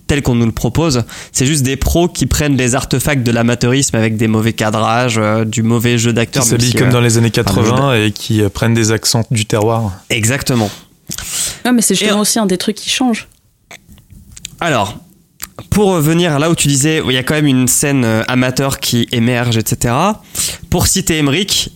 tel 0.06 0.22
qu'on 0.22 0.34
nous 0.34 0.46
le 0.46 0.52
propose, 0.52 1.04
c'est 1.32 1.46
juste 1.46 1.62
des 1.62 1.76
pros 1.76 2.08
qui 2.08 2.26
prennent 2.26 2.56
des 2.56 2.74
artefacts 2.74 3.22
de 3.22 3.30
l'amateurisme 3.30 3.96
avec 3.96 4.16
des 4.16 4.26
mauvais 4.28 4.52
cadrages, 4.54 5.18
euh, 5.18 5.44
du 5.44 5.62
mauvais 5.62 5.98
jeu 5.98 6.10
Qui 6.10 6.14
d'acteur. 6.16 6.44
même 6.44 6.50
s'habillent 6.50 6.72
comme 6.74 6.88
euh, 6.88 6.92
dans 6.92 7.00
les 7.00 7.18
années 7.18 7.32
un 7.36 7.42
mauvais 7.54 7.70
80 7.70 7.94
et 8.06 8.12
qui 8.12 8.42
euh, 8.42 8.48
prennent 8.48 8.74
des 8.74 8.90
accents 8.92 9.24
du 9.30 9.44
terroir. 9.46 9.92
Exactement. 10.10 10.70
Ouais, 11.64 11.72
mais 11.72 11.82
c'est 11.82 11.94
justement 11.94 12.18
Et- 12.18 12.20
aussi 12.22 12.38
un 12.38 12.46
des 12.46 12.56
trucs 12.58 12.76
qui 12.76 12.88
change. 12.90 13.28
Alors, 14.60 14.96
pour 15.70 15.90
revenir 15.92 16.38
là 16.38 16.50
où 16.50 16.54
tu 16.54 16.68
disais, 16.68 17.02
il 17.06 17.12
y 17.12 17.16
a 17.18 17.22
quand 17.22 17.34
même 17.34 17.46
une 17.46 17.68
scène 17.68 18.04
amateur 18.28 18.78
qui 18.80 19.08
émerge, 19.12 19.56
etc. 19.58 19.94
Pour 20.70 20.86
citer 20.86 21.18
Emmerich, 21.18 21.70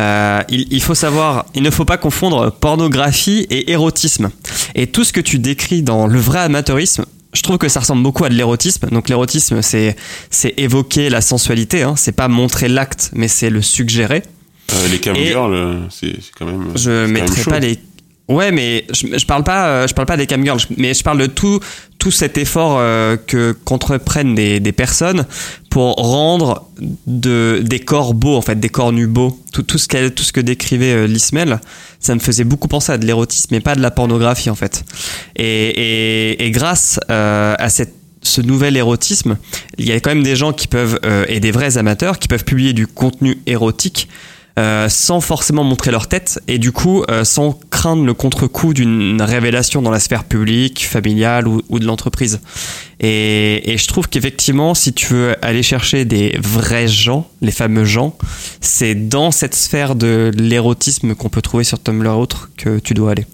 euh, 0.00 0.42
il, 0.48 0.66
il 0.72 0.82
faut 0.82 0.94
savoir, 0.94 1.46
il 1.54 1.62
ne 1.62 1.70
faut 1.70 1.84
pas 1.84 1.96
confondre 1.96 2.50
pornographie 2.52 3.46
et 3.50 3.70
érotisme. 3.72 4.30
Et 4.74 4.86
tout 4.88 5.04
ce 5.04 5.12
que 5.12 5.20
tu 5.20 5.38
décris 5.38 5.82
dans 5.82 6.06
le 6.06 6.18
vrai 6.18 6.40
amateurisme, 6.40 7.04
je 7.34 7.42
trouve 7.42 7.58
que 7.58 7.68
ça 7.68 7.80
ressemble 7.80 8.02
beaucoup 8.02 8.24
à 8.24 8.28
de 8.28 8.34
l'érotisme. 8.34 8.88
Donc 8.90 9.08
l'érotisme, 9.08 9.60
c'est 9.60 9.96
c'est 10.30 10.54
évoquer 10.56 11.10
la 11.10 11.20
sensualité, 11.20 11.82
hein. 11.82 11.94
c'est 11.96 12.12
pas 12.12 12.28
montrer 12.28 12.68
l'acte, 12.68 13.10
mais 13.14 13.28
c'est 13.28 13.50
le 13.50 13.60
suggérer. 13.60 14.22
Euh, 14.72 14.88
les 14.88 14.98
cam 14.98 15.14
girls, 15.14 15.88
c'est 15.90 16.14
quand 16.38 16.46
même. 16.46 16.72
Je 16.74 16.84
quand 16.84 16.90
même 16.90 17.10
mettrai 17.10 17.42
chaud. 17.42 17.50
pas 17.50 17.58
les. 17.58 17.78
Ouais, 18.26 18.52
mais 18.52 18.86
je, 18.90 19.18
je 19.18 19.26
parle 19.26 19.44
pas, 19.44 19.66
euh, 19.66 19.86
je 19.86 19.92
parle 19.92 20.06
pas 20.06 20.16
des 20.16 20.26
camgirls, 20.26 20.60
mais 20.78 20.94
je 20.94 21.02
parle 21.02 21.18
de 21.18 21.26
tout, 21.26 21.60
tout 21.98 22.10
cet 22.10 22.38
effort 22.38 22.78
euh, 22.78 23.18
que 23.18 23.52
qu'entreprennent 23.64 24.34
des, 24.34 24.60
des 24.60 24.72
personnes 24.72 25.26
pour 25.68 25.94
rendre 25.96 26.66
de 27.06 27.60
des 27.62 27.80
corps 27.80 28.14
beaux, 28.14 28.36
en 28.36 28.40
fait, 28.40 28.58
des 28.58 28.70
corps 28.70 28.92
nus 28.92 29.06
beaux. 29.06 29.38
Tout, 29.52 29.62
tout 29.62 29.76
ce 29.76 29.88
qu'elle, 29.88 30.14
tout 30.14 30.22
ce 30.22 30.32
que 30.32 30.40
décrivait 30.40 30.92
euh, 30.92 31.06
Lismel, 31.06 31.60
ça 32.00 32.14
me 32.14 32.20
faisait 32.20 32.44
beaucoup 32.44 32.68
penser 32.68 32.92
à 32.92 32.98
de 32.98 33.04
l'érotisme, 33.04 33.48
mais 33.50 33.60
pas 33.60 33.74
de 33.74 33.82
la 33.82 33.90
pornographie, 33.90 34.48
en 34.48 34.54
fait. 34.54 34.84
Et, 35.36 35.44
et, 35.44 36.46
et 36.46 36.50
grâce 36.50 36.98
euh, 37.10 37.54
à 37.58 37.68
cette 37.68 37.94
ce 38.22 38.40
nouvel 38.40 38.76
érotisme, 38.78 39.36
il 39.76 39.86
y 39.86 39.92
a 39.92 40.00
quand 40.00 40.08
même 40.08 40.22
des 40.22 40.34
gens 40.34 40.54
qui 40.54 40.66
peuvent, 40.66 40.98
euh, 41.04 41.26
et 41.28 41.40
des 41.40 41.50
vrais 41.50 41.76
amateurs, 41.76 42.18
qui 42.18 42.26
peuvent 42.26 42.44
publier 42.44 42.72
du 42.72 42.86
contenu 42.86 43.38
érotique 43.46 44.08
euh, 44.58 44.88
sans 44.88 45.20
forcément 45.20 45.64
montrer 45.64 45.90
leur 45.90 46.06
tête 46.06 46.40
et 46.46 46.58
du 46.58 46.70
coup 46.70 47.02
euh, 47.10 47.24
sans 47.24 47.58
craindre 47.70 48.04
le 48.04 48.14
contre-coup 48.14 48.72
d'une 48.72 49.20
révélation 49.20 49.82
dans 49.82 49.90
la 49.90 49.98
sphère 49.98 50.22
publique, 50.24 50.86
familiale 50.86 51.48
ou, 51.48 51.60
ou 51.68 51.80
de 51.80 51.84
l'entreprise. 51.84 52.40
Et, 53.00 53.72
et 53.72 53.78
je 53.78 53.86
trouve 53.88 54.08
qu'effectivement, 54.08 54.74
si 54.74 54.92
tu 54.92 55.12
veux 55.12 55.34
aller 55.44 55.64
chercher 55.64 56.04
des 56.04 56.38
vrais 56.40 56.86
gens, 56.86 57.28
les 57.42 57.50
fameux 57.50 57.84
gens, 57.84 58.16
c'est 58.60 58.94
dans 58.94 59.32
cette 59.32 59.56
sphère 59.56 59.96
de 59.96 60.30
l'érotisme 60.36 61.16
qu'on 61.16 61.28
peut 61.28 61.42
trouver 61.42 61.64
sur 61.64 61.82
Tumblr 61.82 62.08
et 62.08 62.14
autres 62.14 62.50
que 62.56 62.78
tu 62.78 62.94
dois 62.94 63.10
aller. 63.10 63.26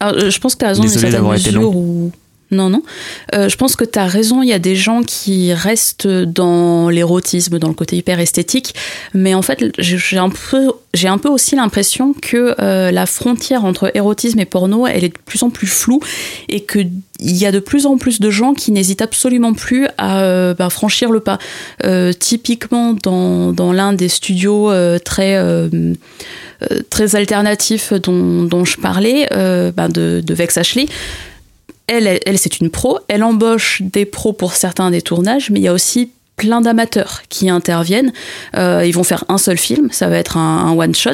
Alors, 0.00 0.14
euh, 0.14 0.30
je 0.30 0.38
pense 0.40 0.54
que 0.54 0.60
tu 0.60 0.64
as 0.64 0.68
raison, 0.68 0.82
Désolé 0.82 1.10
d'avoir 1.10 1.34
été 1.34 1.50
long. 1.52 1.72
où... 1.72 2.12
Non, 2.50 2.68
non. 2.68 2.82
Euh, 3.34 3.48
je 3.48 3.56
pense 3.56 3.76
que 3.76 3.84
tu 3.84 3.98
as 3.98 4.06
raison, 4.06 4.42
il 4.42 4.48
y 4.48 4.52
a 4.52 4.58
des 4.58 4.74
gens 4.74 5.02
qui 5.02 5.52
restent 5.52 6.08
dans 6.08 6.88
l'érotisme, 6.88 7.58
dans 7.60 7.68
le 7.68 7.74
côté 7.74 7.96
hyper 7.96 8.18
esthétique, 8.18 8.74
mais 9.14 9.34
en 9.34 9.42
fait, 9.42 9.64
j'ai 9.78 10.18
un 10.18 10.30
peu, 10.30 10.72
j'ai 10.92 11.06
un 11.06 11.18
peu 11.18 11.28
aussi 11.28 11.54
l'impression 11.54 12.12
que 12.12 12.56
euh, 12.60 12.90
la 12.90 13.06
frontière 13.06 13.64
entre 13.64 13.92
érotisme 13.94 14.40
et 14.40 14.46
porno, 14.46 14.86
elle 14.88 15.04
est 15.04 15.10
de 15.10 15.18
plus 15.24 15.44
en 15.44 15.50
plus 15.50 15.68
floue 15.68 16.00
et 16.48 16.60
que 16.60 16.80
il 17.22 17.36
y 17.36 17.44
a 17.44 17.52
de 17.52 17.60
plus 17.60 17.84
en 17.84 17.98
plus 17.98 18.18
de 18.18 18.30
gens 18.30 18.54
qui 18.54 18.72
n'hésitent 18.72 19.02
absolument 19.02 19.52
plus 19.52 19.86
à 19.98 20.22
euh, 20.22 20.54
bah, 20.54 20.70
franchir 20.70 21.12
le 21.12 21.20
pas. 21.20 21.38
Typiquement, 22.18 22.94
dans, 22.94 23.52
dans 23.52 23.72
l'un 23.72 23.92
des 23.92 24.08
studios 24.08 24.72
très 25.04 25.38
très 26.88 27.16
alternatifs 27.16 27.92
dont, 27.92 28.44
dont 28.44 28.64
je 28.64 28.78
parlais, 28.78 29.28
de, 29.30 30.22
de 30.24 30.34
Vex 30.34 30.56
Ashley. 30.56 30.86
Elle, 31.86 32.06
elle, 32.06 32.20
elle, 32.26 32.38
c'est 32.38 32.60
une 32.60 32.70
pro. 32.70 32.98
Elle 33.08 33.22
embauche 33.22 33.82
des 33.82 34.04
pros 34.04 34.32
pour 34.32 34.54
certains 34.54 34.90
des 34.90 35.02
tournages, 35.02 35.50
mais 35.50 35.58
il 35.58 35.62
y 35.62 35.68
a 35.68 35.72
aussi 35.72 36.10
plein 36.36 36.60
d'amateurs 36.60 37.22
qui 37.28 37.50
interviennent. 37.50 38.12
Euh, 38.56 38.84
ils 38.86 38.94
vont 38.94 39.04
faire 39.04 39.24
un 39.28 39.38
seul 39.38 39.58
film, 39.58 39.88
ça 39.92 40.08
va 40.08 40.16
être 40.16 40.36
un, 40.36 40.66
un 40.66 40.72
one 40.72 40.94
shot, 40.94 41.10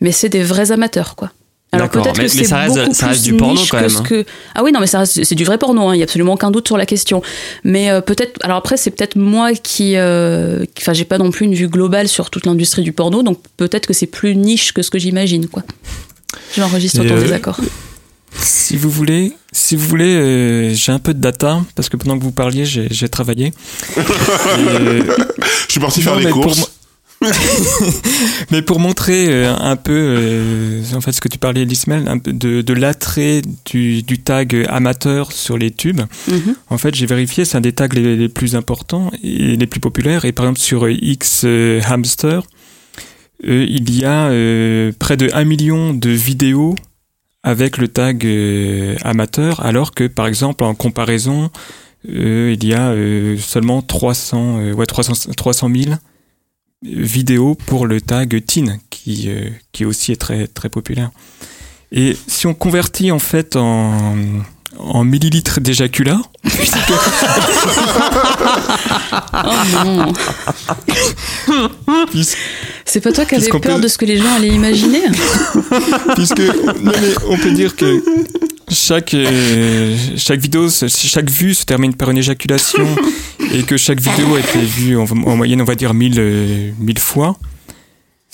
mais 0.00 0.12
c'est 0.12 0.28
des 0.28 0.42
vrais 0.42 0.70
amateurs, 0.70 1.16
quoi. 1.16 1.30
Alors 1.72 1.90
peut-être 1.90 2.20
que 2.20 2.28
c'est 2.28 2.42
beaucoup 2.42 2.94
ça 2.94 3.06
reste 3.08 3.22
plus 3.22 3.22
du 3.22 3.36
porno 3.36 3.54
niche 3.54 3.68
quand 3.68 3.80
que 3.80 3.88
ce 3.88 3.98
hein. 3.98 4.02
que 4.02 4.24
ah 4.54 4.62
oui 4.62 4.70
non 4.70 4.78
mais 4.80 4.86
ça 4.86 5.00
reste- 5.00 5.24
c'est 5.24 5.34
du 5.34 5.44
vrai 5.44 5.58
porno 5.58 5.88
hein, 5.88 5.94
il 5.94 5.98
y 5.98 6.02
a 6.02 6.04
absolument 6.04 6.34
aucun 6.34 6.50
doute 6.50 6.68
sur 6.68 6.76
la 6.76 6.86
question 6.86 7.20
mais 7.64 7.90
euh, 7.90 8.00
peut-être 8.00 8.38
alors 8.44 8.58
après 8.58 8.76
c'est 8.76 8.90
peut-être 8.92 9.16
moi 9.16 9.52
qui 9.54 9.96
euh, 9.96 10.64
enfin 10.78 10.92
j'ai 10.92 11.04
pas 11.04 11.18
non 11.18 11.30
plus 11.30 11.46
une 11.46 11.54
vue 11.54 11.68
globale 11.68 12.06
sur 12.06 12.30
toute 12.30 12.46
l'industrie 12.46 12.82
du 12.82 12.92
porno 12.92 13.22
donc 13.22 13.40
peut-être 13.56 13.86
que 13.86 13.92
c'est 13.92 14.06
plus 14.06 14.36
niche 14.36 14.72
que 14.72 14.82
ce 14.82 14.90
que 14.90 14.98
j'imagine 14.98 15.48
quoi 15.48 15.64
j'enregistre 16.56 17.02
ton 17.02 17.16
euh, 17.16 17.20
désaccord 17.20 17.58
Si 18.40 18.76
vous 18.76 18.90
voulez, 18.90 19.32
si 19.52 19.76
vous 19.76 19.86
voulez, 19.86 20.14
euh, 20.14 20.74
j'ai 20.74 20.92
un 20.92 20.98
peu 20.98 21.14
de 21.14 21.20
data 21.20 21.62
parce 21.74 21.88
que 21.88 21.96
pendant 21.96 22.18
que 22.18 22.24
vous 22.24 22.32
parliez, 22.32 22.64
j'ai 22.64 23.08
travaillé. 23.08 23.46
Et, 23.46 23.52
euh, 24.58 25.02
Je 25.66 25.72
suis 25.72 25.80
parti 25.80 26.04
non, 26.04 26.18
faire 26.18 26.30
pour 26.30 26.42
courses. 26.42 26.70
mais 28.50 28.62
pour 28.62 28.80
montrer 28.80 29.26
euh, 29.28 29.54
un 29.56 29.76
peu, 29.76 29.92
euh, 29.94 30.82
en 30.94 31.00
fait, 31.00 31.12
ce 31.12 31.20
que 31.20 31.28
tu 31.28 31.38
parlais, 31.38 31.64
Lismel, 31.64 32.08
un 32.08 32.18
peu 32.18 32.32
de, 32.32 32.60
de 32.60 32.72
l'attrait 32.74 33.42
du, 33.64 34.02
du 34.02 34.18
tag 34.18 34.66
amateur 34.68 35.32
sur 35.32 35.56
les 35.56 35.70
tubes. 35.70 36.02
Mhm. 36.28 36.56
En 36.70 36.78
fait, 36.78 36.94
j'ai 36.94 37.06
vérifié, 37.06 37.44
c'est 37.44 37.56
un 37.56 37.62
des 37.62 37.72
tags 37.72 37.88
les, 37.92 38.16
les 38.16 38.28
plus 38.28 38.56
importants 38.56 39.10
et 39.22 39.56
les 39.56 39.66
plus 39.66 39.80
populaires. 39.80 40.24
Et 40.24 40.32
par 40.32 40.46
exemple, 40.46 40.60
sur 40.60 40.88
X 40.88 41.42
euh, 41.44 41.80
Hamster, 41.88 42.42
euh, 43.46 43.66
il 43.68 43.94
y 43.94 44.04
a 44.04 44.28
euh, 44.28 44.92
près 44.98 45.16
de 45.16 45.30
1 45.32 45.44
million 45.44 45.94
de 45.94 46.10
vidéos 46.10 46.74
avec 47.44 47.76
le 47.76 47.88
tag 47.88 48.24
euh, 48.24 48.96
amateur, 49.02 49.64
alors 49.64 49.92
que 49.92 50.06
par 50.08 50.26
exemple, 50.26 50.64
en 50.64 50.74
comparaison, 50.74 51.50
euh, 52.08 52.56
il 52.58 52.66
y 52.66 52.74
a 52.74 52.88
euh, 52.88 53.36
seulement 53.36 53.82
300, 53.82 54.58
euh, 54.58 54.72
ouais, 54.72 54.86
300, 54.86 55.30
300 55.36 55.68
000 55.72 55.96
vidéos 56.82 57.54
pour 57.54 57.86
le 57.86 58.00
tag 58.00 58.44
teen, 58.46 58.80
qui, 58.88 59.28
euh, 59.28 59.50
qui 59.72 59.84
aussi 59.84 60.12
est 60.12 60.20
très, 60.20 60.46
très 60.46 60.70
populaire. 60.70 61.10
Et 61.92 62.16
si 62.26 62.46
on 62.46 62.54
convertit 62.54 63.12
en 63.12 63.18
fait 63.18 63.56
en, 63.56 64.16
en 64.78 65.04
millilitres 65.04 65.60
d'éjaculat, 65.60 66.20
oh 66.22 66.28
c'est 72.22 72.36
C'est 72.84 73.00
pas 73.00 73.12
toi 73.12 73.24
qui 73.24 73.34
avais 73.34 73.48
peur 73.48 73.60
peut- 73.60 73.80
de 73.80 73.88
ce 73.88 73.98
que 73.98 74.04
les 74.04 74.18
gens 74.18 74.34
allaient 74.36 74.48
imaginer 74.48 75.02
Puisque 76.14 76.40
non, 76.40 76.92
mais 77.00 77.14
on 77.28 77.36
peut 77.36 77.50
dire 77.50 77.74
que 77.76 78.02
chaque 78.70 79.14
euh, 79.14 79.96
chaque 80.16 80.40
vidéo, 80.40 80.68
chaque 80.70 81.30
vue 81.30 81.54
se 81.54 81.64
termine 81.64 81.94
par 81.94 82.10
une 82.10 82.18
éjaculation 82.18 82.86
et 83.52 83.62
que 83.62 83.76
chaque 83.76 84.00
vidéo 84.00 84.34
a 84.36 84.40
été 84.40 84.58
vue 84.58 84.96
en, 84.96 85.04
en 85.04 85.36
moyenne, 85.36 85.60
on 85.60 85.64
va 85.64 85.74
dire 85.74 85.94
1000 85.94 86.14
euh, 86.18 86.70
1000 86.78 86.98
fois. 86.98 87.36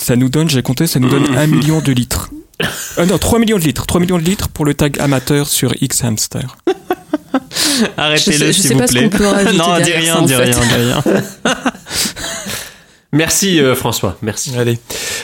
Ça 0.01 0.15
nous 0.15 0.29
donne, 0.29 0.49
j'ai 0.49 0.63
compté, 0.63 0.87
ça 0.87 0.99
nous 0.99 1.09
donne 1.09 1.35
1 1.37 1.47
million 1.47 1.79
de 1.79 1.91
litres. 1.91 2.31
Euh, 2.97 3.05
non, 3.05 3.17
3 3.17 3.37
millions 3.39 3.57
de 3.57 3.63
litres. 3.63 3.85
3 3.85 4.01
millions 4.01 4.17
de 4.17 4.23
litres 4.23 4.49
pour 4.49 4.65
le 4.65 4.73
tag 4.73 4.99
amateur 4.99 5.47
sur 5.47 5.73
X 5.79 6.03
Hamster. 6.03 6.57
Arrêtez-le, 7.97 8.51
s'il 8.51 8.63
sais 8.63 8.73
vous 8.73 8.79
pas 8.79 8.87
ce 8.87 8.93
plaît. 8.93 9.03
qu'on 9.09 9.17
peut 9.17 9.27
rajouter 9.27 9.57
non, 9.57 9.79
dis 9.79 9.91
rien, 9.91 10.21
dis 10.23 10.35
rien, 10.35 10.59
dis 10.59 10.73
rien. 10.75 11.03
Merci 13.13 13.59
euh, 13.59 13.75
François, 13.75 14.17
merci. 14.21 14.53
Allez, 14.57 14.79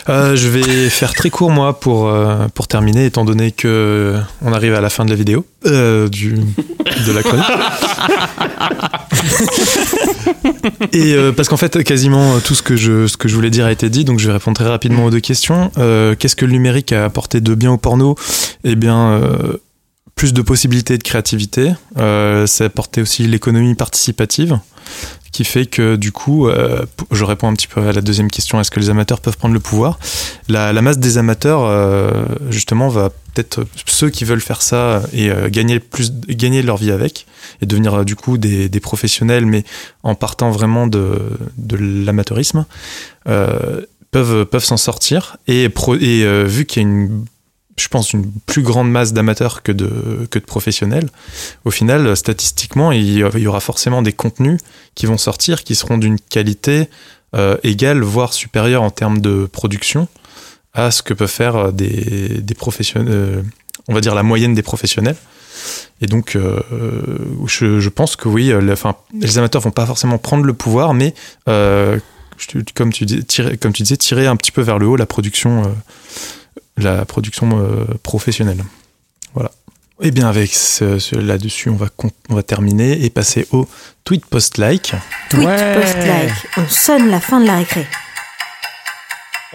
Euh, 0.10 0.36
je 0.36 0.50
vais 0.50 0.90
faire 0.90 1.14
très 1.14 1.30
court 1.30 1.52
moi 1.52 1.80
pour 1.80 2.08
euh, 2.08 2.48
pour 2.54 2.68
terminer, 2.68 3.06
étant 3.06 3.24
donné 3.24 3.52
que 3.52 4.16
on 4.42 4.52
arrive 4.52 4.74
à 4.74 4.82
la 4.82 4.90
fin 4.90 5.06
de 5.06 5.10
la 5.10 5.16
vidéo, 5.16 5.46
du 5.64 6.36
de 6.36 7.12
la 7.12 7.24
chronique. 7.24 7.46
Et 10.94 11.16
parce 11.36 11.48
qu'en 11.48 11.58
fait, 11.58 11.84
quasiment 11.84 12.40
tout 12.40 12.56
ce 12.56 12.62
que 12.62 12.76
je 12.76 13.08
ce 13.08 13.16
que 13.16 13.30
je 13.30 13.36
voulais 13.36 13.50
dire 13.50 13.66
a 13.66 13.72
été 13.72 13.90
dit, 13.90 14.04
donc 14.04 14.20
je 14.20 14.28
vais 14.28 14.34
répondre 14.34 14.58
très 14.58 14.68
rapidement 14.68 15.06
aux 15.06 15.12
deux 15.12 15.20
questions. 15.22 15.72
Qu'est-ce 16.20 16.36
que 16.36 16.46
le 16.46 16.52
numérique 16.52 16.92
a 16.92 17.06
apporté 17.06 17.40
de 17.42 17.56
bien 17.56 17.72
au 17.72 17.78
porno? 17.78 18.16
Eh 18.64 18.76
bien. 18.76 19.22
plus 20.18 20.34
de 20.34 20.42
possibilités 20.42 20.98
de 20.98 21.04
créativité. 21.04 21.72
Euh, 21.98 22.48
ça 22.48 22.66
a 22.66 22.68
apporté 22.68 23.02
aussi 23.02 23.28
l'économie 23.28 23.76
participative, 23.76 24.60
qui 25.38 25.44
fait 25.44 25.68
que 25.68 25.98
du 25.98 26.12
coup, 26.12 26.48
euh, 26.48 26.84
je 27.12 27.24
réponds 27.24 27.48
un 27.48 27.54
petit 27.54 27.68
peu 27.68 27.88
à 27.88 27.92
la 27.92 28.02
deuxième 28.02 28.32
question. 28.32 28.60
Est-ce 28.60 28.72
que 28.72 28.80
les 28.80 28.90
amateurs 28.90 29.22
peuvent 29.22 29.38
prendre 29.38 29.54
le 29.54 29.60
pouvoir? 29.60 30.00
La, 30.50 30.74
masse 30.82 30.98
des 30.98 31.20
amateurs, 31.20 31.62
euh, 31.64 32.26
justement, 32.50 32.90
va 32.90 33.12
peut-être 33.36 33.68
ceux 33.86 34.10
qui 34.10 34.26
veulent 34.26 34.42
faire 34.42 34.64
ça 34.64 35.04
et 35.14 35.30
euh, 35.30 35.50
gagner 35.50 35.80
plus, 35.80 36.12
gagner 36.12 36.64
leur 36.64 36.78
vie 36.78 36.90
avec 36.90 37.28
et 37.62 37.68
devenir 37.68 38.04
du 38.04 38.16
coup 38.16 38.40
des, 38.40 38.80
professionnels, 38.80 39.46
mais 39.46 39.64
en 40.02 40.16
partant 40.16 40.50
vraiment 40.50 40.88
de, 40.88 41.20
l'amateurisme, 41.80 42.66
peuvent 43.26 44.46
peuvent 44.46 44.66
s'en 44.66 44.78
sortir 44.78 45.38
et 45.48 45.68
vu 45.68 46.66
qu'il 46.66 46.82
y 46.82 46.86
a 46.86 46.90
une 46.90 47.26
je 47.78 47.88
pense 47.90 48.14
une 48.14 48.32
plus 48.46 48.64
grande 48.64 48.90
masse 48.90 49.14
d'amateurs 49.14 49.62
que 49.62 49.72
de 49.72 50.28
que 50.30 50.40
de 50.40 50.46
professionnels. 50.46 51.10
Au 51.64 51.72
final, 51.72 52.18
statistiquement, 52.18 52.92
il 52.92 53.12
y 53.12 53.48
aura 53.48 53.60
forcément 53.60 54.02
des 54.02 54.14
contenus 54.14 54.60
qui 54.96 55.06
vont 55.06 55.18
sortir 55.18 55.64
qui 55.64 55.76
seront 55.76 55.98
d'une 55.98 56.20
qualité 56.20 56.90
euh, 57.36 57.58
égale 57.64 58.02
voire 58.02 58.34
supérieure 58.34 58.82
en 58.82 58.90
termes 58.90 59.20
de 59.20 59.46
production 59.46 60.08
à 60.74 60.92
ce 60.92 61.04
que 61.04 61.14
peuvent 61.14 61.30
faire 61.30 61.56
euh, 61.58 61.72
des 61.72 62.42
des 62.42 62.54
professionnels 62.56 63.14
euh, 63.14 63.42
on 63.90 63.94
va 63.94 64.00
dire 64.00 64.16
la 64.16 64.24
moyenne 64.24 64.54
des 64.54 64.64
professionnels. 64.64 65.18
Et 66.02 66.06
donc, 66.06 66.38
je, 66.38 67.90
pense 67.90 68.16
que 68.16 68.28
oui, 68.28 68.54
enfin, 68.72 68.96
les 69.20 69.38
amateurs 69.40 69.62
vont 69.62 69.72
pas 69.72 69.86
forcément 69.86 70.18
prendre 70.18 70.44
le 70.44 70.54
pouvoir, 70.54 70.94
mais 70.94 71.14
comme, 71.46 72.94
tu 72.94 73.06
dis, 73.06 73.26
comme 73.60 73.74
tu 73.74 73.84
disais, 73.84 73.98
tirer 73.98 74.28
un 74.28 74.36
petit 74.36 74.52
peu 74.52 74.62
vers 74.62 74.78
le 74.78 74.88
haut 74.88 74.98
la 74.98 75.06
production, 75.06 75.74
la 76.78 77.06
production 77.06 77.50
euh, 77.60 77.86
professionnelle. 78.04 78.64
Voilà. 79.34 79.52
Et 80.02 80.12
bien 80.12 80.28
avec 80.30 80.54
ce, 80.54 81.00
ce- 81.00 81.16
là-dessus, 81.16 81.70
on 81.70 81.76
va, 81.76 81.88
con- 81.96 82.12
on 82.30 82.36
va 82.36 82.44
terminer 82.44 83.04
et 83.04 83.10
passer 83.10 83.48
au 83.52 83.68
tweet 84.04 84.26
post-like. 84.26 84.94
Tweet 85.30 85.48
post-like. 85.48 86.34
On 86.58 86.68
sonne 86.70 87.10
la 87.10 87.20
fin 87.20 87.40
de 87.42 87.48
la 87.48 87.56
récré. 87.58 87.86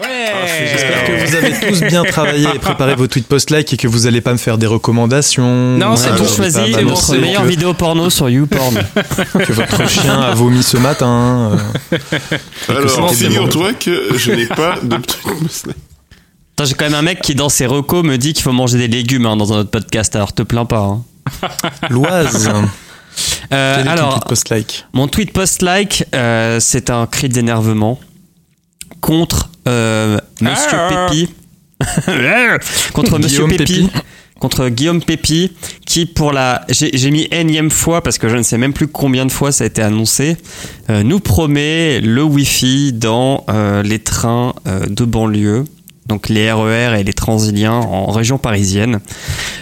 J'espère 0.01 1.03
que 1.05 1.25
vous 1.27 1.35
avez 1.35 1.67
tous 1.67 1.81
bien 1.81 2.03
travaillé 2.03 2.47
et 2.55 2.59
préparé 2.59 2.95
vos 2.95 3.07
tweets 3.07 3.27
post-like 3.27 3.71
et 3.73 3.77
que 3.77 3.87
vous 3.87 3.99
n'allez 3.99 4.21
pas 4.21 4.31
me 4.33 4.37
faire 4.37 4.57
des 4.57 4.65
recommandations. 4.65 5.77
Non, 5.77 5.95
c'est 5.95 6.15
tout 6.15 6.25
choisi, 6.25 6.73
c'est 6.73 6.83
votre 6.83 7.15
meilleure 7.15 7.45
vidéo 7.45 7.73
porno 7.73 8.09
sur 8.09 8.27
YouPorn. 8.29 8.75
que 9.45 9.53
votre 9.53 9.87
chien 9.87 10.19
a 10.19 10.33
vomi 10.33 10.63
ce 10.63 10.77
matin. 10.77 11.57
euh, 11.91 11.99
Alors, 12.75 13.13
figure-toi 13.13 13.73
que 13.73 14.17
je 14.17 14.31
n'ai 14.31 14.47
pas 14.47 14.77
de 14.81 14.97
truc 14.97 15.37
Attends, 16.55 16.65
j'ai 16.65 16.73
quand 16.75 16.85
même 16.85 16.93
un 16.95 17.01
mec 17.01 17.21
qui, 17.21 17.33
dans 17.35 17.49
ses 17.49 17.65
recos, 17.65 18.03
me 18.03 18.17
dit 18.17 18.33
qu'il 18.33 18.43
faut 18.43 18.51
manger 18.51 18.77
des 18.77 18.87
légumes 18.87 19.25
hein, 19.25 19.35
dans 19.37 19.53
un 19.53 19.59
autre 19.59 19.71
podcast, 19.71 20.15
alors 20.15 20.33
te 20.33 20.43
plains 20.43 20.65
pas. 20.65 20.79
hein. 20.81 21.03
L'Oise. 21.89 22.49
Euh, 23.51 23.75
Quel 23.77 23.81
est 23.81 23.83
ton 23.85 23.89
alors, 23.91 24.13
tweet 24.15 24.27
post-like 24.29 24.85
mon 24.93 25.07
tweet 25.07 25.33
post-like, 25.33 26.05
euh, 26.15 26.59
c'est 26.59 26.89
un 26.89 27.05
cri 27.05 27.29
d'énervement 27.29 27.99
contre 29.01 29.49
euh, 29.67 30.19
Monsieur 30.41 30.71
Ah. 30.73 31.07
Pépi. 31.09 31.29
contre 32.93 33.19
Monsieur 33.19 33.45
Guillaume 33.45 33.49
Pépi. 33.57 33.81
Pépi. 33.83 33.89
Contre 34.39 34.67
Guillaume 34.69 35.01
Pépi, 35.01 35.51
qui 35.85 36.05
pour 36.05 36.33
la, 36.33 36.65
j'ai 36.67 36.89
j'ai 36.97 37.11
mis 37.11 37.27
énième 37.31 37.69
fois 37.71 38.01
parce 38.01 38.17
que 38.17 38.27
je 38.29 38.35
ne 38.35 38.41
sais 38.43 38.57
même 38.57 38.73
plus 38.73 38.87
combien 38.87 39.25
de 39.25 39.31
fois 39.31 39.51
ça 39.51 39.63
a 39.63 39.67
été 39.67 39.81
annoncé, 39.81 40.35
euh, 40.89 41.03
nous 41.03 41.19
promet 41.19 42.01
le 42.01 42.23
Wi-Fi 42.23 42.91
dans 42.93 43.45
euh, 43.49 43.83
les 43.83 43.99
trains 43.99 44.53
euh, 44.67 44.85
de 44.87 45.05
banlieue, 45.05 45.63
donc 46.07 46.29
les 46.29 46.51
RER 46.51 46.99
et 46.99 47.03
les 47.03 47.13
Transiliens 47.13 47.73
en 47.73 48.11
région 48.11 48.37
parisienne. 48.37 48.99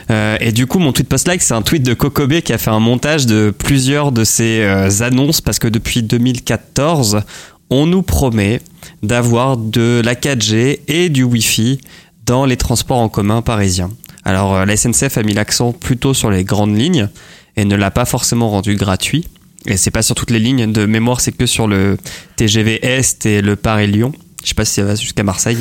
Euh, 0.09 0.37
et 0.39 0.51
du 0.51 0.67
coup, 0.67 0.79
mon 0.79 0.91
tweet 0.91 1.07
post-like, 1.07 1.41
c'est 1.41 1.53
un 1.53 1.61
tweet 1.61 1.83
de 1.83 1.93
Kokobé 1.93 2.41
qui 2.41 2.53
a 2.53 2.57
fait 2.57 2.71
un 2.71 2.79
montage 2.79 3.25
de 3.25 3.53
plusieurs 3.55 4.11
de 4.11 4.23
ces 4.23 4.61
euh, 4.61 4.89
annonces 5.01 5.41
parce 5.41 5.59
que 5.59 5.67
depuis 5.67 6.03
2014, 6.03 7.21
on 7.69 7.85
nous 7.85 8.01
promet 8.01 8.61
d'avoir 9.03 9.57
de 9.57 10.01
la 10.03 10.15
4G 10.15 10.79
et 10.87 11.09
du 11.09 11.23
Wi-Fi 11.23 11.79
dans 12.25 12.45
les 12.45 12.57
transports 12.57 12.97
en 12.97 13.09
commun 13.09 13.41
parisiens. 13.41 13.91
Alors, 14.25 14.55
euh, 14.55 14.65
la 14.65 14.75
SNCF 14.75 15.17
a 15.17 15.23
mis 15.23 15.33
l'accent 15.33 15.71
plutôt 15.71 16.13
sur 16.13 16.29
les 16.29 16.43
grandes 16.43 16.77
lignes 16.77 17.07
et 17.55 17.65
ne 17.65 17.75
l'a 17.75 17.91
pas 17.91 18.05
forcément 18.05 18.49
rendu 18.49 18.75
gratuit. 18.75 19.27
Et 19.67 19.77
c'est 19.77 19.91
pas 19.91 20.01
sur 20.01 20.15
toutes 20.15 20.31
les 20.31 20.39
lignes 20.39 20.71
de 20.71 20.85
mémoire, 20.85 21.21
c'est 21.21 21.31
que 21.31 21.45
sur 21.45 21.67
le 21.67 21.97
TGV 22.35 22.83
Est 22.83 23.25
et 23.27 23.41
le 23.41 23.55
Paris-Lyon. 23.55 24.11
Je 24.43 24.49
sais 24.49 24.55
pas 24.55 24.65
si 24.65 24.73
ça 24.73 24.83
va 24.83 24.95
jusqu'à 24.95 25.23
Marseille. 25.23 25.57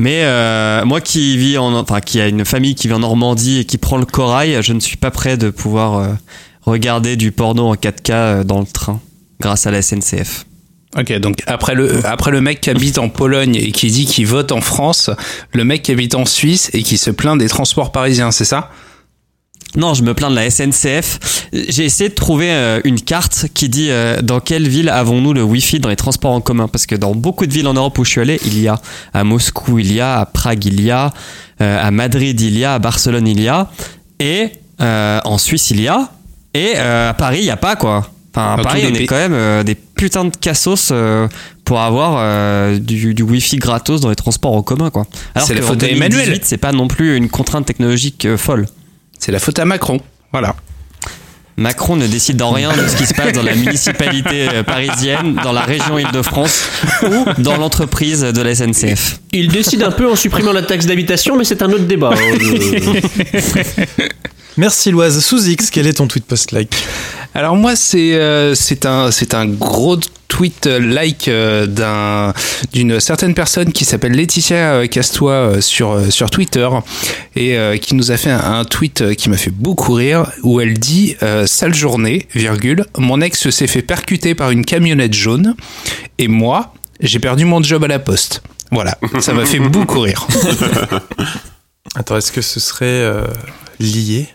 Mais 0.00 0.22
euh, 0.24 0.82
moi 0.86 1.02
qui 1.02 1.36
vis 1.36 1.58
en, 1.58 1.74
enfin 1.74 2.00
qui 2.00 2.22
a 2.22 2.26
une 2.26 2.46
famille 2.46 2.74
qui 2.74 2.88
vit 2.88 2.94
en 2.94 3.00
Normandie 3.00 3.58
et 3.58 3.64
qui 3.66 3.76
prend 3.76 3.98
le 3.98 4.06
corail, 4.06 4.56
je 4.62 4.72
ne 4.72 4.80
suis 4.80 4.96
pas 4.96 5.10
prêt 5.10 5.36
de 5.36 5.50
pouvoir 5.50 5.98
euh, 5.98 6.08
regarder 6.62 7.16
du 7.16 7.32
porno 7.32 7.66
en 7.66 7.74
4K 7.74 8.12
euh, 8.12 8.42
dans 8.42 8.60
le 8.60 8.66
train 8.66 8.98
grâce 9.40 9.66
à 9.66 9.70
la 9.70 9.82
SNCF. 9.82 10.46
Ok, 10.96 11.12
donc 11.18 11.42
après 11.46 11.74
le, 11.74 12.00
après 12.06 12.30
le 12.30 12.40
mec 12.40 12.62
qui 12.62 12.70
habite 12.70 12.96
en 12.96 13.10
Pologne 13.10 13.56
et 13.56 13.72
qui 13.72 13.90
dit 13.90 14.06
qu'il 14.06 14.26
vote 14.26 14.52
en 14.52 14.62
France, 14.62 15.10
le 15.52 15.64
mec 15.64 15.82
qui 15.82 15.92
habite 15.92 16.14
en 16.14 16.24
Suisse 16.24 16.70
et 16.72 16.82
qui 16.82 16.96
se 16.96 17.10
plaint 17.10 17.36
des 17.36 17.50
transports 17.50 17.92
parisiens, 17.92 18.30
c'est 18.30 18.46
ça? 18.46 18.70
Non, 19.76 19.94
je 19.94 20.02
me 20.02 20.14
plains 20.14 20.30
de 20.30 20.34
la 20.34 20.50
SNCF. 20.50 21.46
J'ai 21.52 21.84
essayé 21.84 22.10
de 22.10 22.14
trouver 22.14 22.50
euh, 22.50 22.80
une 22.84 23.00
carte 23.00 23.46
qui 23.54 23.68
dit 23.68 23.90
euh, 23.90 24.20
dans 24.20 24.40
quelle 24.40 24.68
ville 24.68 24.88
avons-nous 24.88 25.32
le 25.32 25.42
Wi-Fi 25.42 25.78
dans 25.78 25.88
les 25.88 25.96
transports 25.96 26.32
en 26.32 26.40
commun? 26.40 26.66
Parce 26.66 26.86
que 26.86 26.96
dans 26.96 27.14
beaucoup 27.14 27.46
de 27.46 27.52
villes 27.52 27.68
en 27.68 27.74
Europe 27.74 27.96
où 27.98 28.04
je 28.04 28.10
suis 28.10 28.20
allé, 28.20 28.40
il 28.44 28.60
y 28.60 28.66
a 28.66 28.80
à 29.14 29.22
Moscou, 29.22 29.78
il 29.78 29.92
y 29.92 30.00
a 30.00 30.20
à 30.20 30.26
Prague, 30.26 30.64
il 30.64 30.80
y 30.80 30.90
a 30.90 31.12
euh, 31.60 31.86
à 31.86 31.90
Madrid, 31.92 32.40
il 32.40 32.58
y 32.58 32.64
a 32.64 32.74
à 32.74 32.78
Barcelone, 32.78 33.28
il 33.28 33.40
y 33.40 33.48
a 33.48 33.70
et 34.18 34.52
en 34.80 35.38
Suisse, 35.38 35.70
il 35.70 35.82
y 35.82 35.88
a 35.88 36.10
et 36.54 36.76
à 36.76 37.14
Paris, 37.16 37.38
il 37.40 37.44
y 37.44 37.50
a 37.50 37.56
pas 37.56 37.76
quoi. 37.76 38.10
Enfin, 38.34 38.54
à 38.54 38.56
Dans 38.56 38.62
Paris, 38.62 38.84
on 38.90 38.94
est 38.94 39.06
quand 39.06 39.28
même 39.28 39.62
des 39.62 39.74
putains 39.74 40.24
de 40.24 40.34
cassos 40.36 40.92
pour 41.64 41.80
avoir 41.80 42.78
du, 42.78 43.12
du 43.12 43.22
Wi-Fi 43.22 43.56
gratos 43.58 44.00
dans 44.00 44.08
les 44.08 44.16
transports 44.16 44.54
en 44.56 44.62
commun 44.62 44.90
quoi. 44.90 45.06
Alors 45.34 45.46
C'est 45.46 45.54
la 45.54 45.62
faute 45.62 45.82
à 45.82 45.86
2018, 45.86 45.96
Emmanuel. 45.96 46.40
c'est 46.42 46.56
pas 46.56 46.72
non 46.72 46.88
plus 46.88 47.16
une 47.16 47.28
contrainte 47.28 47.66
technologique 47.66 48.36
folle. 48.36 48.66
C'est 49.20 49.32
la 49.32 49.38
faute 49.38 49.58
à 49.58 49.66
Macron. 49.66 50.00
Voilà. 50.32 50.56
Macron 51.58 51.94
ne 51.94 52.06
décide 52.06 52.38
dans 52.38 52.52
rien 52.52 52.74
de 52.74 52.88
ce 52.88 52.96
qui 52.96 53.04
se 53.04 53.12
passe 53.12 53.32
dans 53.34 53.42
la 53.42 53.54
municipalité 53.54 54.48
euh, 54.48 54.62
parisienne, 54.62 55.38
dans 55.44 55.52
la 55.52 55.60
région 55.60 55.98
Île-de-France 55.98 56.70
ou 57.02 57.26
dans 57.36 57.58
l'entreprise 57.58 58.22
de 58.22 58.40
la 58.40 58.54
SNCF. 58.54 59.20
Il 59.32 59.48
décide 59.48 59.82
un 59.82 59.90
peu 59.90 60.10
en 60.10 60.16
supprimant 60.16 60.52
la 60.52 60.62
taxe 60.62 60.86
d'habitation, 60.86 61.36
mais 61.36 61.44
c'est 61.44 61.60
un 61.62 61.70
autre 61.70 61.84
débat. 61.84 62.14
Merci 64.60 64.90
Loise. 64.90 65.24
Sous 65.24 65.48
X, 65.48 65.70
quel 65.70 65.86
est 65.86 65.94
ton 65.94 66.06
tweet 66.06 66.26
post-like 66.26 66.74
Alors 67.34 67.56
moi 67.56 67.76
c'est 67.76 68.12
euh, 68.12 68.54
c'est 68.54 68.84
un 68.84 69.10
c'est 69.10 69.32
un 69.32 69.46
gros 69.46 69.96
tweet 70.28 70.66
euh, 70.66 70.78
like 70.78 71.28
euh, 71.28 71.66
d'un 71.66 72.34
d'une 72.74 73.00
certaine 73.00 73.32
personne 73.32 73.72
qui 73.72 73.86
s'appelle 73.86 74.12
Laetitia 74.12 74.86
Castois 74.86 75.62
sur 75.62 76.12
sur 76.12 76.28
Twitter 76.28 76.68
et 77.36 77.56
qui 77.80 77.94
nous 77.94 78.10
a 78.10 78.18
fait 78.18 78.28
un, 78.28 78.58
un 78.58 78.66
tweet 78.66 79.14
qui 79.14 79.30
m'a 79.30 79.38
fait 79.38 79.50
beaucoup 79.50 79.94
rire 79.94 80.30
où 80.42 80.60
elle 80.60 80.74
dit 80.78 81.16
euh, 81.22 81.46
sale 81.46 81.72
journée 81.72 82.28
virgule 82.34 82.84
mon 82.98 83.22
ex 83.22 83.48
s'est 83.48 83.66
fait 83.66 83.80
percuter 83.80 84.34
par 84.34 84.50
une 84.50 84.66
camionnette 84.66 85.14
jaune 85.14 85.54
et 86.18 86.28
moi 86.28 86.74
j'ai 87.00 87.18
perdu 87.18 87.46
mon 87.46 87.62
job 87.62 87.82
à 87.84 87.88
la 87.88 87.98
poste. 87.98 88.42
Voilà, 88.70 88.98
ça 89.20 89.32
m'a 89.32 89.46
fait 89.46 89.58
beaucoup 89.58 90.00
rire. 90.00 90.28
Attends, 91.94 92.18
est-ce 92.18 92.30
que 92.30 92.42
ce 92.42 92.60
serait 92.60 92.84
euh, 92.84 93.24
lié? 93.80 94.28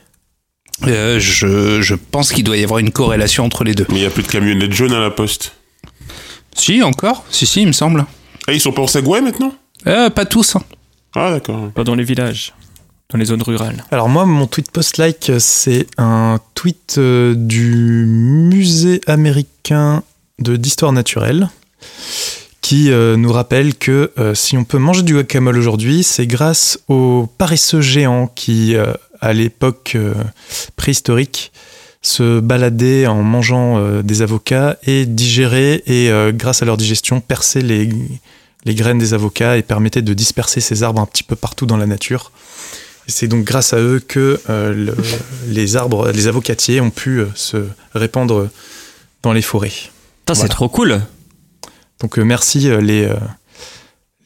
Euh, 0.84 1.20
je, 1.20 1.82
je 1.82 1.96
pense 1.96 2.32
qu'il 2.34 2.44
doit 2.44 2.58
y 2.58 2.64
avoir 2.64 2.80
une 2.80 2.92
corrélation 2.92 3.46
entre 3.46 3.64
les 3.64 3.74
deux. 3.74 3.86
Mais 3.90 3.96
il 3.96 4.02
n'y 4.02 4.06
a 4.08 4.10
plus 4.10 4.24
de 4.24 4.28
camionnettes 4.28 4.74
jaunes 4.74 4.94
à 4.94 5.00
la 5.00 5.10
poste. 5.10 5.54
Si, 6.56 6.82
encore 6.84 7.26
Si, 7.30 7.46
si, 7.46 7.62
il 7.62 7.68
me 7.68 7.72
semble. 7.72 8.06
Ah, 8.48 8.54
ils 8.54 8.60
sont 8.62 8.72
pas 8.72 8.82
en 8.82 8.88
Segway 8.88 9.22
maintenant? 9.22 9.54
Euh, 9.88 10.10
pas 10.10 10.26
tous. 10.26 10.56
hein. 10.56 10.64
Ah, 11.16 11.32
d'accord. 11.32 11.72
Pas 11.72 11.84
dans 11.84 11.96
les 11.96 12.04
villages, 12.04 12.54
dans 13.10 13.18
les 13.18 13.26
zones 13.26 13.42
rurales. 13.42 13.84
Alors 13.92 14.10
moi, 14.10 14.26
mon 14.26 14.48
tweet 14.48 14.70
post-like, 14.72 15.32
c'est 15.40 15.88
un 15.98 16.40
tweet 16.56 16.96
euh, 16.98 17.34
du 17.36 18.06
musée 18.08 19.02
américain 19.08 20.04
de 20.40 20.58
d'histoire 20.58 20.92
naturelle 20.92 21.50
qui 22.62 22.90
euh, 22.92 23.16
nous 23.16 23.32
rappelle 23.32 23.76
que 23.76 24.12
euh, 24.18 24.34
si 24.34 24.58
on 24.58 24.64
peut 24.64 24.80
manger 24.80 25.04
du 25.04 25.14
guacamole 25.14 25.58
aujourd'hui, 25.58 26.04
c'est 26.04 26.26
grâce 26.28 26.80
aux 26.88 27.30
paresseux 27.38 27.82
géants 27.82 28.28
qui, 28.28 28.76
euh, 28.76 28.92
à 29.22 29.34
l'époque 29.34 29.94
euh, 29.96 30.14
préhistorique, 30.76 31.52
se 32.02 32.40
baladaient 32.40 33.08
en 33.08 33.24
mangeant 33.24 33.78
euh, 33.80 34.04
des 34.04 34.22
avocats 34.22 34.78
et 34.84 35.06
digéraient 35.08 35.82
et 35.88 36.12
euh, 36.12 36.32
grâce 36.32 36.62
à 36.62 36.66
leur 36.66 36.78
digestion 36.78 37.20
perçaient 37.20 37.62
les, 37.64 37.90
les 38.66 38.76
graines 38.76 39.00
des 39.00 39.14
avocats 39.16 39.58
et 39.58 39.64
permettaient 39.64 40.04
de 40.04 40.14
disperser 40.14 40.62
ces 40.62 40.84
arbres 40.84 41.02
un 41.02 41.08
petit 41.08 41.24
peu 41.24 41.36
partout 41.36 41.66
dans 41.66 41.78
la 41.78 41.88
nature. 41.88 42.32
C'est 43.08 43.28
donc 43.28 43.44
grâce 43.44 43.74
à 43.74 43.80
eux 43.80 44.00
que 44.00 44.40
euh, 44.50 44.74
le- 44.74 44.96
les 45.48 45.76
arbres, 45.76 46.12
les 46.12 46.28
avocatiers 46.28 46.80
ont 46.82 46.92
pu 46.92 47.24
se 47.36 47.58
répandre 47.94 48.50
dans 49.24 49.34
les 49.34 49.42
forêts. 49.42 49.70
Putain, 50.20 50.34
c'est 50.36 50.40
Voilà. 50.42 50.54
trop 50.54 50.70
cool. 50.70 51.02
Donc 52.02 52.18
merci 52.20 52.60
les, 52.82 53.10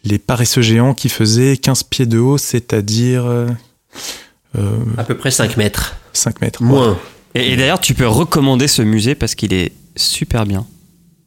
les 0.03 0.17
paresseux 0.19 0.61
géants 0.61 0.93
qui 0.93 1.07
faisaient 1.07 1.55
15 1.55 1.83
pieds 1.83 2.05
de 2.05 2.17
haut, 2.19 2.37
c'est-à-dire 2.37 3.25
À 4.97 5.03
peu 5.03 5.15
près 5.15 5.31
5 5.31 5.57
mètres. 5.57 5.95
5 6.13 6.41
mètres. 6.41 6.63
Moins. 6.63 6.97
Et, 7.35 7.53
et 7.53 7.55
d'ailleurs, 7.57 7.79
tu 7.79 7.93
peux 7.93 8.07
recommander 8.07 8.67
ce 8.67 8.81
musée 8.81 9.15
parce 9.15 9.35
qu'il 9.35 9.53
est 9.53 9.71
super 9.95 10.45
bien. 10.45 10.65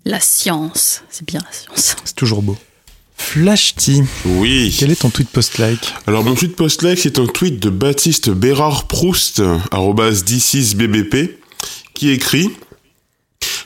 La 0.04 0.18
science, 0.20 1.02
c'est 1.10 1.26
bien 1.26 1.40
la 1.44 1.52
science. 1.52 1.96
C'est 2.04 2.16
toujours 2.16 2.42
beau. 2.42 2.56
Flashty, 3.16 4.02
Oui. 4.26 4.74
quel 4.76 4.90
est 4.90 4.96
ton 5.00 5.10
tweet 5.10 5.28
post-like? 5.28 5.94
Alors 6.08 6.24
mon 6.24 6.34
tweet 6.34 6.56
post-like, 6.56 6.98
c'est 6.98 7.20
un 7.20 7.26
tweet 7.26 7.60
de 7.62 7.70
Baptiste 7.70 8.30
Bérard 8.30 8.88
Proust, 8.88 9.40
arrobas 9.70 10.22
d6bbp, 10.24 11.30
qui 11.94 12.10
écrit 12.10 12.50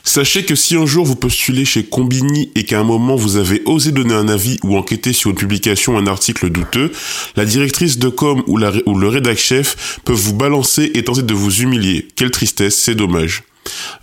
Sachez 0.07 0.45
que 0.45 0.55
si 0.55 0.77
un 0.77 0.85
jour 0.85 1.05
vous 1.05 1.17
postulez 1.17 1.65
chez 1.65 1.83
Combini 1.83 2.49
et 2.55 2.63
qu'à 2.63 2.79
un 2.79 2.85
moment 2.85 3.17
vous 3.17 3.35
avez 3.35 3.61
osé 3.65 3.91
donner 3.91 4.13
un 4.13 4.29
avis 4.29 4.57
ou 4.63 4.77
enquêter 4.77 5.11
sur 5.11 5.31
une 5.31 5.35
publication 5.35 5.95
ou 5.95 5.97
un 5.97 6.07
article 6.07 6.49
douteux, 6.49 6.93
la 7.35 7.43
directrice 7.43 7.99
de 7.99 8.07
com 8.07 8.41
ou, 8.47 8.57
le 8.57 9.07
rédac 9.09 9.37
chef 9.37 9.99
peuvent 10.05 10.15
vous 10.15 10.33
balancer 10.33 10.91
et 10.93 11.03
tenter 11.03 11.23
de 11.23 11.33
vous 11.33 11.61
humilier. 11.61 12.07
Quelle 12.15 12.31
tristesse, 12.31 12.77
c'est 12.77 12.95
dommage. 12.95 13.43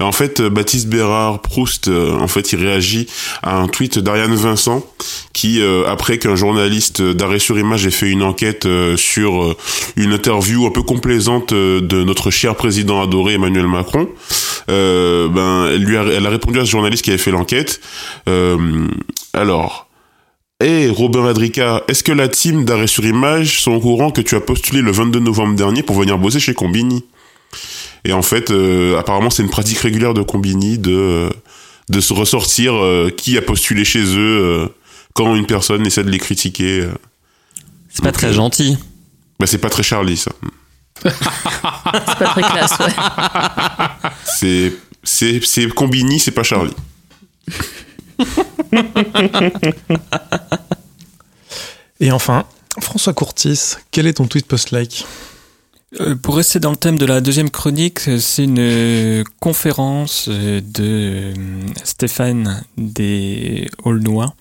En 0.01 0.13
fait, 0.13 0.41
euh, 0.41 0.51
Baptiste 0.51 0.89
Bérard 0.89 1.41
Proust, 1.41 1.89
euh, 1.89 2.13
en 2.19 2.29
fait, 2.29 2.53
il 2.53 2.59
réagit 2.59 3.07
à 3.43 3.57
un 3.57 3.69
tweet 3.69 3.99
d'Ariane 3.99 4.35
Vincent 4.35 4.85
qui, 5.33 5.61
euh, 5.61 5.85
après 5.87 6.19
qu'un 6.19 6.37
journaliste 6.37 7.03
d'arrêt 7.03 7.39
sur 7.39 7.59
image 7.59 7.87
ait 7.87 7.91
fait 7.91 8.11
une 8.11 8.23
enquête 8.23 8.67
sur 8.97 9.57
une 9.97 10.13
interview 10.13 10.67
un 10.67 10.71
peu 10.71 10.83
complaisante 10.83 11.53
de 11.53 12.05
notre 12.05 12.31
cher 12.31 12.55
président 12.55 13.03
adoré 13.03 13.35
Emmanuel 13.35 13.67
Macron, 13.67 14.09
ben, 14.69 15.69
elle 15.71 15.83
lui 15.83 15.97
a, 15.97 16.03
répondu 16.03 16.61
à 16.61 16.65
ce 16.65 16.71
journaliste 16.71 17.05
qui 17.05 17.11
avait 17.11 17.19
fait 17.19 17.31
l'enquête. 17.31 17.81
Alors. 19.33 19.89
Hé, 20.63 20.89
Robin 20.89 21.23
Vadrica, 21.23 21.83
est-ce 21.89 22.05
que 22.05 22.13
la 22.13 22.29
team 22.29 22.65
d'arrêt 22.65 22.87
sur 22.87 23.05
image 23.05 23.61
sont 23.61 23.73
au 23.73 23.81
courant 23.81 24.11
que 24.13 24.21
tu 24.21 24.37
as 24.37 24.41
postulé 24.41 24.83
le 24.83 24.93
22 24.93 25.19
novembre 25.19 25.57
dernier 25.57 25.83
pour 25.83 25.99
venir 25.99 26.17
bosser 26.17 26.39
chez 26.39 26.55
Combini? 26.55 27.05
Et 28.05 28.13
en 28.13 28.23
fait, 28.23 28.51
euh, 28.51 28.99
apparemment, 28.99 29.31
c'est 29.31 29.43
une 29.43 29.51
pratique 29.51 29.79
régulière 29.79 30.15
de 30.15 30.23
Combini 30.23 30.79
de, 30.79 30.93
euh, 30.93 31.31
de 31.89 32.01
se 32.01 32.13
ressortir 32.13 32.75
euh, 32.75 33.11
qui 33.11 33.37
a 33.39 33.43
postulé 33.43 33.85
chez 33.85 34.05
eux 34.05 34.19
euh, 34.19 34.69
quand 35.15 35.35
une 35.35 35.47
personne 35.47 35.87
essaie 35.87 36.05
de 36.05 36.11
les 36.11 36.19
critiquer. 36.19 36.89
C'est 37.89 38.03
pas 38.03 38.13
très 38.13 38.29
euh, 38.29 38.33
gentil. 38.33 38.77
Bah, 39.39 39.47
c'est 39.47 39.59
pas 39.59 39.71
très 39.71 39.83
Charlie, 39.83 40.17
ça. 40.17 40.33
C'est 41.05 42.19
pas 42.19 42.27
très 42.29 42.43
classe, 42.43 42.79
ouais. 42.79 44.11
C'est, 44.25 44.73
c'est, 45.03 45.41
c'est 45.45 45.69
Combini, 45.69 46.19
c'est 46.21 46.31
pas 46.31 46.45
Charlie. 46.45 46.73
Et 52.01 52.13
enfin, 52.13 52.45
François 52.81 53.13
Courtis, 53.13 53.75
quel 53.91 54.07
est 54.07 54.15
ton 54.15 54.27
tweet 54.27 54.47
post-like? 54.47 55.05
Pour 56.23 56.37
rester 56.37 56.59
dans 56.59 56.71
le 56.71 56.77
thème 56.77 56.99
de 56.99 57.07
la 57.07 57.21
deuxième 57.21 57.51
chronique, 57.51 58.09
euh, 58.09 58.19
c'est 58.19 58.45
une 58.45 58.59
euh, 58.59 59.25
conférence 59.41 60.27
euh, 60.29 60.61
de 60.61 60.83
euh, 60.83 61.35
Stéphane 61.85 62.65
des 62.77 63.69
Aulnois, 63.85 64.35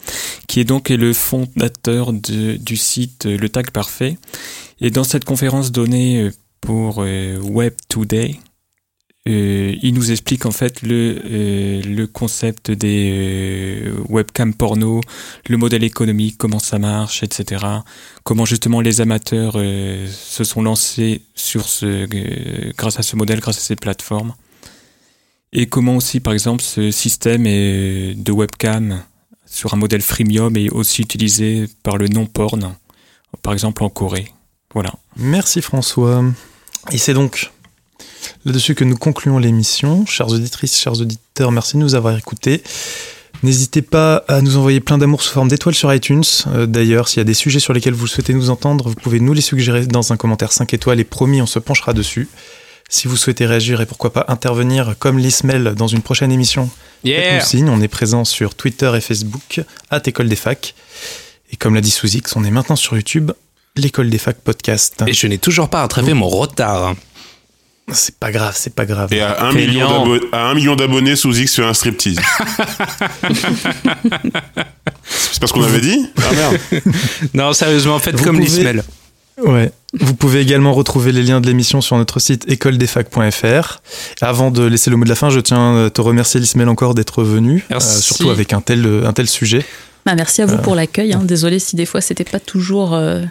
qui 0.47 0.59
est 0.59 0.63
donc 0.63 0.89
le 0.89 1.13
fondateur 1.13 2.11
du 2.13 2.77
site 2.77 3.25
euh, 3.25 3.37
Le 3.37 3.49
Tag 3.49 3.71
Parfait. 3.71 4.17
Et 4.81 4.89
dans 4.89 5.03
cette 5.03 5.25
conférence 5.25 5.71
donnée 5.71 6.21
euh, 6.23 6.31
pour 6.61 7.03
euh, 7.03 7.37
Web 7.39 7.73
Today, 7.87 8.39
euh, 9.29 9.75
il 9.81 9.93
nous 9.93 10.11
explique 10.11 10.45
en 10.45 10.51
fait 10.51 10.81
le, 10.81 11.21
euh, 11.23 11.81
le 11.83 12.07
concept 12.07 12.71
des 12.71 13.09
euh, 13.13 13.95
webcams 14.09 14.53
porno, 14.53 14.99
le 15.47 15.55
modèle 15.57 15.83
économique, 15.85 16.37
comment 16.37 16.59
ça 16.59 16.77
marche, 16.77 17.23
etc. 17.23 17.65
Comment 18.23 18.43
justement 18.45 18.81
les 18.81 18.99
amateurs 18.99 19.53
euh, 19.55 20.05
se 20.11 20.43
sont 20.43 20.61
lancés 20.61 21.21
sur 21.35 21.67
ce, 21.69 21.85
euh, 21.85 22.71
grâce 22.77 22.99
à 22.99 23.03
ce 23.03 23.15
modèle, 23.15 23.39
grâce 23.39 23.57
à 23.57 23.61
ces 23.61 23.77
plateformes. 23.77 24.33
Et 25.53 25.67
comment 25.67 25.95
aussi, 25.95 26.19
par 26.19 26.33
exemple, 26.33 26.63
ce 26.63 26.91
système 26.91 27.45
est- 27.45 28.15
de 28.15 28.31
webcam 28.31 29.03
sur 29.45 29.73
un 29.73 29.77
modèle 29.77 30.01
freemium 30.01 30.57
est 30.57 30.69
aussi 30.69 31.01
utilisé 31.03 31.67
par 31.83 31.97
le 31.97 32.07
non-porn, 32.07 32.75
par 33.41 33.53
exemple 33.53 33.83
en 33.83 33.89
Corée. 33.89 34.31
Voilà. 34.73 34.91
Merci 35.15 35.61
François. 35.61 36.23
Et 36.91 36.97
c'est 36.97 37.13
donc 37.13 37.51
là-dessus 38.45 38.75
que 38.75 38.83
nous 38.83 38.97
concluons 38.97 39.37
l'émission. 39.39 40.05
Chères 40.05 40.29
auditrices, 40.29 40.79
chers 40.79 40.99
auditeurs, 40.99 41.51
merci 41.51 41.77
de 41.77 41.81
nous 41.81 41.95
avoir 41.95 42.17
écoutés. 42.17 42.63
N'hésitez 43.43 43.81
pas 43.81 44.23
à 44.29 44.41
nous 44.41 44.55
envoyer 44.55 44.79
plein 44.79 44.97
d'amour 44.97 45.21
sous 45.21 45.33
forme 45.33 45.49
d'étoiles 45.49 45.75
sur 45.75 45.93
iTunes. 45.93 46.23
Euh, 46.47 46.65
D'ailleurs, 46.65 47.09
s'il 47.09 47.17
y 47.17 47.21
a 47.21 47.25
des 47.25 47.33
sujets 47.33 47.59
sur 47.59 47.73
lesquels 47.73 47.93
vous 47.93 48.07
souhaitez 48.07 48.33
nous 48.33 48.49
entendre, 48.49 48.87
vous 48.87 48.95
pouvez 48.95 49.19
nous 49.19 49.33
les 49.33 49.41
suggérer 49.41 49.85
dans 49.85 50.13
un 50.13 50.17
commentaire 50.17 50.53
5 50.53 50.73
étoiles 50.73 50.99
et 51.01 51.03
promis, 51.03 51.41
on 51.41 51.45
se 51.45 51.59
penchera 51.59 51.91
dessus. 51.93 52.29
Si 52.89 53.07
vous 53.07 53.17
souhaitez 53.17 53.45
réagir 53.45 53.81
et 53.81 53.85
pourquoi 53.85 54.13
pas 54.13 54.25
intervenir 54.29 54.95
comme 54.99 55.17
l'Ismel 55.17 55.73
dans 55.75 55.87
une 55.87 56.01
prochaine 56.01 56.31
émission, 56.31 56.69
faites-nous 57.03 57.45
signe. 57.45 57.69
On 57.69 57.81
est 57.81 57.87
présent 57.87 58.23
sur 58.23 58.55
Twitter 58.55 58.91
et 58.95 59.01
Facebook, 59.01 59.61
à 59.89 59.99
École 60.05 60.29
des 60.29 60.35
Facs. 60.35 60.73
Et 61.51 61.55
comme 61.57 61.75
l'a 61.75 61.81
dit 61.81 61.91
Souzix, 61.91 62.21
on 62.35 62.43
est 62.43 62.51
maintenant 62.51 62.75
sur 62.75 62.95
YouTube, 62.95 63.31
l'École 63.75 64.09
des 64.09 64.17
Facs 64.17 64.39
Podcast. 64.41 65.03
Et 65.07 65.13
je 65.13 65.27
n'ai 65.27 65.37
toujours 65.37 65.69
pas 65.69 65.81
rattrapé 65.81 66.13
mon 66.13 66.29
retard. 66.29 66.95
C'est 67.91 68.17
pas 68.17 68.31
grave, 68.31 68.53
c'est 68.57 68.73
pas 68.73 68.85
grave. 68.85 69.11
Et 69.13 69.21
à 69.21 69.43
un, 69.45 69.51
Fainéant. 69.51 70.05
million 70.05 70.17
d'abo- 70.17 70.27
à 70.31 70.47
un 70.49 70.53
million 70.55 70.75
d'abonnés, 70.75 71.15
sous 71.15 71.37
X 71.37 71.55
fait 71.55 71.63
un 71.65 71.73
striptease. 71.73 72.17
c'est 75.05 75.39
parce 75.39 75.51
qu'on 75.51 75.63
avait 75.63 75.81
dit? 75.81 76.07
Ah 76.17 76.33
merde. 76.33 76.57
Non, 77.33 77.53
sérieusement, 77.53 77.99
faites 77.99 78.15
Vous 78.15 78.23
comme 78.23 78.37
pouvez- 78.37 78.47
l'Ismel. 78.47 78.83
Ouais. 79.43 79.71
Vous 79.99 80.13
pouvez 80.13 80.41
également 80.41 80.73
retrouver 80.73 81.11
les 81.11 81.23
liens 81.23 81.41
de 81.41 81.47
l'émission 81.47 81.81
sur 81.81 81.97
notre 81.97 82.19
site 82.19 82.45
écoledesfac.fr. 82.49 83.79
Avant 84.21 84.51
de 84.51 84.63
laisser 84.63 84.89
le 84.91 84.95
mot 84.97 85.03
de 85.05 85.09
la 85.09 85.15
fin, 85.15 85.29
je 85.29 85.39
tiens 85.39 85.85
à 85.85 85.89
te 85.89 86.01
remercier 86.01 86.39
Lismel 86.39 86.69
encore 86.69 86.93
d'être 86.93 87.23
venu, 87.23 87.65
Merci. 87.69 87.97
euh, 87.97 88.01
surtout 88.01 88.29
avec 88.29 88.53
un 88.53 88.61
tel, 88.61 88.85
un 89.05 89.11
tel 89.13 89.27
sujet. 89.27 89.65
Bah, 90.05 90.13
merci 90.15 90.41
à 90.41 90.45
vous 90.45 90.55
Euh. 90.55 90.59
pour 90.59 90.75
l'accueil. 90.75 91.13
Hein. 91.13 91.21
Désolé 91.23 91.59
si 91.59 91.75
des 91.75 91.85
fois 91.85 91.99
c'était 92.01 92.23
pas 92.25 92.39
toujours 92.39 92.93
euh, 92.93 93.21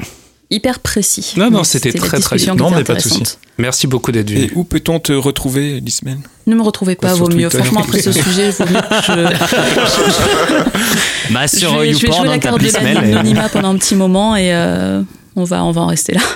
hyper 0.55 0.79
précis. 0.81 1.35
Non, 1.37 1.51
non, 1.51 1.65
c'était 1.65 1.93
très, 1.93 2.21
très 2.21 2.37
bien. 2.37 2.55
Non, 2.55 2.71
mais 2.71 2.85
pas 2.85 2.95
de 2.95 2.99
intéressante. 2.99 3.39
Merci 3.59 3.87
beaucoup 3.87 4.13
d'être 4.13 4.31
Et 4.31 4.35
venu. 4.47 4.53
où 4.55 4.65
peut-on 4.65 4.99
te 5.01 5.13
retrouver, 5.13 5.81
Lismel 5.81 6.19
Ne 6.47 6.55
me 6.55 6.63
retrouvez 6.63 6.95
pas, 6.97 7.15
vaut 7.15 7.29
mieux. 7.29 7.49
Twitter. 7.49 7.59
Franchement, 7.65 7.81
après 7.81 8.01
ce 8.01 8.13
sujet, 8.23 8.51
vaut 8.51 8.65
mieux 8.67 8.81
que 8.81 9.03
je, 9.07 9.13
Bah, 11.33 11.47
je 11.53 11.59
sur 11.59 11.79
vais, 11.79 11.93
je 11.93 12.07
vais 12.07 12.13
jouer 12.13 12.27
la 12.27 12.33
hein, 12.33 12.39
carte 12.39 12.61
de 12.61 12.67
et- 12.67 12.95
l'anonymat 12.95 13.49
pendant 13.49 13.71
un 13.71 13.77
petit 13.79 13.95
moment 13.95 14.37
et 14.37 14.53
euh, 14.55 15.03
on, 15.37 15.45
va, 15.45 15.65
on 15.65 15.73
va 15.73 15.83
en 15.83 15.87
rester 15.87 16.15
là. 16.15 16.21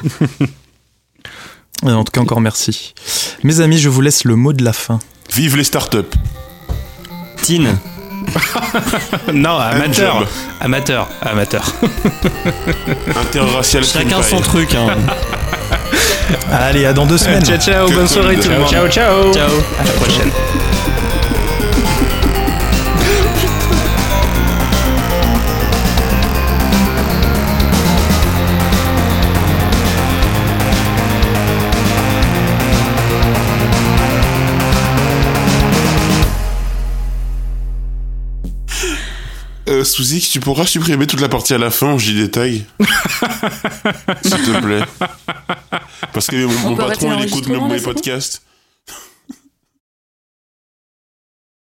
En 1.83 2.05
tout 2.05 2.11
cas, 2.11 2.23
encore 2.23 2.41
merci. 2.41 2.95
Mes 3.45 3.61
amis, 3.61 3.77
je 3.79 3.91
vous 3.91 4.01
laisse 4.01 4.25
le 4.25 4.35
mot 4.35 4.55
de 4.55 4.65
la 4.65 4.73
fin. 4.73 4.99
Vive 5.35 5.57
les 5.59 5.65
startups. 5.65 5.99
Tine. 7.43 7.77
Non, 9.33 9.59
amateur. 9.59 10.27
Amateur. 10.61 11.09
Amateur. 11.23 11.65
Interracial 13.21 13.85
Chacun 13.85 14.23
son 14.23 14.41
truc. 14.41 14.75
Hein. 14.75 14.89
Allez, 16.51 16.87
à 16.87 16.93
dans 16.93 17.07
deux 17.07 17.19
semaines. 17.19 17.45
Ciao, 17.45 17.59
ciao. 17.59 17.91
Bonne 17.91 18.09
soirée 18.09 18.37
tout 18.37 18.49
le 18.49 18.59
monde. 18.59 18.71
Ciao, 18.71 18.89
ciao. 18.89 19.33
Ciao. 19.33 19.51
À 19.81 19.85
la 19.85 19.93
prochaine. 19.93 20.31
Suzy, 39.87 40.21
tu 40.21 40.41
pourras 40.41 40.67
supprimer 40.67 41.07
toute 41.07 41.21
la 41.21 41.29
partie 41.29 41.55
à 41.55 41.59
la 41.59 41.71
fin 41.71 41.95
où 41.95 41.99
j'y 41.99 42.15
détaille 42.15 42.65
S'il 44.23 44.31
te 44.31 44.61
plaît. 44.61 44.83
Parce 46.13 46.27
que 46.27 46.45
mon, 46.45 46.77
patron, 46.77 47.17
il 47.19 47.27
écoute 47.27 47.49
mes, 47.49 47.81
podcasts. 47.81 48.43